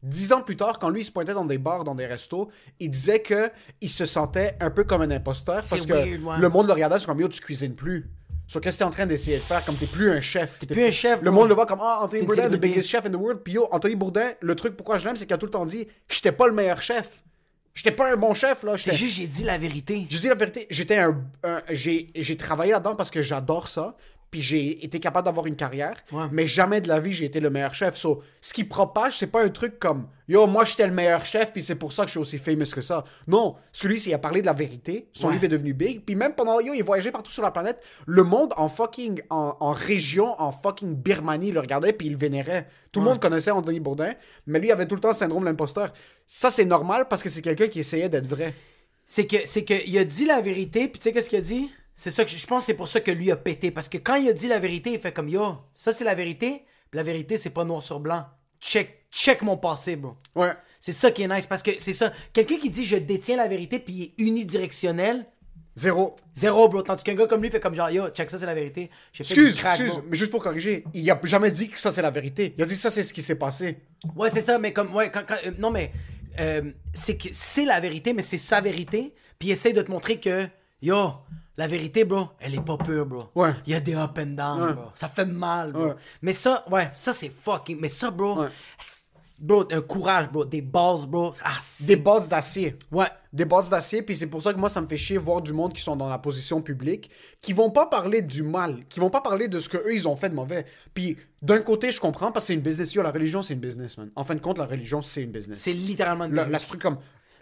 Dix 0.04 0.34
ans 0.34 0.42
plus 0.42 0.58
tard, 0.58 0.80
quand 0.80 0.90
lui 0.90 1.02
il 1.02 1.06
se 1.06 1.12
pointait 1.12 1.34
dans 1.34 1.46
des 1.46 1.60
bars, 1.60 1.84
dans 1.84 1.94
des 1.94 2.08
restos, 2.08 2.50
il 2.80 2.90
disait 2.90 3.20
que 3.20 3.52
il 3.82 3.90
se 3.90 4.06
sentait 4.06 4.56
un 4.60 4.72
peu 4.72 4.84
comme 4.84 5.02
un 5.02 5.12
imposteur 5.12 5.64
parce 5.70 5.86
que 5.86 5.94
weird, 5.94 6.24
ouais. 6.24 6.40
le 6.40 6.50
monde 6.50 6.68
le 6.68 6.74
regardait, 6.74 7.00
c'est 7.00 7.06
comme 7.06 7.20
yo, 7.20 7.28
tu 7.28 7.40
cuisines 7.42 7.76
plus. 7.76 8.10
Sur 8.48 8.60
qu'est-ce 8.60 8.78
que 8.78 8.80
t'es 8.80 8.88
en 8.88 8.92
train 8.92 9.06
d'essayer 9.06 9.38
de 9.38 9.44
faire, 9.44 9.64
comme 9.64 9.76
t'es 9.76 9.86
plus 9.86 10.12
un 10.12 10.20
chef. 10.20 10.60
T'es 10.60 10.66
plus 10.66 10.84
un 10.84 10.92
chef, 10.92 11.22
Le 11.22 11.32
monde 11.32 11.48
le 11.48 11.54
voit 11.54 11.66
comme 11.66 11.80
ah 11.82 12.00
Anthony 12.02 12.20
T'es 12.20 12.20
une 12.20 12.26
Bourdain, 12.26 12.50
the 12.50 12.60
biggest 12.60 12.90
chef 12.90 13.06
in 13.06 13.12
the 13.12 13.16
world. 13.16 13.42
Puis 13.44 13.54
yo, 13.54 13.68
Anthony 13.72 13.96
Bourdain, 13.96 14.32
le 14.42 14.56
truc 14.56 14.76
pourquoi 14.76 14.98
je 14.98 15.06
l'aime, 15.06 15.16
c'est 15.16 15.26
qu'il 15.26 15.34
a 15.34 15.38
tout 15.38 15.46
le 15.46 15.52
temps 15.52 15.66
dit, 15.66 15.88
j'étais 16.10 16.32
pas 16.34 16.48
le 16.48 16.54
meilleur 16.54 16.82
chef. 16.82 17.24
J'étais 17.74 17.92
pas 17.92 18.12
un 18.12 18.18
bon 18.18 18.34
chef 18.34 18.64
là. 18.64 18.74
C'est 18.78 18.94
juste, 18.94 19.16
j'ai 19.16 19.28
dit 19.28 19.44
la 19.46 19.58
vérité. 19.58 20.06
je 20.10 20.18
dis 20.18 20.28
la 20.28 20.36
vérité, 20.36 20.68
j'étais 20.70 20.98
un, 20.98 21.24
un- 21.44 21.62
j'ai, 21.70 22.08
j'ai 22.14 22.36
travaillé 22.36 22.74
là-dedans 22.74 22.96
parce 22.96 23.10
que 23.10 23.22
j'adore 23.22 23.70
ça, 23.70 23.96
puis 24.32 24.42
j'ai 24.42 24.84
été 24.86 25.00
capable 25.02 25.26
d'avoir 25.26 25.46
une 25.46 25.58
carrière, 25.58 25.96
Ouais. 26.12 26.24
mais 26.32 26.48
jamais 26.48 26.80
de 26.82 26.88
la 26.88 27.00
vie 27.00 27.12
j'ai 27.14 27.26
été 27.26 27.40
le 27.42 27.50
meilleur 27.50 27.76
chef. 27.76 27.96
So, 27.98 28.24
ce 28.40 28.54
qui 28.54 28.64
propage, 28.64 29.18
c'est 29.18 29.28
pas 29.28 29.44
un 29.44 29.50
truc 29.50 29.78
comme 29.78 30.08
yo, 30.30 30.48
moi 30.48 30.64
j'étais 30.66 30.88
le 30.88 30.94
meilleur 30.94 31.26
chef, 31.26 31.52
puis 31.52 31.62
c'est 31.62 31.76
pour 31.76 31.92
ça 31.92 32.04
que 32.04 32.08
je 32.08 32.12
suis 32.14 32.20
aussi 32.20 32.38
famous 32.38 32.72
que 32.74 32.80
ça. 32.82 33.04
Non, 33.28 33.56
celui 33.74 34.02
il 34.02 34.14
a 34.14 34.18
parlé 34.18 34.40
de 34.42 34.46
la 34.46 34.54
vérité, 34.54 35.10
son 35.14 35.28
Ouais. 35.28 35.34
livre 35.34 35.44
est 35.46 35.50
devenu 35.50 35.74
big, 35.74 36.06
puis 36.06 36.16
même 36.16 36.34
pendant 36.34 36.60
yo, 36.62 36.74
il 36.74 36.82
voyageait 36.84 37.12
partout 37.12 37.32
sur 37.32 37.44
la 37.44 37.52
planète, 37.52 37.84
le 38.08 38.24
monde 38.24 38.54
en 38.56 38.70
fucking 38.70 39.22
en, 39.30 39.56
en 39.60 39.72
région, 39.74 40.40
en 40.42 40.52
fucking 40.54 40.96
Birmanie 40.96 41.52
le 41.52 41.60
regardait 41.60 41.92
puis 41.94 42.08
il 42.08 42.14
le 42.14 42.18
vénérait. 42.18 42.68
Tout 42.94 43.02
le 43.02 43.06
monde 43.08 43.20
connaissait 43.20 43.52
Anthony 43.52 43.80
Bourdain, 43.82 44.14
mais 44.48 44.60
lui 44.60 44.72
avait 44.72 44.86
tout 44.88 44.96
le 44.96 45.02
temps 45.02 45.10
le 45.10 45.14
syndrome 45.14 45.44
de 45.44 45.50
l'imposteur. 45.50 45.92
Ça 46.26 46.50
c'est 46.50 46.66
normal 46.66 47.08
parce 47.10 47.22
que 47.22 47.28
c'est 47.30 47.42
quelqu'un 47.42 47.68
qui 47.68 47.80
essayait 47.82 48.08
d'être 48.10 48.28
vrai. 48.28 48.54
C'est 49.06 49.28
que, 49.28 49.38
c'est 49.44 49.66
que, 49.66 49.74
il 49.88 49.98
a 49.98 50.06
dit 50.06 50.26
la 50.26 50.40
vérité, 50.40 50.88
puis 50.88 51.00
tu 51.00 51.04
sais 51.04 51.12
qu'est-ce 51.12 51.30
qu'il 51.30 51.40
a 51.40 51.42
dit? 51.42 51.70
C'est 52.04 52.10
ça 52.10 52.26
que 52.26 52.32
je 52.32 52.48
pense 52.48 52.66
c'est 52.66 52.74
pour 52.74 52.88
ça 52.88 53.00
que 53.00 53.12
lui 53.12 53.30
a 53.30 53.36
pété. 53.36 53.70
Parce 53.70 53.88
que 53.88 54.00
quand 54.00 54.16
il 54.16 54.28
a 54.28 54.34
dit 54.34 54.48
la 54.48 54.58
vérité, 54.58 54.94
il 54.94 55.00
fait 55.00 55.12
comme 55.12 55.30
yo, 55.30 55.58
ça 55.72 55.94
c'est 55.94 56.04
la 56.04 56.16
vérité, 56.16 56.64
puis 56.90 56.98
la 56.98 57.04
vérité 57.04 57.38
c'est 57.38 57.52
pas 57.52 57.64
noir 57.64 57.84
sur 57.84 58.00
blanc. 58.00 58.26
Check, 58.60 59.06
check 59.12 59.44
mon 59.44 59.56
passé, 59.56 59.96
bro. 59.98 60.16
Ouais. 60.36 60.52
C'est 60.80 60.94
ça 60.94 61.12
qui 61.12 61.22
est 61.22 61.28
nice 61.28 61.46
parce 61.46 61.62
que 61.62 61.70
c'est 61.78 61.94
ça. 61.94 62.12
Quelqu'un 62.34 62.58
qui 62.58 62.72
dit 62.72 62.86
je 62.86 62.96
détiens 62.96 63.38
la 63.38 63.48
vérité 63.48 63.78
puis 63.78 63.94
il 63.94 64.04
est 64.04 64.14
unidirectionnel, 64.30 65.28
Zéro. 65.76 66.16
zéro, 66.34 66.68
bro. 66.70 66.82
Tandis 66.82 67.04
qu'un 67.04 67.14
gars 67.14 67.28
comme 67.28 67.44
lui 67.44 67.52
fait 67.52 67.60
comme 67.60 67.76
genre 67.76 67.92
yo, 67.92 68.10
check 68.10 68.32
ça 68.32 68.40
c'est 68.40 68.48
la 68.48 68.56
vérité. 68.56 68.90
J'ai 69.14 69.24
fait 69.24 69.34
Excuse, 69.36 69.60
crack, 69.60 69.80
excuse, 69.80 69.94
bro. 70.00 70.06
mais 70.10 70.18
juste 70.18 70.32
pour 70.32 70.42
corriger, 70.42 70.84
il 70.96 71.10
a 71.12 71.20
jamais 71.24 71.52
dit 71.52 71.70
que 71.70 71.80
ça 71.80 71.92
c'est 71.92 72.02
la 72.02 72.10
vérité. 72.10 72.56
Il 72.58 72.64
a 72.64 72.66
dit 72.66 72.76
ça 72.76 72.90
c'est 72.90 73.04
ce 73.04 73.14
qui 73.14 73.22
s'est 73.22 73.36
passé. 73.36 73.78
Ouais, 74.16 74.32
c'est 74.34 74.42
ça, 74.42 74.58
mais 74.58 74.74
comme. 74.74 74.92
Ouais, 74.96 75.12
quand, 75.12 75.24
quand- 75.28 75.38
euh, 75.46 75.52
non, 75.60 75.70
mais. 75.70 75.92
euh, 76.40 76.64
c'est 76.96 77.16
que 77.16 77.28
c'est 77.32 77.66
la 77.66 77.80
vérité, 77.80 78.14
mais 78.14 78.24
c'est 78.24 78.40
sa 78.40 78.60
vérité. 78.60 79.14
Puis 79.38 79.50
il 79.50 79.52
essaye 79.52 79.74
de 79.74 79.84
te 79.84 79.92
montrer 79.92 80.20
que. 80.20 80.48
Yo, 80.82 81.12
la 81.62 81.68
vérité, 81.68 82.06
bro, 82.06 82.30
elle 82.40 82.56
est 82.56 82.66
pas 82.66 82.76
pure, 82.76 83.06
bro. 83.06 83.26
Ouais. 83.36 83.52
Il 83.68 83.72
y 83.74 83.76
a 83.76 83.80
des 83.80 83.94
up 83.94 84.18
and 84.18 84.34
down, 84.36 84.64
Ouais. 84.64 84.74
bro. 84.74 84.86
Ça 84.96 85.08
fait 85.10 85.26
mal, 85.26 85.72
bro. 85.72 85.86
Ouais. 85.90 85.96
Mais 86.24 86.34
ça, 86.34 86.66
ouais, 86.72 86.90
ça 86.96 87.14
c'est 87.14 87.30
fucking. 87.30 87.78
Mais 87.80 87.88
ça, 87.90 88.10
bro. 88.10 88.46
Bro, 89.38 89.66
un 89.72 89.82
courage, 89.82 90.30
bro. 90.32 90.44
Des 90.46 90.62
bases, 90.62 91.06
bro. 91.06 91.32
Ah, 91.44 91.58
Des 91.82 91.96
bases 91.98 92.28
d'acier. 92.30 92.78
Ouais. 92.92 93.08
Des 93.34 93.46
bases 93.46 93.70
d'acier, 93.70 94.02
puis 94.02 94.16
c'est 94.16 94.26
pour 94.28 94.42
ça 94.42 94.54
que 94.54 94.60
moi 94.60 94.70
ça 94.70 94.82
me 94.82 94.88
fait 94.88 94.98
chier 94.98 95.18
voir 95.18 95.42
du 95.42 95.54
monde 95.54 95.74
qui 95.74 95.82
sont 95.82 95.96
dans 95.96 96.10
la 96.10 96.18
position 96.18 96.62
publique, 96.64 97.10
qui 97.42 97.54
vont 97.54 97.70
pas 97.72 97.86
parler 97.86 98.22
du 98.24 98.42
mal, 98.44 98.84
qui 98.90 99.00
vont 99.00 99.10
pas 99.12 99.22
parler 99.22 99.48
de 99.48 99.60
ce 99.60 99.70
que 99.70 99.78
eux 99.78 99.94
ils 99.96 100.08
ont 100.08 100.16
fait 100.16 100.30
de 100.30 100.36
mauvais. 100.36 100.66
Puis 100.96 101.18
d'un 101.44 101.60
côté 101.62 101.92
je 101.92 102.00
comprends 102.00 102.32
parce 102.32 102.46
que 102.46 102.48
c'est 102.48 102.54
une 102.56 102.62
business. 102.62 102.94
Yo, 102.94 103.02
la 103.04 103.12
religion 103.12 103.42
c'est 103.44 103.54
une 103.54 103.60
business, 103.60 103.98
man. 103.98 104.10
En 104.16 104.24
fin 104.26 104.36
de 104.36 104.42
compte, 104.42 104.58
la 104.58 104.66
religion 104.66 105.02
c'est 105.02 105.22
une 105.22 105.32
business. 105.32 105.58
C'est 105.60 105.74
littéralement 105.74 106.26
une 106.26 106.32
business. 106.32 106.52
la 106.52 106.60
truc 106.60 106.82
comme 106.82 106.98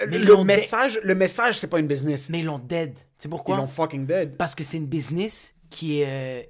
Mais 0.07 0.17
le 0.17 0.43
message, 0.43 0.99
le 1.03 1.15
message 1.15 1.57
c'est 1.59 1.67
pas 1.67 1.79
une 1.79 1.87
business. 1.87 2.29
Mais 2.29 2.39
ils 2.39 2.45
l'ont 2.45 2.59
dead. 2.59 2.95
Tu 2.95 3.01
sais 3.19 3.29
pourquoi? 3.29 3.55
Ils 3.55 3.59
l'ont 3.59 3.67
fucking 3.67 4.05
dead. 4.05 4.37
Parce 4.37 4.55
que 4.55 4.63
c'est 4.63 4.77
une 4.77 4.87
business 4.87 5.53
qui 5.69 6.01
est. 6.01 6.07
euh, 6.07 6.43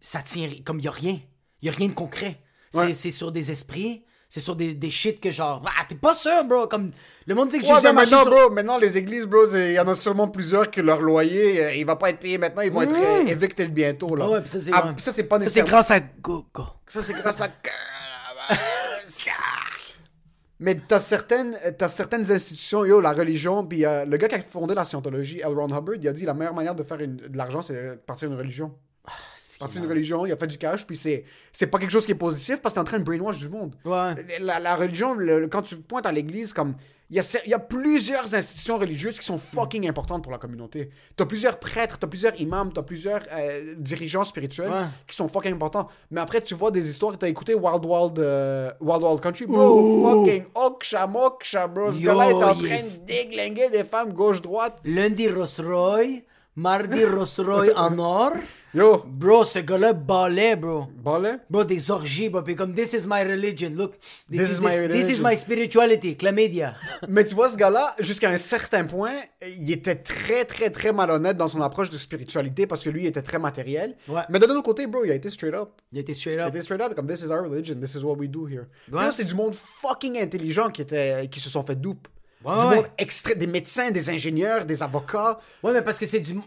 ça 0.00 0.22
tient. 0.22 0.48
Comme 0.64 0.78
il 0.78 0.84
y 0.84 0.88
a 0.88 0.92
rien. 0.92 1.18
Il 1.62 1.66
y 1.66 1.68
a 1.68 1.72
rien 1.76 1.88
de 1.88 1.94
concret. 1.94 2.40
C'est 2.70 2.78
Ouais. 2.78 2.94
c'est 2.94 3.10
sur 3.10 3.32
des 3.32 3.50
esprits. 3.50 4.04
C'est 4.30 4.40
sur 4.40 4.54
des, 4.56 4.74
des 4.74 4.90
shit 4.90 5.20
que 5.20 5.32
genre. 5.32 5.62
Ah, 5.66 5.84
t'es 5.88 5.94
pas 5.94 6.14
sûr, 6.14 6.44
bro. 6.44 6.66
Comme 6.66 6.90
le 7.26 7.34
monde 7.34 7.48
dit 7.48 7.58
que 7.60 7.64
Ouais, 7.66 7.74
Jésus 7.76 7.86
a 7.86 7.92
mais 7.92 8.00
marché 8.02 8.10
maintenant, 8.14 8.30
sur- 8.30 8.40
bro, 8.46 8.50
maintenant, 8.54 8.76
les 8.78 8.98
églises, 8.98 9.24
bro, 9.24 9.48
il 9.54 9.72
y 9.72 9.80
en 9.80 9.88
a 9.88 9.94
sûrement 9.94 10.28
plusieurs 10.28 10.70
que 10.70 10.82
leur 10.82 11.00
loyer, 11.00 11.64
euh, 11.64 11.72
il 11.74 11.86
va 11.86 11.96
pas 11.96 12.10
être 12.10 12.20
payé 12.20 12.36
maintenant, 12.36 12.60
ils 12.60 12.70
vont 12.70 12.82
être 12.82 12.92
euh, 12.94 13.26
evicted 13.26 13.72
bientôt, 13.72 14.14
là. 14.14 14.26
Ah 14.28 14.30
ouais, 14.32 14.40
puis 14.42 14.50
ça, 14.50 14.60
c'est 14.60 14.70
Ah, 14.74 14.86
ouais. 14.86 14.92
ça, 14.98 15.12
c'est 15.12 15.22
pas 15.24 15.36
Ça, 15.36 15.40
c'est 15.40 15.44
nécessairement... 15.62 15.70
grâce 15.70 15.90
à 15.90 16.00
Gogo. 16.00 16.66
Ça, 16.88 17.02
c'est 17.02 17.14
grâce 17.14 17.40
à... 17.40 17.48
Mais 20.60 20.74
t'as 20.74 21.00
certaines, 21.00 21.56
t'as 21.78 21.88
certaines 21.88 22.32
institutions, 22.32 22.84
yo, 22.84 23.00
la 23.00 23.12
religion, 23.12 23.64
puis 23.64 23.86
euh, 23.86 24.04
le 24.04 24.16
gars 24.16 24.26
qui 24.26 24.34
a 24.34 24.40
fondé 24.40 24.74
la 24.74 24.84
scientologie, 24.84 25.40
L. 25.40 25.56
Ron 25.56 25.68
Hubbard, 25.68 25.94
il 25.96 26.08
a 26.08 26.12
dit 26.12 26.24
la 26.24 26.34
meilleure 26.34 26.54
manière 26.54 26.74
de 26.74 26.82
faire 26.82 26.98
de 26.98 27.36
l'argent, 27.36 27.62
c'est 27.62 27.74
de 27.74 27.94
partir 27.94 28.28
d'une 28.28 28.38
religion. 28.38 28.74
Partir 29.58 29.80
d'une 29.80 29.90
religion, 29.90 30.24
il 30.26 30.32
a 30.32 30.36
fait 30.36 30.46
du 30.46 30.58
cash, 30.58 30.86
puis 30.86 30.96
c'est, 30.96 31.24
c'est 31.52 31.66
pas 31.66 31.78
quelque 31.78 31.90
chose 31.90 32.06
qui 32.06 32.12
est 32.12 32.14
positif 32.14 32.60
parce 32.60 32.72
que 32.74 32.78
t'es 32.78 32.80
en 32.80 32.84
train 32.84 32.98
de 32.98 33.04
brainwash 33.04 33.38
du 33.38 33.48
monde. 33.48 33.74
Ouais. 33.84 34.14
La, 34.40 34.58
la 34.60 34.76
religion, 34.76 35.14
le- 35.14 35.40
le- 35.40 35.48
quand 35.48 35.62
tu 35.62 35.76
pointes 35.76 36.06
à 36.06 36.12
l'église, 36.12 36.52
comme 36.52 36.74
il 37.10 37.16
y, 37.16 37.20
a, 37.20 37.40
il 37.46 37.50
y 37.50 37.54
a 37.54 37.58
plusieurs 37.58 38.34
institutions 38.34 38.76
religieuses 38.76 39.18
qui 39.18 39.24
sont 39.24 39.38
fucking 39.38 39.88
importantes 39.88 40.22
pour 40.22 40.30
la 40.30 40.36
communauté. 40.36 40.90
T'as 41.16 41.24
plusieurs 41.24 41.58
prêtres, 41.58 41.98
t'as 41.98 42.06
plusieurs 42.06 42.38
imams, 42.38 42.70
t'as 42.70 42.82
plusieurs 42.82 43.22
euh, 43.32 43.74
dirigeants 43.78 44.24
spirituels 44.24 44.68
Ouais. 44.70 44.84
qui 45.06 45.16
sont 45.16 45.26
fucking 45.26 45.54
importants. 45.54 45.88
Mais 46.10 46.20
après, 46.20 46.42
tu 46.42 46.54
vois 46.54 46.70
des 46.70 46.86
histoires, 46.90 47.16
t'as 47.18 47.28
écouté 47.28 47.54
Wild 47.54 47.82
Wild, 47.84 48.18
euh, 48.18 48.70
Wild 48.80 49.02
Wild 49.02 49.20
Country, 49.20 49.46
bro, 49.46 50.24
fucking 50.26 50.44
oksha 50.54 51.06
moksha, 51.06 51.66
bro. 51.66 51.92
Ce 51.92 52.00
gars-là 52.02 52.28
est 52.30 52.34
en 52.34 52.54
train 52.54 52.64
est- 52.66 53.00
de 53.00 53.04
déglinguer 53.06 53.70
des 53.70 53.84
femmes 53.84 54.12
gauche-droite. 54.12 54.78
Lundi, 54.84 55.28
Ross 55.30 55.60
Roy. 55.60 56.20
Mardi, 56.56 57.04
Ross 57.04 57.38
Roy 57.40 57.68
en 57.76 57.98
or. 58.00 58.32
Yo, 58.74 59.02
Bro, 59.06 59.44
ce 59.44 59.60
gars-là 59.60 59.94
balait, 59.94 60.54
bro. 60.54 60.86
balai. 61.02 61.36
Bro, 61.48 61.64
des 61.64 61.90
orgies, 61.90 62.28
bro. 62.28 62.42
Puis 62.42 62.54
comme, 62.54 62.74
this 62.74 62.92
is 62.92 63.06
my 63.06 63.22
religion. 63.22 63.70
Look, 63.74 63.98
this, 64.30 64.40
This 64.46 64.50
is, 64.58 64.60
my 64.60 64.68
this, 64.68 64.80
this 64.80 64.80
is 64.80 65.02
religion. 65.22 65.24
my 65.30 65.36
spirituality. 65.36 66.16
Chlamydia. 66.16 66.74
Mais 67.08 67.24
tu 67.24 67.34
vois, 67.34 67.48
ce 67.48 67.56
gars-là, 67.56 67.94
jusqu'à 68.00 68.28
un 68.28 68.36
certain 68.38 68.84
point, 68.84 69.14
il 69.58 69.72
était 69.72 69.94
très, 69.96 70.44
très, 70.44 70.68
très 70.70 70.92
malhonnête 70.92 71.36
dans 71.38 71.48
son 71.48 71.62
approche 71.62 71.88
de 71.90 71.96
spiritualité 71.96 72.66
parce 72.66 72.82
que 72.82 72.90
lui, 72.90 73.04
il 73.04 73.06
était 73.06 73.22
très 73.22 73.38
matériel. 73.38 73.96
Ouais. 74.06 74.20
Mais 74.28 74.38
d'un 74.38 74.48
autre 74.50 74.62
côté, 74.62 74.86
bro, 74.86 75.02
il 75.04 75.10
a 75.10 75.14
été 75.14 75.30
straight 75.30 75.54
up. 75.54 75.70
Il 75.92 75.98
était 75.98 76.12
straight 76.12 76.36
Il 76.36 76.40
a 76.40 76.46
up. 76.48 76.54
été 76.54 76.62
straight 76.62 76.82
up, 76.82 76.94
comme 76.94 77.06
this 77.06 77.22
is 77.22 77.30
our 77.30 77.42
religion, 77.42 77.76
this 77.80 77.94
is 77.94 78.02
what 78.04 78.16
we 78.16 78.28
do 78.28 78.46
here. 78.46 78.64
Puis 78.86 78.94
Ouais. 78.94 79.02
là, 79.04 79.12
c'est 79.12 79.24
du 79.24 79.34
monde 79.34 79.54
fucking 79.54 80.18
intelligent 80.20 80.68
qui, 80.68 80.82
était, 80.82 81.26
qui 81.30 81.40
se 81.40 81.48
sont 81.48 81.62
fait 81.62 81.80
dupe. 81.80 82.06
Ouais, 82.44 82.56
du 82.56 82.66
ouais. 82.66 82.76
monde 82.76 82.86
extrait, 82.98 83.34
des 83.34 83.48
médecins, 83.48 83.90
des 83.90 84.10
ingénieurs, 84.10 84.64
des 84.64 84.80
avocats. 84.82 85.40
Ouais, 85.64 85.72
mais 85.72 85.82
parce 85.82 85.98
que 85.98 86.06
c'est 86.06 86.20
du. 86.20 86.38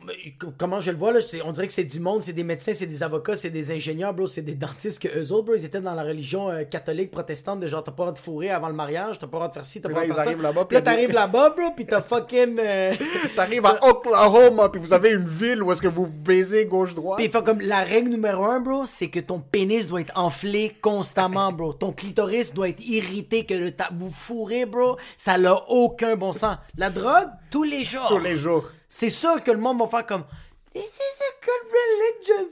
Comment 0.58 0.80
je 0.80 0.89
le 0.92 0.98
vois, 0.98 1.12
là, 1.12 1.20
c'est- 1.20 1.42
on 1.44 1.52
dirait 1.52 1.68
que 1.68 1.74
c'est 1.74 1.84
du 1.84 2.00
monde, 2.00 2.22
c'est 2.24 2.32
des 2.34 2.46
médecins, 2.46 2.74
c'est 2.74 2.86
des 2.86 3.04
avocats, 3.04 3.36
c'est 3.36 3.50
des 3.50 3.72
ingénieurs, 3.72 4.14
bro, 4.14 4.26
c'est 4.26 4.42
des 4.42 4.56
dentistes 4.56 5.02
que 5.02 5.10
eux 5.10 5.32
autres, 5.34 5.46
bro, 5.48 5.56
ils 5.56 5.66
étaient 5.66 5.82
dans 5.82 5.94
la 5.94 6.04
religion 6.04 6.50
euh, 6.50 6.64
catholique, 6.64 7.12
protestante, 7.12 7.60
de 7.60 7.68
genre, 7.68 7.84
t'as 7.84 7.92
pas 7.92 8.04
le 8.04 8.12
droit 8.12 8.14
de 8.14 8.20
fourrer 8.20 8.50
avant 8.52 8.70
le 8.70 8.74
mariage, 8.74 9.20
t'as 9.20 9.28
pas 9.28 9.38
le 9.38 9.39
droit 9.39 9.48
de 9.50 9.54
faire 9.54 9.66
ci, 9.66 9.82
t'as 9.82 9.89
Puis 9.89 9.96
pas 9.96 10.02
le 10.04 10.08
là, 10.08 10.14
droit 10.14 10.24
de 10.24 10.24
faire 10.24 10.24
ça. 10.24 10.30
arrivent 10.30 10.44
là-bas, 10.44 10.66
Puis 10.66 10.76
là, 10.76 10.82
puis 10.82 10.89
a 10.89 10.94
t'arrives 10.94 11.14
là-bas, 11.14 11.50
bro, 11.58 11.72
pis 11.76 11.86
t'as 11.86 12.02
fucking. 12.02 12.58
euh, 12.60 12.96
T'arrives 13.36 13.66
à 13.66 13.78
Oklahoma, 13.86 14.70
puis 14.70 14.80
vous 14.82 14.94
avez 14.94 15.10
une 15.12 15.28
ville 15.28 15.62
où 15.62 15.72
est-ce 15.74 15.82
que 15.82 15.88
vous 15.89 16.08
baisez 16.08 16.66
gauche-droite. 16.66 17.20
Puis 17.20 17.30
comme 17.44 17.60
la 17.62 17.82
règle 17.84 18.12
numéro 18.12 18.46
un, 18.46 18.60
bro, 18.62 18.86
c'est 18.86 19.10
que 19.10 19.20
ton 19.20 19.39
pénis 19.39 19.88
doit 19.88 20.00
être 20.02 20.18
enflé 20.18 20.74
constamment, 20.82 21.52
bro. 21.52 21.74
Ton 21.74 21.92
clitoris 21.92 22.54
doit 22.54 22.70
être 22.70 22.82
irrité, 22.82 23.46
que 23.46 23.54
le 23.56 23.72
ta- 23.72 23.89
vous 23.98 24.12
fourrez, 24.12 24.66
bro. 24.66 24.98
Ça 25.18 25.38
n'a 25.38 25.62
aucun 25.86 26.16
bon 26.16 26.32
sens. 26.34 26.58
La 26.78 26.90
drogue, 26.90 27.30
tous 27.50 27.64
les 27.64 27.84
jours. 27.84 28.08
Tous 28.08 28.18
les 28.20 28.36
jours. 28.38 28.66
C'est 28.90 29.10
sûr 29.10 29.42
que 29.44 29.52
le 29.52 29.58
monde 29.58 29.80
va 29.80 29.88
faire 29.88 30.06
comme. 30.06 30.24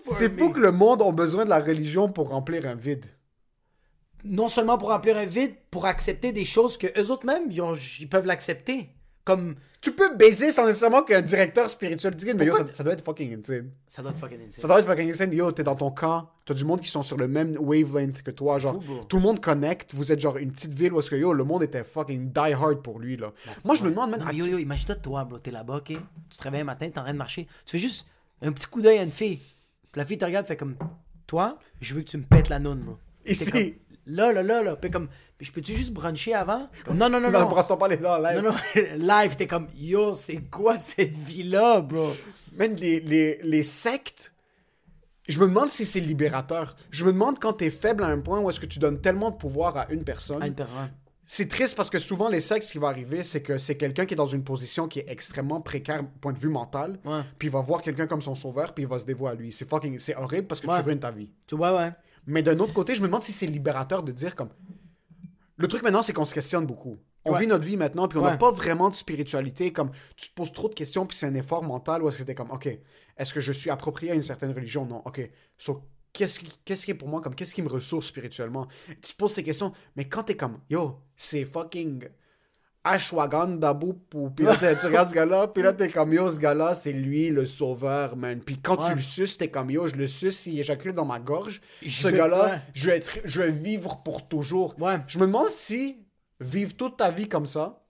C'est 0.07 0.29
fou 0.37 0.49
que 0.51 0.59
le 0.59 0.71
monde 0.71 1.01
a 1.01 1.11
besoin 1.11 1.45
de 1.45 1.49
la 1.49 1.59
religion 1.59 2.09
pour 2.11 2.29
remplir 2.29 2.65
un 2.65 2.75
vide. 2.75 3.05
Non 4.23 4.47
seulement 4.49 4.77
pour 4.77 4.89
remplir 4.89 5.17
un 5.17 5.25
vide, 5.25 5.55
pour 5.71 5.85
accepter 5.85 6.31
des 6.33 6.43
choses 6.45 6.77
que 6.77 6.87
eux 6.99 7.11
autres 7.11 7.25
même, 7.25 7.49
ils, 7.49 7.61
ont- 7.61 7.75
ils 7.99 8.09
peuvent 8.09 8.25
l'accepter. 8.25 8.89
Comme, 9.29 9.55
Tu 9.79 9.91
peux 9.91 10.15
baiser 10.15 10.51
sans 10.51 10.65
nécessairement 10.65 11.03
qu'un 11.03 11.21
directeur 11.21 11.69
spirituel 11.69 12.15
dise, 12.15 12.33
mais 12.33 12.47
yo, 12.47 12.55
ça, 12.71 12.83
doit 12.83 12.93
être 12.93 13.05
fucking 13.05 13.37
insane. 13.37 13.69
ça 13.87 14.01
doit 14.01 14.09
être 14.09 14.17
fucking 14.17 14.39
insane. 14.39 14.61
Ça 14.61 14.67
doit 14.67 14.79
être 14.79 14.87
fucking 14.87 15.07
insane. 15.07 15.31
Yo, 15.31 15.51
t'es 15.51 15.61
dans 15.61 15.75
ton 15.75 15.91
camp, 15.91 16.31
t'as 16.45 16.55
du 16.55 16.65
monde 16.65 16.81
qui 16.81 16.89
sont 16.89 17.03
sur 17.03 17.15
le 17.15 17.27
même 17.27 17.55
wavelength 17.59 18.23
que 18.23 18.31
toi. 18.31 18.57
Genre, 18.57 18.83
fou, 18.83 19.05
tout 19.07 19.17
le 19.17 19.21
monde 19.21 19.39
connecte. 19.39 19.93
Vous 19.93 20.11
êtes 20.11 20.19
genre 20.19 20.37
une 20.37 20.51
petite 20.51 20.73
ville 20.73 20.93
où 20.93 20.99
est-ce 20.99 21.11
que 21.11 21.15
yo, 21.15 21.31
le 21.31 21.43
monde 21.43 21.61
était 21.61 21.83
fucking 21.83 22.31
die 22.31 22.53
hard 22.53 22.81
pour 22.81 22.97
lui, 22.97 23.17
là. 23.17 23.31
Moi, 23.63 23.75
je 23.75 23.83
me 23.83 23.91
demande, 23.91 24.09
mais 24.09 24.35
yo, 24.35 24.47
yo, 24.47 24.57
imagine-toi, 24.57 24.95
toi, 24.95 25.23
bro, 25.25 25.37
t'es 25.37 25.51
là-bas, 25.51 25.75
ok? 25.75 25.93
Tu 26.29 26.37
te 26.37 26.43
réveilles 26.43 26.61
un 26.61 26.63
matin, 26.63 26.89
t'es 26.89 26.99
en 26.99 27.03
train 27.03 27.13
de 27.13 27.19
marcher. 27.19 27.47
Tu 27.65 27.73
fais 27.73 27.79
juste 27.79 28.07
un 28.41 28.51
petit 28.51 28.65
coup 28.65 28.81
d'œil 28.81 28.97
à 28.97 29.03
une 29.03 29.11
fille. 29.11 29.37
Puis 29.91 29.99
la 29.99 30.05
fille 30.05 30.17
te 30.17 30.25
regarde, 30.25 30.47
fait 30.47 30.57
comme, 30.57 30.75
toi, 31.27 31.59
je 31.81 31.93
veux 31.93 32.01
que 32.01 32.09
tu 32.09 32.17
me 32.17 32.23
pètes 32.23 32.49
la 32.49 32.57
noune, 32.57 32.79
bro. 32.79 32.97
Ici. 33.27 33.75
Là, 34.09 34.31
là, 34.33 34.43
là, 34.43 34.61
là. 34.63 34.75
Puis 34.75 34.91
comme, 34.91 35.07
je 35.39 35.51
peux-tu 35.51 35.73
juste 35.73 35.91
bruncher 35.93 36.33
avant? 36.33 36.69
Comme, 36.85 36.97
non, 36.97 37.09
non, 37.09 37.19
non, 37.19 37.31
Non, 37.31 37.39
non. 37.39 37.45
ne 37.45 37.51
brasse 37.51 37.67
pas 37.67 37.87
les 37.87 37.97
dents, 37.97 38.17
là. 38.17 38.41
Non, 38.41 38.51
non, 38.51 38.55
live, 38.97 39.35
t'es 39.35 39.47
comme, 39.47 39.67
yo, 39.75 40.13
c'est 40.13 40.41
quoi 40.49 40.79
cette 40.79 41.15
vie-là, 41.17 41.81
bro? 41.81 42.11
Man, 42.57 42.75
les, 42.75 42.99
les, 42.99 43.39
les 43.43 43.63
sectes, 43.63 44.33
je 45.27 45.39
me 45.39 45.47
demande 45.47 45.69
si 45.71 45.85
c'est 45.85 45.99
libérateur. 45.99 46.75
Je 46.91 47.05
me 47.05 47.11
demande 47.13 47.39
quand 47.39 47.53
t'es 47.53 47.69
faible 47.69 48.03
à 48.03 48.07
un 48.07 48.19
point 48.19 48.39
où 48.39 48.49
est-ce 48.49 48.59
que 48.59 48.65
tu 48.65 48.79
donnes 48.79 48.99
tellement 48.99 49.29
de 49.31 49.35
pouvoir 49.37 49.77
à 49.77 49.87
une 49.91 50.03
personne. 50.03 50.43
Une 50.43 50.55
personne. 50.55 50.89
C'est 51.31 51.47
triste 51.47 51.75
parce 51.77 51.91
que 51.91 51.99
souvent, 51.99 52.27
les 52.27 52.41
sectes, 52.41 52.63
ce 52.65 52.71
qui 52.71 52.79
va 52.79 52.87
arriver, 52.87 53.23
c'est 53.23 53.43
que 53.43 53.59
c'est 53.59 53.77
quelqu'un 53.77 54.07
qui 54.07 54.15
est 54.15 54.17
dans 54.17 54.25
une 54.25 54.43
position 54.43 54.87
qui 54.87 54.97
est 54.97 55.05
extrêmement 55.07 55.61
précaire, 55.61 56.01
point 56.21 56.33
de 56.33 56.39
vue 56.39 56.49
mental. 56.49 56.97
Ouais. 57.05 57.21
Puis 57.37 57.49
il 57.49 57.51
va 57.51 57.61
voir 57.61 57.83
quelqu'un 57.83 58.07
comme 58.07 58.21
son 58.21 58.33
sauveur, 58.33 58.73
puis 58.73 58.83
il 58.85 58.87
va 58.89 58.97
se 58.97 59.05
dévouer 59.05 59.29
à 59.29 59.33
lui. 59.35 59.53
C'est 59.53 59.69
fucking... 59.69 59.99
C'est 59.99 60.15
horrible 60.15 60.47
parce 60.47 60.59
que 60.59 60.65
Ouais. 60.65 60.79
tu 60.79 60.85
ruines 60.85 60.99
ta 60.99 61.11
vie. 61.11 61.29
Tu 61.45 61.55
vois, 61.55 61.77
ouais. 61.77 61.91
Mais 62.29 62.43
d'un 62.43 62.59
autre 62.59 62.73
côté, 62.75 62.93
je 62.93 63.01
me 63.01 63.07
demande 63.07 63.23
si 63.23 63.31
c'est 63.31 63.47
libérateur 63.47 64.03
de 64.03 64.11
dire 64.11 64.35
comme. 64.35 64.49
Le 65.57 65.67
truc 65.67 65.81
maintenant, 65.81 66.03
c'est 66.03 66.13
qu'on 66.13 66.25
se 66.25 66.33
questionne 66.35 66.65
beaucoup. 66.65 66.97
On 67.25 67.33
Ouais. 67.33 67.39
vit 67.41 67.47
notre 67.47 67.65
vie 67.65 67.75
maintenant, 67.75 68.07
puis 68.07 68.17
on 68.19 68.21
n'a 68.21 68.31
Ouais. 68.31 68.37
pas 68.37 68.51
vraiment 68.51 68.89
de 68.89 68.95
spiritualité. 68.95 69.73
Comme 69.73 69.91
tu 70.15 70.29
te 70.29 70.33
poses 70.35 70.53
trop 70.53 70.69
de 70.69 70.75
questions, 70.75 71.05
puis 71.07 71.17
c'est 71.17 71.25
un 71.25 71.33
effort 71.33 71.63
mental. 71.63 72.03
Ou 72.03 72.07
est-ce 72.09 72.17
que 72.17 72.23
t'es 72.23 72.35
comme, 72.35 72.51
ok, 72.51 72.69
est-ce 73.17 73.33
que 73.33 73.41
je 73.41 73.51
suis 73.51 73.69
approprié 73.71 74.11
à 74.11 74.15
une 74.15 74.21
certaine 74.23 74.51
religion? 74.51 74.85
Non, 74.85 75.01
ok. 75.05 75.29
So, 75.57 75.81
qu'est-ce 76.13 76.39
qui, 76.39 76.51
qu'est-ce 76.63 76.85
qui 76.85 76.91
est 76.91 76.95
pour 76.95 77.09
moi 77.09 77.19
comme, 77.19 77.33
qu'est-ce 77.35 77.53
qui 77.55 77.61
me 77.63 77.67
ressource 77.67 78.05
spirituellement? 78.07 78.67
Tu 79.01 79.11
te 79.13 79.15
poses 79.17 79.33
ces 79.33 79.43
questions, 79.43 79.73
mais 79.95 80.07
quand 80.07 80.23
t'es 80.23 80.37
comme, 80.37 80.59
yo, 80.69 80.99
c'est 81.17 81.45
fucking 81.45 82.07
ashwagandha 82.83 83.73
boupou. 83.73 84.29
Puis 84.29 84.45
là, 84.45 84.55
tu 84.75 84.85
regardes 84.85 85.09
ce 85.09 85.13
gars-là, 85.13 85.47
puis 85.49 85.61
là, 85.63 85.73
t'es 85.73 85.89
comme, 85.89 86.13
yo, 86.13 86.29
ce 86.31 86.39
gars-là, 86.39 86.73
c'est 86.75 86.93
lui 86.93 87.29
le 87.29 87.45
sauveur, 87.45 88.15
man. 88.15 88.39
Puis 88.41 88.59
quand 88.61 88.77
tu 88.77 88.93
le 88.93 88.99
suces, 88.99 89.37
t'es 89.37 89.49
comme, 89.49 89.69
yo, 89.69 89.87
je 89.87 89.95
le 89.95 90.07
suce, 90.07 90.39
s'il 90.39 90.57
éjacule 90.59 90.93
dans 90.93 91.05
ma 91.05 91.19
gorge, 91.19 91.61
Je 91.81 91.89
ce 91.89 92.07
gars-là, 92.07 92.45
ouais. 92.45 92.59
je 92.73 92.89
vais 92.89 92.97
être, 92.97 93.19
je 93.25 93.41
vais 93.41 93.51
vivre 93.51 94.01
pour 94.03 94.27
toujours. 94.27 94.79
Ouais. 94.79 94.99
Je 95.07 95.19
me 95.19 95.25
demande 95.25 95.49
si 95.49 95.97
vivre 96.39 96.73
toute 96.75 96.97
ta 96.97 97.11
vie 97.11 97.27
comme 97.27 97.45
ça, 97.45 97.81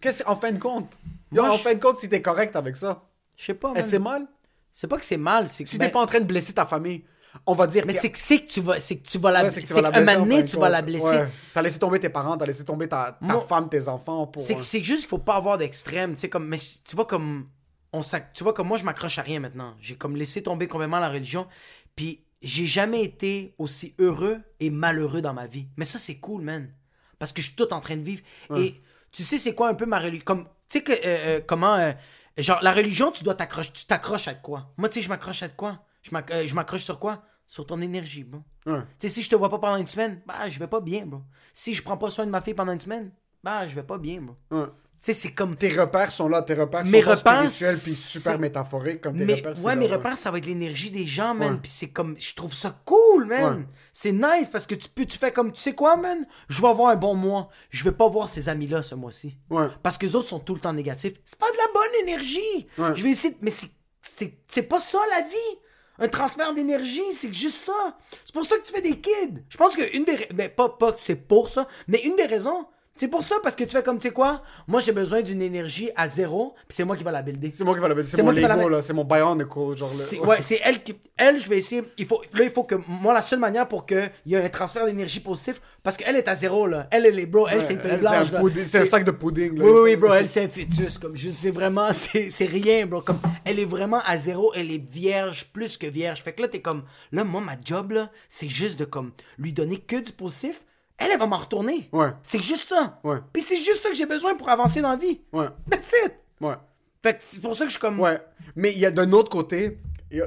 qu'est-ce 0.00 0.24
en 0.26 0.36
fin 0.36 0.52
de 0.52 0.58
compte, 0.58 0.92
Yo, 1.32 1.42
Moi, 1.42 1.52
en 1.52 1.56
je- 1.56 1.62
fin 1.62 1.74
de 1.74 1.80
compte, 1.80 1.96
si 1.96 2.08
t'es 2.08 2.22
correct 2.22 2.54
avec 2.54 2.76
ça, 2.76 3.02
Je 3.36 3.44
sais 3.46 3.54
pas, 3.54 3.72
man. 3.72 3.82
c'est 3.82 3.98
mal? 3.98 4.26
C'est 4.70 4.86
pas 4.86 4.98
que 4.98 5.04
c'est 5.04 5.16
mal, 5.16 5.46
c'est 5.48 5.64
que. 5.64 5.70
Si 5.70 5.78
ben, 5.78 5.86
t'es 5.86 5.92
pas 5.92 6.00
en 6.00 6.06
train 6.06 6.20
de 6.20 6.24
blesser 6.24 6.52
ta 6.52 6.64
famille, 6.64 7.04
on 7.46 7.54
va 7.54 7.66
dire. 7.66 7.84
Mais 7.86 7.92
c'est 7.94 8.10
que, 8.10 8.18
c'est 8.18 8.40
que 8.40 8.46
tu 8.50 8.60
vas, 8.60 8.80
c'est 8.80 8.98
que 8.98 9.06
tu 9.08 9.18
vas 9.18 9.30
la, 9.30 9.42
Ouais, 9.44 9.50
c'est 9.50 9.62
que 9.62 9.66
tu 9.66 9.72
vas 9.74 9.82
la 9.82 9.88
un 9.88 10.02
blesser, 10.02 10.16
donné, 10.16 10.42
de 10.42 10.48
tu 10.48 10.56
vas 10.56 10.68
la 10.68 10.82
blesser. 10.82 11.06
Ouais. 11.06 11.28
T'as 11.52 11.62
laissé 11.62 11.78
tomber 11.78 12.00
tes 12.00 12.08
parents, 12.08 12.36
t'as 12.36 12.46
laissé 12.46 12.64
tomber 12.64 12.88
ta, 12.88 13.18
ta 13.20 13.26
Moi- 13.26 13.40
femme, 13.46 13.68
tes 13.68 13.88
enfants 13.88 14.26
pour. 14.26 14.42
C'est 14.42 14.56
euh, 14.56 14.62
c'est 14.62 14.82
juste 14.82 15.00
qu'il 15.00 15.08
faut 15.08 15.18
pas 15.18 15.36
avoir 15.36 15.58
d'extrême, 15.58 16.14
tu 16.14 16.20
sais 16.20 16.28
comme 16.28 16.46
mais 16.46 16.58
tu 16.58 16.96
vois 16.96 17.06
comme 17.06 17.48
on 17.92 18.00
tu 18.32 18.42
vois 18.42 18.52
comme 18.52 18.68
moi 18.68 18.76
je 18.78 18.84
m'accroche 18.84 19.18
à 19.18 19.22
rien 19.22 19.40
maintenant. 19.40 19.74
J'ai 19.80 19.96
comme 19.96 20.16
laissé 20.16 20.42
tomber 20.42 20.66
complètement 20.68 20.98
la 21.00 21.08
religion 21.08 21.46
puis 21.96 22.24
j'ai 22.42 22.66
jamais 22.66 23.02
été 23.04 23.54
aussi 23.58 23.94
heureux 23.98 24.40
et 24.60 24.68
malheureux 24.70 25.22
dans 25.22 25.32
ma 25.32 25.46
vie. 25.46 25.68
Mais 25.76 25.84
ça 25.84 25.98
c'est 25.98 26.16
cool 26.16 26.42
man 26.42 26.72
parce 27.18 27.32
que 27.32 27.40
je 27.40 27.46
suis 27.48 27.56
tout 27.56 27.72
en 27.72 27.80
train 27.80 27.96
de 27.96 28.02
vivre 28.02 28.22
et 28.56 28.74
tu 29.12 29.22
sais 29.22 29.38
c'est 29.38 29.54
quoi 29.54 29.68
un 29.68 29.74
peu 29.74 29.86
ma 29.86 29.98
religion 30.00 30.24
comme 30.24 30.44
tu 30.68 30.78
sais 30.78 30.82
que 30.82 30.92
euh, 30.92 30.96
euh, 31.04 31.40
comment 31.46 31.76
euh, 31.76 31.92
genre 32.38 32.58
la 32.62 32.72
religion 32.72 33.12
tu 33.12 33.22
dois 33.22 33.34
t'accrocher 33.36 33.70
tu 33.72 33.86
t'accroches 33.86 34.26
à 34.28 34.34
quoi? 34.34 34.72
Moi 34.76 34.88
tu 34.88 34.94
sais 34.94 35.02
je 35.02 35.08
m'accroche 35.08 35.42
à 35.44 35.48
quoi? 35.48 35.83
Je 36.04 36.14
euh, 36.32 36.46
je 36.46 36.54
m'accroche 36.54 36.84
sur 36.84 36.98
quoi? 37.00 37.22
Sur 37.46 37.66
ton 37.66 37.80
énergie. 37.80 38.24
Ouais. 38.66 38.78
Tu 38.98 39.06
sais, 39.06 39.08
si 39.08 39.22
je 39.22 39.28
te 39.30 39.34
vois 39.36 39.50
pas 39.50 39.58
pendant 39.58 39.76
une 39.76 39.86
semaine, 39.88 40.22
bah, 40.26 40.48
je 40.48 40.58
vais 40.58 40.66
pas 40.68 40.80
bien, 40.80 41.04
bro. 41.06 41.20
Si 41.52 41.74
je 41.74 41.82
prends 41.82 41.96
pas 41.98 42.08
soin 42.10 42.24
de 42.26 42.30
ma 42.30 42.40
fille 42.40 42.54
pendant 42.54 42.72
une 42.72 42.80
semaine, 42.80 43.10
bah, 43.42 43.66
je 43.68 43.74
vais 43.74 43.82
pas 43.82 43.98
bien, 43.98 44.20
bro. 44.22 44.36
Ouais. 44.50 44.66
Tu 44.66 45.12
sais, 45.12 45.12
c'est 45.12 45.32
comme. 45.32 45.54
Tes 45.54 45.68
repères 45.78 46.10
sont 46.10 46.28
là, 46.30 46.40
tes 46.40 46.54
repères 46.54 46.82
Mes 46.86 47.02
sont 47.02 47.10
repères, 47.10 47.50
spirituels 47.50 47.76
puis 47.82 47.92
super 47.92 48.38
métaphoriques 48.38 49.02
comme 49.02 49.16
tes 49.18 49.26
Mais, 49.26 49.34
repères. 49.34 49.62
ouais, 49.62 49.74
là, 49.74 49.76
mes 49.76 49.86
repères, 49.86 50.16
ça 50.16 50.30
va 50.30 50.38
être 50.38 50.46
l'énergie 50.46 50.90
des 50.90 51.04
gens, 51.04 51.34
man. 51.34 51.60
Puis 51.60 51.70
c'est 51.70 51.90
comme. 51.90 52.16
Je 52.18 52.34
trouve 52.34 52.54
ça 52.54 52.80
cool, 52.86 53.26
man. 53.26 53.66
C'est 53.92 54.12
nice 54.12 54.48
parce 54.50 54.66
que 54.66 54.74
tu 54.74 54.88
peux. 54.88 55.04
Tu 55.04 55.18
fais 55.18 55.30
comme. 55.30 55.52
Tu 55.52 55.60
sais 55.60 55.74
quoi, 55.74 55.96
man? 55.96 56.26
Je 56.48 56.62
vais 56.62 56.68
avoir 56.68 56.90
un 56.90 56.96
bon 56.96 57.14
mois. 57.14 57.50
Je 57.68 57.84
vais 57.84 57.92
pas 57.92 58.08
voir 58.08 58.30
ces 58.30 58.48
amis-là 58.48 58.80
ce 58.82 58.94
mois-ci. 58.94 59.38
Ouais. 59.50 59.66
Parce 59.82 59.98
que 59.98 60.06
les 60.06 60.16
autres 60.16 60.28
sont 60.28 60.38
tout 60.40 60.54
le 60.54 60.60
temps 60.60 60.72
négatifs. 60.72 61.12
C'est 61.26 61.38
pas 61.38 61.50
de 61.50 61.56
la 61.58 61.72
bonne 61.74 62.08
énergie. 62.08 62.66
Je 62.96 63.02
vais 63.02 63.10
essayer. 63.10 63.34
de- 63.34 63.38
Mais 63.42 63.50
c'est 63.50 64.62
pas 64.62 64.80
ça 64.80 64.98
la 65.10 65.20
vie. 65.28 65.58
Un 65.98 66.08
transfert 66.08 66.52
d'énergie, 66.54 67.02
c'est 67.12 67.32
juste 67.32 67.64
ça. 67.66 67.96
C'est 68.24 68.34
pour 68.34 68.44
ça 68.44 68.56
que 68.58 68.62
tu 68.66 68.72
fais 68.72 68.80
des 68.82 68.98
kids. 69.00 69.42
Je 69.48 69.56
pense 69.56 69.76
que 69.76 69.96
une 69.96 70.04
des. 70.04 70.16
ra- 70.16 70.24
Ben, 70.34 70.48
pas, 70.50 70.68
pas 70.68 70.92
que 70.92 71.00
c'est 71.00 71.14
pour 71.16 71.48
ça, 71.48 71.68
mais 71.88 71.98
une 71.98 72.16
des 72.16 72.26
raisons. 72.26 72.66
C'est 72.96 73.08
pour 73.08 73.24
ça, 73.24 73.34
parce 73.42 73.56
que 73.56 73.64
tu 73.64 73.70
fais 73.70 73.82
comme, 73.82 73.96
tu 73.96 74.04
sais 74.06 74.12
quoi? 74.14 74.42
Moi, 74.68 74.80
j'ai 74.80 74.92
besoin 74.92 75.20
d'une 75.20 75.42
énergie 75.42 75.90
à 75.96 76.06
zéro, 76.06 76.54
puis 76.68 76.76
c'est 76.76 76.84
moi 76.84 76.96
qui 76.96 77.02
va 77.02 77.10
la 77.10 77.22
builder. 77.22 77.50
C'est 77.52 77.64
moi 77.64 77.74
qui 77.74 77.80
va 77.80 77.88
la 77.88 77.94
C'est 78.04 78.10
C'est 78.16 78.16
mon 78.18 78.26
moi 78.26 78.34
qui 78.34 78.40
va 78.42 78.46
la 78.48 78.54
Lego, 78.54 78.68
mettre- 78.68 78.76
là. 78.76 78.82
C'est 78.82 78.92
mon 78.92 79.04
Bionicle, 79.04 79.76
genre. 79.76 79.88
C'est, 79.88 80.16
le- 80.16 80.22
ouais, 80.22 80.40
c'est 80.40 80.60
elle 80.62 80.80
qui. 80.80 80.94
Elle, 81.16 81.40
je 81.40 81.48
vais 81.48 81.58
essayer. 81.58 81.82
Il 81.98 82.06
faut, 82.06 82.22
là, 82.32 82.44
il 82.44 82.50
faut 82.50 82.62
que. 82.62 82.76
Moi, 82.86 83.12
la 83.12 83.20
seule 83.22 83.40
manière 83.40 83.66
pour 83.66 83.84
qu'il 83.84 84.08
y 84.26 84.34
ait 84.36 84.44
un 84.44 84.48
transfert 84.48 84.86
d'énergie 84.86 85.18
positif, 85.18 85.60
parce 85.82 85.96
qu'elle 85.96 86.14
est 86.14 86.28
à 86.28 86.36
zéro, 86.36 86.68
là. 86.68 86.86
Elle, 86.92 87.06
elle 87.06 87.18
est 87.18 87.26
bro. 87.26 87.48
Elle, 87.48 87.58
Ouais, 87.58 87.64
c'est 87.64 87.74
une 87.74 87.80
elle, 87.80 87.98
blanche. 87.98 88.30
là. 88.30 88.40
C'est 88.64 88.78
un 88.78 88.84
sac 88.84 89.04
de 89.04 89.10
pudding, 89.10 89.58
là. 89.58 89.64
Oui, 89.64 89.80
oui, 89.82 89.96
bro. 89.96 90.14
Elle, 90.14 90.28
c'est 90.28 90.44
un 90.44 90.48
fœtus. 90.48 90.96
Comme, 90.98 91.16
je 91.16 91.30
sais 91.30 91.50
vraiment, 91.50 91.92
c'est, 91.92 92.30
c'est 92.30 92.44
rien, 92.46 92.86
bro. 92.86 93.00
Comme, 93.00 93.18
elle 93.44 93.58
est 93.58 93.64
vraiment 93.64 94.02
à 94.06 94.16
zéro. 94.16 94.52
Elle 94.54 94.70
est 94.70 94.78
vierge, 94.88 95.46
plus 95.52 95.76
que 95.76 95.88
vierge. 95.88 96.22
Fait 96.22 96.32
que 96.32 96.42
là, 96.42 96.46
t'es 96.48 96.60
comme. 96.60 96.84
Là, 97.10 97.24
moi, 97.24 97.40
ma 97.40 97.56
job, 97.62 97.90
là, 97.90 98.08
c'est 98.28 98.48
juste 98.48 98.78
de, 98.78 98.84
comme, 98.84 99.10
lui 99.36 99.52
donner 99.52 99.78
que 99.78 99.96
du 100.00 100.12
positif. 100.12 100.60
Elle, 100.98 101.10
elle 101.12 101.18
va 101.18 101.26
m'en 101.26 101.38
retourner. 101.38 101.88
Ouais. 101.92 102.10
C'est 102.22 102.42
juste 102.42 102.68
ça. 102.68 103.00
Ouais. 103.04 103.18
Puis 103.32 103.42
c'est 103.42 103.56
juste 103.56 103.82
ça 103.82 103.88
que 103.90 103.96
j'ai 103.96 104.06
besoin 104.06 104.34
pour 104.36 104.48
avancer 104.48 104.80
dans 104.80 104.90
la 104.90 104.96
vie. 104.96 105.20
Ouais. 105.32 105.46
That's 105.70 105.92
it. 106.04 106.14
Ouais. 106.40 106.54
Fait 107.02 107.14
que 107.14 107.18
c'est 107.22 107.40
pour 107.42 107.54
ça 107.54 107.64
que 107.64 107.70
je 107.70 107.74
suis 107.74 107.80
comme. 107.80 107.98
Ouais. 108.00 108.18
Mais 108.56 108.72
il 108.72 108.78
y 108.78 108.86
a 108.86 108.90
d'un 108.90 109.10
autre 109.12 109.30
côté. 109.30 109.78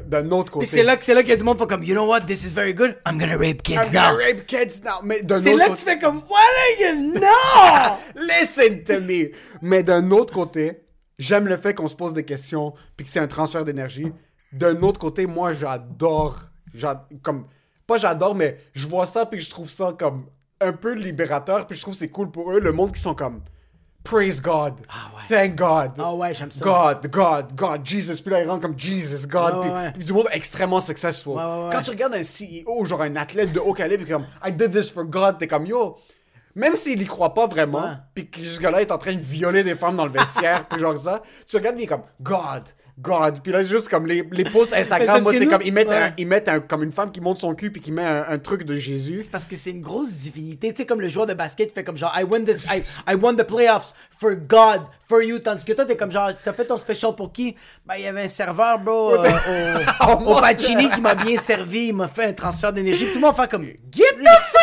D'un 0.05 0.29
autre 0.31 0.51
côté. 0.51 0.65
Puis 0.65 0.75
c'est 0.75 0.83
là 0.83 0.97
que 0.97 1.05
c'est 1.05 1.13
là 1.13 1.21
qu'il 1.21 1.29
y 1.29 1.33
a 1.33 1.37
du 1.37 1.43
monde 1.45 1.57
qui 1.57 1.65
comme, 1.65 1.83
you 1.83 1.93
know 1.95 2.05
what, 2.07 2.21
this 2.21 2.43
is 2.43 2.53
very 2.53 2.73
good, 2.73 2.97
I'm 3.07 3.17
gonna 3.17 3.37
rape 3.37 3.61
kids 3.63 3.75
I'm 3.75 3.93
now. 3.93 4.01
gonna 4.11 4.17
rape 4.17 4.45
kids 4.45 4.81
now. 4.83 4.99
Mais 5.01 5.21
d'un 5.21 5.39
C'est 5.41 5.53
autre 5.53 5.59
là 5.59 5.69
que 5.69 5.75
tu 5.79 5.85
fais 5.85 5.97
comme, 5.97 6.17
what 6.17 6.35
are 6.35 6.93
you, 6.93 7.13
no! 7.13 8.21
Listen 8.21 8.83
to 8.83 8.99
me. 8.99 9.31
Mais 9.61 9.83
d'un 9.83 10.11
autre 10.11 10.33
côté, 10.33 10.81
j'aime 11.17 11.47
le 11.47 11.55
fait 11.55 11.73
qu'on 11.73 11.87
se 11.87 11.95
pose 11.95 12.13
des 12.13 12.25
questions 12.25 12.73
puis 12.97 13.05
que 13.05 13.11
c'est 13.11 13.19
un 13.21 13.27
transfert 13.27 13.63
d'énergie. 13.63 14.11
D'un 14.51 14.81
autre 14.81 14.99
côté, 14.99 15.25
moi, 15.25 15.53
j'adore. 15.53 16.37
j'a- 16.73 17.07
Comme. 17.23 17.47
Pas 17.85 17.97
j'adore, 17.97 18.35
mais 18.35 18.57
je 18.73 18.87
vois 18.87 19.05
ça 19.05 19.25
puis 19.25 19.39
je 19.39 19.49
trouve 19.49 19.69
ça 19.69 19.95
comme 19.97 20.25
un 20.61 20.73
peu 20.73 20.93
libérateur 20.93 21.67
puis 21.67 21.77
je 21.77 21.81
trouve 21.81 21.93
que 21.93 21.99
c'est 21.99 22.09
cool 22.09 22.31
pour 22.31 22.51
eux. 22.51 22.59
Le 22.59 22.71
monde 22.71 22.91
qui 22.91 23.01
sont 23.01 23.15
comme. 23.15 23.41
Praise 24.03 24.41
God. 24.41 24.75
Thank 25.27 25.55
God. 25.55 25.91
Ah 25.97 26.13
ouais, 26.13 26.33
j'aime 26.33 26.49
ça. 26.49 26.63
God, 26.63 27.11
God, 27.11 27.53
God, 27.53 27.81
Jesus. 27.85 28.21
Puis 28.21 28.31
là, 28.31 28.41
ils 28.41 28.49
rentrent 28.49 28.61
comme 28.61 28.79
Jesus, 28.79 29.27
God. 29.27 29.55
Ouais, 29.55 29.61
puis, 29.61 29.69
ouais, 29.69 29.75
ouais. 29.75 29.91
puis 29.91 30.03
du 30.05 30.13
monde 30.13 30.29
extrêmement 30.31 30.79
successful. 30.79 31.33
Quand 31.35 31.81
tu 31.81 31.89
regardes 31.89 32.15
un 32.15 32.23
CEO, 32.23 32.85
genre 32.85 33.01
un 33.01 33.15
athlète 33.17 33.51
de 33.51 33.59
haut 33.59 33.73
calibre, 33.73 34.07
comme 34.07 34.25
I 34.45 34.53
did 34.53 34.71
this 34.71 34.89
for 34.89 35.03
God, 35.03 35.37
t'es 35.39 35.47
comme 35.47 35.65
yo. 35.65 35.97
Même 36.55 36.75
s'il 36.75 37.01
y 37.01 37.05
croit 37.05 37.35
pas 37.35 37.45
vraiment, 37.45 37.97
puis 38.15 38.29
que 38.29 38.43
ce 38.43 38.59
gars-là 38.59 38.81
est 38.81 38.91
en 38.91 38.97
train 38.97 39.13
de 39.13 39.19
violer 39.19 39.63
des 39.63 39.75
femmes 39.75 39.95
dans 39.95 40.05
le 40.05 40.11
vestiaire, 40.11 40.65
puis 40.69 40.79
genre 40.79 40.97
ça, 40.97 41.21
tu 41.45 41.55
regardes, 41.57 41.75
mais 41.75 41.85
comme 41.85 42.01
God, 42.19 42.63
God. 42.99 43.41
Puis 43.43 43.51
là, 43.51 43.63
juste 43.63 43.89
comme 43.89 44.05
les, 44.07 44.27
les 44.31 44.43
posts 44.43 44.73
Instagram, 44.73 45.21
moi, 45.23 45.31
c'est 45.33 45.41
nous- 45.45 45.51
comme 45.51 45.61
ils 45.63 45.71
mettent, 45.73 45.87
ouais. 45.89 45.95
un, 45.95 46.13
ils 46.17 46.25
mettent 46.27 46.49
un, 46.49 46.59
comme 46.59 46.83
une 46.83 46.91
femme 46.91 47.11
qui 47.11 47.21
monte 47.21 47.37
son 47.39 47.53
cul, 47.53 47.71
puis 47.71 47.81
qui 47.81 47.91
met 47.91 48.03
un, 48.03 48.25
un 48.27 48.37
truc 48.39 48.63
de 48.63 48.75
Jésus. 48.75 49.23
Parce 49.31 49.45
que 49.45 49.55
c'est 49.55 49.71
une 49.71 49.81
grosse 49.81 50.11
divinité. 50.11 50.71
Tu 50.71 50.77
sais, 50.77 50.85
comme 50.85 51.01
le 51.01 51.09
joueur 51.09 51.27
de 51.27 51.33
basket 51.33 51.73
fait 51.73 51.83
comme 51.83 51.97
genre, 51.97 52.11
I 52.17 52.23
won 52.23 52.43
this, 52.43 52.65
I, 52.65 52.83
I 53.07 53.15
won 53.15 53.35
the 53.35 53.43
playoffs 53.43 53.93
for 54.19 54.35
God, 54.35 54.81
for 55.07 55.21
you. 55.21 55.37
Tandis 55.39 55.63
que 55.63 55.73
toi, 55.73 55.85
t'es 55.85 55.95
comme 55.95 56.11
genre, 56.11 56.31
t'as 56.43 56.53
fait 56.53 56.65
ton 56.65 56.77
special 56.77 57.15
pour 57.15 57.31
qui? 57.31 57.55
Ben, 57.85 57.95
il 57.97 58.03
y 58.03 58.07
avait 58.07 58.23
un 58.23 58.27
serveur, 58.27 58.79
bro, 58.79 59.13
euh, 59.13 59.27
Oh, 60.01 60.05
au, 60.07 60.11
au 60.15 60.19
mon 60.19 60.39
Pacini 60.39 60.89
qui 60.89 61.01
m'a 61.01 61.13
bien 61.15 61.37
servi. 61.37 61.87
Il 61.89 61.95
m'a 61.95 62.07
fait 62.07 62.25
un 62.25 62.33
transfert 62.33 62.73
d'énergie. 62.73 63.05
Tout 63.07 63.15
le 63.19 63.21
monde 63.21 63.35
fait 63.35 63.49
comme, 63.49 63.65
Get 63.91 64.03
the 64.23 64.27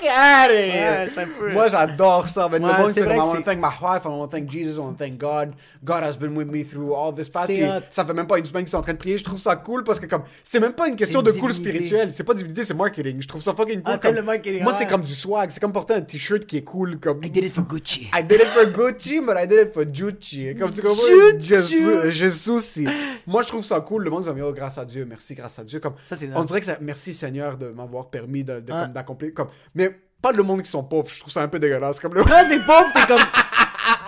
fuck, 0.00 0.08
out 0.08 0.50
of 0.50 0.56
here! 0.56 1.08
Ouais, 1.16 1.26
peu- 1.38 1.52
Moi, 1.52 1.68
j'adore 1.68 2.28
ça. 2.28 2.48
Mais 2.50 2.58
Ouais, 2.60 2.72
le 2.72 2.78
monde, 2.82 2.92
c'est 2.92 3.02
comme, 3.02 3.12
I 3.12 3.18
want 3.18 3.34
to 3.36 3.42
thank 3.42 3.58
my 3.58 3.68
wife, 3.80 4.04
I 4.04 4.08
want 4.08 4.26
to 4.28 4.36
thank 4.36 4.50
Jesus, 4.50 4.76
I 4.76 4.78
want 4.80 4.92
to 4.94 4.98
thank 5.04 5.18
God. 5.18 5.52
God 5.84 6.02
has 6.02 6.16
been 6.16 6.36
with 6.36 6.48
me 6.48 6.64
through 6.64 6.94
all 6.94 7.12
this 7.14 7.28
path. 7.28 7.50
Ça 7.90 8.04
fait 8.04 8.14
même 8.14 8.26
pas 8.26 8.38
une 8.38 8.44
semaine 8.44 8.64
qu'ils 8.64 8.70
sont 8.70 8.78
en 8.78 8.82
train 8.82 8.92
de 8.92 8.98
prier. 8.98 9.18
Je 9.18 9.24
trouve 9.24 9.38
ça 9.38 9.56
cool 9.56 9.84
parce 9.84 10.00
que 10.00 10.06
comme, 10.06 10.22
c'est 10.44 10.60
même 10.60 10.72
pas 10.72 10.88
une 10.88 10.96
question 10.96 11.22
de 11.22 11.30
cool 11.32 11.52
spirituel. 11.52 12.12
C'est 12.12 12.24
pas 12.24 12.34
divinité, 12.34 12.64
c'est 12.64 12.74
marketing. 12.74 13.20
Je 13.20 13.28
trouve 13.28 13.42
ça 13.42 13.54
fucking 13.54 13.82
cool. 13.82 13.92
Ah, 13.94 13.98
comme- 13.98 14.14
le 14.14 14.22
marketing, 14.22 14.62
Moi, 14.62 14.72
ouais. 14.72 14.78
c'est 14.78 14.86
comme 14.86 15.02
du 15.02 15.14
swag. 15.14 15.50
C'est 15.50 15.60
comme 15.60 15.72
porter 15.72 15.94
un 15.94 16.00
t-shirt 16.02 16.44
qui 16.46 16.56
est 16.58 16.62
cool. 16.64 16.98
Comme... 16.98 17.22
I 17.24 17.30
did 17.30 17.44
it 17.44 17.52
for 17.52 17.64
Gucci. 17.64 18.08
I 18.16 18.22
did 18.22 18.40
it 18.40 18.46
for 18.48 18.64
Gucci, 18.66 19.20
but 19.20 19.34
I 19.38 19.46
did 19.46 19.58
it 19.60 19.72
for 19.72 19.84
Gucci. 19.84 20.54
Comme 20.58 20.70
tu 20.72 20.82
comprends? 20.82 21.02
Jesus 21.40 22.50
aussi. 22.50 22.86
Moi, 23.26 23.42
je 23.42 23.48
trouve 23.48 23.64
ça 23.64 23.80
cool. 23.80 24.04
Le 24.04 24.10
monde 24.10 24.22
dit, 24.22 24.40
oh, 24.42 24.52
grâce 24.52 24.78
à 24.78 24.84
Dieu, 24.84 25.04
merci, 25.08 25.34
grâce 25.34 25.58
à 25.58 25.64
Dieu. 25.64 25.80
Comme, 25.80 25.94
Ça, 26.04 26.16
c'est 26.16 26.28
on 26.34 26.44
dirait 26.44 26.60
que 26.60 26.66
ça, 26.66 26.78
merci 26.80 27.12
Seigneur 27.12 27.56
de 27.56 27.68
m'avoir 27.68 28.08
permis 28.10 28.44
de, 28.44 28.60
de- 28.60 28.72
Ouais. 28.72 28.80
comme, 28.84 28.92
d'accomplir. 28.92 29.32
Comme, 29.34 29.48
mais 29.74 29.87
Pas 30.20 30.32
le 30.32 30.42
monde 30.42 30.62
qui 30.62 30.70
sont 30.70 30.82
pauvres, 30.82 31.08
je 31.12 31.20
trouve 31.20 31.32
ça 31.32 31.42
un 31.42 31.48
peu 31.48 31.58
dégueulasse. 31.60 32.00
Comme 32.00 32.14
le... 32.14 32.24
Quand 32.24 32.42
c'est 32.48 32.58
pauvre, 32.64 32.86
t'es 32.92 33.06
comme. 33.06 33.20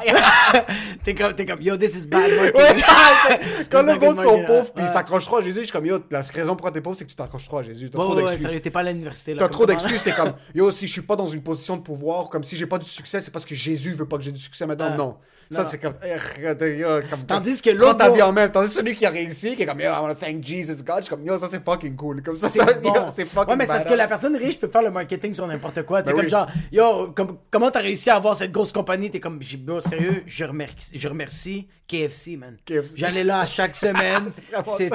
t'es 1.04 1.14
comme, 1.14 1.34
t'es 1.34 1.46
comme, 1.46 1.60
yo, 1.62 1.76
this 1.76 1.94
is 1.96 2.06
bad 2.06 2.28
marketing. 2.36 2.82
Ouais, 3.30 3.66
quand 3.70 3.82
le 3.82 3.94
monde 3.98 4.16
sont 4.16 4.44
pauvres 4.44 4.72
puis 4.72 4.82
ils 4.82 4.86
Ouais. 4.86 4.92
s'accrochent 4.92 5.24
trop 5.26 5.36
à 5.36 5.40
Jésus, 5.40 5.60
je 5.60 5.64
suis 5.64 5.72
comme 5.72 5.86
yo, 5.86 5.98
la 6.10 6.22
raison 6.22 6.56
pourquoi 6.56 6.72
t'es 6.72 6.80
pauvre, 6.80 6.96
c'est 6.96 7.04
que 7.04 7.10
tu 7.10 7.16
t'accroches 7.16 7.44
trop 7.46 7.58
à 7.58 7.62
Jésus. 7.62 7.90
T'as 7.90 7.98
Ouais, 7.98 8.04
trop 8.04 8.14
ouais, 8.14 8.22
ouais, 8.22 8.28
d'excuses. 8.30 8.42
sérieux, 8.46 8.60
t'es 8.60 8.70
pas 8.70 8.80
à 8.80 8.84
l'université. 8.84 9.36
T'as 9.36 9.48
trop 9.48 9.66
d'excuses, 9.66 10.02
t'es 10.02 10.12
comme 10.12 10.32
yo, 10.54 10.70
si 10.72 10.86
je 10.88 10.92
suis 10.92 11.02
pas 11.02 11.14
dans 11.16 11.26
une 11.28 11.42
position 11.42 11.76
de 11.76 11.82
pouvoir, 11.82 12.28
comme 12.28 12.42
si 12.44 12.56
j'ai 12.56 12.66
pas 12.66 12.78
du 12.78 12.88
succès, 12.88 13.20
c'est 13.20 13.30
parce 13.30 13.44
que 13.44 13.54
Jésus 13.54 13.92
veut 13.92 14.06
pas 14.08 14.16
que 14.16 14.22
j'ai 14.24 14.32
du 14.32 14.40
succès 14.40 14.66
maintenant. 14.66 14.88
Ah. 14.92 14.96
non. 14.96 15.16
Ça, 15.50 15.64
c'est 15.64 15.78
comme, 15.78 15.94
eh, 16.04 16.54
t'es- 16.54 16.78
yo, 16.78 16.86
comme- 17.10 17.24
Tandis 17.26 17.60
que 17.60 17.70
l'autre, 17.70 17.96
ta 17.96 18.08
vie 18.10 18.22
en 18.22 18.32
même. 18.32 18.50
Tandis 18.52 18.68
que 18.68 18.74
celui 18.76 18.94
qui 18.94 19.04
a 19.04 19.10
réussi, 19.10 19.56
qui 19.56 19.62
est 19.62 19.66
comme 19.66 19.80
yo, 19.80 19.86
I 19.86 19.98
wanna 20.00 20.14
thank 20.14 20.44
Jesus 20.44 20.82
God, 20.84 20.98
je 20.98 21.02
suis 21.06 21.10
comme 21.10 21.24
yo, 21.26 21.36
ça 21.38 21.48
c'est 21.48 21.64
fucking 21.64 21.96
cool. 21.96 22.22
Comme 22.22 22.36
ça, 22.36 22.48
C'est 22.48 22.60
bon. 22.80 23.10
fucking 23.12 23.48
Ouais, 23.48 23.56
mais 23.56 23.64
c'est 23.64 23.72
parce 23.72 23.84
que 23.84 23.94
la 23.94 24.06
personne 24.06 24.36
riche 24.36 24.58
peut 24.60 24.68
faire 24.68 24.82
le 24.82 24.90
marketing 24.90 25.34
sur 25.34 25.46
n'importe 25.48 25.82
quoi. 25.82 26.02
T'es 26.02 26.12
Ben 26.12 26.20
comme 26.20 26.28
genre, 26.30 26.46
yo, 26.70 27.08
comme- 27.16 27.38
comment 27.50 27.70
t'as 27.70 27.80
réussi 27.80 28.10
à 28.10 28.16
avoir 28.16 28.36
cette 28.36 28.52
grosse 28.52 28.70
compagnie? 28.72 29.10
T'es 29.10 29.18
comme, 29.20 29.40
bro, 29.58 29.80
sérieux, 29.80 30.22
je 30.26 30.44
remercie, 30.44 30.90
je 30.94 31.08
remercie 31.08 31.66
KFC, 31.88 32.36
man. 32.36 32.56
KFC. 32.64 32.92
J'allais 32.96 33.24
là 33.24 33.44
chaque 33.46 33.74
semaine. 33.76 34.28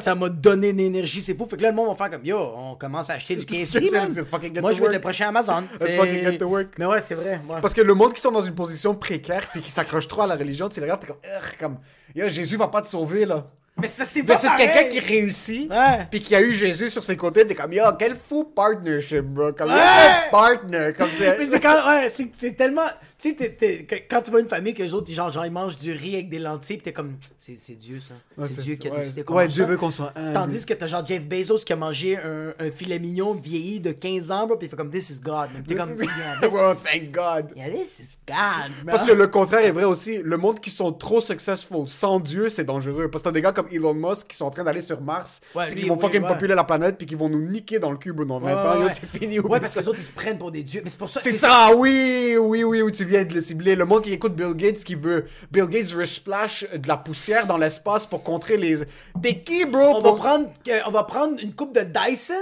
Ça. 0.02 0.16
m'a 0.16 0.30
donné 0.30 0.70
une 0.70 0.80
énergie, 0.80 1.22
c'est 1.22 1.38
fou. 1.38 1.46
Fait 1.50 1.58
que 1.58 1.64
là, 1.64 1.70
le 1.72 1.76
monde 1.76 1.90
va 1.90 1.96
faire 1.96 2.10
comme, 2.12 2.26
yo, 2.26 2.38
on 2.56 2.76
commence 2.76 3.10
à 3.10 3.14
acheter 3.16 3.36
du 3.36 3.46
KFC, 3.46 3.92
man. 3.92 4.10
Moi, 4.62 4.72
je 4.72 4.80
work. 4.82 4.94
le 4.94 5.00
prochain 5.02 5.28
Amazon. 5.28 5.64
Let's 5.82 5.90
Et- 5.92 5.98
fucking 5.98 6.24
get 6.24 6.38
to 6.38 6.46
work. 6.46 6.68
Mais 6.78 6.86
ouais, 6.86 7.02
c'est 7.02 7.16
vrai. 7.16 7.42
Parce 7.62 7.74
que 7.74 7.82
le 7.82 7.94
monde 7.94 8.14
qui 8.14 8.22
sont 8.22 8.32
dans 8.32 8.40
une 8.42 8.56
position 8.56 8.96
précaire 8.96 9.50
puis 9.52 9.60
qui 9.60 9.70
s'accroche 9.72 10.08
trop 10.08 10.22
à 10.22 10.28
la 10.28 10.38
religion, 10.46 10.70
tu 10.70 10.80
les 10.80 10.86
regardes, 10.86 11.02
t'es 11.02 11.08
comme, 11.08 11.18
comme, 11.60 11.80
yo, 12.16 12.30
Jésus 12.30 12.58
va 12.58 12.68
pas 12.68 12.82
te 12.82 12.88
sauver, 12.88 13.26
là. 13.26 13.52
Mais 13.82 13.88
ça, 13.88 14.06
c'est 14.06 14.24
pareil. 14.24 14.50
quelqu'un 14.58 14.88
qui 14.90 15.00
réussit, 15.02 15.70
puis 16.10 16.22
qui 16.22 16.34
a 16.34 16.42
eu 16.42 16.54
Jésus 16.54 16.90
sur 16.90 17.04
ses 17.04 17.18
côtés, 17.18 17.46
t'es 17.46 17.56
comme, 17.56 17.74
yo, 17.74 17.84
quel 18.00 18.16
fou 18.16 18.46
partnership, 18.46 19.22
bro. 19.26 19.52
Comme, 19.52 19.68
Ouais. 19.70 19.76
quel 19.76 20.32
partner. 20.32 20.94
Comme 20.98 21.10
c'est. 21.18 21.38
Mais 21.38 21.46
c'est 21.46 21.60
quand, 21.60 21.86
ouais, 21.90 22.10
c'est, 22.14 22.30
c'est 22.32 22.54
tellement, 22.54 22.86
tu 23.20 23.36
sais, 23.36 23.36
t'es- 23.36 23.86
quand 24.10 24.22
tu 24.22 24.32
vois 24.32 24.40
une 24.40 24.48
famille 24.48 24.74
que 24.74 24.82
les 24.82 24.94
autres, 24.94 25.12
genre, 25.12 25.30
genre, 25.30 25.46
ils 25.46 25.52
mangent 25.52 25.78
du 25.78 25.92
riz 25.92 26.14
avec 26.14 26.30
des 26.30 26.40
lentilles, 26.40 26.78
pis 26.78 26.84
t'es 26.84 26.94
comme, 26.94 27.18
c'est, 27.38 27.58
c'est 27.58 27.74
Dieu, 27.74 28.00
ça. 28.00 28.14
Ouais, 28.38 28.48
c'est 28.48 28.56
c'est 28.56 28.62
Dieu 28.62 28.76
ça, 28.76 28.80
qui 28.80 28.88
a 28.88 28.92
décidé 28.98 29.24
qu'on 29.24 29.36
Ouais, 29.36 29.48
Dieu 29.50 29.64
ça. 29.64 29.70
veut 29.70 29.76
qu'on 29.76 29.92
soit 29.92 30.14
humble. 30.16 30.32
Tandis 30.34 30.66
que 30.66 30.74
t'as 30.74 30.88
genre 30.88 31.06
Jeff 31.06 31.24
Bezos 31.24 31.58
qui 31.66 31.74
a 31.74 31.76
mangé 31.76 32.18
un, 32.18 32.54
un 32.58 32.72
filet 32.72 32.98
mignon 32.98 33.34
vieilli 33.34 33.82
de 33.82 33.92
15 33.92 34.32
ans, 34.32 34.48
bro, 34.48 34.56
pis 34.56 34.68
il 34.68 34.70
fait 34.70 34.78
comme, 34.78 34.90
this 34.90 35.10
is 35.10 35.20
God. 35.20 35.50
T'es 35.68 35.76
comme, 35.76 35.92
yeah, 35.94 36.50
well, 36.50 36.76
thank 36.82 37.12
God. 37.12 37.52
yeah, 37.58 37.70
this 37.70 38.00
is 38.00 38.18
God, 38.26 38.72
man. 38.86 38.96
Parce 38.96 39.06
que 39.06 39.12
le 39.12 39.28
contraire 39.28 39.66
est 39.66 39.72
vrai 39.72 39.84
aussi. 39.84 40.20
Le 40.24 40.38
monde 40.38 40.62
qui 40.62 40.70
sont 40.70 40.94
trop 40.94 41.20
successful 41.20 41.90
sans 41.90 42.22
Dieu, 42.22 42.48
c'est 42.48 42.64
dangereux. 42.64 43.10
Parce 43.12 43.22
que 43.22 43.28
t'as 43.28 43.34
des 43.34 43.42
gars 43.42 43.52
comme 43.52 43.65
Elon 43.72 43.94
Musk 43.94 44.28
qui 44.28 44.38
sont 44.38 44.46
en 44.46 44.50
train 44.52 44.64
d'aller 44.64 44.82
sur 44.82 45.02
Mars, 45.02 45.42
Ouais, 45.56 45.70
puis 45.70 45.82
qui 45.84 45.88
vont 45.88 45.96
oui, 45.96 46.02
fucking 46.02 46.22
ouais. 46.22 46.28
populer 46.28 46.56
la 46.56 46.64
planète, 46.64 46.98
puis 46.98 47.06
qui 47.08 47.16
vont 47.16 47.30
nous 47.30 47.42
niquer 47.42 47.80
dans 47.80 47.92
le 47.92 47.98
cube 47.98 48.22
dans 48.24 48.40
20 48.40 48.48
Ouais, 48.80 48.86
ans. 48.86 48.90
C'est 48.94 49.20
fini. 49.20 49.40
Ouais, 49.40 49.60
parce 49.60 49.74
ça. 49.74 49.80
que 49.80 49.86
les 49.86 49.90
autres, 49.90 50.00
ils 50.00 50.06
se 50.06 50.12
prennent 50.14 50.38
pour 50.38 50.52
des 50.52 50.64
dieux. 50.64 50.82
Mais 50.84 50.90
c'est 50.90 50.98
pour 51.00 51.10
ça. 51.10 51.20
C'est 51.22 51.32
ça, 51.32 51.70
oui, 51.76 52.36
oui, 52.40 52.64
oui, 52.64 52.82
où 52.82 52.92
tu 52.92 53.06
viens 53.06 53.24
de 53.24 53.34
le 53.34 53.42
cibler. 53.42 53.76
Le 53.76 53.86
monde 53.86 54.04
qui 54.04 54.14
écoute 54.14 54.36
Bill 54.36 54.54
Gates, 54.56 54.84
qui 54.84 54.96
veut. 54.96 55.26
Bill 55.52 55.66
Gates 55.68 55.92
veut 55.94 56.06
splash 56.06 56.66
de 56.76 56.88
la 56.88 56.98
poussière 56.98 57.48
dans 57.48 57.58
l'espace 57.58 58.06
pour 58.06 58.24
contrer 58.24 58.58
les. 58.58 58.78
T'es 59.22 59.40
qui, 59.40 59.66
bro? 59.66 59.80
On 59.96 60.02
va 60.02 60.14
prendre, 60.14 60.50
euh, 60.68 60.80
on 60.88 60.92
va 60.92 61.04
prendre 61.04 61.36
une 61.42 61.54
coupe 61.54 61.74
de 61.76 61.82
Dyson? 61.82 62.34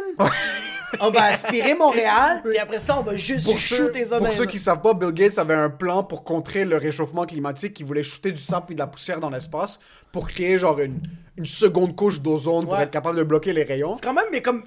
On 1.00 1.10
va 1.12 1.24
aspirer 1.26 1.74
Montréal. 1.76 2.41
Et 2.54 2.60
après 2.60 2.80
ça, 2.80 2.98
on 3.00 3.04
va 3.04 3.16
juste 3.16 3.46
Pour 3.46 3.60
ceux, 3.60 3.76
shooter 3.88 4.06
ça 4.06 4.18
pour 4.18 4.28
dans 4.28 4.32
ceux 4.34 4.44
les- 4.44 4.48
qui 4.50 4.60
savent 4.60 4.82
pas, 4.82 4.94
Bill 4.94 5.12
Gates 5.12 5.38
avait 5.38 5.54
un 5.54 5.70
plan 5.70 6.04
pour 6.04 6.24
contrer 6.24 6.66
le 6.66 6.78
réchauffement 6.78 7.26
climatique. 7.26 7.80
Il 7.80 7.86
voulait 7.86 8.04
shooter 8.04 8.32
du 8.32 8.41
sable 8.41 8.68
et 8.70 8.74
de 8.74 8.80
la 8.80 8.88
poussière 8.88 9.20
dans 9.20 9.30
l'espace 9.30 9.80
pour 10.12 10.28
créer 10.28 10.58
genre 10.60 10.80
une, 10.80 11.00
une 11.38 11.46
seconde 11.46 11.96
couche 11.96 12.22
d'ozone 12.22 12.66
pour 12.66 12.78
être 12.80 12.91
capable 12.91 13.18
de 13.18 13.24
bloquer 13.24 13.54
les 13.54 13.64
rayons. 13.64 13.96
C'est 13.96 14.04
quand 14.04 14.14
même, 14.14 14.26
mais 14.32 14.41
comme. 14.41 14.64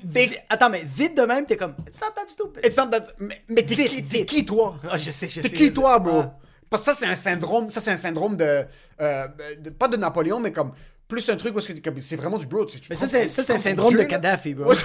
Attends, 0.49 0.71
mais 0.71 0.85
vite 0.85 1.17
de 1.17 1.23
même, 1.23 1.47
t'es 1.47 1.57
comme. 1.57 1.75
It's 1.89 2.01
not 2.01 2.09
that 2.17 2.29
stupid. 2.29 2.65
It's 2.67 2.77
not 2.77 2.87
that- 2.89 3.13
Mais, 3.19 3.43
mais 3.49 3.63
t'es 3.63 3.75
qui, 3.77 4.03
t'es 4.03 4.25
qui, 4.25 4.45
toi? 4.45 4.77
Ah, 4.91 4.97
je 4.97 5.11
sais, 5.11 5.29
je 5.29 5.41
T'es 5.41 5.49
sais. 5.49 5.57
qui 5.57 5.67
je 5.67 5.73
toi, 5.73 5.99
bro? 5.99 6.21
Ah. 6.25 6.35
Parce 6.69 6.83
que 6.85 6.93
ça, 6.93 6.99
c'est 6.99 7.07
un 7.07 7.15
syndrome. 7.15 7.71
Ça, 7.71 7.81
c'est 7.81 7.93
un 7.93 7.97
syndrome 7.97 8.37
de, 8.37 8.65
euh, 9.01 9.29
de- 9.61 9.71
Pas 9.71 9.87
de 9.87 9.97
Napoléon, 9.97 10.41
mais 10.41 10.51
comme. 10.51 10.73
Plus 11.09 11.29
un 11.31 11.37
truc 11.37 11.55
où 11.57 11.61
c'est 11.61 12.17
vraiment 12.17 12.37
du 12.37 12.47
bro. 12.47 12.65
tu- 12.65 12.81
tu 12.81 12.89
Mais 12.91 12.97
ça, 12.97 13.07
c'est 13.07 13.23
le 13.53 13.59
syndrome 13.59 13.93
de 13.93 13.99
Dieu. 13.99 14.07
Kadhafi, 14.09 14.55
bro. 14.55 14.75
Ça, 14.75 14.85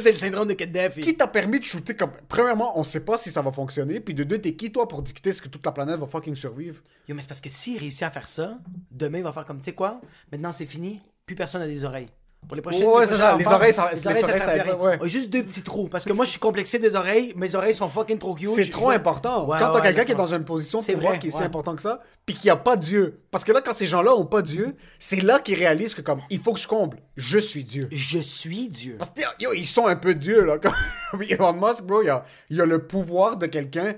c'est 0.00 0.10
le 0.10 0.12
syndrome 0.14 0.48
de 0.48 0.52
Kadhafi. 0.54 1.00
Qui 1.00 1.16
t'a 1.16 1.26
permis 1.26 1.58
de 1.60 1.64
shooter 1.64 1.96
comme. 1.96 2.10
Premièrement, 2.28 2.78
on 2.78 2.84
sait 2.84 3.00
pas 3.00 3.16
si 3.16 3.30
ça 3.30 3.40
va 3.40 3.50
fonctionner. 3.50 4.00
Puis 4.00 4.12
de 4.14 4.22
deux, 4.24 4.38
t'es 4.38 4.54
qui 4.54 4.70
toi 4.70 4.86
pour 4.86 5.00
dicter 5.02 5.32
ce 5.32 5.40
que 5.40 5.48
toute 5.48 5.64
la 5.64 5.72
planète 5.72 5.98
va 5.98 6.06
fucking 6.06 6.36
survivre? 6.36 6.82
Yo, 7.08 7.14
mais 7.14 7.22
c'est 7.22 7.28
parce 7.28 7.40
que 7.40 7.48
s'il 7.48 7.78
réussit 7.78 8.02
à 8.02 8.10
faire 8.10 8.28
ça, 8.28 8.58
demain, 8.90 9.18
il 9.18 9.24
va 9.24 9.32
faire 9.32 9.46
comme, 9.46 9.58
tu 9.58 9.64
sais 9.64 9.72
quoi, 9.72 10.00
maintenant 10.30 10.52
c'est 10.52 10.66
fini, 10.66 11.00
plus 11.24 11.34
personne 11.36 11.62
n'a 11.62 11.66
des 11.68 11.84
oreilles. 11.84 12.08
Pour 12.48 12.56
les 12.56 12.62
prochaines 12.62 12.84
Ouais, 12.84 13.02
les 13.02 13.06
ça, 13.06 13.36
les 13.38 13.46
oreilles, 13.46 13.72
ça- 13.72 13.90
les 13.92 14.00
les 14.00 14.06
oreilles, 14.06 14.22
ça 14.24 14.56
ça 14.66 14.76
ouais. 14.76 14.98
Oh, 15.00 15.06
Juste 15.06 15.30
deux 15.30 15.42
petits 15.44 15.62
trous. 15.62 15.86
Parce 15.88 16.04
que 16.04 16.12
moi, 16.12 16.24
je 16.24 16.30
suis 16.32 16.40
complexé 16.40 16.78
des 16.80 16.96
oreilles. 16.96 17.32
Mes 17.36 17.54
oreilles 17.54 17.74
sont 17.76 17.88
fucking 17.88 18.18
trop 18.18 18.36
huge. 18.36 18.50
C'est 18.56 18.70
trop 18.70 18.90
Je- 18.90 18.96
important. 18.96 19.46
Ouais, 19.46 19.56
Quand 19.58 19.70
t'as 19.72 19.80
quelqu'un 19.82 20.04
qui 20.04 20.12
est 20.12 20.16
dans 20.16 20.34
une 20.34 20.44
position 20.44 20.80
pouvoir 20.80 21.10
vrai, 21.12 21.18
qui 21.20 21.28
est 21.28 21.30
si 21.30 21.42
important 21.42 21.76
que 21.76 21.82
ça, 21.82 22.00
puis 22.26 22.34
qu'il 22.34 22.46
n'y 22.46 22.50
a 22.50 22.56
pas 22.56 22.74
Dieu. 22.76 23.20
Parce 23.30 23.44
que 23.44 23.52
là, 23.52 23.60
quand 23.60 23.72
ces 23.74 23.86
gens-là 23.86 24.14
ont 24.16 24.26
pas 24.26 24.42
Dieu, 24.42 24.74
c'est 24.98 25.20
là 25.22 25.38
qu'ils 25.38 25.58
réalisent 25.58 25.94
que 25.94 26.00
comme, 26.00 26.22
il 26.28 26.40
faut 26.40 26.52
que 26.52 26.58
je 26.60 26.66
comble. 26.66 26.96
Je 27.16 27.38
suis 27.38 27.62
Dieu. 27.62 27.88
Je 27.92 28.18
suis 28.18 28.68
Dieu. 28.68 28.96
Parce 28.98 29.10
que, 29.10 29.20
yo, 29.38 29.52
ils 29.54 29.66
sont 29.66 29.86
un 29.86 29.96
peu 29.96 30.14
Dieu, 30.14 30.44
là. 30.44 30.58
Comme 31.10 31.22
Elon 31.22 31.52
Musk, 31.52 31.84
bro, 31.84 32.02
il 32.02 32.08
a, 32.10 32.24
il 32.48 32.60
a 32.60 32.66
le 32.66 32.84
pouvoir 32.84 33.36
de 33.36 33.46
quelqu'un 33.46 33.94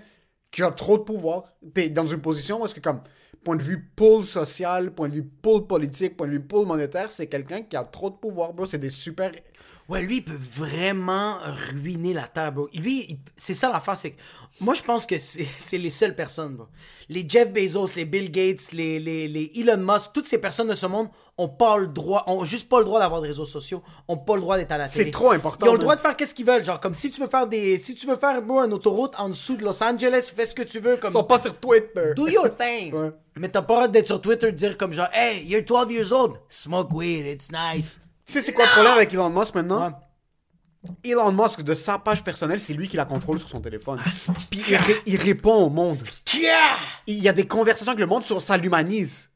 qui 0.52 0.62
a 0.62 0.70
trop 0.70 0.98
de 0.98 1.02
pouvoir. 1.02 1.44
T'es 1.74 1.88
dans 1.88 2.06
une 2.06 2.20
position 2.20 2.62
où 2.62 2.66
que, 2.66 2.78
comme, 2.78 3.00
point 3.42 3.56
de 3.56 3.62
vue 3.62 3.90
pôle 3.96 4.26
social, 4.26 4.92
point 4.92 5.08
de 5.08 5.14
vue 5.14 5.24
pôle 5.24 5.66
politique, 5.66 6.16
point 6.16 6.28
de 6.28 6.32
vue 6.32 6.40
pôle 6.40 6.66
monétaire, 6.66 7.10
c'est 7.10 7.26
quelqu'un 7.26 7.62
qui 7.62 7.76
a 7.76 7.82
trop 7.82 8.10
de 8.10 8.14
pouvoir, 8.14 8.52
bro. 8.52 8.66
C'est 8.66 8.78
des 8.78 8.90
super... 8.90 9.32
Ouais, 9.92 10.00
lui, 10.00 10.16
il 10.18 10.24
peut 10.24 10.32
vraiment 10.38 11.36
ruiner 11.70 12.14
la 12.14 12.22
Terre, 12.26 12.50
bro. 12.52 12.68
Lui, 12.72 13.18
c'est 13.36 13.52
ça 13.52 13.70
l'affaire, 13.70 13.94
c'est 13.96 14.12
que 14.12 14.20
moi, 14.60 14.72
je 14.72 14.82
pense 14.82 15.04
que 15.04 15.18
c'est 15.18 15.46
c'est 15.58 15.76
les 15.76 15.90
seules 15.90 16.16
personnes, 16.16 16.56
bro. 16.56 16.66
Les 17.10 17.26
Jeff 17.28 17.52
Bezos, 17.52 17.88
les 17.96 18.06
Bill 18.06 18.30
Gates, 18.30 18.72
les, 18.72 18.98
les, 18.98 19.28
les 19.28 19.52
Elon 19.54 19.76
Musk, 19.76 20.12
toutes 20.14 20.26
ces 20.26 20.38
personnes 20.38 20.68
de 20.68 20.74
ce 20.74 20.86
monde 20.86 21.08
ont 21.36 21.48
pas 21.48 21.76
le 21.76 21.88
droit, 21.88 22.24
ont 22.26 22.42
juste 22.44 22.68
pas 22.70 22.78
le 22.78 22.84
droit 22.84 23.00
d'avoir 23.00 23.20
des 23.20 23.28
réseaux 23.28 23.44
sociaux, 23.44 23.82
ont 24.08 24.16
pas 24.16 24.34
le 24.36 24.40
droit 24.40 24.56
d'être 24.56 24.72
à 24.72 24.78
la 24.78 24.88
C'est 24.88 25.00
télé. 25.00 25.10
trop 25.10 25.32
important, 25.32 25.66
Ils 25.66 25.68
ont 25.70 25.72
le 25.72 25.78
droit 25.78 25.96
de 25.96 26.00
faire 26.00 26.16
qu'est-ce 26.16 26.34
qu'ils 26.34 26.46
veulent, 26.46 26.64
genre 26.64 26.78
comme 26.80 26.94
si 26.94 27.10
tu 27.10 27.20
veux 27.20 27.26
faire 27.26 27.46
des, 27.46 27.78
si 27.78 27.94
tu 27.94 28.06
veux 28.06 28.16
faire 28.16 28.40
bro, 28.42 28.60
une 28.60 28.72
autoroute 28.72 29.14
en 29.18 29.28
dessous 29.28 29.56
de 29.56 29.64
Los 29.64 29.82
Angeles, 29.82 30.30
fais 30.34 30.46
ce 30.46 30.54
que 30.54 30.62
tu 30.62 30.78
veux, 30.78 30.94
Ils 30.94 31.00
comme 31.00 31.12
sont 31.12 31.24
pas 31.24 31.38
sur 31.38 31.54
Twitter. 31.58 32.12
Do 32.16 32.28
your 32.28 32.48
thing. 32.56 32.92
Ouais. 33.02 33.10
Mais 33.36 33.48
t'as 33.48 33.62
pas 33.62 33.72
le 33.74 33.78
droit 33.80 33.88
d'être 33.88 34.06
sur 34.08 34.20
Twitter 34.20 34.48
et 34.48 34.52
de 34.52 34.56
dire 34.56 34.76
comme 34.76 34.92
genre, 34.92 35.08
hey, 35.14 35.42
you're 35.46 35.64
12 35.64 35.90
years 35.90 36.12
old, 36.12 36.34
smoke 36.50 36.92
weed, 36.94 37.24
it's 37.26 37.50
nice. 37.50 37.98
Tu 38.26 38.32
sais, 38.34 38.40
c'est 38.40 38.52
quoi 38.52 38.64
le 38.64 38.70
problème 38.70 38.92
avec 38.94 39.12
Elon 39.12 39.30
Musk 39.30 39.54
maintenant? 39.54 39.86
Ouais. 39.86 39.92
Elon 41.04 41.30
Musk, 41.32 41.62
de 41.62 41.74
sa 41.74 41.98
page 41.98 42.24
personnelle, 42.24 42.58
c'est 42.60 42.72
lui 42.72 42.88
qui 42.88 42.96
la 42.96 43.04
contrôle 43.04 43.38
sur 43.38 43.48
son 43.48 43.60
téléphone. 43.60 44.00
Puis 44.50 44.62
il, 44.68 44.76
ré- 44.76 45.02
il 45.06 45.16
répond 45.16 45.54
au 45.54 45.70
monde. 45.70 45.98
Il 47.06 47.18
y 47.22 47.28
a 47.28 47.32
des 47.32 47.46
conversations 47.46 47.92
avec 47.92 48.00
le 48.00 48.06
monde 48.06 48.24
sur 48.24 48.40
ça 48.42 48.56
l'humanise. 48.56 49.28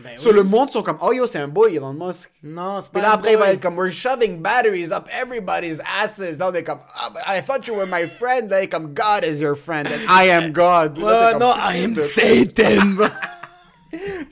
Ben 0.00 0.18
Sur 0.18 0.30
oui. 0.32 0.36
le 0.38 0.42
monde, 0.42 0.68
ils 0.70 0.72
sont 0.72 0.82
comme, 0.82 0.98
oh 1.02 1.12
yo, 1.12 1.24
c'est 1.26 1.38
un 1.38 1.46
boy, 1.46 1.76
Elon 1.76 1.92
Musk. 1.92 2.28
Non, 2.42 2.80
c'est 2.80 2.90
pas 2.92 2.98
Puis 2.98 3.02
là, 3.02 3.10
un 3.12 3.14
après, 3.14 3.32
il 3.34 3.38
va 3.38 3.44
boy. 3.46 3.54
être 3.54 3.60
comme, 3.62 3.76
we're 3.78 3.92
shoving 3.92 4.42
batteries 4.42 4.90
up 4.90 5.06
everybody's 5.22 5.80
asses. 6.02 6.36
Là, 6.38 6.48
on 6.50 6.52
est 6.54 6.64
comme, 6.64 6.80
ah, 6.96 7.10
but 7.10 7.20
I 7.28 7.40
thought 7.42 7.66
you 7.68 7.74
were 7.76 7.86
my 7.86 8.08
friend. 8.08 8.50
Là, 8.50 8.60
il 8.62 8.64
est 8.64 8.68
comme, 8.68 8.92
God 8.92 9.24
is 9.24 9.40
your 9.40 9.54
friend, 9.56 9.86
and 9.86 10.00
I 10.10 10.30
am 10.30 10.50
God. 10.52 10.98
Là, 10.98 11.32
t'es 11.34 11.38
non, 11.38 11.54
I 11.56 11.84
am 11.84 11.94
Satan, 11.96 12.86
bro. 12.96 13.06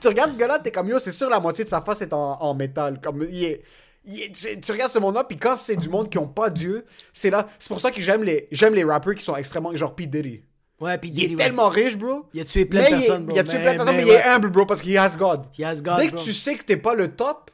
Tu 0.01 0.09
regardes 0.09 0.33
ce 0.33 0.39
gars-là, 0.39 0.59
t'es 0.59 0.73
comme, 0.73 0.89
yo, 0.89 0.99
c'est 0.99 1.13
sûr, 1.13 1.31
la 1.31 1.39
moitié 1.39 1.63
de 1.63 1.69
sa 1.69 1.81
face 1.81 2.03
est 2.03 2.13
en, 2.13 2.39
en 2.41 2.55
métal. 2.55 2.99
Comme, 3.01 3.25
il 3.31 3.45
est. 3.45 3.63
tu, 4.05 4.73
regardes 4.73 4.91
ce 4.91 4.99
monde-là, 4.99 5.25
puis 5.25 5.37
quand 5.37 5.57
c'est 5.57 5.77
du 5.77 5.89
monde 5.89 6.11
qui 6.11 6.19
ont 6.19 6.29
pas 6.29 6.51
Dieu, 6.51 6.85
c'est 7.13 7.31
là. 7.31 7.47
C'est 7.59 7.69
pour 7.69 7.81
ça 7.81 7.91
que 7.91 8.01
j'aime 8.01 8.25
les, 8.25 8.49
j'aime 8.51 8.75
les 8.75 8.85
rappers 8.85 9.15
qui 9.15 9.25
sont 9.25 9.37
extrêmement. 9.37 9.75
Genre 9.75 9.95
P. 9.95 10.07
Diddy. 10.07 10.41
Ouais, 10.81 10.99
puis 10.99 11.11
Il 11.11 11.33
est 11.33 11.37
tellement 11.37 11.69
riche, 11.69 11.97
bro. 11.97 12.27
Il 12.35 12.41
a 12.41 12.45
tué 12.45 12.65
plein 12.65 12.83
de 12.83 12.89
personnes, 12.89 13.25
bro. 13.25 13.37
Il 13.37 13.39
a 13.39 13.45
tué 13.45 13.61
plein 13.61 13.73
de 13.73 13.77
personnes, 13.77 13.97
mais, 13.97 14.05
mais 14.05 14.11
il 14.11 14.15
est 14.15 14.25
humble, 14.25 14.51
bro, 14.51 14.67
parce 14.67 14.81
qu'il 14.81 14.99
has 14.99 15.17
God. 15.17 15.47
He 15.57 15.63
has 15.63 15.81
God, 15.81 15.99
Dès 15.99 16.09
que 16.09 16.17
tu 16.17 16.33
sais 16.33 16.57
que 16.57 16.65
t'es 16.65 16.77
pas 16.77 16.95
le 16.95 17.15
top, 17.15 17.53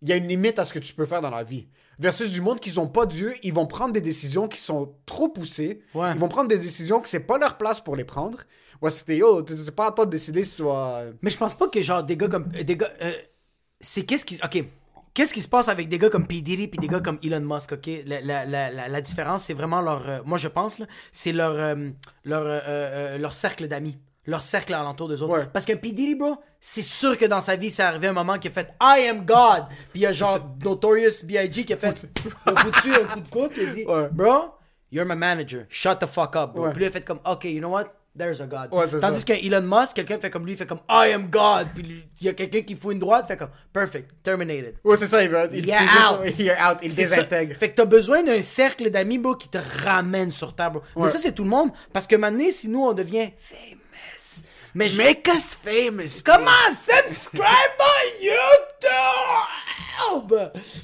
il 0.00 0.08
y 0.08 0.12
a 0.12 0.16
une 0.16 0.28
limite 0.28 0.60
à 0.60 0.64
ce 0.64 0.72
que 0.72 0.78
tu 0.78 0.94
peux 0.94 1.04
faire 1.04 1.20
dans 1.20 1.30
la 1.30 1.42
vie. 1.42 1.66
Versus 1.98 2.30
du 2.30 2.40
monde 2.40 2.60
qui 2.60 2.76
ont 2.78 2.86
pas 2.86 3.06
Dieu, 3.06 3.34
ils 3.42 3.52
vont 3.52 3.66
prendre 3.66 3.92
des 3.92 4.00
décisions 4.00 4.48
qui 4.48 4.58
sont 4.58 4.94
trop 5.06 5.28
poussées. 5.28 5.82
Ouais. 5.94 6.12
Ils 6.14 6.18
vont 6.18 6.28
prendre 6.28 6.48
des 6.48 6.58
décisions 6.58 7.00
que 7.00 7.08
c'est 7.08 7.20
pas 7.20 7.38
leur 7.38 7.56
place 7.58 7.80
pour 7.80 7.96
les 7.96 8.04
prendre. 8.04 8.38
Ouais, 8.80 8.90
c'était 8.90 9.16
yo, 9.16 9.44
c'est 9.46 9.74
pas 9.74 9.88
à 9.88 9.92
toi 9.92 10.06
de 10.06 10.10
décider 10.10 10.44
si 10.44 10.54
tu 10.54 10.62
vas. 10.62 11.04
Mais 11.20 11.30
je 11.30 11.38
pense 11.38 11.54
pas 11.54 11.68
que 11.68 11.80
genre 11.80 12.02
des 12.02 12.16
gars 12.16 12.28
comme 12.28 12.50
euh, 12.56 12.62
des 12.64 12.76
gars 12.76 12.90
euh, 13.00 13.12
c'est 13.80 14.02
qu'est-ce 14.02 14.24
qui 14.24 14.40
OK 14.42 14.64
Qu'est-ce 15.14 15.34
qui 15.34 15.42
se 15.42 15.48
passe 15.48 15.68
avec 15.68 15.88
des 15.88 15.98
gars 15.98 16.08
comme 16.08 16.26
P. 16.26 16.40
Diddy 16.40 16.68
puis 16.68 16.78
des 16.78 16.88
gars 16.88 17.00
comme 17.00 17.18
Elon 17.22 17.40
Musk, 17.40 17.72
ok? 17.72 17.88
La, 18.06 18.46
la, 18.46 18.70
la, 18.70 19.00
différence, 19.00 19.44
c'est 19.44 19.52
vraiment 19.52 19.82
leur... 19.82 20.08
euh, 20.08 20.18
moi, 20.24 20.38
je 20.38 20.48
pense, 20.48 20.78
là, 20.78 20.86
c'est 21.10 21.32
leur, 21.32 21.52
euh, 21.52 21.90
leur, 22.24 22.44
euh, 22.46 23.18
leur 23.18 23.34
cercle 23.34 23.68
d'amis. 23.68 23.98
Leur 24.24 24.40
cercle 24.40 24.72
alentour 24.72 25.08
d'eux 25.08 25.20
autres. 25.22 25.32
Ouais. 25.36 25.48
Parce 25.52 25.66
qu'un 25.66 25.76
P. 25.76 25.92
Diddy, 25.92 26.14
bro, 26.14 26.36
c'est 26.60 26.82
sûr 26.82 27.18
que 27.18 27.24
dans 27.26 27.40
sa 27.40 27.56
vie, 27.56 27.70
c'est 27.70 27.82
arrivé 27.82 28.06
un 28.06 28.12
moment 28.12 28.38
qu'il 28.38 28.52
a 28.52 28.54
fait 28.54 28.72
«I 28.80 29.08
am 29.10 29.26
God». 29.26 29.66
Puis 29.90 29.96
il 29.96 30.00
y 30.02 30.06
a 30.06 30.12
genre 30.12 30.38
Notorious 30.64 31.24
B.I.G. 31.24 31.64
qui 31.64 31.72
a 31.74 31.76
fait... 31.76 32.06
il 32.46 32.52
a 32.52 32.56
foutu 32.56 32.94
un 32.94 33.04
coup 33.06 33.20
de 33.20 33.28
coude, 33.28 33.50
il 33.56 33.68
a 33.68 33.74
dit 33.74 33.84
Ouais. 33.84 34.08
Bro, 34.12 34.54
you're 34.90 35.04
my 35.04 35.16
manager. 35.16 35.66
Shut 35.68 35.98
the 35.98 36.06
fuck 36.06 36.36
up, 36.36 36.52
bro. 36.54 36.66
Ouais. 36.66 36.70
Puis 36.70 36.78
lui, 36.78 36.84
il 36.84 36.88
a 36.88 36.92
fait 36.92 37.04
comme 37.04 37.20
«OK, 37.26 37.44
you 37.44 37.58
know 37.58 37.70
what? 37.70 37.86
There's 38.18 38.40
a 38.40 38.46
God. 38.46 38.68
Ouais, 38.72 38.86
c'est 38.86 39.00
Tandis 39.00 39.20
ça. 39.20 39.24
que 39.24 39.32
Elon 39.46 39.62
Musk, 39.62 39.94
quelqu'un 39.94 40.18
fait 40.18 40.30
comme 40.30 40.44
lui, 40.44 40.52
il 40.52 40.58
fait 40.58 40.66
comme 40.66 40.80
I 40.88 41.12
am 41.14 41.28
God. 41.30 41.68
Puis 41.74 42.04
il 42.20 42.26
y 42.26 42.28
a 42.28 42.32
quelqu'un 42.34 42.60
qui 42.62 42.74
fout 42.74 42.92
une 42.92 42.98
droite, 42.98 43.26
fait 43.26 43.36
comme 43.36 43.50
perfect, 43.72 44.10
terminated. 44.22 44.74
Ouais, 44.84 44.96
c'est 44.96 45.06
ça, 45.06 45.22
il 45.22 45.30
va. 45.30 45.46
Il 45.52 45.66
Yeah, 45.66 45.78
fait 45.78 45.86
juste- 45.86 46.10
out. 46.10 46.34
il 46.38 46.48
est 46.48 46.52
out, 46.62 46.78
il 46.82 46.92
C'est 46.92 47.04
ça. 47.06 47.16
désintègre. 47.16 47.56
Fait 47.56 47.70
que 47.70 47.76
t'as 47.76 47.84
besoin 47.84 48.22
d'un 48.22 48.42
cercle 48.42 48.90
d'amis, 48.90 49.18
bro, 49.18 49.34
qui 49.36 49.48
te 49.48 49.58
ramène 49.84 50.30
sur 50.30 50.54
terre, 50.54 50.70
bro. 50.70 50.82
Mais 50.96 51.02
Ouais. 51.02 51.08
ça, 51.08 51.18
c'est 51.18 51.32
tout 51.32 51.44
le 51.44 51.50
monde. 51.50 51.70
Parce 51.92 52.06
que 52.06 52.16
maintenant, 52.16 52.44
si 52.50 52.68
nous, 52.68 52.84
on 52.84 52.92
devient 52.92 53.30
famous. 53.38 53.78
Mais 54.74 54.88
je- 54.88 54.96
Make 54.96 55.28
us 55.28 55.54
famous. 55.54 56.22
Comment 56.24 56.50
subscribe 56.74 57.42
on 57.80 58.24
YouTube? 58.24 58.92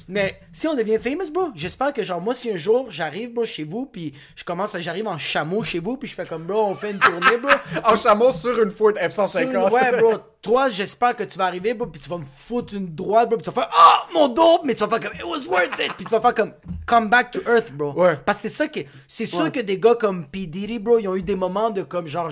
Mais 0.07 0.39
si 0.53 0.67
on 0.67 0.75
devient 0.75 0.99
famous, 0.99 1.29
bro, 1.31 1.49
j'espère 1.55 1.93
que 1.93 2.03
genre 2.03 2.21
moi 2.21 2.33
si 2.33 2.51
un 2.51 2.57
jour 2.57 2.87
j'arrive 2.89 3.33
bro 3.33 3.45
chez 3.45 3.63
vous 3.63 3.85
puis 3.85 4.13
je 4.35 4.43
commence 4.43 4.73
à 4.75 4.81
j'arrive 4.81 5.07
en 5.07 5.17
chameau 5.17 5.63
chez 5.63 5.79
vous 5.79 5.97
puis 5.97 6.07
je 6.07 6.15
fais 6.15 6.25
comme 6.25 6.43
bro 6.43 6.65
on 6.67 6.75
fait 6.75 6.91
une 6.91 6.99
tournée 6.99 7.37
bro. 7.37 7.51
En 7.83 7.95
chameau 7.95 8.31
sur 8.31 8.61
une 8.61 8.71
Ford 8.71 8.93
Sur 8.95 9.25
F-150. 9.25 9.43
une- 9.43 9.57
ouais 9.73 9.97
bro, 9.99 10.13
toi 10.41 10.69
j'espère 10.69 11.15
que 11.15 11.23
tu 11.23 11.37
vas 11.37 11.45
arriver 11.45 11.73
bro 11.73 11.87
puis 11.87 11.99
tu 12.01 12.09
vas 12.09 12.17
me 12.17 12.25
foutre 12.25 12.73
une 12.75 12.93
droite 12.95 13.29
bro 13.29 13.37
puis 13.37 13.43
tu 13.43 13.51
vas 13.51 13.61
faire 13.63 13.71
ah 13.77 14.07
mon 14.13 14.27
dos 14.29 14.61
mais 14.63 14.75
tu 14.75 14.85
vas 14.85 14.89
faire 14.89 15.09
comme 15.09 15.17
it 15.19 15.25
was 15.25 15.47
worth 15.51 15.79
it 15.79 15.93
puis 15.97 16.05
tu 16.05 16.11
vas 16.11 16.21
faire 16.21 16.33
comme 16.35 16.53
come 16.85 17.09
back 17.09 17.31
to 17.31 17.41
earth 17.47 17.71
bro. 17.73 17.93
Ouais. 17.93 18.17
Parce 18.25 18.41
que 18.41 18.49
c'est 18.49 18.55
ça 18.55 18.67
que 18.67 18.79
c'est 19.07 19.25
sûr 19.25 19.41
Ouais. 19.41 19.51
que 19.51 19.59
des 19.59 19.79
gars 19.79 19.95
comme 19.95 20.25
P 20.27 20.45
Diddy 20.45 20.79
bro 20.79 20.99
ils 20.99 21.07
ont 21.07 21.15
eu 21.15 21.23
des 21.23 21.35
moments 21.35 21.69
de 21.71 21.81
comme 21.83 22.07
genre 22.07 22.29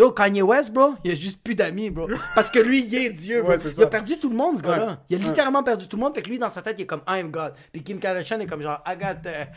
Yo, 0.00 0.12
Kanye 0.12 0.40
West, 0.40 0.72
bro, 0.72 0.94
il 1.04 1.10
a 1.10 1.14
juste 1.14 1.42
plus 1.44 1.54
d'amis, 1.54 1.90
bro. 1.90 2.08
Parce 2.34 2.48
que 2.50 2.58
lui, 2.58 2.86
il 2.86 2.94
est 2.94 3.10
Dieu, 3.10 3.42
bro. 3.42 3.50
Ouais, 3.50 3.58
il 3.58 3.82
a 3.82 3.86
perdu 3.86 4.16
tout 4.18 4.30
le 4.30 4.34
monde, 4.34 4.56
ce 4.56 4.62
gars-là. 4.62 4.86
Ouais. 4.86 4.92
Il 5.10 5.16
a 5.22 5.28
littéralement 5.28 5.62
perdu 5.62 5.86
tout 5.88 5.98
le 5.98 6.02
monde. 6.02 6.14
Fait 6.14 6.22
que 6.22 6.30
lui, 6.30 6.38
dans 6.38 6.48
sa 6.48 6.62
tête, 6.62 6.76
il 6.78 6.82
est 6.84 6.86
comme 6.86 7.02
I 7.06 7.20
am 7.20 7.30
God. 7.30 7.52
Puis 7.70 7.82
Kim 7.82 7.98
Kardashian 8.00 8.40
est 8.40 8.46
comme 8.46 8.62
genre 8.62 8.82
I 8.86 8.96
got 8.96 9.20
the... 9.22 9.48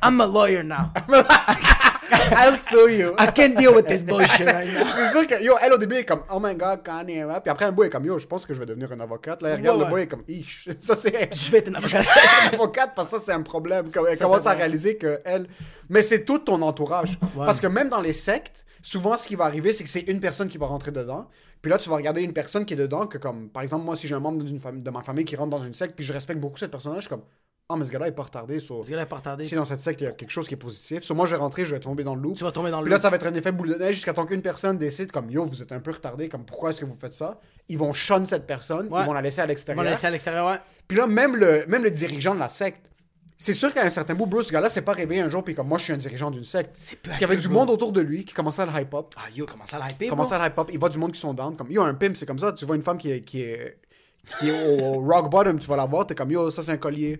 I'm 0.00 0.20
a 0.20 0.26
lawyer 0.26 0.62
now. 0.62 0.92
I'll 2.12 2.56
sue 2.56 2.88
you. 3.00 3.14
I 3.18 3.32
can't 3.32 3.56
deal 3.56 3.74
with 3.74 3.86
this 3.86 4.04
bullshit 4.04 4.46
right 4.46 4.68
now. 4.72 4.86
C'est 4.96 5.10
sûr 5.10 5.26
que, 5.26 5.42
yo, 5.42 5.54
elle 5.60 5.72
au 5.72 5.78
début 5.78 5.96
est 5.96 6.04
comme, 6.04 6.22
oh 6.32 6.38
my 6.40 6.54
god, 6.54 6.84
Kanye 6.84 7.24
rap. 7.24 7.42
Puis 7.42 7.50
après, 7.50 7.64
un 7.64 7.72
boy 7.72 7.88
est 7.88 7.90
comme, 7.90 8.04
yo, 8.04 8.16
je 8.16 8.28
pense 8.28 8.46
que 8.46 8.54
je 8.54 8.60
vais 8.60 8.66
devenir 8.66 8.92
un 8.92 9.00
avocate. 9.00 9.42
Là, 9.42 9.48
elle 9.50 9.56
regarde 9.56 9.78
Ouais, 9.78 9.84
le 9.84 9.90
boy 9.90 9.94
ouais. 9.96 10.02
est 10.04 10.06
comme, 10.06 10.22
ish. 10.28 10.68
Ça, 10.78 10.94
c'est. 10.94 11.34
Je 11.34 11.50
vais 11.50 11.58
être 11.58 11.68
un 11.68 11.74
avocat. 11.74 12.02
une 12.02 12.54
avocate 12.54 12.92
parce 12.94 13.10
que 13.10 13.18
ça 13.18 13.24
c'est 13.24 13.32
un 13.32 13.42
problème 13.42 13.90
Comme- 13.90 14.06
elle 14.08 14.16
Ça, 14.16 14.26
commence 14.26 14.46
à 14.46 14.52
réaliser 14.52 14.96
que 14.96 15.20
elle 15.24 15.48
mais 15.88 16.02
c'est 16.02 16.24
tout 16.24 16.38
ton 16.38 16.62
entourage 16.62 17.18
parce 17.36 17.60
que 17.60 17.66
même 17.66 17.88
dans 17.88 18.00
les 18.00 18.12
sectes 18.12 18.64
souvent 18.82 19.16
ce 19.16 19.26
qui 19.28 19.36
va 19.36 19.44
arriver 19.44 19.72
c'est 19.72 19.84
que 19.84 19.90
c'est 19.90 20.00
une 20.08 20.20
personne 20.20 20.48
qui 20.48 20.58
va 20.58 20.66
rentrer 20.66 20.90
dedans 20.92 21.28
puis 21.62 21.70
là 21.70 21.78
tu 21.78 21.88
vas 21.90 21.96
regarder 21.96 22.22
une 22.22 22.32
personne 22.32 22.64
qui 22.64 22.74
est 22.74 22.76
dedans 22.78 23.06
que 23.06 23.18
comme 23.18 23.48
par 23.50 23.62
exemple 23.62 23.84
moi 23.84 23.96
si 23.96 24.06
j'ai 24.06 24.14
un 24.14 24.20
membre 24.20 24.44
famille 24.58 24.82
de 24.82 24.90
ma 24.90 25.02
famille 25.02 25.24
qui 25.24 25.36
rentre 25.36 25.50
dans 25.50 25.60
une 25.60 25.74
secte 25.74 25.94
puis 25.94 26.04
je 26.04 26.12
respecte 26.12 26.40
beaucoup 26.40 26.56
cette 26.58 26.70
personne 26.70 26.94
je 26.96 27.00
suis 27.00 27.08
comme 27.10 27.22
ah 27.72 27.76
mais 27.76 27.84
ce 27.84 27.92
gars-là 27.92 28.08
est 28.08 28.12
pas 28.12 28.24
retardé 28.24 28.58
so, 28.58 28.82
Ce 28.82 28.90
gars-là 28.90 29.02
est 29.02 29.06
pas 29.06 29.16
retardé. 29.16 29.44
si 29.44 29.54
dans 29.54 29.64
cette 29.64 29.78
secte 29.80 30.00
il 30.00 30.04
y 30.04 30.06
a 30.08 30.10
quelque 30.12 30.30
chose 30.30 30.48
qui 30.48 30.54
est 30.54 30.56
positif 30.56 31.04
so, 31.04 31.14
moi 31.14 31.26
je 31.26 31.32
vais 31.36 31.40
rentrer 31.40 31.64
je 31.64 31.72
vais 31.74 31.80
tomber 31.80 32.02
dans 32.02 32.14
le 32.16 32.20
loop 32.22 32.34
Tu 32.36 32.42
vas 32.42 32.50
tomber 32.50 32.70
dans 32.70 32.78
le 32.80 32.84
puis 32.84 32.92
là 32.92 32.98
ça 32.98 33.10
va 33.10 33.16
être 33.16 33.26
un 33.26 33.34
effet 33.34 33.52
boule 33.52 33.68
de 33.68 33.74
neige 33.74 33.94
jusqu'à 33.96 34.12
temps 34.12 34.26
qu'une 34.26 34.42
personne 34.42 34.76
décide 34.78 35.12
comme 35.12 35.30
yo 35.30 35.44
vous 35.44 35.62
êtes 35.62 35.70
un 35.70 35.78
peu 35.80 35.92
retardé 35.92 36.28
comme 36.28 36.44
pourquoi 36.44 36.70
est-ce 36.70 36.80
que 36.80 36.84
vous 36.86 36.96
faites 37.00 37.12
ça? 37.14 37.38
Ils 37.68 37.78
vont 37.78 37.92
shun 37.92 38.24
cette 38.26 38.46
personne 38.46 38.88
Ouais. 38.88 39.02
ils 39.02 39.06
vont 39.06 39.12
la 39.12 39.22
laisser 39.22 39.40
à 39.40 39.46
l'extérieur 39.46 39.84
va 39.84 39.90
laisser 39.90 40.06
à 40.06 40.10
l'extérieur, 40.10 40.46
ouais. 40.48 40.58
puis 40.88 40.96
là, 40.98 41.06
même 41.06 41.36
le, 41.36 41.64
même 41.68 41.84
le 41.84 41.90
dirigeant 41.92 42.34
de 42.34 42.40
la 42.40 42.48
secte, 42.48 42.90
c'est 43.42 43.54
sûr 43.54 43.72
qu'à 43.72 43.82
un 43.82 43.88
certain 43.88 44.14
bout, 44.14 44.26
Bruce, 44.26 44.48
ce 44.48 44.52
gars-là 44.52 44.68
s'est 44.68 44.82
pas 44.82 44.92
réveillé 44.92 45.22
un 45.22 45.30
jour, 45.30 45.42
puis 45.42 45.54
comme 45.54 45.66
moi, 45.66 45.78
je 45.78 45.84
suis 45.84 45.92
un 45.94 45.96
dirigeant 45.96 46.30
d'une 46.30 46.44
secte. 46.44 46.72
C'est 46.74 46.96
Parce 46.96 47.16
qu'il 47.16 47.26
y 47.26 47.30
avait 47.30 47.40
du 47.40 47.48
monde 47.48 47.70
autour 47.70 47.90
de 47.90 48.02
lui 48.02 48.22
qui 48.26 48.34
commençait 48.34 48.60
à 48.60 48.66
le 48.66 48.72
hype 48.72 48.92
up. 48.92 49.14
Ah 49.16 49.30
yo, 49.34 49.46
comment 49.46 49.64
ça 49.64 49.78
l'hyper, 49.78 50.10
Commençait 50.10 50.34
à 50.34 50.38
le 50.40 50.44
hype 50.44 50.58
up. 50.58 50.68
Il 50.70 50.78
voit 50.78 50.90
du 50.90 50.98
monde 50.98 51.12
qui 51.12 51.20
sont 51.20 51.32
down. 51.32 51.56
Comme, 51.56 51.72
yo, 51.72 51.80
un 51.80 51.94
pimp, 51.94 52.14
c'est 52.16 52.26
comme 52.26 52.38
ça. 52.38 52.52
Tu 52.52 52.66
vois 52.66 52.76
une 52.76 52.82
femme 52.82 52.98
qui 52.98 53.10
est, 53.10 53.22
qui 53.22 53.40
est, 53.40 53.78
qui 54.38 54.50
est 54.50 54.82
au, 54.82 54.98
au 54.98 55.00
rock 55.00 55.30
bottom, 55.30 55.58
tu 55.58 55.66
vas 55.68 55.76
la 55.76 55.86
voir, 55.86 56.06
t'es 56.06 56.14
comme, 56.14 56.30
yo, 56.30 56.50
ça 56.50 56.62
c'est 56.62 56.72
un 56.72 56.76
collier. 56.76 57.18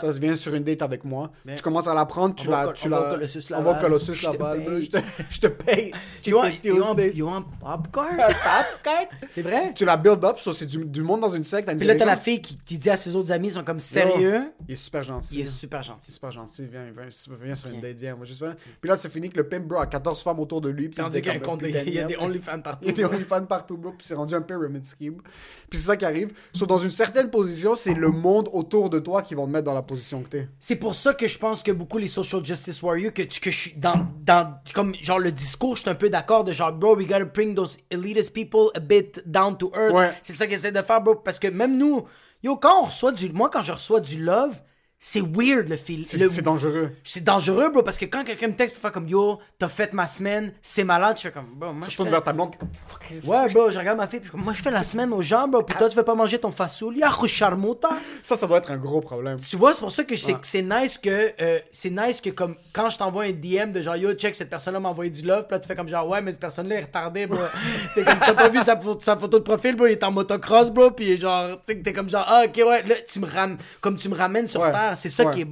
Ça 0.00 0.12
se 0.12 0.18
vient 0.18 0.36
sur 0.36 0.54
une 0.54 0.64
date 0.64 0.82
avec 0.82 1.04
moi. 1.04 1.30
Tu 1.56 1.62
commences 1.62 1.88
à 1.88 1.94
la 1.94 2.04
prendre, 2.04 2.34
tu 2.34 2.48
la. 2.48 2.72
tu 2.72 2.88
on 2.88 2.90
la 2.90 3.00
va 3.00 3.08
au 3.08 3.10
Colossus 3.14 3.44
On 3.50 3.54
va 3.54 3.60
au 3.60 3.64
Laval. 3.64 3.80
Colossus 3.82 4.14
Je 4.14 4.20
te 4.20 4.32
Laval. 4.32 4.64
paye. 4.64 4.84
Je 4.84 4.90
te, 4.90 4.98
je 5.30 5.40
te 5.40 5.46
paye. 5.46 5.92
You 6.26 6.36
want, 6.36 6.50
you 6.62 6.80
want, 6.82 6.96
you 7.14 7.26
want 7.26 7.44
popcorn? 7.60 8.16
Popcorn? 8.16 9.06
C'est 9.30 9.42
vrai? 9.42 9.72
Tu 9.74 9.84
la 9.84 9.96
build 9.96 10.24
up, 10.24 10.38
ça 10.38 10.52
c'est 10.52 10.66
du, 10.66 10.84
du 10.84 11.02
monde 11.02 11.20
dans 11.20 11.30
une 11.30 11.44
secte. 11.44 11.68
Puis 11.76 11.86
là, 11.86 11.94
t'as 11.94 12.04
la 12.04 12.16
fille 12.16 12.40
qui, 12.40 12.56
qui 12.58 12.78
dit 12.78 12.90
à 12.90 12.96
ses 12.96 13.14
autres 13.16 13.32
amis, 13.32 13.48
ils 13.48 13.54
sont 13.54 13.64
comme 13.64 13.78
sérieux. 13.78 14.52
Il 14.66 14.72
est 14.72 14.76
super 14.76 15.02
gentil. 15.02 15.36
Il 15.36 15.40
est 15.42 15.46
super 15.46 15.82
gentil. 15.82 15.98
C'est 16.02 16.12
super 16.12 16.30
gentil, 16.32 16.66
viens, 16.70 16.84
viens, 16.94 17.08
viens 17.42 17.54
sur 17.54 17.70
une 17.70 17.80
date, 17.80 17.96
viens. 17.96 18.16
Moi, 18.16 18.26
juste. 18.26 18.44
Puis 18.80 18.88
là, 18.88 18.96
c'est 18.96 19.08
fini 19.10 19.30
que 19.30 19.36
le 19.36 19.48
pimp, 19.48 19.66
bro, 19.66 19.78
a 19.80 19.86
14 19.86 20.22
femmes 20.22 20.40
autour 20.40 20.60
de 20.60 20.68
lui. 20.68 20.88
puis 20.88 21.00
rendu 21.02 21.18
il 21.18 21.22
qu'il 21.22 21.32
y 21.32 21.98
a 21.98 22.02
il 22.02 22.06
des. 22.06 22.16
OnlyFans 22.16 22.60
partout. 22.60 22.78
Il 22.82 22.88
y 22.88 22.90
a 22.90 22.94
des 22.94 23.04
OnlyFans 23.04 23.46
partout, 23.46 23.76
bro. 23.76 23.90
Puis 23.92 24.06
c'est 24.06 24.14
rendu 24.14 24.34
un 24.34 24.42
pyramid 24.42 24.84
scheme. 24.84 25.20
Puis 25.68 25.78
c'est 25.78 25.86
ça 25.86 25.96
qui 25.96 26.04
arrive. 26.04 26.32
So, 26.52 26.66
dans 26.66 26.78
une 26.78 26.90
certaine 26.90 27.30
position, 27.30 27.74
c'est 27.74 27.94
le 27.94 28.08
monde 28.08 28.48
autour 28.52 28.90
de 28.90 28.98
toi 28.98 29.22
qui 29.22 29.34
vont 29.34 29.46
te 29.46 29.52
mettre 29.52 29.64
dans 29.64 29.74
la 29.78 29.82
position 29.82 30.22
que 30.22 30.28
t'es. 30.28 30.48
C'est 30.58 30.76
pour 30.76 30.94
ça 30.94 31.14
que 31.14 31.26
je 31.26 31.38
pense 31.38 31.62
que 31.62 31.72
beaucoup 31.72 31.98
les 31.98 32.06
social 32.06 32.44
justice 32.44 32.82
warriors, 32.82 33.12
que, 33.12 33.22
tu- 33.22 33.40
que 33.40 33.50
je 33.50 33.58
suis 33.58 33.72
dans, 33.76 34.06
dans, 34.24 34.54
comme, 34.74 34.94
genre, 35.00 35.18
le 35.18 35.32
discours, 35.32 35.76
je 35.76 35.82
suis 35.82 35.90
un 35.90 35.94
peu 35.94 36.10
d'accord 36.10 36.44
de 36.44 36.52
genre, 36.52 36.72
bro, 36.72 36.96
we 36.96 37.06
gotta 37.06 37.24
bring 37.24 37.54
those 37.54 37.78
elitist 37.90 38.32
people 38.32 38.70
a 38.74 38.80
bit 38.80 39.22
down 39.26 39.56
to 39.56 39.70
earth. 39.74 39.94
Ouais. 39.94 40.12
C'est 40.22 40.32
ça 40.32 40.46
qu'ils 40.46 40.56
essaient 40.56 40.72
de 40.72 40.82
faire, 40.82 41.00
bro, 41.00 41.14
parce 41.16 41.38
que 41.38 41.48
même 41.48 41.76
nous, 41.78 42.04
yo, 42.42 42.56
quand 42.56 42.82
on 42.82 42.86
reçoit 42.86 43.12
du, 43.12 43.30
moi, 43.32 43.48
quand 43.52 43.62
je 43.62 43.72
reçois 43.72 44.00
du 44.00 44.22
love, 44.22 44.54
c'est 45.00 45.20
weird 45.20 45.68
le 45.68 45.76
feel. 45.76 46.04
C'est 46.06 46.16
le- 46.16 46.28
dangereux. 46.42 46.90
C'est 47.04 47.22
dangereux, 47.22 47.70
bro, 47.70 47.82
parce 47.82 47.98
que 47.98 48.04
quand 48.06 48.24
quelqu'un 48.24 48.48
me 48.48 48.54
texte 48.56 48.74
pour 48.74 48.82
faire 48.82 48.92
comme 48.92 49.06
yo, 49.08 49.38
t'as 49.58 49.68
fait 49.68 49.92
ma 49.92 50.06
semaine, 50.08 50.52
c'est 50.60 50.82
malade, 50.84 51.16
je 51.18 51.22
fais 51.22 51.30
comme, 51.30 51.46
bro, 51.54 51.72
moi 51.72 51.86
Tu 51.88 51.96
fais... 51.96 52.04
vers 52.04 52.22
ta 52.22 52.32
blonde, 52.32 52.50
t'es 52.52 52.58
comme 52.58 52.68
fuck. 52.88 53.02
Ouais, 53.24 53.48
bro, 53.52 53.70
je 53.70 53.78
regarde 53.78 53.98
ma 53.98 54.08
fille, 54.08 54.20
puis 54.20 54.30
comme, 54.30 54.42
moi 54.42 54.52
je 54.54 54.60
fais 54.62 54.70
la 54.72 54.82
semaine 54.82 55.12
aux 55.12 55.22
gens, 55.22 55.46
bro, 55.46 55.62
puis 55.62 55.76
toi 55.76 55.88
tu 55.88 55.96
veux 55.96 56.02
pas 56.04 56.14
manger 56.16 56.38
ton 56.38 56.50
fasoul, 56.50 56.96
charmota. 57.26 57.90
Ça, 58.22 58.34
ça 58.36 58.46
doit 58.46 58.58
être 58.58 58.70
un 58.72 58.76
gros 58.76 59.00
problème. 59.00 59.38
Tu 59.38 59.56
vois, 59.56 59.72
c'est 59.74 59.80
pour 59.80 59.92
ça 59.92 60.02
que 60.04 60.16
c'est 60.16 60.32
Ouais. 60.32 60.38
c'est 60.42 60.62
nice 60.62 60.98
que 60.98 61.32
euh, 61.40 61.58
c'est 61.70 61.90
nice 61.90 62.20
que 62.20 62.30
comme 62.30 62.56
quand 62.72 62.90
je 62.90 62.98
t'envoie 62.98 63.24
un 63.24 63.30
DM 63.32 63.70
de 63.72 63.82
genre 63.82 63.96
yo 63.96 64.12
check 64.14 64.34
cette 64.34 64.50
personne 64.50 64.74
là 64.74 64.80
m'a 64.80 64.88
envoyé 64.88 65.10
du 65.10 65.22
love, 65.22 65.42
puis 65.46 65.52
là 65.52 65.60
tu 65.60 65.68
fais 65.68 65.76
comme 65.76 65.88
genre 65.88 66.08
ouais 66.08 66.20
mais 66.20 66.32
cette 66.32 66.40
personne 66.40 66.68
là 66.68 66.76
est 66.76 66.80
retardée 66.82 67.26
bro. 67.26 67.38
t'es 67.94 68.02
comme 68.04 68.18
t'as 68.18 68.34
pas 68.34 68.48
vu 68.48 68.58
sa, 68.62 68.74
pho- 68.76 69.00
sa 69.00 69.16
photo 69.16 69.38
de 69.38 69.44
profil 69.44 69.76
bro, 69.76 69.86
il 69.86 69.92
est 69.92 70.02
en 70.04 70.10
motocross 70.10 70.70
bro, 70.70 70.90
puis 70.90 71.20
genre 71.20 71.58
tu 71.66 71.74
sais 71.74 71.80
t'es 71.82 71.92
comme 71.92 72.10
genre 72.10 72.24
ah 72.26 72.42
ok 72.46 72.56
ouais 72.66 72.82
là 72.82 72.94
tu 73.08 73.20
me 73.20 73.26
ram 73.26 73.56
comme 73.80 73.96
tu 73.96 74.08
me 74.08 74.14
ramènes 74.16 74.46
sur 74.48 74.60
Ouais. 74.60 74.72
terre, 74.72 74.87
c'est 74.96 75.10
ça 75.10 75.26
Ouais. 75.26 75.34
qui 75.34 75.40
est 75.42 75.48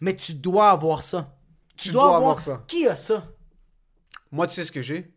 mais 0.00 0.14
tu 0.14 0.34
dois 0.34 0.70
avoir 0.70 1.02
ça. 1.02 1.34
Tu, 1.76 1.88
Tu 1.88 1.92
dois, 1.92 2.02
dois 2.02 2.16
avoir, 2.16 2.30
avoir 2.32 2.42
ça. 2.42 2.62
Qui 2.68 2.86
a 2.86 2.94
ça? 2.96 3.26
Moi, 4.30 4.46
tu 4.46 4.54
sais 4.54 4.64
ce 4.64 4.70
que 4.72 4.82
j'ai? 4.82 5.10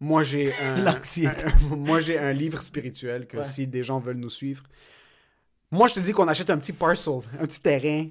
Moi, 0.00 0.22
j'ai 0.22 0.52
un... 0.62 0.76
Moi, 1.76 2.00
j'ai 2.00 2.18
un 2.18 2.32
livre 2.32 2.60
spirituel 2.60 3.26
que 3.26 3.38
Ouais. 3.38 3.44
si 3.44 3.66
des 3.66 3.82
gens 3.82 3.98
veulent 4.00 4.16
nous 4.18 4.30
suivre... 4.30 4.64
Moi, 5.70 5.88
je 5.88 5.94
te 5.94 6.00
dis 6.00 6.12
qu'on 6.12 6.28
achète 6.28 6.50
un 6.50 6.58
petit 6.58 6.74
parcel, 6.74 7.20
un 7.40 7.46
petit 7.46 7.60
terrain 7.62 8.06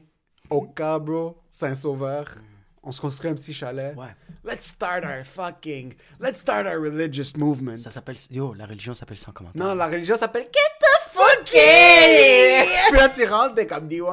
au 0.50 0.62
cas, 0.64 0.98
bro, 0.98 1.38
Saint-Sauveur. 1.52 2.26
On 2.82 2.92
se 2.92 3.00
construit 3.00 3.30
un 3.30 3.36
petit 3.36 3.54
chalet. 3.54 3.96
Ouais. 3.96 4.16
Let's 4.44 4.66
start 4.66 5.04
our 5.06 5.24
fucking... 5.24 5.94
Let's 6.20 6.40
start 6.40 6.66
our 6.66 6.82
religious 6.82 7.34
movement. 7.38 7.76
Ça 7.76 7.92
s'appelle 7.92 8.16
yo 8.32 8.56
la 8.56 8.66
religion 8.66 8.96
s'appelle 8.96 9.18
sans 9.18 9.32
commentaire. 9.32 9.64
Non, 9.64 9.76
la 9.76 9.86
religion 9.88 10.18
s'appelle 10.18 10.44
Get 10.52 10.80
the 10.80 11.12
fuck 11.12 11.54
in! 11.54 12.64
Puis 12.90 12.98
là, 12.98 13.10
tu 13.10 13.24
rentres, 13.26 13.54
t'es 13.54 13.68
comme, 13.68 13.88
do 13.88 13.96
you 13.96 14.08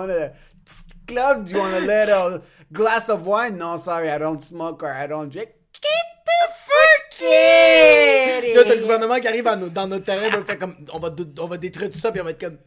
club? 1.09 1.45
Do 1.45 1.53
you 1.53 1.59
want 1.59 1.75
a 1.75 1.81
little 1.81 2.43
glass 2.73 3.09
of 3.09 3.27
wine? 3.27 3.57
No, 3.59 3.77
sorry, 3.79 4.09
I 4.11 4.19
don't 4.19 4.41
smoke 4.41 4.83
or 4.85 4.93
I 4.93 5.07
don't 5.09 5.31
drink. 5.33 5.49
Get 5.73 6.07
the 6.25 6.41
fuck 6.69 7.21
in! 7.23 8.55
Yo, 8.55 8.63
t'as 8.65 8.75
le 8.75 8.83
gouvernement 8.83 9.19
qui 9.21 9.27
arrive 9.29 9.45
nos- 9.59 9.69
dans 9.71 9.87
notre 9.89 10.05
terrain, 10.05 10.29
bro, 10.31 10.45
fait 10.45 10.57
comme 10.59 10.77
on 10.93 10.99
va, 11.01 11.11
on 11.41 11.47
va 11.47 11.57
détruire 11.57 11.91
tout 11.91 11.99
ça, 11.99 12.13
puis 12.13 12.21
on 12.21 12.25
va 12.25 12.31
être 12.31 12.41
comme 12.41 12.59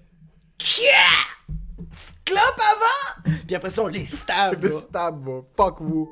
Yeah! 0.79 0.95
Clope 2.25 2.59
avant! 2.59 3.31
Puis 3.47 3.55
après 3.55 3.69
ça, 3.69 3.83
on 3.83 3.87
les 3.87 4.05
stab, 4.05 4.61
Le 4.63 4.69
bro. 4.69 4.79
stab. 4.79 5.29
Fuck 5.55 5.81
vous. 5.81 6.11